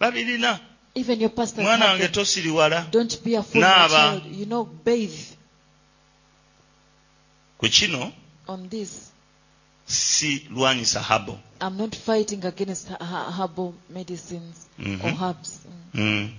Babirina. 0.01 0.59
Even 0.95 1.21
your 1.21 1.31
pastors 1.31 1.65
mwana 1.65 1.87
wange 1.87 2.09
tosiriwala 2.09 2.87
don't 2.91 3.23
be 3.25 3.37
a 3.37 3.43
fool 3.43 3.61
my 3.61 3.67
Naaba. 3.69 3.89
child 3.89 4.23
you 4.39 4.47
know 4.47 4.65
bathe 4.85 5.25
ku 7.59 7.69
kino 7.69 8.13
on 8.49 8.69
this 8.69 9.11
si 9.87 10.47
lwanyisa 10.51 11.01
habo 11.03 11.39
I'm 11.61 11.77
not 11.77 11.95
fighting 11.97 12.45
against 12.47 12.89
herbal 13.37 13.75
medicines 13.91 14.67
Mhm. 14.79 15.05
or 15.05 15.13
herbs. 15.29 15.59
Mm. 15.95 16.01
Mm. 16.01 16.31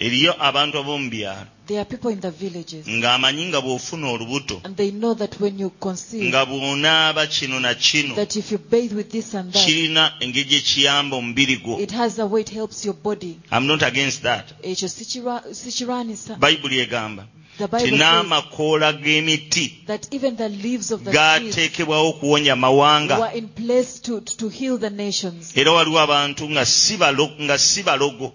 Eriyo 0.00 0.32
abantu 0.48 0.78
ab'omu 0.78 1.10
byalo 1.10 1.46
There 1.66 1.78
are 1.80 1.84
people 1.84 2.10
in 2.10 2.20
the 2.20 2.30
villages, 2.32 2.84
ng'amanyi 2.88 3.44
nga 3.46 3.60
bw'ofuna 3.60 4.10
olubuto. 4.10 4.60
And 4.64 4.76
they 4.76 4.90
know 4.90 5.14
that 5.14 5.38
when 5.40 5.56
you 5.58 5.70
conceive, 5.80 6.24
nga 6.28 6.44
bw'onaaba 6.46 7.26
kino 7.30 7.60
na 7.60 7.74
kino 7.74 8.14
that 8.16 8.34
if 8.36 8.50
you 8.50 8.58
bathe 8.58 8.92
with 8.92 9.10
this 9.12 9.34
and 9.34 9.52
that, 9.52 9.62
kirina 9.66 10.12
engeri 10.20 10.44
gye 10.50 10.60
kiyamba 10.60 11.16
omubiri 11.16 11.56
gwo. 11.62 11.78
it 11.80 11.92
has 11.92 12.18
a 12.18 12.26
way 12.26 12.40
it 12.40 12.48
helps 12.50 12.84
your 12.84 12.94
body. 12.94 13.38
I'm 13.52 13.66
not 13.68 13.82
against 13.82 14.22
that. 14.22 14.50
Eh, 14.64 14.72
Ekyo 14.72 14.88
sikirwa- 14.88 15.54
sikirwanisa. 15.54 16.36
bayibuli 16.40 16.80
egamba 16.80 17.26
tin'amakoola 17.68 18.92
g'emiti 18.92 19.64
gaateekebwawo 21.12 22.08
okuwonya 22.08 22.52
amawanga 22.52 23.32
era 25.54 25.72
waliwo 25.72 26.00
abantu 26.00 26.50
nga 26.50 26.64
si 26.66 26.96
balogo 27.82 28.32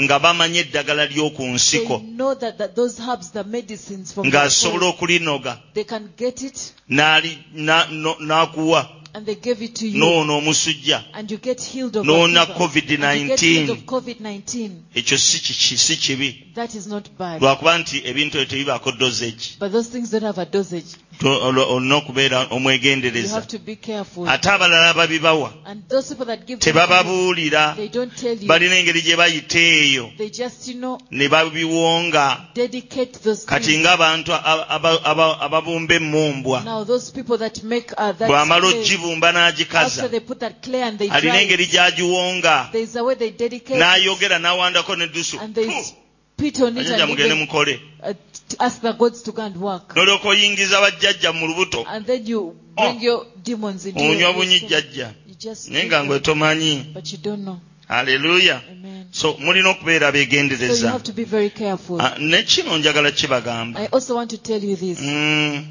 nga 0.00 0.18
bamanyi 0.18 0.58
eddagala 0.58 1.04
ly'oku 1.06 1.42
nsiko 1.46 2.02
ng'asobola 4.26 4.86
okulinoga 4.86 5.52
n'akuwa. 8.26 9.01
And 9.14 9.26
they 9.26 9.34
gave 9.34 9.62
it 9.62 9.74
to 9.74 9.86
you. 9.88 9.98
n'ono 9.98 10.36
omusujja 10.38 11.04
and 11.12 11.30
you 11.30 11.38
get 11.38 11.60
healed 11.62 11.96
of 11.96 12.06
N'ona 12.06 12.42
a 12.42 12.46
fever, 12.46 13.04
and 13.04 13.20
you 13.20 13.28
get 13.28 13.38
COVID-19. 13.38 13.38
healed 13.40 13.70
of 13.70 13.78
COVID-19. 13.84 14.70
ekyo 14.94 15.18
si 15.18 15.96
kibi 15.96 16.46
That 16.54 16.74
is 16.74 16.86
not 16.86 17.08
bad. 17.18 17.42
lwakuba 17.42 17.78
nti 17.78 18.02
ebintu 18.04 18.38
ebyo 18.38 18.44
tebibaako 18.44 18.92
dosage 18.92 19.56
But 19.58 19.72
those 19.72 19.88
things 19.90 20.10
don't 20.10 20.24
have 20.24 20.38
a 20.40 20.44
dosage. 20.46 20.96
olina 21.24 21.96
okubeera 21.96 22.46
omwegendereza. 22.50 23.42
Ate 24.26 24.48
abalala 24.50 24.90
ababibawa 24.90 25.52
tebababuulira. 26.58 27.76
balina 28.46 28.76
engeri 28.76 29.02
gye 29.02 29.16
bayita 29.16 29.58
eyo. 29.58 30.10
Ne 31.10 31.28
babiwonga. 31.28 32.48
kati 33.46 33.78
ng'abantu 33.78 34.32
ababumba 34.32 35.94
emmumbwa. 35.94 36.58
Bw'amala 38.28 38.66
ogibumba 38.66 39.32
n'agikaza. 39.32 40.08
alina 41.10 41.40
engeri 41.42 41.66
gy'agiwonga. 41.66 42.70
n'ayogera 43.78 44.38
n'awandako 44.38 44.96
ne 44.96 45.06
dusu. 45.06 45.36
Spit 46.36 46.60
on 46.60 46.78
it 46.78 46.86
and 46.90 47.10
mugende 47.10 47.34
mukole 47.34 47.80
ask 48.58 48.80
the 48.82 48.92
gods 48.92 49.22
to 49.22 49.32
go 49.32 49.42
and 49.42 49.56
work. 49.56 49.94
n'olyoka 49.96 50.28
oyingiza 50.28 50.80
bajjajja 50.80 51.32
mu 51.32 51.46
lubuto 51.46 51.84
And 51.88 52.06
then 52.06 52.26
you 52.26 52.56
bring 52.76 52.96
Oh. 52.96 53.00
your 53.02 53.26
demons 53.44 53.86
into 53.86 54.02
your 54.04 54.34
bunyi 54.34 54.50
system. 54.60 54.68
jjajja 54.68 55.12
You 55.28 55.34
just 55.34 55.68
naye 55.68 55.86
nga 55.86 56.04
ngwe 56.04 56.20
tomanyi 56.20 56.84
but 56.94 57.12
you 57.12 57.18
don't 57.18 57.42
know. 57.42 57.58
haleluya 57.88 58.60
Amen. 58.72 59.06
so 59.10 59.36
mulina 59.38 59.70
okubeera 59.70 60.10
So 60.12 60.18
you 60.18 60.26
beegendereza 60.26 60.90
have 60.90 61.04
to 61.04 61.12
be 61.12 61.24
very 61.24 61.50
careful. 61.50 62.00
Ah, 62.00 62.16
ne 62.18 62.42
kino 62.42 62.78
njagala 62.78 63.10
kibagamba 63.10 63.80
I 63.80 63.86
also 63.92 64.14
want 64.16 64.30
to 64.30 64.36
tell 64.38 64.64
you 64.64 64.76
this. 64.76 64.98
Mm, 65.00 65.64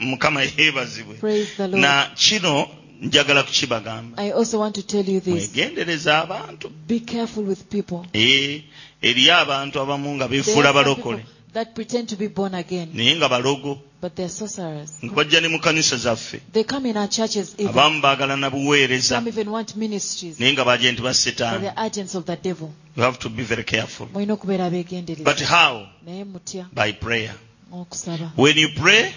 mukama 0.00 0.42
yeebazibwe 0.42 1.14
Praise 1.14 1.50
the 1.56 1.68
Lord. 1.68 1.80
na 1.80 2.10
kino 2.14 2.68
njagala 3.02 3.42
kukibagamba 3.42 4.22
I 4.22 4.30
also 4.32 4.58
want 4.60 4.74
to 4.74 4.82
tell 4.82 5.08
you 5.10 5.20
this. 5.20 5.34
mwegendereza 5.34 6.18
abantu 6.22 6.70
Be 6.88 7.00
careful 7.00 7.44
with 7.44 7.62
people. 7.70 7.98
Eh, 8.12 8.62
eriyo 9.02 9.36
abantu 9.36 9.80
abamu 9.80 10.14
nga 10.16 10.28
beefuula 10.28 10.72
balokole. 10.72 11.24
that 11.52 11.74
pretend 11.74 12.08
to 12.08 12.16
be 12.16 12.28
born 12.28 12.54
again, 12.54 12.90
naye 12.94 13.16
nga 13.16 13.28
balogo. 13.28 13.78
But 14.00 14.14
they're 14.14 14.28
sorcerers. 14.28 14.98
nga 15.02 15.14
bajja 15.14 15.40
ne 15.40 15.48
mu 15.48 15.58
kanisa 15.58 15.96
zaffe. 15.96 16.40
They 16.52 16.64
come 16.64 16.86
in 16.86 16.96
our 16.96 17.08
churches 17.08 17.54
even. 17.58 17.72
abamu 17.72 18.02
baagala 18.02 18.36
na 18.38 18.50
buweereza. 18.50 19.16
Some 19.16 19.28
even 19.28 19.50
want 19.50 19.76
ministries, 19.76 20.38
naye 20.38 20.52
nga 20.52 20.64
bagenti 20.64 21.00
ba 21.02 21.08
but 21.08 21.16
setaani 21.16 21.60
they're 21.60 21.74
agents 21.86 22.14
of 22.14 22.24
the 22.26 22.36
devil. 22.36 22.70
you 22.96 23.02
have 23.02 23.18
to 23.18 23.28
be 23.30 23.42
very 23.42 23.64
careful. 23.64 24.06
Mulina 24.06 24.32
okubeera 24.36 24.70
but 24.70 24.72
abeegendereza 24.72 25.46
how? 25.46 25.86
Naye 26.06 26.24
mutya. 26.24 26.66
By 26.72 26.92
prayer 26.92 27.34
when 28.36 28.56
you 28.56 28.68
pray 28.76 29.12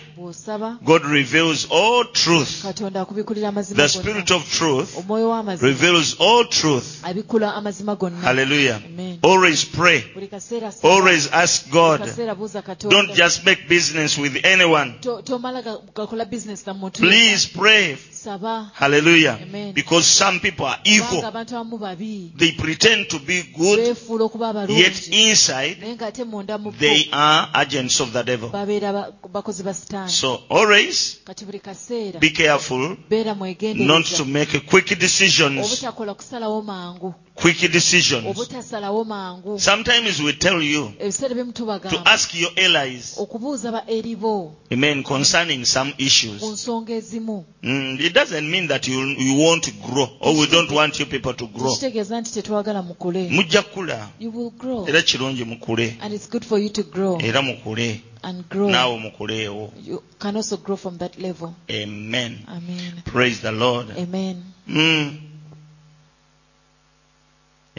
god 0.84 1.06
reveals 1.06 1.68
all 1.70 2.04
truth. 2.06 2.64
Katonda 2.64 3.02
akubikulira 3.02 3.50
amazima 3.50 3.76
the 3.78 3.88
spirit 3.90 4.32
of 4.32 4.52
truth 4.52 4.98
reveals 5.62 6.16
all 6.20 6.46
truth. 6.46 7.02
Abikula 7.04 7.54
amazima 7.56 7.96
gonna. 7.98 8.18
Hallelujah. 8.18 8.82
Amen. 8.86 9.20
always 9.24 9.66
pray. 9.66 10.04
Buli 10.14 10.28
kaseera 10.28 10.72
saba. 10.72 10.94
always 10.94 11.28
ask 11.32 11.70
god. 11.72 12.02
don't 12.90 13.14
just 13.14 13.46
make 13.46 13.68
business 13.70 14.18
with 14.18 14.44
anyone. 14.44 14.96
To- 15.02 15.22
tomala 15.22 15.64
ga- 15.64 15.82
gakola 15.94 16.26
business 16.30 16.66
na 16.66 16.74
muntu 16.74 17.00
please 17.02 17.46
pray 17.48 17.96
hallelujah. 18.74 19.40
Amen. 19.42 19.74
because 19.74 20.06
some 20.08 20.40
people 20.40 20.66
are 20.66 20.80
evil. 20.84 21.24
abantu 21.26 21.56
abamu 21.58 21.78
babi. 21.80 22.32
They 22.38 22.52
pretend 22.52 23.10
to 23.10 23.20
be 23.20 23.44
good 23.58 23.80
yet 24.70 25.08
inside 25.08 25.78
naye 25.82 25.96
ng'ate 25.96 26.26
munda 26.26 26.58
mu 26.58 26.72
bo. 26.72 26.78
they 26.78 27.08
are 27.12 27.50
agents 27.56 28.00
of 28.00 28.12
the 28.14 28.24
devil. 28.24 28.50
Babeera 28.50 28.92
ba- 28.94 29.14
bakozi 29.28 29.64
ba 29.64 29.74
sitaani. 29.74 30.10
So 30.10 30.42
always 30.50 31.20
kati 31.26 31.46
buli 31.46 31.60
kaseera 31.60 32.20
be 32.20 32.30
careful 32.30 32.98
not 33.76 34.06
to 34.06 34.26
make 34.26 34.66
quick 34.68 34.98
decisions. 35.00 35.66
Obutakola 35.66 36.14
kusalawo 36.14 36.62
mangu 36.62 37.14
quick 37.42 37.72
decisions. 37.72 38.38
Sometimes 39.64 40.22
we 40.22 40.34
tell 40.34 40.62
you 40.62 40.92
to 41.00 42.02
ask 42.06 42.34
your 42.36 42.52
allies 42.58 43.16
okubuuza 43.18 43.72
ba 43.72 43.84
eri 43.88 44.16
bo 44.16 44.56
amen 44.72 45.04
concerning 45.04 45.66
some 45.66 45.94
issues. 45.98 46.40
Ku 46.42 46.52
nsonga 46.52 46.94
ezimu. 46.94 47.46
Mm, 47.64 48.00
it 48.00 48.14
doesn't 48.14 48.50
mean 48.50 48.68
that 48.68 48.88
you, 48.88 49.00
you 49.18 49.36
won't 49.36 49.70
grow 49.82 50.10
or 50.20 50.34
we 50.36 50.48
don't 50.48 50.72
want 50.72 51.00
you 51.00 51.06
people 51.06 51.34
to 51.34 51.48
grow. 51.48 51.72
Tekitegeeza 51.76 52.22
nti 52.22 52.32
tetwagala 52.32 52.82
mukule. 52.82 53.30
Mujja 53.30 53.62
kukula 53.62 54.10
you 54.20 54.32
will 54.32 54.52
grow. 54.52 54.88
Era 54.88 55.02
kirungi 55.02 55.44
mukule. 55.46 55.98
And 56.02 56.14
it's 56.14 56.30
good 56.30 56.46
for 56.46 56.60
you 56.60 56.70
to 56.70 56.84
grow. 56.84 57.20
Era 57.22 57.42
mukule. 57.42 58.02
And 58.22 58.50
grow. 58.50 58.70
You 59.86 60.04
can 60.20 60.36
also 60.36 60.58
grow 60.58 60.76
from 60.76 60.98
that 60.98 61.18
level. 61.20 61.56
Amen. 61.72 62.40
Amen. 62.48 63.02
Praise 63.06 63.42
the 63.42 63.52
lord. 63.52 63.88
Amen. 63.98 64.44
Mm. 64.68 65.29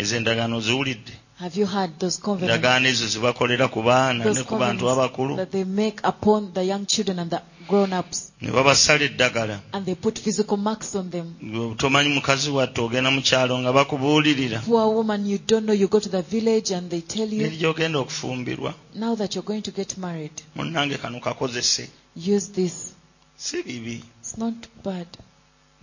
Ezo 0.01 0.17
endagaano 0.17 0.61
ziwulidde. 0.61 1.13
Have 1.41 1.57
you 1.61 1.67
heard 1.67 1.99
those 1.99 2.19
covenants? 2.21 2.55
Endagaano 2.55 2.89
ezo 2.89 3.07
zibakolera 3.07 3.69
ku 3.69 3.83
baana 3.83 4.25
those 4.25 4.43
ku 4.45 4.57
bantu 4.59 4.85
covenants 4.85 5.37
that 5.37 5.51
they 5.51 5.65
make 5.65 6.01
upon 6.05 6.53
the 6.53 6.65
young 6.65 6.87
children 6.87 7.19
and 7.19 7.31
the 7.31 7.41
grown-ups. 7.69 8.33
Ne 8.41 8.51
babasala 8.51 9.05
eddagala. 9.09 9.61
And 9.73 9.87
they 9.87 9.95
put 9.95 10.19
physical 10.19 10.57
marks 10.57 10.95
on 10.95 11.11
them. 11.11 11.35
Gwe 11.43 11.75
tomanyi 11.77 12.09
mukazi 12.09 12.51
watte 12.51 12.81
ogenda 12.81 13.11
mu 13.11 13.23
kyalo 13.23 13.59
nga 13.59 13.73
bakubuulirira. 13.73 14.59
Poor 14.61 14.95
woman 14.95 15.27
you 15.27 15.39
don't 15.39 15.65
know 15.65 15.75
you 15.75 15.89
go 15.89 16.01
to 16.01 16.09
the 16.09 16.23
village 16.23 16.71
and 16.73 16.91
they 16.91 17.01
tell 17.01 17.29
you 17.33 17.47
ngeri 17.47 17.57
gy'ogenda 17.57 17.99
okufumbirwa. 17.99 18.75
Now 18.95 19.15
that 19.15 19.35
you're 19.35 19.47
going 19.47 19.63
to 19.63 19.71
get 19.71 19.99
married 19.99 20.43
munnange 20.57 20.99
kano 20.99 21.21
kakozese. 21.21 21.89
use 22.17 22.49
this. 22.53 22.93
Si 23.37 23.63
bibi. 23.63 24.03
It's 24.21 24.37
not 24.37 24.55
bad. 24.83 25.07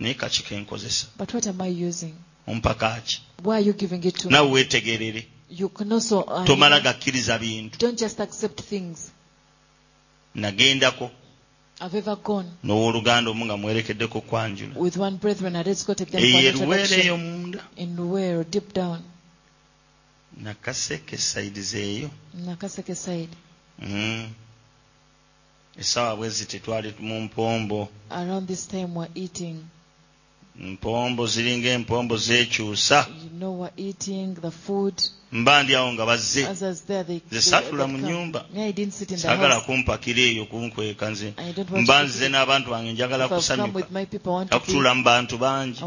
Naye 0.00 0.14
but 1.16 1.34
what 1.34 1.46
am 1.48 1.60
i 1.60 1.66
using 1.66 2.14
ompaka 2.50 3.00
ki 3.06 3.16
naawe 4.30 4.50
weetegerere 4.50 5.22
tomala 6.46 6.80
gakkiriza 6.80 7.38
bintu. 7.38 7.78
nagendako. 10.34 11.10
N'owooluganda 12.64 13.30
omu 13.30 13.44
nga 13.46 13.56
mwerekeddeko 13.56 14.18
okwanjula 14.18 14.74
eyo 16.26 16.38
eruweera 16.50 16.96
eyo 17.02 17.16
munda. 17.16 17.60
nakaseke 20.44 21.16
saidi 21.18 21.62
zeeyo. 21.62 22.10
Mm. 23.78 24.26
Essaawa 25.78 26.16
bwe 26.16 26.28
ziti 26.30 26.58
twali 26.60 26.94
mu 27.00 27.20
mpombo. 27.20 27.88
empombo 30.64 31.26
ziringa 31.26 31.68
empombo 31.68 32.16
zeekyusa 32.16 33.06
mba 35.32 35.62
ndi 35.62 35.74
awo 35.76 35.92
nga 35.92 36.06
bazze. 36.06 36.42
zesatula 37.30 37.86
mu 37.86 37.98
nnyumba. 37.98 38.44
Saagala 39.16 39.60
kumpakira 39.60 40.20
eyo 40.20 40.44
kunkweka 40.48 41.10
nze. 41.10 41.32
Mba 41.82 42.02
nze 42.02 42.28
n'abantu 42.28 42.70
bange 42.70 42.92
njagala 42.92 43.28
kusanyukakutuula 43.28 44.94
mu 44.94 45.02
bantu 45.04 45.38
bangi. 45.38 45.80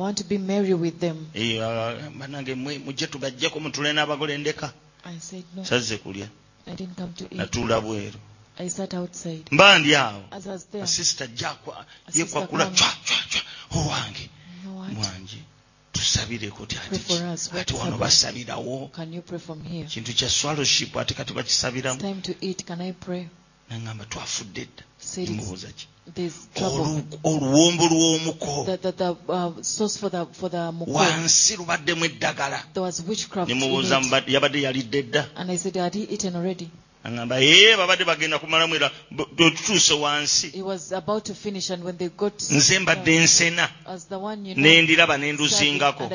Ah, 1.62 1.66
ah, 1.66 2.10
Banange 2.20 2.56
mujje 2.56 3.08
tubajjeko 3.08 3.60
mutule 3.60 3.94
n'abagole 3.94 4.38
ndeka. 4.38 4.72
Sazze 5.64 5.98
kulya. 5.98 6.28
Natuula 7.32 7.82
bweru. 7.82 8.20
Mba 9.52 9.80
ndi 9.80 9.96
awo 9.96 10.24
asisita 10.84 11.28
jekwakula 12.14 12.66
cwa 12.66 12.90
cwa 13.06 13.20
cwa 13.32 13.42
owange. 13.82 14.30
You 14.92 14.98
know 14.98 15.04
what 15.04 15.18
mwangi 15.20 15.44
tusabireko 15.94 16.66
ti 16.66 16.76
Pray 16.76 17.00
for 17.00 17.26
us. 17.34 17.54
ati 17.54 17.74
wano 17.74 17.98
basabirawo? 17.98 18.92
Can 18.94 19.14
you 19.14 19.22
pray 19.22 19.40
from 19.40 19.64
here? 19.64 19.86
Kintu 19.88 20.14
kya 20.14 20.30
swallowship 20.30 20.96
ate 20.98 21.14
kati 21.14 21.34
bakisabiramu 21.34 22.00
time 22.00 22.22
to 22.22 22.34
eat. 22.42 22.66
Can 22.66 22.82
I 22.82 22.92
pray? 22.94 23.28
Naŋŋamba 23.72 24.06
twafudde 24.06 24.66
dda 24.66 24.84
said 25.00 25.30
it's, 25.30 25.32
mubuuza 25.32 25.68
ki 25.76 25.88
there's 26.16 26.48
trouble. 26.56 26.86
Olu- 26.86 27.20
oluwombo 27.24 27.86
lw'omuko 27.88 28.68
uh, 29.30 29.62
source 29.62 29.98
for 29.98 30.10
the 30.10 30.26
for 30.34 30.50
the 30.50 30.72
muko. 30.72 30.92
Wansi 30.92 31.56
lubaddemu 31.58 32.06
eddagala 32.06 32.64
there 32.74 32.82
was 32.84 33.02
witchcraft 33.08 33.50
ne 33.50 33.56
in 33.56 33.62
mubuuza 33.62 34.00
it. 34.02 34.28
yabadde 34.28 34.62
yalidde 34.62 35.04
dda 35.04 35.28
aŋamba 37.04 37.38
yee 37.40 37.76
babadde 37.78 38.06
bagenda 38.06 38.40
kumalamu 38.40 38.76
era 38.76 38.92
tutuuse 39.38 39.94
wansi. 39.94 40.54
Nze 42.52 42.80
mbadde 42.80 43.20
nsena. 43.20 43.70
nendiraba 44.56 45.18
nenduzingako 45.18 46.10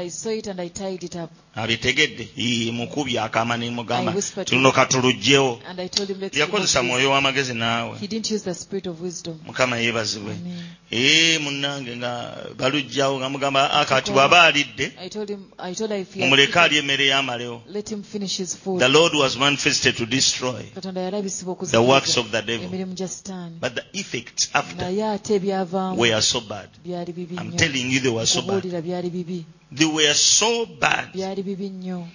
abitegedde 1.57 2.29
mukubi 2.73 3.19
akaama 3.19 3.57
nemugamba 3.57 4.13
tuno 4.45 4.73
katulugjewo 4.73 5.61
yakozesa 6.33 6.83
mwoyo 6.83 7.11
w'amagezi 7.11 7.55
naawe. 7.55 7.99
Mukama 9.47 9.77
yeebazibwe. 9.77 10.37
Ee 10.93 11.39
munnange 11.39 11.97
nga 11.97 12.37
balugjawo 12.57 13.19
nga 13.19 13.29
mugamba 13.29 13.71
ah, 13.73 13.81
akati 13.81 14.11
bw'aba 14.13 14.43
alidde 14.43 14.93
mumuleke 16.17 16.59
alya 16.61 16.79
emmere 16.79 17.07
y'amalewo. 17.07 17.63
the 18.79 18.89
lord 18.89 19.15
was 19.15 19.37
manifested 19.37 19.97
to 19.97 20.07
destroy. 20.07 20.63
The 20.81 21.83
works 21.83 22.17
of 22.17 22.31
the 22.31 22.43
devil. 22.43 22.67
emirimu 22.67 22.95
gya 22.95 23.09
sitaani. 23.09 23.61
But 23.61 23.75
the 23.75 23.85
effects 23.93 24.51
after 24.53 24.77
naye 24.77 25.05
ate 25.15 25.35
ebyavaamu 25.35 25.99
were 25.99 26.23
so 26.23 26.41
bad. 26.41 26.69
i'm 27.39 27.53
telling 27.57 27.91
you 27.93 28.01
they 28.01 28.11
were 28.11 28.27
so 28.27 28.43
bad. 28.43 28.51
Okubuulira 28.65 28.83
byali 28.83 29.11
bibi. 29.11 29.45
They 29.73 29.87
were 29.87 30.15
so 30.15 30.67
bad. 30.67 31.13
Byali 31.15 31.43
bibi 31.43 31.69
nnyo. 31.69 32.07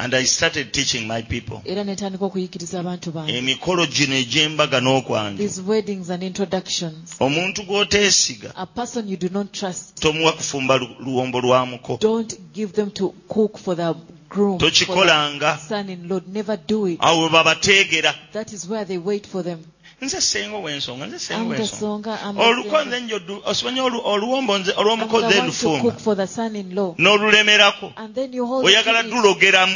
And 0.00 0.14
i 0.14 0.24
started 0.26 0.72
teaching 0.72 1.08
my 1.08 1.22
people. 1.22 1.60
Era 1.64 1.84
netandika 1.84 2.24
okuyigiriza 2.24 2.80
abantu 2.80 3.12
bange. 3.12 3.32
Emikolo 3.38 3.86
gino 3.86 4.14
egy'embaga 4.14 4.80
n'okwanjula 4.80 5.38
these 5.38 5.60
weddings 5.60 6.10
and 6.10 6.22
introductions. 6.22 7.16
Omuntu 7.20 7.62
gw'oteesiga 7.66 8.52
a 8.56 8.66
person 8.66 9.08
you 9.08 9.16
do 9.16 9.28
not 9.32 9.52
trust. 9.52 10.00
tomuwa 10.00 10.32
kufumba 10.32 10.76
lu- 10.76 10.96
luwombo 11.00 11.40
lwa 11.40 11.66
muko 11.66 11.98
don't 14.30 14.58
give 14.58 14.60
them 14.60 14.70
to 14.70 14.86
cook 14.86 14.94
for 14.94 15.06
the 15.06 15.12
groom 15.14 15.38
for 15.38 15.38
tokikolanga 15.38 15.38
the 15.38 15.56
son-in-law 15.56 16.20
never 16.26 16.56
do 16.56 16.86
it 16.86 16.98
awo 17.00 17.22
we 17.24 17.28
babateegera 17.28 18.14
nze 20.02 20.20
senga 20.20 20.56
ow'ensonga 20.56 21.06
nze 21.06 21.18
senga 21.18 21.54
ow'ensonga. 21.54 22.12
oluko 22.46 22.84
nze 22.84 23.00
nje 23.00 23.14
osimanye 23.44 23.80
oluwombo 23.80 24.58
nze 24.58 24.72
olw'omukozi 24.80 25.34
elufumba 25.38 25.92
n'olulemerako. 26.98 27.92
Oyagala 28.66 29.02
tulogeramu 29.04 29.74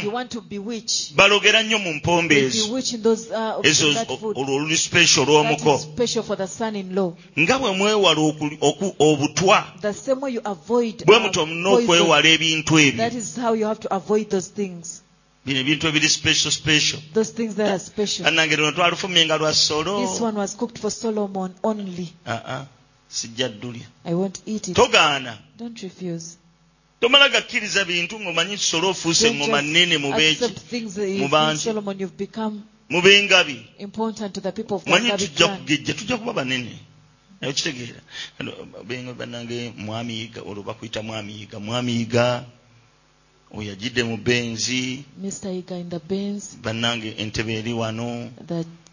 balogera 1.15 1.63
nnyo 1.63 1.79
mu 1.79 1.93
mpombo 1.93 2.33
ezo. 2.33 2.79
ezo 3.63 3.87
olwo 4.39 4.55
oluli 4.55 4.77
special 4.77 5.23
olw'omuko 5.27 5.73
nga 7.39 7.55
bwe 7.59 7.71
mwewala 7.77 8.21
obutwa 8.99 9.59
bwe 11.05 11.19
muti 11.19 11.39
omunookwewala 11.39 12.27
ebintu 12.35 12.73
ebyo. 12.79 13.03
bino 15.45 15.59
ebintu 15.59 15.87
ebiri 15.87 16.09
special 16.09 16.51
special. 16.51 16.99
Annange 18.25 18.55
luno 18.55 18.71
twalufumye 18.71 19.25
nga 19.25 19.37
lwa 19.37 19.53
solo. 19.53 19.93
Ah, 22.25 22.41
ah. 22.47 22.65
Sijja 23.09 23.49
ddulya. 23.49 23.87
Togaana. 24.73 25.37
Tomala 26.99 27.29
gakkiriza 27.29 27.85
bintu 27.85 28.15
ng'omanyi 28.19 28.53
nti 28.55 28.63
solo 28.63 28.89
ofuuse 28.89 29.27
eŋoma 29.27 29.61
nnene 29.61 29.97
mubeki 29.97 30.47
mu 31.19 31.27
bantu. 31.27 31.69
Mubengabi 32.89 33.57
manyi 34.87 35.11
tujja 35.17 35.47
kugejja 35.47 35.93
tujja 35.93 36.17
kuba 36.17 36.33
banene. 36.33 36.79
Naye 37.41 37.53
kitegeera 37.53 38.01
bannange 39.19 39.73
mwamiyiga 39.77 40.41
olwo 40.41 40.63
bakuyita 40.63 41.01
mwamiyiga 41.03 41.59
mwamiyiga 41.59 42.45
oyo 43.53 43.71
ajidde 43.71 44.03
mu 44.03 44.17
benzi. 44.17 45.03
Bannange 46.63 47.09
entebe 47.17 47.53
eri 47.59 47.73
wano. 47.73 48.31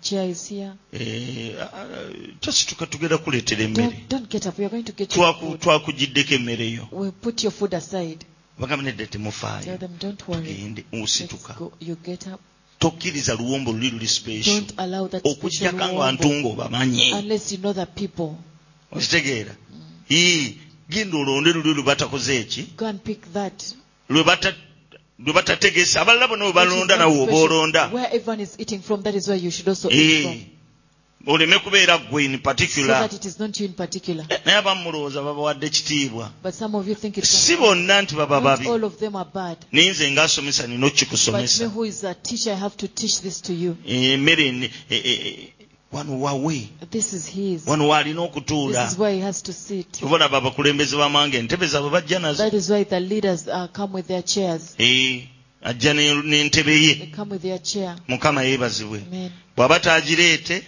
Tosituka 0.00 0.54
eh, 0.92 1.56
ah, 1.60 2.82
ah, 2.82 2.86
tugenda 2.86 3.18
kuleetera 3.18 3.62
emmere. 3.64 3.96
Twakugiddeko 5.60 6.34
emmere 6.34 6.70
yo. 6.72 6.88
Bagamba 8.58 8.84
nedda 8.84 9.06
temufaayo 9.06 9.78
tugende 10.16 10.84
osituka 10.92 11.56
tokkiriza 12.78 13.34
luwombo 13.34 13.72
luli 13.72 13.90
luli 13.90 14.08
special. 14.08 14.64
Okujjaka 15.24 15.88
ng'abantu 15.88 16.28
ng'obamanyi 16.28 17.12
okitegeera 18.92 19.54
genda 20.90 21.16
olonde 21.18 21.52
luli 21.52 21.74
lubatakoze 21.74 22.36
eki? 22.40 22.62
lwe 24.10 25.32
batategesa 25.32 26.00
abalala 26.00 26.28
bonna 26.28 26.44
bwe 26.44 26.52
balonda 26.52 26.96
nawe 26.96 27.16
oba 27.22 27.36
olonda 27.44 27.82
oleme 31.26 31.58
kubeera 31.58 31.98
gwe 31.98 32.24
in 32.24 32.38
particular. 32.38 33.10
Eh, 34.28 34.40
naye 34.44 34.58
abamulowooza 34.58 35.22
babawadde 35.22 35.68
kitiibwa. 35.68 36.30
Si 37.22 37.56
bonna 37.56 38.02
nti 38.02 38.14
baba 38.14 38.40
babi. 38.40 38.66
naye 39.72 39.90
nze 39.90 40.10
ngaasomesa 40.10 40.66
nina 40.66 40.86
okukikusomesa 40.86 41.70
emmere 43.86 44.70
wano 45.92 46.20
wawe 46.20 46.68
wano 47.66 47.88
w'alina 47.88 48.20
okutuula. 48.22 48.90
Kuba 50.00 50.18
laba 50.18 50.38
abakulembeze 50.38 50.96
bamange 50.96 51.38
entebe 51.38 51.66
zaabwe 51.66 51.90
bajja 51.90 52.18
nazo. 52.18 52.42
E, 54.78 55.28
ajja 55.62 55.92
n'entebe 55.94 56.72
ye. 56.82 56.94
Mukama 58.08 58.42
yeebazibwe. 58.42 59.02
Bw'aba 59.56 59.80
taagireete 59.80 60.62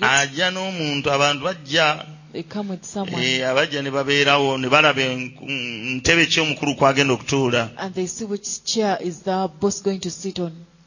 ajja 0.00 0.50
n'omuntu 0.50 1.10
abantu 1.12 1.44
bajja. 1.44 2.04
E, 3.22 3.42
abajja 3.44 3.82
ne 3.82 3.90
babeerawo 3.90 4.58
ne 4.58 4.68
balaba 4.68 5.02
ntebe 5.96 6.26
ki 6.26 6.40
omukulu 6.40 6.74
kwagenda 6.76 7.14
okutuula. 7.14 7.70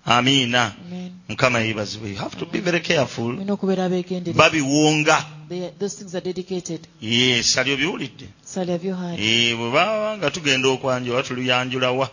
amiina 0.05 0.73
mukama 1.29 1.59
yeebazibwe 1.59 2.09
you 2.09 2.17
have 2.17 2.35
to 2.37 2.45
be 2.45 2.59
very 2.59 2.79
careful. 2.79 3.35
Babiwonga 4.35 5.25
yes 7.01 7.57
ali 7.57 7.71
obiwulidde 7.73 8.27
eh, 9.17 9.57
bwe 9.57 9.71
baba 9.71 10.17
nga 10.17 10.31
tugenda 10.31 10.69
okwanjula 10.69 11.23
tuluyanjulawa 11.23 12.09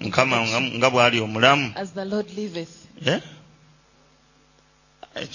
mukama 0.00 0.36
nga 0.76 0.90
bw'ali 0.90 1.20
omulamu. 1.20 1.72
Ekyo 1.74 2.62
eh? 3.06 3.20
eh, 5.14 5.28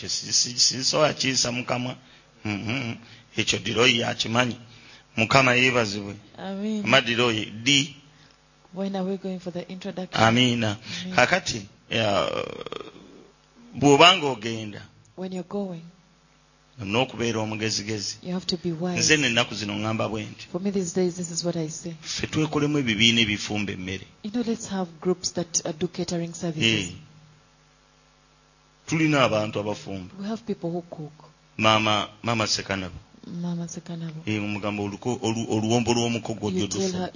sinsobola 0.57 1.13
kiyisa 1.13 1.51
mukamwa 1.51 1.95
mm-hmm. 2.45 2.97
ekyo 3.37 3.59
diroyi 3.59 3.99
yakimanyi. 3.99 4.57
Mukama 5.17 5.53
yeebazibwe 5.55 6.15
amadiroyi 6.83 7.45
di. 7.63 7.95
When 8.75 8.95
are 8.95 9.03
we 9.03 9.17
going 9.17 9.39
for 9.39 9.51
the 9.51 9.69
introduction? 9.71 10.21
Amiina 10.21 10.77
Amen. 11.03 11.15
kakati 11.15 11.67
bw'obanga 13.79 14.25
ogenda 14.27 14.81
when 15.15 15.31
you're 15.33 15.49
going 15.49 15.85
olina 16.81 16.99
okubeera 16.99 17.39
omugezigezi. 17.39 18.17
you 18.23 18.33
have 18.33 18.45
to 18.45 18.57
be 18.57 18.71
wise. 18.71 18.99
Nze 18.99 19.17
nennaku 19.17 19.55
zino 19.55 19.73
ŋŋamba 19.73 20.09
bwe 20.09 20.21
nti 20.31 20.47
for 20.51 20.61
me 20.61 20.71
these 20.71 20.93
days 20.93 21.15
this 21.15 21.31
is 21.31 21.43
what 21.43 21.55
i 21.55 21.69
say. 21.69 21.93
Ffe 22.01 22.27
twekolemu 22.27 22.77
ebibiina 22.77 23.21
ebifumba 23.21 23.71
emmere. 23.73 24.05
You 24.23 24.31
know 24.31 24.43
let's 24.43 24.67
have 24.67 24.89
groups 25.01 25.33
that 25.33 25.61
uh, 25.65 25.71
do 25.79 25.87
catering 25.87 26.33
services. 26.33 26.89
Eh. 26.89 26.95
tulina 28.87 29.23
abantu 29.23 29.59
abafumba. 29.59 30.11
We 30.19 30.27
have 30.27 30.43
people 30.45 30.69
who 30.69 30.81
cook. 30.89 31.17
Maama 31.57 32.09
maama 32.23 32.47
sekanabo. 32.47 32.93
mama 32.93 33.14
omugamba 34.27 34.83
oluwombo 35.55 35.93
lw'omuko 35.93 36.33
gwojjolufu 36.33 37.09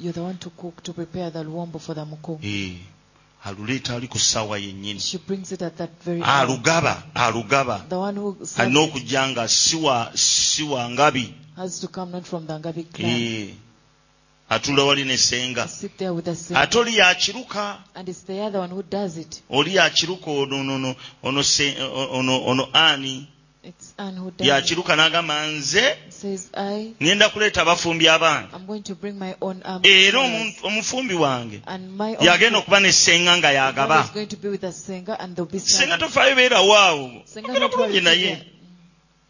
aluleeta 3.43 3.95
ali 3.95 4.07
ku 4.07 4.19
ssaawa 4.19 4.57
yennyini. 4.57 5.01
Alugaba 6.23 7.03
alugaba. 7.15 7.85
Alina 8.57 8.79
okujja 8.79 9.27
nga 9.29 9.47
si 9.47 10.63
wa 10.63 10.89
ngabi. 10.89 11.33
atula 14.49 14.83
wali 14.83 15.05
nesenga 15.05 15.69
ate 16.55 16.77
oli 16.79 16.97
yakiruka. 16.97 17.77
Oli 19.49 19.75
yakiruka 19.75 20.31
ono 20.31 20.95
ono 21.23 22.45
ono 22.45 22.67
ani. 22.73 23.27
yakiruka 24.39 24.95
n'agamba 24.95 25.35
nze 25.47 25.83
ŋenda 27.01 27.29
kuleeta 27.29 27.61
abafumbi 27.61 28.05
abange 28.07 28.49
era 29.83 30.19
omufumbi 30.67 31.13
wange 31.13 31.57
yagenda 32.27 32.57
okuba 32.59 32.79
nesenga 32.79 33.37
nga 33.37 33.51
yagaba. 33.51 33.99
Senga 35.59 35.97
tofaayo 35.97 36.35
beerawo 36.35 36.75
awo 36.77 37.05
naye. 38.01 38.58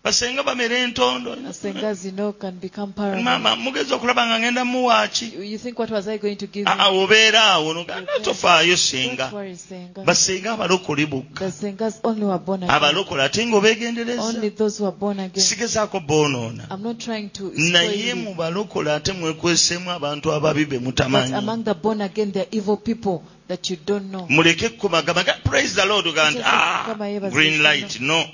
Basenga 0.03 0.43
bamera 0.43 0.77
entondo. 0.77 1.35
You 1.35 2.11
know 2.11 2.31
can 2.33 2.57
become 2.59 2.93
paramount. 2.93 3.23
Maama 3.43 3.55
mugezi 3.55 3.93
okulaba 3.93 4.27
nga 4.27 4.39
ngenda 4.39 4.65
muwaaki 4.65 5.33
you, 5.35 5.43
you 5.43 5.57
think 5.57 5.77
what 5.77 5.91
was 5.91 6.07
I 6.07 6.17
going 6.17 6.37
to 6.37 6.47
give 6.47 6.67
ah, 6.67 6.75
you? 6.75 6.81
aa 6.81 7.03
obeera 7.03 7.43
awo 7.43 7.73
nogamba 7.73 8.11
ah, 8.15 8.19
tofaayo 8.19 8.77
senga. 8.77 9.17
don't 9.17 9.33
worry 9.33 9.57
singer 9.57 10.05
basenga 10.05 10.51
abalokole 10.53 11.05
bokka 11.05 11.45
the 11.45 11.51
singers 11.51 11.99
only 12.03 12.25
were 12.25 12.39
born 12.39 12.63
again. 12.63 12.75
Abalokole 12.75 13.23
ate 13.23 13.45
ngaobeegendereza 13.45 14.21
only 14.21 14.49
those 14.49 14.77
who 14.77 14.87
are 14.87 14.95
born 14.97 15.19
again. 15.19 15.43
Sigezaako 15.43 15.99
boonoona. 15.99 16.67
I'm 16.71 16.81
not 16.81 16.99
trying 16.99 17.29
to 17.31 17.51
spoil 17.51 17.71
naye 17.71 18.13
mu 18.13 18.35
balokole 18.35 18.91
ate 18.91 19.11
mwekweseemu 19.11 19.91
abantu 19.91 20.31
ababi 20.31 20.65
be 20.65 20.79
mutamanyi. 20.79 21.33
Among 21.33 21.63
the 21.63 21.73
born 21.73 22.01
again 22.01 22.31
there 22.31 22.43
are 22.43 22.57
evil 22.57 22.77
people 22.77 23.21
that 23.49 23.69
you 23.69 23.77
don't 23.85 24.09
know. 24.11 24.25
Muleke 24.29 24.65
ekkumagamaga 24.65 25.33
praise 25.43 25.75
the 25.75 25.85
lord 25.85 26.07
ogaa 26.07 26.29
nti 26.29 26.37
Yes, 26.37 26.47
ah, 26.47 26.83
Mukama 26.87 27.07
yeebazibwe 27.07 27.41
green 27.43 27.53
nnyo." 27.53 27.63
light 27.63 27.99
no 27.99 28.25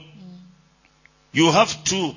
you 1.36 1.52
have 1.52 1.84
to 1.84 2.16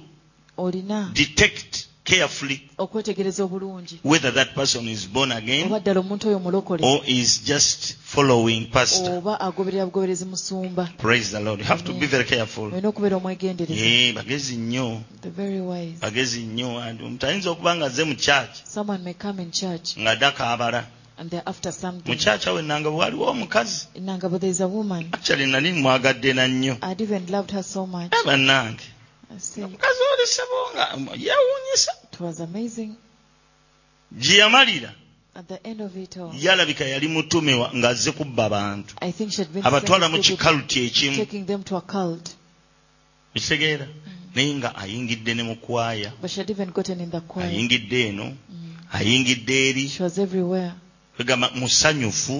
olina 0.56 1.10
detect 1.12 1.88
carefully 2.04 2.70
okwetegereza 2.78 3.44
obulungi. 3.44 3.98
whether 4.04 4.34
that 4.34 4.54
person 4.54 4.88
is 4.88 5.08
born 5.08 5.32
again 5.32 5.66
oba 5.66 5.80
ddala 5.80 6.00
omuntu 6.00 6.28
oyo 6.28 6.38
mulokole. 6.38 6.84
or 6.84 7.00
is 7.06 7.44
just 7.44 7.96
following 8.02 8.66
pastor. 8.70 9.12
Oba 9.12 9.40
agoberera 9.40 9.86
bugoberezi 9.86 10.24
musumba 10.24 10.88
praise 10.98 11.30
the 11.30 11.40
lord. 11.40 11.60
You 11.60 11.66
have 11.66 11.84
to 11.84 11.92
be 11.92 12.06
very 12.06 12.24
careful. 12.24 12.64
Olina 12.64 12.88
okubeera 12.88 13.16
omwegendereza. 13.16 13.84
Eh, 13.84 14.14
bagezi 14.14 14.56
nnyo. 14.56 15.02
The 15.20 15.30
very 15.30 15.60
wise. 15.60 15.98
Bagezi 16.00 16.40
nnyo. 16.40 16.78
And 16.78 17.00
omuntu 17.00 17.26
ayinza 17.26 17.50
okuba 17.50 17.76
nga 17.76 17.86
azze 17.86 18.04
mu 18.04 18.14
kyaki 18.14 18.62
someone 18.64 19.02
may 19.04 19.14
come 19.14 19.42
in 19.42 19.50
church 19.50 19.98
nga 19.98 20.16
dda 20.16 20.30
kaabala. 20.30 20.84
and 21.18 21.30
they're 21.30 21.42
after 21.46 21.72
something. 21.72 22.14
mukyakya 22.14 22.54
we 22.54 22.62
nanga 22.62 22.90
bwe 22.90 22.98
waliwo 22.98 23.26
omukazi. 23.26 23.86
Nangabo, 24.00 24.38
there's 24.38 24.60
a 24.60 24.68
woman. 24.68 25.08
actually 25.12 25.46
nali 25.46 25.72
mwagadde 25.72 26.32
na 26.32 26.48
nnyo. 26.48 26.76
I'd 26.82 27.00
even 27.00 27.26
loved 27.26 27.50
her 27.50 27.62
so 27.62 27.86
much. 27.86 28.12
Bannange. 28.24 28.80
I 28.80 28.97
omukazi 29.64 30.00
oli 30.12 30.26
ssebo 30.26 30.58
nga 30.74 30.84
yeewuunyisa 31.24 31.92
gye 34.22 34.36
yamalira 34.38 34.92
yalabika 36.42 36.84
yali 36.84 37.08
mutume 37.08 37.52
ng'azze 37.76 38.10
kubba 38.12 38.44
abantu. 38.44 38.94
Abatwalamu 39.62 40.18
kikaluti 40.18 40.76
ekimu. 40.86 41.16
ekitegeera 43.34 43.86
naye 44.34 44.54
nga 44.58 44.74
ayingidde 44.82 45.34
ne 45.34 45.42
mu 45.42 45.56
kwaya. 45.56 46.10
Ayingidde 47.42 47.98
eno. 48.08 48.26
Ayingidde 48.92 49.68
eri. 49.68 49.84
Egamba 51.18 51.50
musanyufu. 51.54 52.36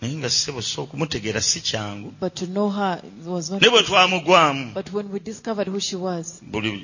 naye 0.00 0.14
nga 0.16 0.30
ssebo 0.30 0.62
so 0.62 0.82
okumutegeera 0.82 1.40
si 1.40 1.60
kyangu. 1.60 2.12
Naye 3.60 3.70
bwe 3.70 3.82
twamugwamu. 3.82 4.74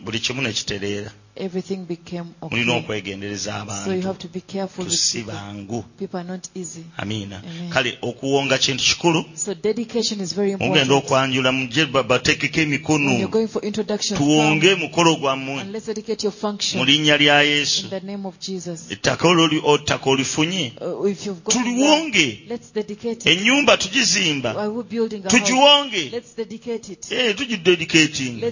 Buli 0.05 0.18
kimu 0.20 0.43
nekitereera 0.43 1.10
everything 1.37 1.77
became 1.77 2.35
okay. 2.43 2.59
mulina 2.59 2.77
okwegendereza 2.77 3.55
abantu. 3.55 4.27
Si 4.91 5.23
bangu 5.23 5.85
amiina 6.97 7.43
kale 7.71 7.99
okuwonga 8.03 8.59
kintu 8.59 8.85
kikulu? 8.85 9.25
Mugenda 10.61 10.95
okwanjula 10.95 11.53
mujje 11.53 11.87
bateekeko 11.87 12.61
emikono. 12.61 13.29
Tuwonge 14.17 14.75
mukolo 14.75 15.17
gwammwe. 15.17 15.65
Mu 16.75 16.85
linnya 16.85 17.17
lya 17.17 17.43
yesu. 17.43 17.87
Ettaka 18.91 19.29
olotaka 19.29 20.11
olifunye. 20.11 20.73
Tuliwonge. 21.49 22.43
ennyumba 23.25 23.77
tugizimba. 23.77 24.55
Tugiwonge. 25.29 26.23
Eh, 27.11 27.37
Tugidedicating 27.37 28.43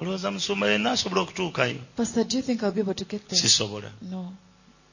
Let's 0.00 0.22
dedicate 0.22 0.22
the 0.22 0.28
house. 0.28 0.28
olowooza 0.28 0.30
musumba 0.30 0.70
yenna 0.70 0.90
asobola 0.92 1.20
okutuukayo 1.22 1.76
Pastor, 1.96 2.24
do 2.24 2.36
you 2.36 2.42
think 2.42 2.62
I'll 2.62 2.72
be 2.72 2.80
able 2.80 2.94
to 2.94 3.04
get 3.04 3.28
there? 3.28 3.40
sisobola 3.42 3.90
No. 4.10 4.32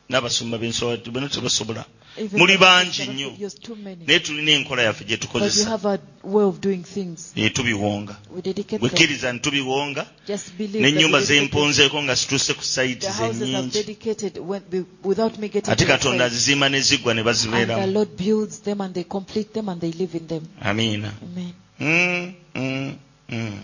n'abasumba 0.10 0.58
bena 0.58 1.30
tebasobola 1.30 1.86
Even 2.18 2.40
Muli 2.40 2.58
bangi 2.58 3.06
nnyo. 3.06 3.32
just 3.38 3.62
too 3.62 3.76
many. 3.76 4.06
naye 4.06 4.20
tulina 4.20 4.52
enkola 4.52 4.82
yaffe 4.84 5.04
gye 5.06 5.18
But 5.18 5.24
we 5.24 5.28
tukozesa 5.28 5.70
have 5.70 5.86
a 5.86 6.00
way 6.24 6.46
of 6.46 6.60
doing 6.62 6.84
things. 6.84 7.32
naye 7.36 7.50
tubiwonga 7.50 8.16
We 8.36 8.42
dedicate 8.42 8.80
them. 8.80 8.90
bwekkiriza 8.90 9.34
nitubiwonga 9.34 10.06
Just 10.28 10.54
believe 10.58 10.80
n'ennyumba 10.82 11.20
that 11.20 11.30
we 11.30 11.36
dedicate 11.36 11.60
zemponzeeko 11.60 12.04
nga 12.04 12.16
situuse 12.16 12.54
ku 12.54 12.64
sayiti 12.64 13.00
the 13.08 13.12
ze 13.12 13.18
houses 13.24 13.42
I've 13.42 13.52
nnyingi 13.52 13.72
dedicated 13.74 14.38
when, 14.38 14.62
be- 14.72 14.86
without 15.04 15.38
me 15.38 15.50
getting 15.50 15.72
ate 15.72 15.86
to 15.86 15.92
katonda 15.92 16.26
azizimba 16.26 16.70
ne 16.70 16.82
ziggwa 16.82 17.14
ne 17.14 17.20
And 17.22 17.26
the 17.28 17.32
bazibeeramu 17.32 17.94
Lord 17.94 18.10
builds 18.18 18.60
them 18.62 18.82
and 18.82 18.94
they 18.94 19.04
complete 19.04 19.54
them 19.54 19.70
and 19.70 19.82
they 19.82 19.92
live 19.92 20.16
in 20.18 20.28
them. 20.28 20.44
amiina 20.62 21.12
Amen. 21.24 21.54
Mm, 21.80 22.34
mm, 22.56 22.96
mm. 23.30 23.60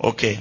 Okay 0.00 0.38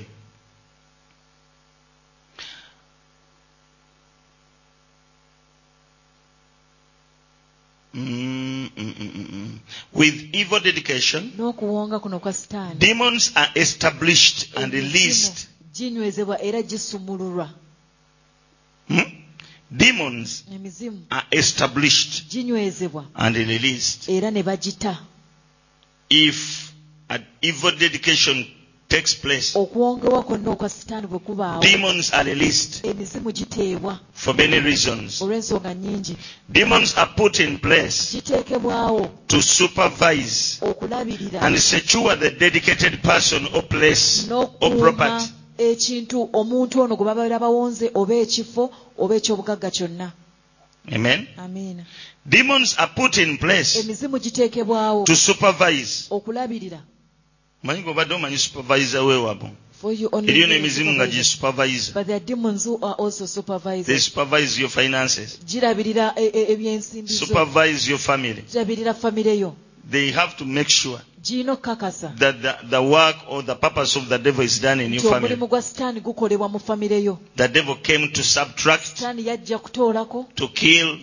Mm, 7.96 8.72
mm, 8.76 8.94
mm, 9.00 9.12
mm, 9.14 9.28
mm. 9.32 9.60
with 9.94 10.16
evil 10.36 10.60
dedication 10.60 11.32
n'okuwonga 11.38 12.00
kuno 12.00 12.20
kwa 12.20 12.34
sitaani. 12.34 12.80
demons 12.80 13.32
are 13.36 13.52
established 13.56 14.58
and 14.58 14.74
released. 14.74 15.48
ginywezebwa 15.74 16.42
era 16.42 16.62
gisumululwa. 16.62 17.50
Hmm? 18.88 19.02
demons 19.72 20.44
are 21.10 21.26
established 21.32 22.36
and 23.16 23.36
released. 23.36 24.10
era 24.10 24.32
if 26.10 26.72
an 27.10 27.26
evil 27.42 27.72
dedication 27.78 28.46
takes 28.94 29.16
place. 29.16 29.60
okuwongewa 29.60 30.24
kwonna 30.24 30.50
okwa 30.52 30.70
sitaani 30.70 31.08
bwe 31.08 31.20
kubaawo 31.20 31.62
demons 31.62 32.14
are 32.14 32.34
released 32.34 32.72
for 34.14 34.36
many 34.36 34.60
reasons. 34.60 35.24
demons 36.50 36.98
are 36.98 37.12
put 37.16 37.40
in 37.40 37.58
place 37.58 38.22
to 39.28 39.42
supervise 39.42 40.62
and 41.42 41.58
secure 41.60 42.16
the 42.16 42.30
dedicated 42.30 43.02
person 43.02 43.48
or 43.56 43.64
place 43.64 44.28
or 44.32 44.78
property. 44.80 45.32
ekintu 45.58 46.30
omuntu 46.34 46.82
ono 46.82 46.96
gwe 46.96 47.06
babeera 47.06 47.40
bawonze 47.40 47.92
oba 47.94 48.14
ekifo 48.16 48.72
oba 48.98 49.16
ekyobugagga 49.16 49.72
kyonna. 49.72 50.12
Amen. 50.92 51.28
Amiina 51.38 51.84
demons 52.26 52.76
are 52.78 52.92
put 52.96 53.18
in 53.18 53.38
place 53.38 53.74
to 55.06 55.16
supervise 55.16 56.08
okulabirira 56.10 56.80
manyi 57.64 57.82
gobadde 57.84 58.14
omanyi 58.14 58.38
supervisor 58.38 59.02
weewabo 59.04 59.50
For 59.82 59.92
you 59.94 60.10
only 60.12 60.32
eriyo 60.32 60.48
n'emizimu 60.48 60.92
nga 60.94 61.06
supervisor. 61.06 61.18
gisupervise 61.18 61.94
But 61.94 62.08
there 62.08 62.16
are 62.16 62.26
demons 62.26 62.64
who 62.66 62.80
are 62.82 62.96
also 62.98 63.26
supervised. 63.26 63.88
they 63.88 64.00
supervise 64.00 64.58
your 64.60 64.70
finances. 64.70 65.40
Girabirira 65.46 66.14
e- 66.18 66.24
eh, 66.26 66.32
e- 66.34 66.42
eh, 66.42 66.50
ebyensimbi 66.52 67.12
eh, 67.14 67.20
supervise 67.20 67.90
your 67.90 68.00
family. 68.00 68.44
Girabirira 68.52 68.94
famire 68.94 69.38
yo. 69.40 69.56
They 69.92 70.12
have 70.12 70.38
to 70.38 70.46
make 70.46 70.70
sure 70.70 71.00
that 71.24 72.42
the, 72.42 72.58
the 72.70 72.82
work 72.82 73.16
or 73.30 73.42
the 73.44 73.56
purpose 73.56 73.96
of 73.96 74.10
the 74.10 74.18
devil 74.18 74.44
is 74.44 74.60
done 74.60 74.82
in 74.82 74.92
your 74.94 75.02
family. 75.02 75.18
omulimu 75.18 75.48
gwa 75.48 75.62
sitaani 75.62 76.00
gukolebwa 76.00 76.50
mu 76.50 76.60
famire 76.60 77.04
yo. 77.04 77.20
The 77.36 77.48
devil 77.48 77.76
came 77.76 78.08
to 78.12 78.24
subtract 78.24 78.86
sitaani 78.86 79.28
yajja 79.28 79.60
kutoolako 79.60 80.26
to 80.36 80.48
kill 80.48 80.98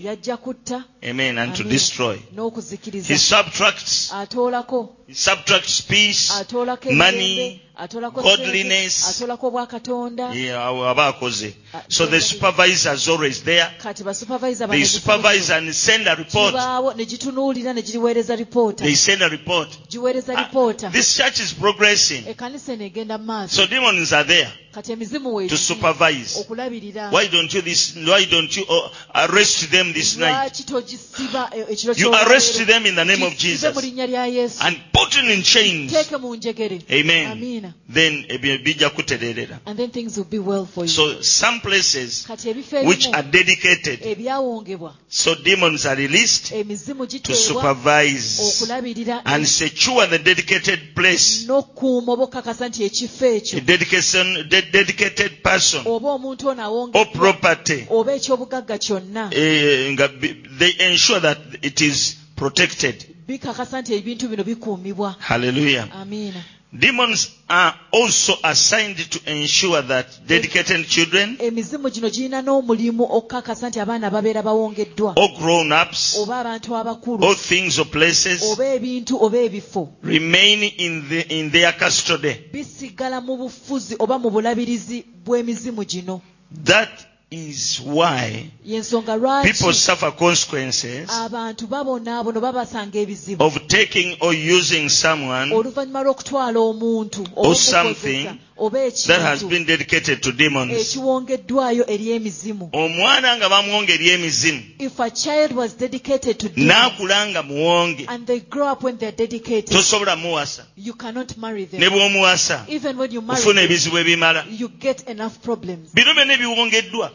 amen 1.02 1.38
and 1.38 1.54
to 1.54 1.64
destroy. 1.64 2.16
he 2.16 3.16
subtracts 3.18 4.12
he 5.06 5.14
subtracts 5.14 5.80
peace 5.80 6.30
money, 6.92 7.62
godliness. 8.12 8.94
sente, 8.94 9.24
atoolako 9.24 9.46
obwakatonda 9.46 10.34
yeah, 10.34 10.90
aba 10.90 11.06
akoze. 11.06 11.54
So 11.88 12.06
the 12.06 12.20
supervisor 12.20 12.92
is 12.92 13.08
always 13.08 13.42
there. 13.42 13.70
They 14.68 14.84
supervise 14.84 15.50
and 15.50 15.74
send 15.74 16.06
a 16.06 16.14
report. 16.14 16.54
Kibaawo 16.54 16.94
ne 16.94 17.04
gitunuulira 17.04 17.72
ne 17.72 17.82
giweereza 17.82 18.36
lipoota 18.36 18.84
they 18.84 18.94
send 18.94 19.22
a 19.22 19.28
report 19.28 19.68
Ah, 20.84 20.90
this 20.90 21.16
church 21.16 21.40
is 21.40 21.52
progressing. 21.52 22.24
Ekkanisa 22.24 22.72
eno 22.72 22.84
egenda 22.84 23.18
mu 23.18 23.24
maaso. 23.24 23.54
So 23.54 23.66
demons 23.66 24.12
are 24.12 24.24
there 24.24 24.52
to 24.72 25.56
supervise. 25.56 26.44
why 27.10 27.26
don't 27.26 27.52
you 27.52 27.60
this 27.60 27.96
why 27.96 28.24
don't 28.24 28.56
you 28.56 28.64
uh, 28.68 28.88
arrest 29.14 29.70
them 29.70 29.92
this 29.92 30.16
night? 30.16 30.60
E- 30.60 30.62
ekiro 30.62 31.98
you 31.98 32.12
arrest 32.14 32.66
them 32.66 32.86
in 32.86 32.94
the 32.94 33.04
name 33.04 33.22
of 33.24 33.36
jesus 33.36 33.74
mu 33.74 33.80
linnya 33.80 34.06
lya 34.06 34.26
yesu. 34.26 34.62
and 34.62 34.76
put 34.92 35.10
them 35.10 35.28
in 35.28 35.42
chains. 35.42 35.92
Teeke 35.92 36.82
amen. 36.90 37.74
Then 37.88 38.24
kutereerera. 38.24 39.58
And 39.66 39.76
then 39.78 39.90
things 39.90 40.16
will 40.16 40.24
be 40.24 40.38
well 40.38 40.66
for 40.66 40.84
you. 40.84 40.88
So 40.88 41.20
some 41.22 41.60
places 41.60 42.26
which 42.84 43.08
are 43.08 43.22
dedicated 43.22 44.00
so 45.08 45.34
demons 45.34 45.86
are 45.86 45.96
released 45.96 46.52
to 46.52 47.34
supervise 47.34 48.62
and 49.24 49.48
secure 49.48 49.99
the 50.06 50.18
dedicated 50.18 50.94
place. 50.94 51.44
N'okkuuma 51.46 52.12
oba 52.12 52.22
okukakasa 52.24 52.68
nti 52.68 52.84
ekifo 52.84 53.26
ekyo 53.26 53.58
a 53.58 53.60
dedication 53.60 54.48
de- 54.48 54.62
dedicated 54.62 55.42
person 55.42 55.82
oba 55.86 56.08
omuntu 56.12 56.48
ono 56.48 56.62
or 56.62 56.68
awongeddwa 56.68 57.12
property 57.12 57.86
oba 57.90 58.12
ekyobugagga 58.12 58.78
kyonna 58.78 59.30
eh, 59.32 59.92
nga 59.92 60.08
they 60.58 60.72
ensure 60.78 61.20
that 61.20 61.38
it 61.62 61.80
is 61.80 62.16
protected. 62.36 63.04
bikakasa 63.28 63.80
nti 63.80 63.94
ebintu 63.94 64.28
bino 64.28 64.44
bikuumibwa. 64.44 65.16
Hallelujah. 65.18 65.88
Amiina 65.94 66.42
demons 66.72 67.36
are 67.48 67.74
also 67.92 68.34
assigned 68.44 68.96
to 68.96 69.20
ensure 69.30 69.82
that 69.82 70.06
dedicated 70.26 70.86
children 70.86 71.36
emizimu 71.40 71.90
gino 71.90 72.08
girina 72.10 72.42
n'omulimu 72.42 73.04
okukakasa 73.04 73.68
nti 73.68 73.80
abaana 73.80 74.10
babeera 74.10 74.42
bawongeddwa. 74.42 75.14
or 75.16 76.22
oba 76.22 76.40
abantu 76.40 76.76
abakulu. 76.76 77.24
or 77.24 77.34
things 77.34 77.78
or 77.78 77.86
places 77.86 78.42
oba 78.42 78.64
ebintu 78.64 79.22
oba 79.22 79.38
ebifo. 79.38 79.88
remain 80.02 80.62
in, 80.62 81.08
the, 81.08 81.38
in 81.38 81.50
their 81.50 81.72
custody. 81.72 82.34
Bisigala 82.52 83.20
mu 83.20 83.36
bufuzi 83.36 83.96
oba 83.98 84.18
mu 84.18 84.30
bulabirizi 84.30 85.04
bw'emizimu 85.24 85.84
gino. 85.84 86.22
That 86.64 87.09
is 87.30 87.80
why 87.80 88.50
people 89.44 89.72
suffer 89.72 90.10
consequences 90.10 91.08
abantu 91.10 91.66
babonaabono 91.66 92.40
babasanga 92.40 92.98
ebizibu? 92.98 93.40
of 93.44 93.66
taking 93.68 94.16
or 94.20 94.34
using 94.34 94.88
someone 94.88 95.52
oluvannyuma 95.52 96.02
lw'okutwala 96.02 96.58
omuntu 96.58 97.22
oba 97.36 97.48
Or 97.48 97.54
something 97.54 98.38
oba 98.60 98.78
ekintu 98.88 99.12
ekiwongeddwayo 100.80 101.84
eri 101.88 102.10
emizimu. 102.16 102.70
Omwana 102.72 103.36
nga 103.36 103.48
bamwonga 103.48 103.92
eri 103.92 104.08
emizimu 104.10 104.62
n'akula 106.56 107.26
nga 107.28 107.42
muwonge 107.42 108.06
tosobola 109.62 110.16
muwasa. 110.16 110.66
ne 111.72 111.88
bw'omuwasa 111.88 112.66
ofuna 113.28 113.62
ebizibu 113.62 113.98
ebimala. 113.98 114.44
bino 115.94 116.14
byonna 116.14 116.32
ebiwongeddwa 116.34 117.10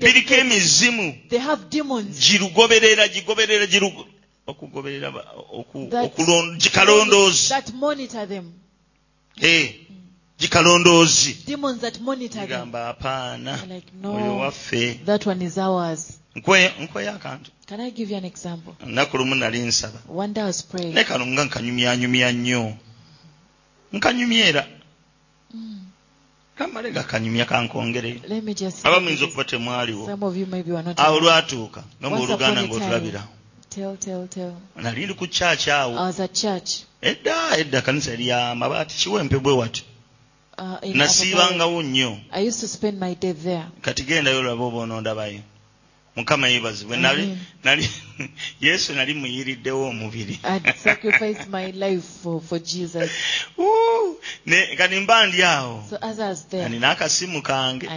biriko 0.00 0.34
emizimu. 0.34 1.14
girugoberera 2.20 3.08
gigoberera 3.08 3.66
okugoberera 4.46 5.12
okulondoozi 6.06 7.52
gikalondoozi. 10.40 11.36
Gamba 12.48 12.88
apaana 12.88 13.58
oyo 14.04 14.36
waffe. 14.36 15.00
nkoyo 16.36 17.10
akantu 17.14 17.50
Can 17.66 17.80
I 17.80 17.90
give 17.90 18.10
you 18.10 18.16
an 18.18 18.24
example? 18.24 18.74
One 20.08 20.32
day 20.32 20.42
I 20.42 20.46
was 20.46 20.62
praying. 20.62 20.94
nkanyumyera 23.92 24.66
kamale 26.58 26.90
gakanyumya 26.92 27.44
kankongereyo 27.44 28.20
aba 28.84 29.00
muyinza 29.00 29.24
okuba 29.24 29.44
temwaliwo 29.44 30.06
awo 30.96 31.20
lwatuuka 31.20 31.82
nombaoluganda 32.00 32.62
ngaotulabira 32.62 33.22
nali 34.76 35.04
ndi 35.04 35.14
ku 35.14 35.26
kyaki 35.26 35.70
awo. 35.70 35.94
Edda 37.02 37.56
edda 37.58 37.80
kanisa 37.82 38.10
yali 38.10 38.28
yamabaati 38.28 38.94
kiwempe 38.96 39.38
bwe 39.38 39.52
wati 39.52 39.84
nasiibangawo 40.94 41.82
nnyo. 41.82 42.18
Kati 43.80 44.02
gendayo 44.02 44.42
lwaba 44.42 44.64
oba 44.64 44.78
onondabayo 44.78 45.42
mukama 46.16 46.48
yeebazibwe. 46.48 46.96
Yesu 48.60 48.92
nali 48.92 49.14
muyiriddewo 49.14 49.88
omubiri. 49.88 50.40
Kati 54.76 54.96
mba 55.00 55.26
ndi 55.26 55.42
awo. 55.42 55.84
Nina 56.68 56.90
akasimu 56.90 57.42
kange. 57.42 57.88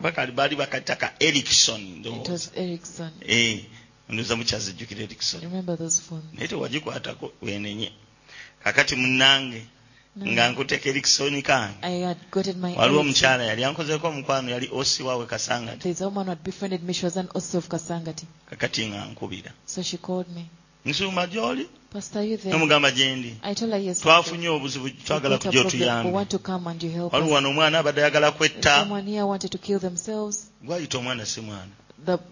Bakali 0.00 0.32
baali 0.32 0.56
bakata 0.56 0.96
ka 0.96 1.14
erikson 1.20 1.80
ndoza 1.80 2.50
eh, 3.26 3.64
mukyazijjukira 4.36 5.02
erikson 5.02 5.40
naye 6.32 6.48
tewagikwatako 6.48 7.32
wenenye 7.42 7.92
kakati 8.64 8.96
munnange 8.96 9.66
Mm. 10.20 10.32
nga 10.32 10.48
nkuteka 10.50 10.88
Ericsson 10.88 11.42
kange 11.42 11.74
i 11.82 12.00
had 12.02 12.18
gotten 12.32 12.56
my 12.60 12.74
waliwo 12.76 13.00
omukyala 13.00 13.44
yali 13.44 13.64
ankozeeko 13.64 14.06
omukwano 14.08 14.50
yali 14.50 14.68
osi 14.72 15.02
waawe 15.02 15.26
kasangati. 15.26 15.94
Woman 16.04 16.26
had 16.26 16.38
befriended 16.44 16.82
me 16.82 16.92
she 16.92 17.06
was 17.06 17.16
an 17.16 17.28
osi 17.34 17.56
of 17.56 17.68
kasangati. 17.68 18.26
Kakati 18.50 18.86
nga 18.88 19.04
nkubira 19.06 19.52
so 19.66 19.82
she 19.82 19.96
called 19.98 20.28
me. 20.34 20.46
Nsuma 20.86 21.26
gy'oli 21.26 21.66
pastor 21.92 22.18
are 22.22 22.28
you 22.28 22.36
there? 22.36 22.52
Nomugamba 22.52 22.90
gyendi 22.90 23.34
i 23.42 23.54
told 23.54 23.72
her 23.72 23.80
yes 23.80 24.00
twafunye 24.00 24.48
obuzibu 24.48 24.90
twagala 24.90 25.38
kujja 25.38 25.60
otuyambe. 25.60 26.10
want 26.12 26.28
to 26.30 26.38
come 26.38 26.70
and 26.70 26.82
you 26.82 26.90
help 26.90 27.12
waliwo 27.12 27.34
wano 27.34 27.48
omwana 27.50 27.78
abadde 27.78 28.00
ayagala 28.00 28.30
kwetta. 28.32 28.80
Someone 28.80 29.10
here 29.10 29.22
wanted 29.22 29.50
to 29.50 29.58
kill 29.58 29.78
themselves. 29.80 30.50
Gwayita 30.62 30.98
omwana 30.98 31.26
si 31.26 31.40
mwana. 31.40 31.72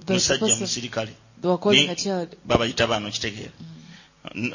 Musajja 0.08 0.56
musirikale. 0.56 1.12
they 1.42 1.48
were 1.50 1.58
calling 1.58 1.86
Ni- 1.86 1.92
a 1.92 1.94
child. 1.96 2.36
babayita 2.44 2.86
bano 2.86 3.10
kitegeera 3.10 3.50
N- 3.60 3.66
mm. 3.66 3.75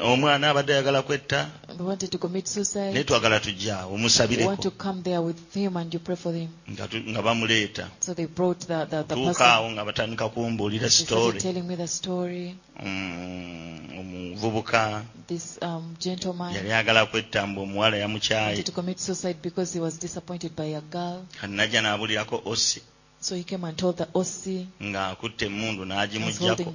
Omwana 0.02 0.50
abadde 0.50 0.72
ayagala 0.72 1.02
kwetta 1.02 1.50
they 1.76 1.86
wanted 1.86 2.10
to 2.10 2.18
commit 2.18 2.44
naye 2.46 2.54
suicide 2.54 3.04
twagala 3.04 3.40
want 3.40 3.92
omusabireko 3.92 4.56
to 4.62 4.70
come 4.70 5.02
there 5.02 5.20
with 5.20 5.54
him 5.54 5.76
and 5.76 5.92
you 5.94 6.00
pray 6.00 6.16
for 6.16 6.32
him. 6.32 6.48
Nga 6.70 7.22
bamuleeta. 7.22 7.88
So 8.00 8.14
they 8.14 8.26
brought 8.26 8.60
the, 8.60 8.84
the, 8.84 9.02
the 9.02 9.14
tuuka 9.14 9.26
person. 9.26 9.46
awo 9.46 9.70
nga 9.70 9.84
batandika 9.84 10.28
kumbuulira 10.28 10.88
they 10.88 11.40
telling 11.40 11.66
me 11.66 11.76
the 11.76 11.88
story. 11.88 12.54
Mm, 12.82 13.98
omuvubuka 13.98 15.02
this 15.26 15.58
um, 15.62 15.94
gentleman 15.98 16.54
yali 16.54 16.68
ayagala 16.72 17.06
kwetta 17.06 17.46
mbu 17.46 17.60
omuwala 17.62 17.96
yamukyaye 17.96 18.46
wanted 18.46 18.66
to 18.66 18.72
commit 18.72 18.98
suicide 18.98 19.36
because 19.42 19.72
he 19.74 19.80
was 19.80 19.98
disappointed 19.98 20.56
by 20.56 20.66
a 20.76 20.80
girl. 20.80 21.24
Kati 21.40 21.52
najja 21.52 21.80
n'abulirako 21.82 22.42
osi 22.44 22.82
So 23.22 23.36
he 23.36 23.44
came 23.44 23.62
and 23.62 23.78
told 23.78 23.96
the 23.98 24.08
OC. 24.14 24.66
ng'akutte 24.82 25.46
emmundu 25.46 25.82
n'agimugjako. 25.86 26.74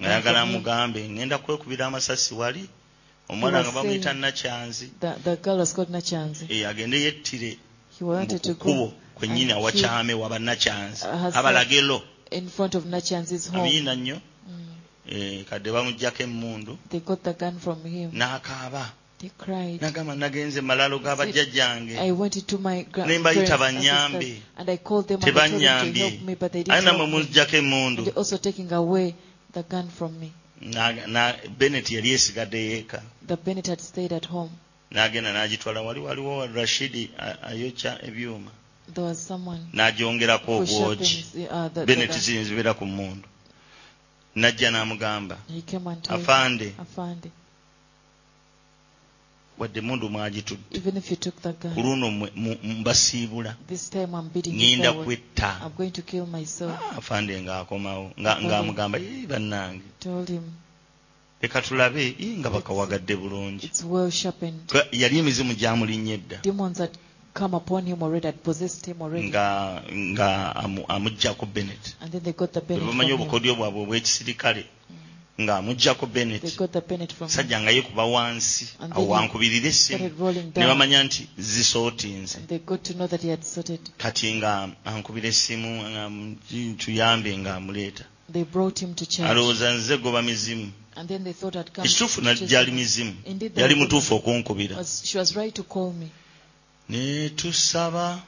ng'ayagala 0.00 0.38
amugambe 0.46 1.00
ŋŋenda 1.08 1.36
kwekubira 1.44 1.86
amasasi 1.86 2.34
wali? 2.34 2.62
Omwana 3.28 3.58
nga 3.62 3.72
bamuyita 3.72 4.12
nakyanzi 4.14 4.86
agende 6.70 6.96
yettire 7.04 7.58
mukukubo 8.00 8.92
kwe 9.16 9.26
nnyini 9.28 9.52
awakyame 9.52 10.14
wabanakyanzi 10.14 11.02
abalagero 11.38 11.98
amiyina 13.54 13.94
nnyo. 13.98 14.18
Kadde 15.48 15.68
bamugjako 15.74 16.22
emmundu. 16.22 16.78
N'akaaba. 18.18 18.84
nagamba 19.80 20.14
nagenze 20.14 20.60
malalo 20.60 20.98
g'abajjajjange 20.98 21.94
ne 23.06 23.18
mbayita 23.18 23.58
bannyambe 23.58 24.42
tebannyambye 25.24 26.06
aye 26.72 26.82
namwe 26.82 27.06
munzijjako 27.06 27.56
emmundu. 27.56 28.02
Benet 31.58 31.90
yali 31.90 32.10
esigadde 32.16 32.58
yeeka. 32.58 33.02
N'agenda 34.94 35.30
n'agitwala 35.32 35.80
wali 35.82 36.00
waliwo 36.00 36.46
rashidi 36.46 37.10
ayokya 37.48 37.92
ebyuma. 38.08 38.50
N'agyongerako 39.76 40.50
obwogi. 40.58 41.24
benet 41.86 42.12
zinzibeera 42.24 42.74
ku 42.78 42.84
mmundu. 42.86 43.28
Najja 44.36 44.70
n'amugamba 44.70 45.36
afande. 46.08 46.72
wadde 49.58 49.80
mundu 49.80 50.08
mwagitudde. 50.10 50.80
Ku 51.74 51.80
luno 51.82 52.06
mbasiibula. 52.80 53.56
Ŋŋenda 53.70 54.90
kwetta. 55.04 55.50
Ah, 55.64 56.98
afande 56.98 57.32
ng'akomawo 57.42 58.04
ng'amugamba 58.20 58.96
ye 58.98 59.26
bannange. 59.30 59.86
Leka 61.42 61.60
tulabe 61.62 62.16
nga 62.38 62.50
bakawagadde 62.50 63.14
bulungi. 63.16 63.66
Yali 64.92 65.14
emizimu 65.18 65.52
gyamulinnya 65.54 66.14
edda 66.18 66.38
come 67.34 67.54
upon 67.56 67.84
him 67.84 68.00
already 68.02 68.28
had 68.28 68.42
possessed 68.44 68.86
him 68.86 69.02
already. 69.02 69.28
Nga 69.28 69.82
nga 70.14 70.56
amuggyako 70.88 71.46
benet 71.46 71.96
bebamanyi 72.68 73.12
obukodyo 73.12 73.54
bwabwe 73.58 73.80
obw'ekisirikale 73.82 74.62
ng'amuggyako 75.40 76.06
They 76.06 76.14
benet 76.24 76.56
got 76.56 76.72
the 76.72 76.80
Bennett 76.80 77.12
from 77.12 77.28
him. 77.28 77.36
sajja 77.36 77.60
nga 77.60 77.70
yekuba 77.70 78.04
wansi 78.04 78.66
awo 78.90 79.08
wankubirira 79.08 79.68
essimu 79.68 80.10
ne 80.56 80.66
bamanya 80.66 81.02
nti 81.02 81.26
zisootinze 81.38 82.38
they 82.48 82.58
got 82.58 82.82
to 82.82 82.92
know 82.94 83.06
that 83.08 83.22
he 83.22 83.30
had 83.30 83.42
sorted. 83.42 83.80
kati 83.98 84.34
nga 84.34 84.68
ankubira 84.84 85.28
essimu 85.28 85.70
tuyambe 86.78 87.38
ng'amuleeta 87.38 88.04
They 88.32 88.44
brought 88.44 88.78
him 88.80 88.94
to 88.94 89.04
church. 89.06 89.28
alowooza 89.30 89.74
nze 89.74 89.96
goba 89.98 90.22
mizimu 90.22 90.70
And 90.96 91.08
then 91.08 91.24
they 91.24 91.32
thought 91.32 91.56
I'd 91.56 91.72
come. 91.72 91.86
ekituufu 91.88 92.20
to 92.20 92.24
na- 92.26 92.34
chase 92.34 92.46
gyali 92.46 92.70
him. 92.70 92.74
mizimu 92.76 93.14
yali 93.56 93.74
mutuufu 93.74 94.14
okunkubira 94.14 94.76
netusaba 96.88 98.22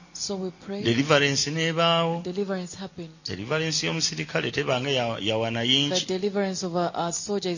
deliverance 0.83 1.51
nebaawo. 1.51 2.23
Deliverance 3.25 3.85
y'omusirikale 3.85 4.51
tebanga 4.51 4.89
yawana 5.21 5.61
yingi. 5.63 6.05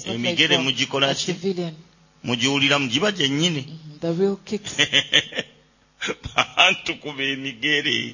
Emigere 0.06 0.58
mugikola 0.58 1.14
ki? 1.16 1.36
mugiwulira 2.24 2.80
mugiba 2.80 3.12
gyennyini. 3.12 3.80
Bantukuba 6.24 7.24
emigere. 7.24 8.14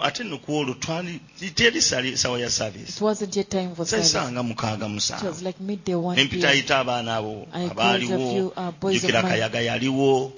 ate 0.00 0.24
nno 0.24 0.38
ku 0.38 0.56
olwo 0.56 0.74
twali 0.74 1.20
teri 1.54 1.82
sawa 1.82 2.40
ya 2.40 2.50
savisesanga 2.50 4.42
mukaaga 4.42 4.88
musanvuempitayita 4.88 6.78
abaana 6.78 7.16
abo 7.16 7.46
abaaliwo 7.52 8.52
jukira 8.92 9.22
kayaga 9.22 9.60
yaliwo 9.60 10.32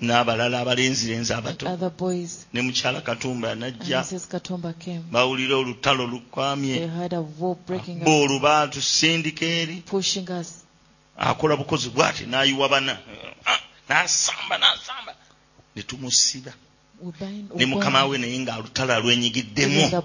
n'abalala 0.00 0.60
abalenzirenzi 0.60 1.32
abato. 1.32 1.66
Ne 2.52 2.60
mukyala 2.62 3.00
katumba 3.00 3.54
najja. 3.54 4.04
Bawulira 5.10 5.56
olutalo 5.56 6.06
lukwamye. 6.06 6.90
Bo 8.04 8.20
oluba 8.22 8.68
tusindika 8.68 9.44
eri 9.46 9.82
akola 11.18 11.56
bukozi 11.56 11.90
bwati 11.90 12.26
n'ayiwa 12.26 12.68
bana. 12.68 12.98
Ah, 13.46 13.58
n'asamba 13.88 14.58
n'asamba. 14.58 15.14
Ne 15.76 15.82
tumusiba. 15.82 16.52
ne 17.56 17.66
mukama 17.66 18.04
we 18.06 18.18
naye 18.18 18.38
ng'olutala 18.38 18.98
lwenyigiddemu. 18.98 20.02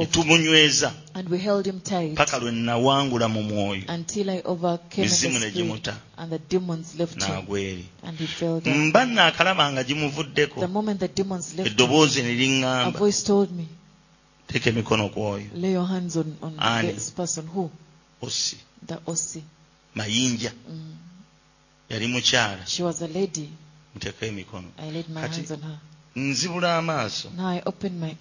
Netumunyweza. 0.00 0.92
Paka 2.16 2.38
lwe 2.38 2.50
nawangula 2.50 3.28
mu 3.28 3.42
mwoyo. 3.42 3.82
Mizimu 4.96 5.38
ne 5.38 5.50
gimuta. 5.50 5.94
n'agweri 6.18 7.84
mba 8.88 9.04
naakalaba 9.04 9.72
nga 9.72 9.84
gimuvuddeko. 9.84 10.60
Eddoboozi 11.68 12.22
ne 12.22 12.32
liŋŋamba 12.40 12.98
teeka 14.48 14.70
emikono 14.70 15.08
ku 15.08 15.20
oyo. 15.20 15.48
Ani? 16.58 16.94
osi 19.06 19.42
mayinja. 19.94 20.52
Yali 21.90 22.06
mukyala. 22.06 22.64
muteeko 23.94 24.24
emikono 24.24 24.68
kati 25.20 25.40
nzibula 26.16 26.76
amaaso. 26.78 27.28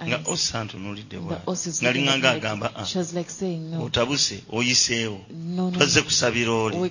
Nga 0.07 0.19
osa 0.25 0.63
ntunuulidde 0.63 1.17
bwalinga 1.19 2.17
ngaagamba 2.17 2.67
otabuse 3.85 4.37
oyiseewo. 4.51 5.19
Twazze 5.75 6.01
kusabira 6.01 6.51
oli. 6.51 6.89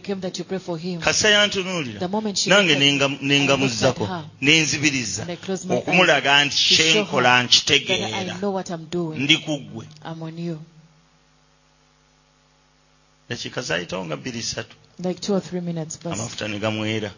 Kasa 1.01 1.29
yantunuulira 1.29 2.09
nange 2.47 2.75
nengamuzzako 3.23 4.05
nenzibiriza 4.41 5.23
okumulaga 5.77 6.45
nti 6.45 6.57
kyenkola 6.77 7.43
nkitegeera. 7.45 8.37
ndi 9.17 9.37
ku 9.45 9.53
ggwe 9.61 9.85
dakiika 13.29 13.63
zaayitawo 13.63 14.05
nga 14.07 14.17
bbiri 14.17 14.43
ssatu. 14.43 14.77
Amafuta 16.05 16.49
ne 16.49 16.59
gamwera. 16.59 17.11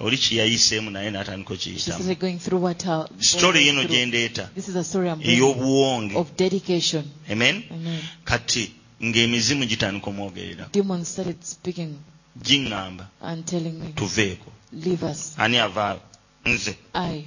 The 0.00 0.06
anointing 0.06 0.18
slain 0.18 0.80
her. 0.80 0.86
oli 0.86 0.88
kiyayiseemu 0.88 0.90
naye 0.90 1.10
n'atandika 1.10 1.56
She 1.58 1.70
okiyitamu 1.70 1.94
started 2.02 2.18
going 2.20 2.38
through 2.38 2.62
what 2.64 2.84
uh, 2.86 2.88
her 2.90 3.08
sitori 3.18 3.66
yino 3.66 3.82
going 3.82 3.86
through. 3.86 3.96
gyendeeta 3.96 4.48
This 4.54 4.68
is 4.68 4.76
a 4.76 4.84
story 4.84 5.08
ey'obuwonge 5.10 6.16
of 6.16 6.36
dedication. 6.36 7.04
amen 7.30 7.62
Amen. 7.70 8.00
kati 8.24 8.72
ng'emizimu 9.02 9.66
gitandika 9.66 10.10
omwogerera 10.10 10.68
Demons 10.72 11.08
started 11.08 11.44
speaking 11.44 11.94
giŋŋamba 12.42 13.06
and 13.20 13.44
telling 13.46 13.72
me, 13.80 13.92
tuveeko 13.94 14.52
leave 14.72 15.02
us. 15.06 15.34
ani 15.38 15.58
avaayo 15.58 16.00
nze 16.46 16.76
I, 16.94 17.24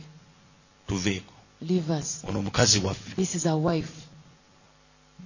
tuveeko 0.88 1.34
leave 1.62 1.94
us. 2.00 2.24
ono 2.28 2.41
mukazi 2.41 2.80
waffe 2.80 3.16
This 3.16 3.36
is 3.36 3.45
our 3.45 3.62
wife. 3.66 3.91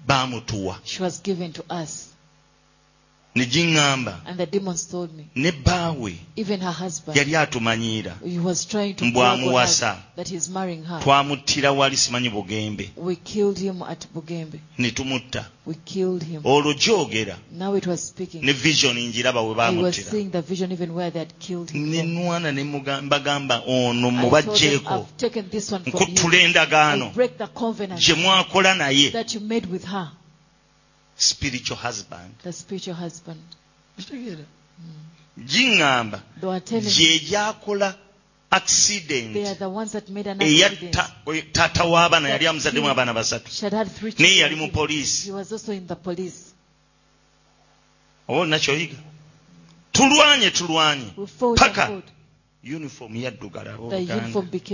baamutuwa 0.08 0.80
She 0.84 1.04
was 1.04 1.22
given 1.24 1.54
to 1.54 1.64
us. 1.84 2.08
Ne 3.36 3.46
giŋŋamba 3.46 4.22
And 4.26 4.38
the 4.40 4.46
demons 4.48 4.86
told 4.86 5.12
me, 5.16 5.26
even 6.36 6.60
her 6.62 6.72
husband, 6.72 7.16
yali 7.18 7.36
atumanyiira 7.36 8.14
he 8.26 8.40
was 8.40 8.66
trying 8.66 8.96
to 8.96 9.06
Mbw 9.06 9.14
brag 9.14 9.34
on 9.34 9.40
us 9.40 9.82
amuwasa. 9.82 9.98
that 10.16 10.28
he's 10.28 10.50
marrying 10.50 10.84
her. 10.84 11.00
twamuttira 11.00 11.72
wali 11.72 11.96
simanyi 11.98 12.30
bugembe 12.30 12.90
We 12.96 13.16
killed 13.16 13.60
him 13.60 13.84
at 13.84 14.08
Bugembe. 14.14 14.60
ne 14.78 14.92
tumutta 14.92 15.46
We 15.66 15.76
killed 15.86 16.24
him. 16.24 16.42
olwo 16.46 16.74
gyogera 16.74 17.38
Now 17.52 17.76
it 17.76 17.86
was 17.86 18.02
speaking. 18.08 18.42
ne 18.44 18.54
vision 18.54 18.98
njiraba 18.98 19.42
we 19.44 19.54
I 19.62 19.70
was 19.82 19.96
seeing 19.96 20.32
the 20.32 20.42
vision 20.42 20.72
even 20.72 20.94
where 20.96 21.12
they 21.12 21.20
had 21.20 21.34
killed 21.40 21.70
him. 21.70 21.92
ne 21.92 22.00
from. 22.00 22.14
nwana 22.14 22.52
ne 22.52 22.62
ono 22.64 24.08
I 24.08 24.12
told 24.12 24.14
mubagjeeko 24.16 24.94
I've 24.96 25.18
taken 25.18 25.50
this 25.50 25.72
one 25.72 25.84
from 25.84 25.94
nkuttula 25.94 26.38
you. 26.38 26.46
endagaano 26.48 27.06
I 27.06 27.14
break 27.14 27.38
the 27.38 27.48
covenant 27.48 28.02
gye 28.02 28.16
mwakola 28.16 28.74
naye 28.76 29.12
spiritual 31.18 31.78
husband. 31.78 32.34
The 32.44 32.54
spiritual 32.54 32.96
husband. 32.96 33.42
Kitegeera. 33.98 34.46
Giŋŋamba 35.38 36.20
gye 36.96 37.20
gyakola 37.20 37.96
accident 38.52 39.36
eyatta 39.36 41.04
taata 41.54 41.84
w'abaana 41.84 42.30
yali 42.30 42.48
amuzaddemu 42.48 42.90
abaana 42.90 43.14
basatu. 43.14 43.52
naye 44.20 44.38
yali 44.38 44.56
mu 44.56 44.72
poliisi. 44.72 45.32
Oba 48.28 48.40
olinakyoyiga 48.42 48.98
tulwanye 49.92 50.52
tulwanye. 50.52 51.10
Paka. 51.56 52.02
yunifoomu 52.64 53.18
yaddugala 53.26 53.78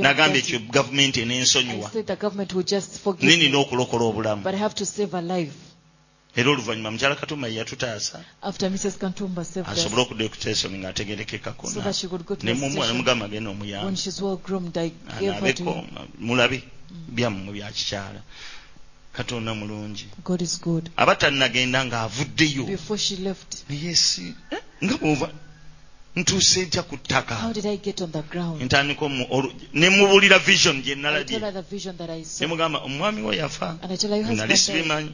nagambye 0.02 0.40
ekyo 0.42 0.60
gavumenti 0.76 1.18
eneensonyiwa 1.22 1.92
nenina 3.22 3.58
okulokola 3.64 4.04
obulamu? 4.10 4.42
era 6.36 6.50
oluvannyuma 6.52 6.92
mukyala 6.92 7.16
katumba 7.16 7.48
ye 7.48 7.56
yatutaasa. 7.62 8.20
Asobole 8.42 10.02
okuddayo 10.02 10.30
ku 10.30 10.36
station 10.36 10.74
nga 10.78 10.90
ategerekekako 10.90 11.68
nemumwa 12.44 12.88
nemugamba 12.88 13.28
genda 13.30 13.50
omuyambaabeko 13.54 15.86
mulabe 16.20 16.64
byammwe 17.16 17.52
byakikyala 17.54 18.22
katonda 19.14 19.54
mulungi. 19.54 20.06
Aba 20.98 21.16
tannagenda 21.16 21.86
ng'avuddeyo. 21.86 22.66
Naye 23.70 23.96
si 23.96 24.34
eh, 24.52 24.62
nga 24.84 24.98
bwova 24.98 25.30
ntuuse 26.16 26.60
ntya 26.66 26.84
ku 26.90 26.96
ttaka 26.98 27.36
ntandika 28.66 29.06
ne 29.74 29.88
mubuulira 29.90 30.38
vision 30.40 30.82
gye 30.84 30.96
nalabye. 30.96 31.40
ne 32.40 32.46
mugamba 32.48 32.78
omwami 32.88 33.22
we 33.28 33.34
yafa. 33.42 33.78
Nali 34.38 34.58
sibimanyi 34.58 35.10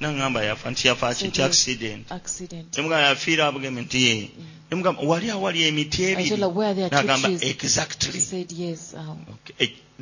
naŋŋamba 0.00 0.40
yafa 0.48 0.66
nti 0.72 0.88
yafa 0.88 1.14
ki? 1.14 1.28
Nti 1.28 1.42
accident? 1.42 2.04
ne 2.76 2.80
mugamba 2.82 3.08
yafiira. 3.08 3.42
Abugembe 3.46 3.80
nti 3.84 3.98
ye. 4.06 4.14
Ne 4.70 4.74
mugamba 4.76 5.00
wali 5.10 5.26
awali 5.30 5.58
emiti 5.68 6.00
ebiri. 6.10 6.36
Nagamba 6.90 7.28
exactly. 7.52 8.20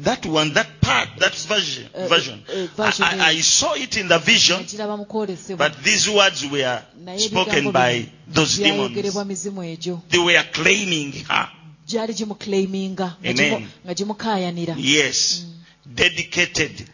Said, 0.04 0.24
yes. 0.24 0.26
Okay. 0.26 0.26
That 0.26 0.26
one, 0.26 0.52
that 0.54 0.80
part, 0.80 1.08
that 1.18 1.34
version, 1.34 1.88
Uh, 1.94 2.08
version. 2.08 2.42
uh, 2.48 2.66
version, 2.76 3.04
I, 3.04 3.28
I, 3.30 3.40
saw 3.40 3.74
it 3.74 3.96
in 3.96 4.08
the 4.08 4.18
vision, 4.18 4.58
nakiraba 4.60 4.96
mu 4.96 5.04
kwolesebwa. 5.04 5.58
but 5.58 5.82
these 5.84 6.08
words 6.08 6.46
were 6.46 6.82
spoken 7.18 7.72
by 7.72 8.08
those 8.28 8.56
demons. 8.58 8.94
They 10.08 10.18
were 10.18 10.44
claiming 10.52 11.12
her. 11.28 11.48
gyali 11.90 12.14
gimuclaiminga 12.14 12.94
nga 12.96 13.30
Amen. 13.30 13.36
gimu- 13.36 13.66
nga 13.84 13.94
gimukaayanira 13.94 14.74
Yes. 14.78 15.44
Dedicated. 15.86 16.88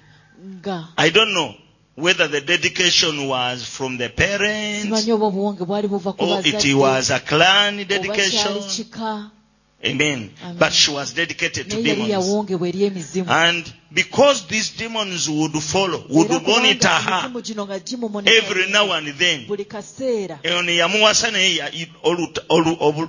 nga 0.62 0.88
I 0.96 1.10
don't 1.10 1.32
know 1.34 1.54
whether 1.96 2.28
the 2.28 2.40
dedication 2.40 3.26
was 3.28 3.64
from 3.64 3.98
the 3.98 4.08
parents 4.08 4.84
simanyi 4.84 5.12
oba 5.12 5.26
obuwonge 5.26 5.64
bwali 5.64 5.88
buva 5.88 6.12
ku 6.16 6.24
or 6.24 6.40
it 6.44 6.74
was 6.74 7.10
a 7.10 7.20
clan 7.20 7.76
dedication. 7.84 8.62
Amen. 9.84 10.30
Amen. 10.42 10.56
But 10.58 10.72
she 10.72 10.90
was 10.90 11.12
dedicated 11.14 11.70
to 11.70 11.82
demons. 11.82 12.08
yawongebwa 12.10 12.68
eri 12.68 12.84
emizimu 12.84 13.30
And 13.30 13.72
because 13.92 14.46
these 14.48 14.70
demons 14.78 15.28
would 15.28 15.52
follow, 15.62 16.02
would 16.08 16.30
monitor 16.46 16.88
her 16.88 17.20
emizimu 17.28 17.42
gino 17.42 17.66
nga 17.66 17.80
every 18.26 18.70
now 18.70 18.90
and 18.92 19.08
then. 19.18 19.46
buli 19.46 19.64
kaseera 19.64 20.38
eyo 20.42 20.62
ne 20.62 20.76
yamuwasa 20.76 21.30
naye 21.30 21.56
ya- 21.56 21.70
i- 21.72 21.88
oluta- 22.02 22.44
olu- 22.48 22.76
obu- 22.80 23.08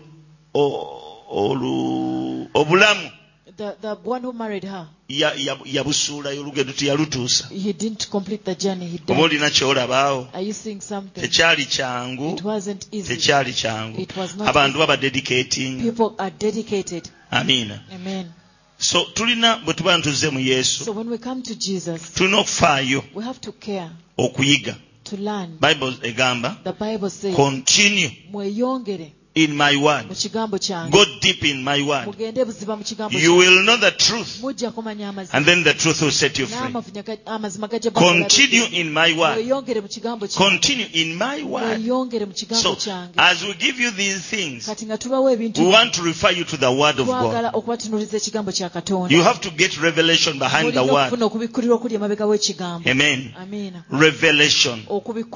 o- 0.54 1.24
olu- 1.32 2.50
obulamu 2.54 3.12
the, 3.58 3.76
the 3.82 3.96
one 4.04 4.22
who 4.22 4.34
married 4.34 4.64
her. 4.64 4.88
Ya- 5.10 5.34
ya- 5.34 5.58
yabusuulayo 5.66 6.42
olugendo 6.42 6.74
teyalutuusa 6.74 7.48
he 7.50 7.74
didn't 7.74 8.10
complete 8.10 8.44
the 8.44 8.56
journey 8.56 8.88
he 8.88 8.98
oba 8.98 9.14
died. 9.14 9.24
olina 9.24 9.50
kyolabaawo. 9.50 10.28
Are 10.34 10.46
you 10.46 10.54
seeing 10.54 10.82
something? 10.82 11.22
Tekyali 11.22 11.66
kyangu. 11.66 12.34
It 12.34 12.44
wasn't 12.44 12.88
easy. 12.92 13.16
Tekyali 13.16 13.54
kyangu. 13.54 14.00
It 14.02 14.18
was 14.18 14.36
not 14.36 14.48
abantu 14.48 14.78
easy. 14.78 14.88
baba 14.88 14.98
dedicating. 14.98 15.82
People 15.82 16.16
are 16.18 16.32
dedicated. 16.40 17.10
Amiina 17.32 17.80
amen. 17.96 18.32
So 18.78 19.06
tulina 19.14 19.58
bwe 19.66 19.74
tuba 19.74 19.98
ntuzze 19.98 20.30
mu 20.30 20.40
so 20.40 20.46
yesu 20.46 20.96
when 20.96 21.10
we 21.10 21.18
come 21.18 21.42
to 21.42 21.56
jesus 21.56 22.14
tulina 22.14 22.38
okufaayo. 22.38 23.04
we 23.16 23.24
have 23.24 23.40
to 23.42 23.52
care. 23.52 23.90
Okuyiga. 24.18 24.76
To 25.04 25.18
learn. 25.18 25.58
Bible 25.60 25.94
egamba 26.04 26.58
the 26.64 26.74
bible 26.74 27.10
says 27.10 27.36
continue. 27.36 28.12
mweyongere 28.32 29.14
in 29.44 29.56
my 29.56 29.76
word 29.76 30.08
mu 30.10 30.16
kigambo 30.16 30.58
kyange. 30.58 30.92
Go 30.92 31.06
deep 31.22 31.44
in 31.44 31.64
my 31.64 31.82
word 31.82 32.06
mugende 32.08 32.46
buziba 32.46 32.76
mu 32.78 32.84
kigambo 32.84 33.20
you 33.20 33.36
will 33.36 33.64
know 33.64 33.78
the 33.78 33.92
truth. 33.92 34.42
Mujja 34.42 34.72
kumanya 34.72 35.10
amazima. 35.10 35.34
And 35.34 35.46
then 35.46 35.64
the 35.64 35.74
truth 35.74 36.02
will 36.02 36.12
set 36.12 36.40
you 36.40 36.48
free. 36.48 36.58
N'amafunya 36.58 37.04
ga- 37.04 37.18
amazima 37.26 37.68
gajja 37.68 37.92
continue 37.92 38.66
in 38.72 38.94
my 38.94 39.14
word 39.14 39.34
mweyongere 39.34 39.82
mu 39.82 39.88
kigambo 39.88 40.28
kyange. 40.28 40.50
Continue 40.50 40.90
in 40.94 41.16
my 41.18 41.44
word 41.44 41.80
mweyongere 41.80 42.26
mu 42.26 42.34
kigambo 42.34 42.76
so 42.80 42.92
as 43.18 43.44
we 43.44 43.54
give 43.54 43.84
you 43.84 43.92
these 43.92 44.20
things 44.20 44.66
kati 44.66 44.86
nga 44.86 44.98
tubawo 44.98 45.30
ebintu 45.30 45.62
we 45.62 45.74
want 45.74 45.92
to 45.94 46.04
refer 46.04 46.32
you 46.38 46.44
to 46.44 46.58
the 46.58 46.72
word 46.72 47.00
of 47.00 47.08
god. 47.08 47.46
Okubatunuliza 47.54 48.18
ekigambo 48.18 48.52
kya 48.52 48.70
katonda. 48.70 49.16
You 49.16 49.24
have 49.24 49.40
to 49.40 49.50
get 49.50 49.78
revelation 49.82 50.40
behind 50.40 50.74
the 50.74 50.80
word. 50.82 51.08
okufuna 51.08 51.26
okubikkulirwa 51.26 51.76
okuli 51.76 51.96
emabega 51.96 52.26
w'ekigambo. 52.26 52.90
Amen. 52.90 53.74
Revelation 53.92 54.86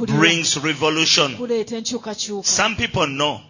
brings 0.08 0.58
revolution. 0.58 1.38
Some 2.44 2.76
people 2.76 3.08
know 3.08 3.42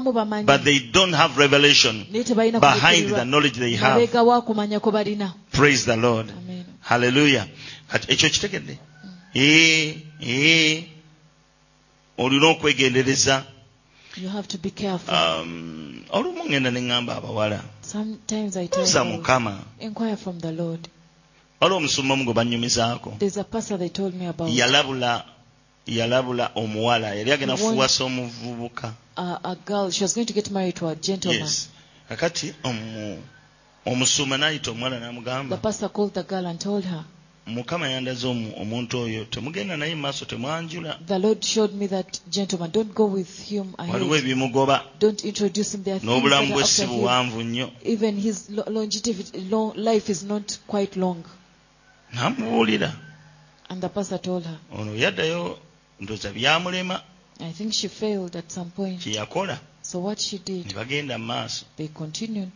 b'osingamu 0.00 0.12
bamanyi. 0.12 0.46
But 0.46 0.64
they 0.64 0.78
don't 0.78 1.12
have 1.12 1.36
revelation 1.38 2.06
behind 2.12 3.10
the 3.10 3.24
knowledge 3.24 3.58
they 3.58 3.74
have. 3.76 4.00
Mabega 4.00 4.22
waakumanya 4.22 4.80
kwe 4.80 4.92
balina. 4.92 5.34
Praise 5.52 5.84
the 5.84 5.96
lord. 5.96 6.30
Amen. 6.30 6.64
hallelujah. 6.80 7.46
Kati 7.88 8.12
ekyo 8.12 8.30
kitegedde? 8.30 8.78
Olina 12.18 12.46
okwegendereza 12.48 13.44
um, 15.08 16.02
olumu 16.10 16.44
ŋŋenda 16.44 16.70
ne 16.72 16.80
ŋŋamba 16.80 17.16
abawala. 17.16 17.62
Buuza 18.72 19.04
mukama. 19.04 19.58
waliwo 21.60 21.78
omusumba 21.78 22.14
omu 22.14 22.24
gwe 22.24 22.34
banyumizaako. 22.34 23.14
Yalabula 24.48 25.24
yalabula 25.86 26.50
omuwala. 26.54 27.14
Yali 27.14 27.32
agenda 27.32 27.56
kufuwasa 27.56 28.04
omuvubuka. 28.04 28.92
a, 29.18 29.40
a 29.44 29.56
girl. 29.66 29.90
She 29.90 30.04
was 30.04 30.14
going 30.14 30.26
to 30.26 30.32
get 30.32 30.50
married 30.50 30.76
to 30.76 30.88
a 30.88 30.94
gentleman. 30.94 31.40
Yes. 31.40 31.68
Kakati 32.08 32.54
omu 32.64 33.22
omusumba 33.86 34.36
n'ayita 34.38 34.70
omuwala 34.70 35.00
n'amugamba. 35.00 35.56
The 35.56 35.62
pastor 35.62 35.88
called 35.88 36.14
the 36.14 36.22
girl 36.22 36.46
and 36.46 36.60
told 36.60 36.84
her. 36.84 37.04
mukama 37.48 37.88
yandaze 37.88 38.26
omuntu 38.62 38.98
oyo 38.98 39.24
temugenda 39.24 39.76
naye 39.76 39.94
mu 39.94 40.02
maaso 40.02 40.24
temwanjula 40.24 40.98
waliwo 43.88 44.16
ebimugoba 44.20 44.84
n'obulamu 46.04 46.52
bwe 46.54 46.64
si 46.64 46.86
buwanvu 46.86 47.42
nnyo 47.42 47.70
n'amubuulira 52.14 52.90
ono 54.78 54.92
yaddayo 54.94 55.58
ndoza 56.00 56.32
byamulema 56.32 57.00
I 57.40 57.52
think 57.52 57.72
she 57.72 57.88
failed 57.88 58.36
at 58.36 58.50
some 58.50 58.70
point. 58.70 59.00
kye 59.00 59.14
yakola 59.14 59.58
So 59.82 59.98
what 60.00 60.20
she 60.20 60.36
ne 60.38 60.42
did, 60.44 60.74
bagenda 60.74 61.18
mu 61.18 61.26
maaso 61.26 61.64
they 61.76 61.88
continued. 61.88 62.52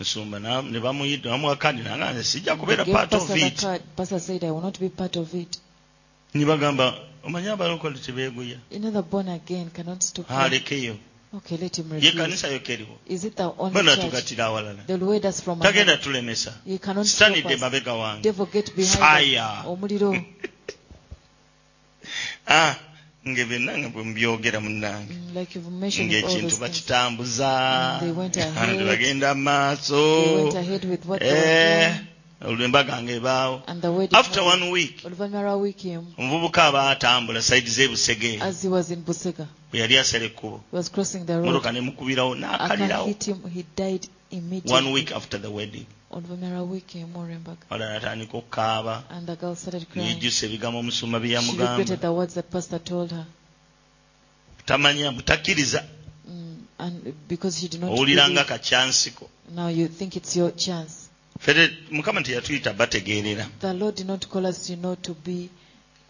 nsumba 0.00 0.38
na- 0.40 0.62
ne 0.62 0.78
bamuyita 0.80 1.28
bamuwa 1.30 1.56
kadi 1.56 1.82
nanga 1.82 2.12
nze 2.12 2.22
sijja 2.24 2.52
They 2.52 2.56
kubeera 2.60 2.84
gave 2.84 2.92
part 2.96 3.12
of 3.14 3.20
pastor 3.20 3.34
the 3.40 3.46
it 3.46 3.60
card. 3.60 3.82
Pastor 3.96 4.20
said, 4.20 4.44
I 4.44 4.50
will 4.50 4.60
not 4.62 4.78
be 4.78 4.88
part 4.88 5.16
of 5.16 5.34
it. 5.34 5.58
ne 6.34 6.44
bagamba 6.44 6.94
omanyi 7.24 7.48
abalokole 7.48 7.98
tebeeguya 7.98 8.58
Another 8.74 9.02
born 9.02 9.28
again 9.28 9.70
cannot 9.70 10.02
stop 10.02 10.28
him. 10.28 10.36
alekeyo 10.36 10.96
Okay, 11.34 11.56
let 11.56 11.76
him 11.78 11.88
ye 11.90 11.94
refuse. 12.10 12.14
kanisa 12.14 12.48
Is 13.08 13.24
it 13.24 13.36
the 13.36 13.52
only 13.58 13.82
church? 13.82 14.38
awalala 14.38 14.86
They'll 14.86 14.98
wed 15.06 15.26
us 15.26 15.40
from 15.40 15.60
tagenda 15.60 15.92
another. 15.92 16.02
tulemesa 16.02 16.52
You 16.66 16.78
cannot 16.78 17.06
stop 17.06 17.28
sitanidde 17.32 17.54
us. 17.54 17.60
mabega 17.60 17.92
wange 17.94 18.22
Devil 18.22 18.46
get 18.46 18.76
behind 18.76 18.98
Fire. 18.98 19.60
us. 19.60 19.66
Omuliro. 19.66 20.14
Ah, 22.48 22.78
nge 23.28 23.44
byonna 23.44 23.72
nga 23.78 23.88
bwe 23.88 24.02
mubyogera 24.06 24.60
munnange 24.60 25.14
ng'ekintu 26.06 26.56
bakitambuza. 26.62 27.50
Bagenda 28.90 29.34
mu 29.34 29.42
maaso. 29.42 30.52
Eh, 31.20 31.94
Olwembaga 32.46 33.02
ngaebaawo 33.02 33.62
after 34.12 34.42
one 34.42 34.70
week 34.70 35.02
omuvubuka 36.18 36.64
aba 36.64 36.90
atambula 36.90 37.42
saidi 37.42 37.70
z'ebusege 37.70 38.38
bwe 39.72 39.80
yali 39.80 39.98
asala 39.98 40.24
ekkubo. 40.30 40.60
Motoka 41.46 41.72
nemukubirawo 41.72 42.34
n'akalirawo. 42.36 43.06
one 44.70 44.92
week 44.92 45.12
after 45.12 45.38
the 45.40 45.48
wedding. 45.50 45.86
Oluvannyuma 46.10 46.54
lwa 46.54 46.62
wiiki 46.70 46.98
emu 46.98 47.18
olw'embaga 47.20 47.64
wala 47.70 47.92
natandika 47.92 48.36
okukaaba 48.38 49.04
and 49.10 49.26
the 49.26 49.36
girl 49.36 49.54
started 49.56 49.88
crying. 49.90 50.08
Yejjusa 50.08 50.46
ebigambo 50.46 50.78
omusumba 50.78 51.20
bye 51.20 51.32
yamugamba 51.36 51.96
the 51.96 52.12
words 52.12 52.34
that 52.34 52.50
pastor 52.50 52.78
told 52.84 53.10
her. 53.10 53.26
Tamanya 54.66 55.12
butakkiriza 55.12 55.84
mm, 56.28 56.56
and 56.78 57.14
because 57.28 57.60
she 57.60 57.68
did 57.68 57.80
not 57.80 57.90
owulira 57.90 58.24
nga 58.30 58.44
believe, 58.44 58.48
kakyansiko 58.48 59.28
now 59.54 59.68
you 59.68 59.88
think 59.88 60.16
it's 60.16 60.36
your 60.36 60.50
chance. 60.56 61.08
Fere 61.40 61.70
mukama 61.90 62.22
teyatuyita 62.22 62.72
bategeerera 62.72 63.46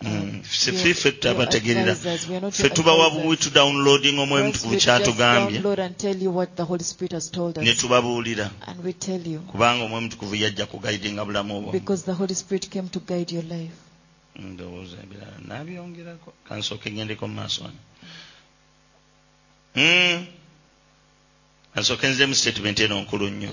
ffe 0.03 0.95
ffe 0.95 1.13
tabategerera 1.13 1.95
ffe 2.51 2.69
tubawa 2.71 3.11
buwi 3.11 3.37
tudownloading 3.37 4.19
omwemi 4.19 4.53
ku 4.53 4.69
kyatugambye 4.77 5.59
ne 7.63 7.75
tubabuulira. 7.75 8.51
Kubanga 9.51 9.85
omwemi 9.85 10.09
tukuvu 10.09 10.35
yajja 10.35 10.67
kugayidinga 10.67 11.25
bulamu 11.25 11.57
obwamu 11.59 11.73
ndowooza 14.37 14.97
ebirala. 15.05 15.37
Nabyongerako. 15.49 16.33
Kansooka 16.49 16.89
egendeko 16.89 17.25
mu 17.29 17.35
maaso 17.41 17.65
ano 17.65 17.81
hmm? 19.77 20.27
Kansooke 21.77 22.09
nzemu 22.09 22.35
statement 22.35 22.81
eno 22.81 23.01
nkulu 23.01 23.29
nnyo. 23.31 23.49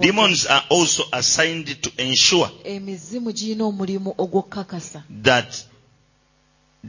Demons 0.00 0.46
are 0.46 0.64
also 0.70 1.02
assigned 1.12 1.80
to 1.82 1.90
ensure 1.96 2.50
emizimu 2.64 3.32
girina 3.32 3.64
omulimu 3.64 4.14
ogw'okukakasa 4.18 5.02
that 5.22 5.64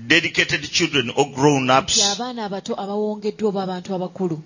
dedicated 0.07 0.71
children 0.71 1.11
or 1.15 1.25
grown 1.35 1.69
ups 1.69 2.01
abaana 2.03 2.45
abato 2.45 2.73
abawongeddwa 2.81 3.49
oba 3.49 3.63
abantu 3.63 3.89
abakulu 3.95 4.37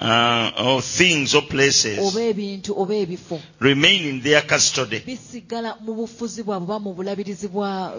uh, 0.00 0.52
or 0.58 0.82
things 0.82 1.34
or 1.34 1.42
places. 1.42 1.98
Oba 1.98 2.20
ebintu 2.20 2.76
oba 2.76 2.94
ebifo. 2.94 3.40
Remain 3.60 4.06
in 4.06 4.20
their 4.20 4.42
custody. 4.42 5.00
Bisigala 5.00 5.76
mu 5.80 5.94
bufuzi 5.94 6.42
bwabwe 6.42 6.64
oba 6.64 6.78
mu 6.78 6.94
bulabirizi 6.94 7.48
bwa 7.48 7.94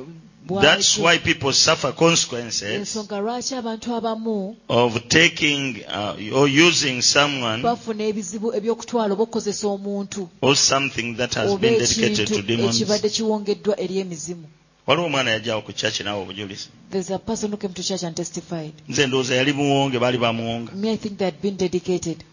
that's 0.47 0.97
why 0.97 1.17
people 1.17 1.53
suffer 1.53 1.91
consequences 1.91 2.63
ensonga 2.63 3.19
lwaki 3.19 3.55
abantu 3.55 3.95
abamu 3.95 4.55
of 4.69 5.07
taking 5.07 5.83
uh, 5.87 6.15
or 6.33 6.47
using 6.47 7.01
someone 7.01 7.61
bafuna 7.63 8.03
ebizibu 8.03 8.53
ebyokutwala 8.57 9.13
oba 9.13 9.23
okukozesa 9.23 9.67
omuntu? 9.67 10.27
or 10.41 10.55
something 10.55 11.15
that 11.15 11.33
has 11.35 11.55
been 11.55 11.77
dedicated 11.77 12.27
to 12.27 12.41
demons 12.41 12.81
ekibadde 14.87 14.87
kiwongeddwa 14.87 14.87
eri 14.87 14.87
emizimu 14.87 14.87
waliwo 14.87 15.05
omwana 15.07 15.29
yajjawo 15.31 15.61
ku 15.61 15.71
kyaki 15.73 16.03
naawe 16.03 16.21
obujulizi 16.21 16.69
there's 16.91 17.11
a 17.11 17.19
person 17.19 17.51
who 17.51 17.57
came 17.57 17.73
to 17.73 17.83
church 17.83 18.03
and 18.03 18.15
testified. 18.15 18.73
Nze 18.89 19.07
ndowooza 19.07 19.35
yali 19.35 19.53
muwonge 19.53 19.99
baali 19.99 20.17
bamuwonga. 20.17 20.71
Me 20.75 20.91
i 20.91 20.97
think 20.97 21.17
they 21.17 21.25
had 21.25 21.41
been 21.41 21.57
dedicated. 21.57 22.23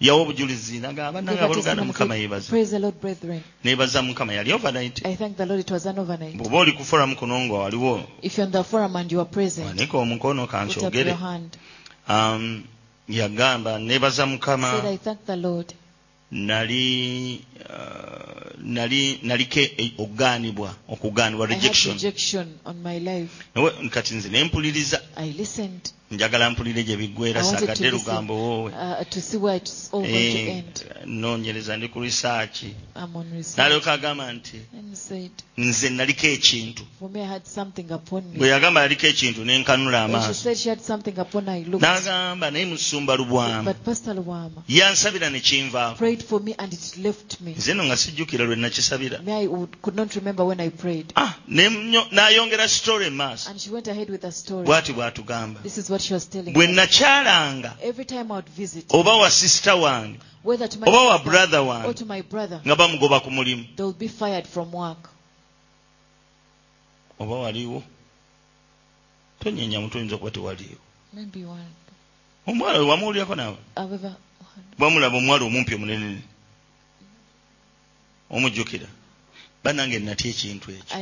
Yawa 0.00 0.20
obujulizi 0.22 0.78
nagamba 0.78 1.20
Gave 1.22 1.26
nanga 1.26 1.40
a 1.40 1.44
abooluganda 1.44 1.82
testimony, 1.82 1.86
mukama 1.86 2.16
yeebaza. 2.16 2.48
praise 2.50 2.70
the 2.70 2.78
lord 2.78 3.00
brethren. 3.00 3.40
Neebaza 3.64 4.02
mukama 4.02 4.32
yali 4.32 4.52
overnight. 4.52 5.06
I 5.06 5.16
thank 5.16 5.36
the 5.36 5.46
lord 5.46 5.60
it 5.60 5.70
was 5.70 5.86
an 5.86 5.98
overnight. 5.98 6.36
Bw'oba 6.36 6.58
oli 6.58 6.72
ku 6.72 6.84
forum 6.84 7.14
kuno 7.16 7.38
nga 7.40 7.54
waliwo. 7.54 8.02
If 8.22 8.38
you're 8.38 8.46
on 8.46 8.52
the 8.52 8.64
forum 8.64 8.96
and 8.96 9.12
you 9.12 9.20
are 9.20 9.28
present 9.30 9.66
wanika 9.66 9.98
omukono 9.98 10.46
put 10.46 10.54
up 10.54 10.60
kankyogere 10.60 11.06
your 11.06 11.16
hand. 11.16 11.56
Um, 12.08 12.64
yagamba 13.08 13.78
neebaza 13.78 14.26
said 14.26 14.84
i 14.86 14.96
thank 14.96 15.24
the 15.26 15.36
lord 15.36 15.74
nali 16.32 17.40
uh, 17.70 18.62
nali 18.64 19.20
nalike 19.22 19.92
ogaanibwa 19.98 20.74
okuganibwa 20.88 21.46
rejection. 21.46 21.98
kati 23.90 24.14
nze 24.14 24.28
nempuliriza 24.28 25.00
i 25.18 25.32
listened. 25.32 25.90
Njagala 26.10 26.50
mpulire 26.50 26.82
gye 26.84 26.96
biggwera 26.96 27.40
I 27.40 27.44
wanted 27.44 27.60
to 27.60 27.66
saagadde 27.66 27.90
lugambo 27.90 28.34
woowe. 28.34 28.72
uh, 28.72 29.04
to 29.10 29.20
see 29.20 29.36
where 29.36 29.56
it's 29.56 29.90
all 29.92 30.00
going 30.02 30.62
to 30.74 30.84
Eh, 30.84 31.76
ndi 31.78 31.88
ku 31.88 32.00
risaaki 32.00 32.74
i'm 32.96 33.16
on 33.16 33.26
research. 33.36 33.58
N'alyoka 33.58 33.92
agamba 33.92 34.32
nti 34.32 34.56
and 34.78 34.90
he 34.90 34.96
said 34.96 35.30
nze 35.58 35.90
naliko 35.90 36.26
ekintu. 36.26 36.82
For 36.98 37.10
me 37.10 37.20
i 37.20 37.26
had 37.26 37.46
something 37.46 37.92
upon 37.92 38.22
bwe 38.22 38.40
me 38.40 38.48
yagamba 38.48 38.80
yaliko 38.80 39.06
ekintu 39.06 39.44
she 39.44 39.96
amaaso. 39.96 40.34
said 40.34 40.56
she 40.56 40.68
had 40.70 40.80
something 40.80 41.18
upon 41.18 41.44
her 41.46 41.52
i 41.52 41.64
looked 41.64 41.82
n'agamba 41.82 42.50
naye 42.50 42.64
musumba 42.64 43.16
lubwamu 43.16 43.64
but 43.64 43.76
pastor 43.84 44.14
luwama 44.14 44.62
yansabira 44.68 45.30
ne 45.30 45.40
kinvaako. 45.40 45.98
prayed 45.98 46.22
for 46.22 46.40
me 46.40 46.54
and 46.58 46.72
it 46.72 46.96
left 46.96 47.40
me. 47.40 47.52
Nze 47.52 47.74
no 47.74 47.84
nga 47.84 47.96
sijjukira 47.96 48.44
lwe 48.44 48.56
nakisabira. 48.56 49.18
Me 49.22 49.32
i 49.32 49.46
would, 49.46 49.76
could 49.82 49.96
not 49.96 50.14
remember 50.14 50.46
when 50.46 50.60
i 50.60 50.70
prayed. 50.70 51.12
Ah, 51.16 51.34
ne 51.48 51.68
n'ayongera 52.12 52.68
sitole 52.68 53.10
mu 53.10 53.16
maaso. 53.16 53.50
And 53.50 53.60
she 53.60 53.70
bw'atugamba 55.08 55.60
bwe 56.54 56.66
nakyalanga 56.66 57.76
oba 58.90 59.16
wa 59.16 59.30
sisita 59.30 59.74
wange 59.74 60.18
oba 60.86 61.02
wa 61.02 61.18
brother 61.18 61.60
wange 61.60 62.04
nga 62.66 62.76
bamugoba 62.76 63.20
ku 63.20 63.30
mulimu. 63.30 63.64
oba 67.18 67.34
waliwo? 67.34 67.82
Tonyenya 69.40 69.80
mutu 69.80 69.98
oyinza 69.98 70.14
okuba 70.14 70.30
tewaliwo 70.30 70.78
omuwala 72.46 72.78
we 72.78 72.86
wamuwulyako 72.86 73.34
naawe 73.34 73.58
bamulaba 74.78 75.16
omuwala 75.16 75.44
omumpi 75.44 75.74
omunenene 75.74 76.22
omujjukira. 78.30 78.88
Banange 79.64 79.98
natya 79.98 80.30
ekintu 80.30 80.70
ekyo? 80.70 80.94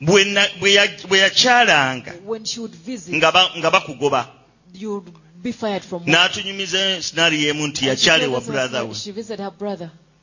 I 0.00 0.04
got 0.04 0.12
scared 0.12 0.28
of 0.28 0.34
that 0.34 0.52
Bwe 0.58 0.58
na- 0.58 0.60
bwe 0.60 0.72
ya- 0.74 1.06
bwe 1.08 1.18
yakyalanga 1.18 2.12
when 2.24 2.44
she 2.44 2.60
would 2.60 2.74
visit 2.74 3.14
nga 3.14 3.32
bakugoba. 3.70 4.26
you 4.74 4.90
would 4.94 5.12
be 5.42 5.52
fired 5.52 5.82
from 5.82 6.04
work. 6.04 6.08
N'atunyumiza 6.08 7.02
sinaari 7.02 7.46
emu 7.48 7.66
nti 7.66 7.86
yakyala 7.86 8.24
ewa 8.24 8.40
her 8.40 8.52
brother 8.52 8.84
we. 8.86 8.94
she 8.94 9.10
visited 9.12 9.40
her 9.40 9.50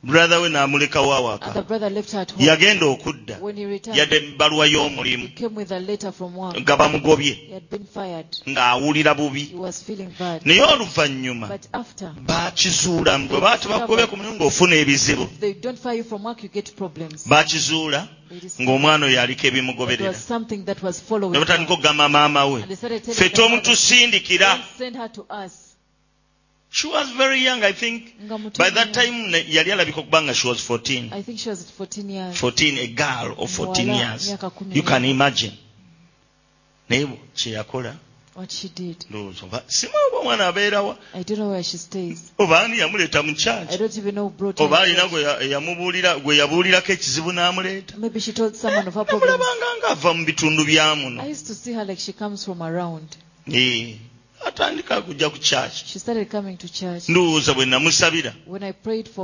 brother 0.02 0.40
we 0.40 0.48
n'amulekawo 0.48 1.12
awaka 1.14 1.64
yagenda 2.38 2.86
okudda. 2.86 3.38
Yadde 3.94 4.16
ebbaluwa 4.16 4.66
y'omulimu. 4.66 5.28
nga 6.60 6.76
bamugobye. 6.76 7.60
Ng'awulira 8.48 9.14
bubi. 9.14 9.52
Naye 10.44 10.62
oluvannyuma 10.62 11.48
baakizuula 12.26 13.18
bwe 13.28 13.40
baatibagobye 13.40 14.06
ku 14.06 14.16
mulimu 14.16 14.36
ng'ofuna 14.36 14.74
ebizibu. 14.76 15.28
baakizuula 17.26 18.08
ng'omwana 18.60 19.06
oyo 19.06 19.20
aliko 19.20 19.46
ebimugoberera 19.46 20.14
ne 21.30 21.38
batandika 21.38 21.72
okugamba 21.74 22.08
maama 22.08 22.46
we 22.46 22.60
ffe 22.62 23.28
tomutusindikira. 23.28 24.58
She 26.70 26.86
was 26.88 27.08
very 27.16 27.44
young 27.44 27.62
i 27.64 27.72
think 27.72 28.02
by 28.58 28.70
that 28.70 28.92
time 28.92 29.32
yali 29.48 29.72
alabika 29.72 30.00
okuba 30.00 30.22
nga 30.22 30.34
she 30.34 30.48
was 30.48 30.60
14 30.70 31.12
I 31.12 31.22
think 31.22 31.38
she 31.38 31.48
was 31.50 31.64
14 31.78 32.10
years. 32.10 32.36
14 32.42 32.78
a 32.78 32.86
girl 32.86 33.34
of 33.38 33.50
14 33.58 33.88
years 33.94 34.36
you 34.72 34.82
can 34.82 35.04
imagine 35.04 35.52
naye 36.88 37.06
kyeyakola 37.34 37.96
What 38.34 38.52
she 38.52 38.68
did. 38.68 38.96
ndowooza 39.10 39.44
oba 39.46 39.62
simanyi 39.66 39.98
oba 40.08 40.18
omwana 40.18 40.46
abeerawa 40.46 40.96
I 41.14 41.22
don't 41.24 41.36
know 41.38 41.50
where 41.50 41.62
she 41.64 41.78
stays. 41.78 42.32
oba 42.38 42.60
ani 42.62 42.78
yamuleeta 42.78 43.22
mu 43.22 43.34
I 43.70 43.76
don't 43.76 43.96
even 43.98 44.14
know 44.14 44.28
who 44.28 44.30
brought 44.38 44.58
her. 44.58 44.66
oba 44.66 44.78
alina 44.80 45.00
church. 45.00 45.10
gwe 45.10 45.22
ya- 45.22 45.40
yamubuulira 45.40 46.18
gwe 46.18 46.36
yabuulirako 46.36 46.92
ekizibu 46.92 47.32
n'amuleeta 47.32 47.96
Maybe 47.98 48.20
she 48.20 48.32
told 48.32 48.54
someone 48.56 48.86
of 48.88 48.94
her 48.94 49.04
problems. 49.04 49.32
namulabanga 49.32 49.66
ng'ava 49.82 50.14
mu 50.14 50.24
bitundu 50.24 50.64
bya 50.64 50.94
muno 50.94 51.22
I 51.22 51.30
used 51.32 51.46
to 51.48 51.54
see 51.54 51.72
her 51.72 51.84
like 51.84 52.00
she 52.00 52.12
comes 52.12 52.44
from 52.44 52.62
around. 52.62 53.08
Eh, 53.52 53.96
atandika 54.46 55.02
kujja 55.02 55.30
ku 55.30 55.38
kyaki 55.38 55.98
ndowooza 57.08 57.54
bwe 57.54 57.66
namusabira. 57.66 58.32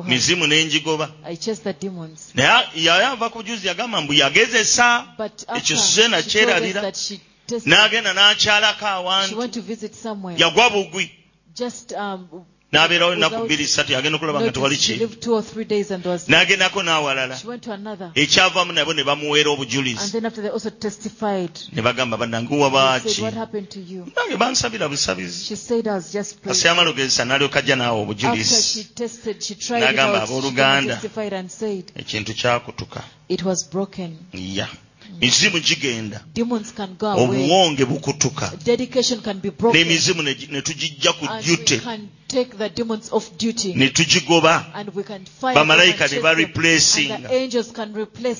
Mizimu 0.06 0.47
n'enjigoba 0.47 1.10
naye 2.34 2.64
yali 2.74 3.05
ava 3.05 3.30
ku 3.30 3.43
juzi 3.43 3.66
yagamba 3.66 4.01
mbu 4.01 4.12
yagezesa. 4.12 5.06
Ekyo 5.56 5.76
suzeena 5.76 6.22
kyerabira. 6.22 6.93
n'agenda 7.66 8.12
n'akyalako 8.14 8.86
awantu. 8.86 9.40
yagwa 10.38 10.70
bugwi. 10.70 11.10
N'abeerawo 12.76 13.12
ennaku 13.16 13.44
bbiri 13.46 13.64
ssatu 13.66 13.92
yagenda 13.92 14.16
okulaba 14.16 14.40
nga 14.40 14.52
tewali. 14.52 14.76
She 14.76 14.92
ki 14.94 14.98
lived 15.00 15.20
two 15.22 15.34
or 15.34 15.42
three 15.42 15.64
days 15.64 15.90
and 15.90 16.04
was. 16.04 16.28
n'agendako 16.28 16.82
n'awalala 16.82 17.36
She 17.40 17.46
went 17.48 17.62
to 17.64 17.72
another. 17.72 18.12
nabo 18.14 18.92
ne 18.94 19.02
bamuweera 19.04 19.50
And 19.50 19.58
obujulizi 19.60 20.12
then 20.12 20.26
after 20.26 20.42
they 20.42 20.50
also 20.50 20.70
testified. 20.70 21.50
ne 21.72 21.82
bagamba 21.82 22.16
bannange 22.16 22.50
wabaaki 22.54 23.08
said, 23.10 23.24
What 23.24 23.34
happened 23.34 23.70
to 23.70 23.80
you? 23.80 24.04
nange 24.16 24.36
bansabira 24.36 24.88
busabizi 24.88 25.44
She 25.46 25.56
said, 25.56 25.86
I 25.88 25.94
was 25.94 26.12
just 26.12 26.42
praying. 26.42 26.56
n'alyoka 27.26 27.58
ajja 27.58 27.76
naawe 27.76 28.02
After 28.02 28.18
she 28.20 28.26
obujulizi 28.28 28.94
tested, 28.94 29.42
she 29.42 29.54
tried 29.54 29.82
it 29.82 29.96
N'agamba 29.96 30.22
abooluganda. 30.22 30.94
testified 30.94 31.32
and 31.32 31.50
said, 31.50 31.92
ekintu 31.96 32.34
kyakutuka 32.34 33.02
It 33.28 33.42
was 33.44 33.64
broken. 33.70 34.18
ya 34.32 34.68
mizimu 35.20 35.60
gigenda 35.60 36.20
obuwonge 37.16 37.84
bukutuka. 37.84 38.52
N'emizimu 39.72 40.22
ne 40.22 40.62
tugijja 40.62 41.12
ku 41.12 41.26
jute 41.44 41.80
take 42.28 42.56
the 42.58 42.68
demons 42.68 43.08
of 43.12 43.38
duty. 43.38 43.72
And 43.72 44.94
we 44.94 45.02
can 45.02 45.24
fight 45.24 45.54
bamalayika 45.54 46.08
ne 46.10 46.20
ba 46.20 46.34
replacinga 46.34 47.18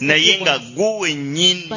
naye 0.01 0.41
nga 0.41 0.59
gwe 0.59 0.99
wennyini. 1.01 1.71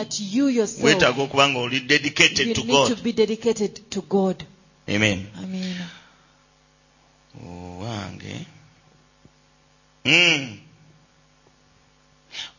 Weetaaga 0.81 1.21
okuba 1.21 1.49
nga 1.49 1.59
oli 1.59 1.79
dedicated 1.79 2.55
to 2.55 2.63
god, 2.63 2.87
to 2.87 3.03
be 3.03 3.11
dedicated 3.13 3.89
to 3.89 4.01
god. 4.01 4.45
amen, 4.87 5.27
amen. 5.37 5.75
owange. 7.45 8.45
Oh, 10.05 10.09
mm. 10.09 10.68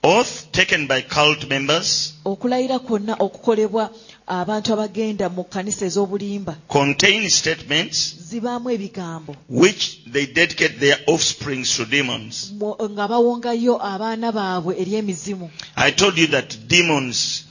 Oath 0.03 0.53
taken 0.53 0.87
by 0.87 1.03
cult 1.03 1.49
members. 1.49 2.15
Okulayira 2.25 2.79
kwonna 2.79 3.17
okukolebwa 3.19 3.91
abantu 4.27 4.73
abagenda 4.73 5.29
mu 5.29 5.45
kkanisa 5.45 5.87
ez'obulimba. 5.87 6.57
Contain 6.69 7.29
statements 7.29 8.15
zibaamu 8.31 8.71
ebigambo. 8.71 9.37
which 9.49 10.01
they 10.07 10.27
dedicate 10.27 10.79
their 10.79 10.99
offsprings 11.07 11.77
to 11.77 11.85
demons. 11.85 12.53
Nga 12.91 13.09
bawongayo 13.09 13.77
abaana 13.83 14.33
baabwe 14.33 14.75
eri 14.81 14.95
emizimu. 14.95 15.51
I 15.77 15.91
told 15.91 16.19
you 16.19 16.29
that 16.29 16.57
demons 16.69 17.45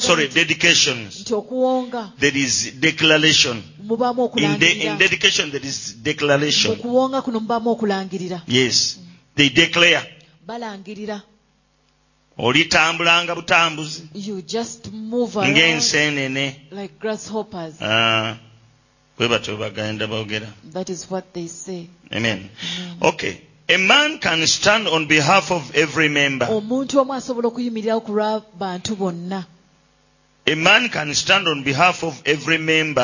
sorry 0.00 0.28
dedications. 0.28 1.20
nti 1.20 1.34
okuwonga. 1.34 2.12
There 2.18 2.38
is 2.38 2.72
declaration. 2.80 3.62
Mubaamu 3.86 4.30
in, 4.36 4.62
in 4.62 4.98
dedication 4.98 5.50
there 5.50 5.66
is 5.66 5.96
mu 5.96 6.02
declaration. 6.02 6.76
Kuwonga 6.76 7.22
kuno 7.22 7.40
mubaamu 7.40 7.70
okulangirira. 7.70 8.42
Yes. 8.46 8.98
They 9.36 9.48
declare. 9.48 10.02
Balangirira 10.46 11.22
olitambulanga 12.38 13.34
butambuzi 13.34 14.02
you 14.14 14.42
just 14.42 14.92
move 14.92 15.36
around 15.36 15.56
ng'enseenene. 15.56 16.56
like 16.70 16.98
grasshoppers. 16.98 17.74
Ah, 17.80 18.36
bwe 19.18 19.28
batyo 19.28 19.56
bagenda 19.56 20.06
boogera. 20.06 20.48
That 20.72 20.90
is 20.90 21.10
what 21.10 21.32
they 21.32 21.46
say. 21.46 21.88
Amen. 22.12 22.50
Okay. 23.02 23.40
A 23.68 23.78
man 23.78 24.18
can 24.18 24.46
stand 24.46 24.88
on 24.88 25.06
behalf 25.06 25.50
of 25.50 25.74
every 25.74 26.08
member. 26.08 26.46
Omuntu 26.46 27.00
omu 27.00 27.14
asobola 27.14 27.48
okuyimirirawo 27.48 28.00
ku 28.04 28.12
lw'abantu 28.12 28.96
bonna 28.96 29.46
a 30.46 30.54
man 30.54 30.88
can 30.90 31.14
stand 31.14 31.48
on 31.48 31.62
behalf 31.64 32.02
of 32.04 32.20
every 32.26 32.58
member 32.58 33.02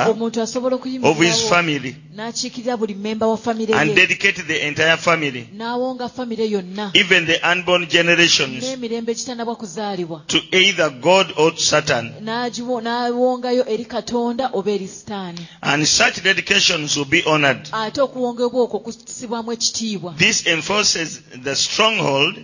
of 1.02 1.18
his 1.18 1.48
family 1.48 1.96
n'akiikirira 2.14 2.76
buli 2.76 2.94
memba 2.94 3.26
wa 3.26 3.36
famire 3.36 3.74
and 3.74 3.94
dedicate 3.94 4.42
the 4.46 4.66
entire 4.66 4.96
family 4.96 5.48
n'awonga 5.56 6.08
famire 6.08 6.44
yonna. 6.50 6.90
even 6.94 7.26
the 7.26 7.38
unborn 7.52 7.86
generations 7.88 8.62
n'emirembe 8.64 9.12
egitanabwa 9.12 9.56
kuzaalibwa. 9.56 10.22
to 10.26 10.38
either 10.52 10.90
god 10.90 11.32
or 11.36 11.56
satan. 11.56 12.12
N'agiwo- 12.22 12.82
n'awongayo 12.82 13.64
eri 13.68 13.84
katonda 13.84 14.50
oba 14.52 14.70
eri 14.70 14.88
sitaani. 14.88 15.38
And 15.62 15.86
such 15.88 16.22
dedications 16.22 16.96
will 16.96 17.04
be 17.06 17.22
honored. 17.22 17.68
Ate 17.72 18.00
okuwongebwa 18.00 18.62
okwo 18.62 18.78
kusibwamu 18.80 19.52
ekitiibwa. 19.52 20.14
This 20.18 20.46
enforces 20.46 21.20
the 21.44 21.56
stronghold 21.56 22.36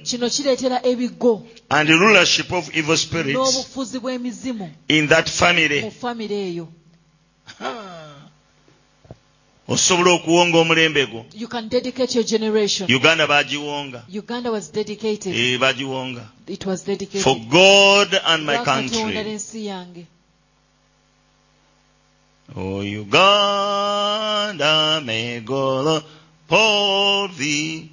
kino 1.69 1.85
the 1.85 1.99
rulership 1.99 2.53
of 2.53 2.75
evil 2.77 2.97
spirits 2.97 3.77
in 4.89 5.07
that 5.09 5.29
family. 5.29 5.93
osobola 9.69 10.11
okuwonga 10.13 10.59
omulembe 10.59 11.07
gwo? 11.07 11.25
You 11.35 11.49
can 11.49 11.69
dedicate 11.69 12.15
your 12.15 12.25
generation. 12.25 12.89
Uganda 12.89 13.27
bagiwonga. 13.27 14.03
Was 14.51 14.71
dedicated. 14.73 15.35
Eh, 15.35 15.59
bagiwonga. 15.59 16.29
It 16.47 16.65
was 16.67 16.85
dedicated. 16.85 17.23
For 17.23 17.37
god 17.51 18.21
and 18.25 18.47
my 18.47 18.59
country. 18.59 19.37
Oh 22.55 22.81
uganda 22.81 24.23
may 25.05 25.41
god 25.41 26.05
uphold 26.49 27.37
thee 27.37 27.91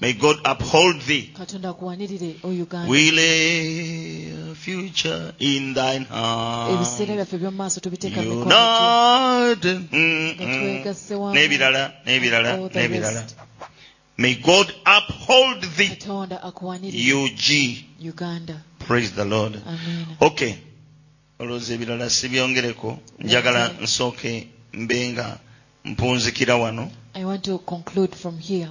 may 0.00 0.12
god 0.12 0.36
uphold 0.44 1.00
thee. 1.02 1.30
Katonda 1.34 1.68
akuwanirire 1.70 2.36
o 2.42 2.48
uganda. 2.50 2.90
We 2.90 3.10
lay 3.10 4.50
a 4.50 4.54
future 4.54 5.32
in 5.38 5.74
thine 5.74 6.06
ebiseera 6.70 7.06
hand 7.06 7.18
byaffe 7.20 7.38
by'omu 7.38 7.56
maaso 7.56 7.80
tubiteeka 7.80 8.22
mu 8.22 8.30
mikono 8.30 8.50
gyo. 8.50 9.46
united 9.46 9.78
Mm, 9.92 10.34
mm. 10.40 11.32
n'ebirala 11.34 11.92
n'ebirala 12.04 12.56
n'ebirala. 12.74 13.24
May 14.18 14.34
god 14.34 14.72
uphold 14.84 15.62
thee. 15.76 15.98
Ug 17.12 17.40
uganda. 18.00 18.62
Praise 18.78 19.12
the 19.12 19.24
lord. 19.24 19.54
Amiina 19.54 20.16
okay. 20.20 20.54
Olowooza 21.38 21.74
ebirala 21.74 22.10
sibyongereko. 22.10 22.98
Njagala 23.18 23.72
nsooke 23.82 24.48
mbe 24.72 25.12
nga 25.12 25.38
mpunzikira 25.84 26.56
wano. 26.56 26.90
I 27.14 27.24
want 27.24 27.42
to 27.44 27.58
conclude 27.58 28.14
from 28.14 28.38
here 28.38 28.70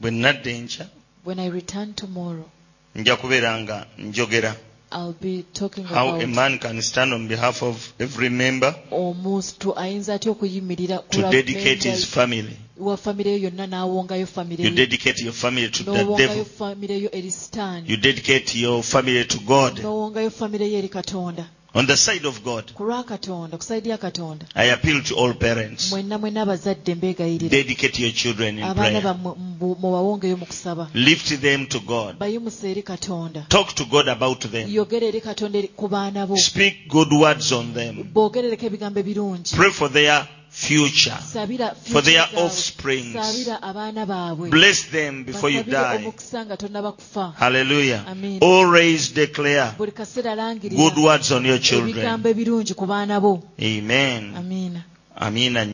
bwe 0.00 0.10
nadda 0.10 0.50
enkya 0.50 0.86
when 1.24 1.38
i 1.38 1.50
return 1.50 1.94
tomorrow 1.94 2.48
nja 2.94 3.16
kubeera 3.16 3.60
nga 3.60 3.86
njogera. 3.98 4.56
I'll 4.92 5.12
be 5.12 5.44
talking 5.54 5.84
about 5.84 5.96
how 5.96 6.20
a 6.20 6.26
man 6.26 6.58
can 6.58 6.82
stand 6.82 7.12
on 7.14 7.28
behalf 7.28 7.62
of 7.62 7.92
every 8.00 8.28
member 8.28 8.74
omuntu 8.90 9.78
ayinza 9.78 10.14
atya 10.14 10.32
okuyimirira 10.32 10.98
ku 10.98 11.10
to 11.10 11.22
dedicate 11.30 11.90
his 11.90 12.04
family. 12.06 12.56
Wa 12.76 12.96
famire 12.96 13.30
yo 13.32 13.38
yonna 13.38 13.66
n'awongayo 13.66 14.26
famire 14.26 14.64
you 14.64 14.70
dedicate 14.70 15.22
your 15.24 15.32
family 15.32 15.68
to 15.70 15.84
the 15.84 16.04
devil. 16.16 16.44
famire 16.44 16.98
yo 16.98 17.10
eri 17.12 17.30
sitaani 17.30 17.90
you 17.90 17.96
dedicate 17.96 18.58
your 18.58 18.82
family 18.82 19.24
to 19.24 19.38
god. 19.38 19.78
N'owongayo 19.78 20.30
famire 20.30 20.66
yo 20.72 20.78
eri 20.78 20.88
katonda 20.88 21.46
on 21.74 21.86
the 21.86 21.96
side 21.96 22.26
of 22.28 22.42
god 22.42 22.72
ku 22.74 22.84
lwa 22.84 23.04
katonda 23.04 23.56
ku 23.56 23.62
saidi 23.64 23.88
ya 23.88 23.98
katonda. 23.98 24.46
I 24.54 24.70
appeal 24.72 25.02
to 25.02 25.14
all 25.16 25.34
parents. 25.34 25.90
Mwenna 25.90 26.18
mwenna 26.18 26.42
abazadde 26.42 26.94
mbeegayirira 26.94 27.50
dedicate 27.50 28.02
your 28.02 28.12
children 28.12 28.58
in 28.58 28.74
prayer. 28.74 29.02
bammwe 29.02 29.32
mbu- 29.34 29.76
mubawongeyo 29.80 30.36
mu 30.36 30.46
kusaba. 30.46 30.88
Lift 30.94 31.40
them 31.40 31.66
to 31.66 31.80
god. 31.80 32.18
Bayimusa 32.18 32.68
eri 32.68 32.82
katonda. 32.82 33.46
Talk 33.48 33.74
to 33.74 33.84
god 33.84 34.08
about 34.08 34.50
them. 34.50 34.74
Yogera 34.74 35.06
eri 35.06 35.20
katonda 35.20 35.58
eri- 35.58 35.68
ku 35.76 35.88
baana 35.88 36.26
bo. 36.26 36.36
Speak 36.36 36.88
good 36.88 37.12
words 37.12 37.52
on 37.52 37.74
them. 37.74 38.04
Boogerereko 38.14 38.66
ebigambo 38.66 39.00
ebirungi. 39.00 39.56
Pray 39.56 39.70
for 39.70 39.92
their 39.92 40.26
future. 40.50 41.16
For 41.32 41.46
their 41.46 41.74
future 41.74 42.02
zaabwe. 42.10 42.44
offsprings. 42.44 43.14
sabira 43.14 43.62
abaana 43.62 44.06
baabwe 44.06 44.50
Bless 44.50 44.82
them 44.90 45.24
before 45.24 45.50
you 45.52 45.62
die. 45.62 45.96
omukisa 45.96 46.44
nga 46.46 46.56
tonnaba 46.56 46.92
kufa 46.92 47.32
Hallelujah. 47.38 48.04
Amen. 48.08 48.38
Always 48.42 49.12
declare 49.14 49.72
buli 49.78 49.92
kaseera 49.92 50.34
langirira 50.34 50.76
good 50.82 50.98
words 50.98 51.30
on 51.32 51.44
your 51.46 51.58
children. 51.60 51.90
ebigambo 51.90 52.28
ebirungi 52.28 52.74
ku 52.74 52.86
baana 52.86 53.20
bo 53.20 53.42
Amen. 53.62 54.34
amiina 54.36 54.82
Amina. 55.16 55.64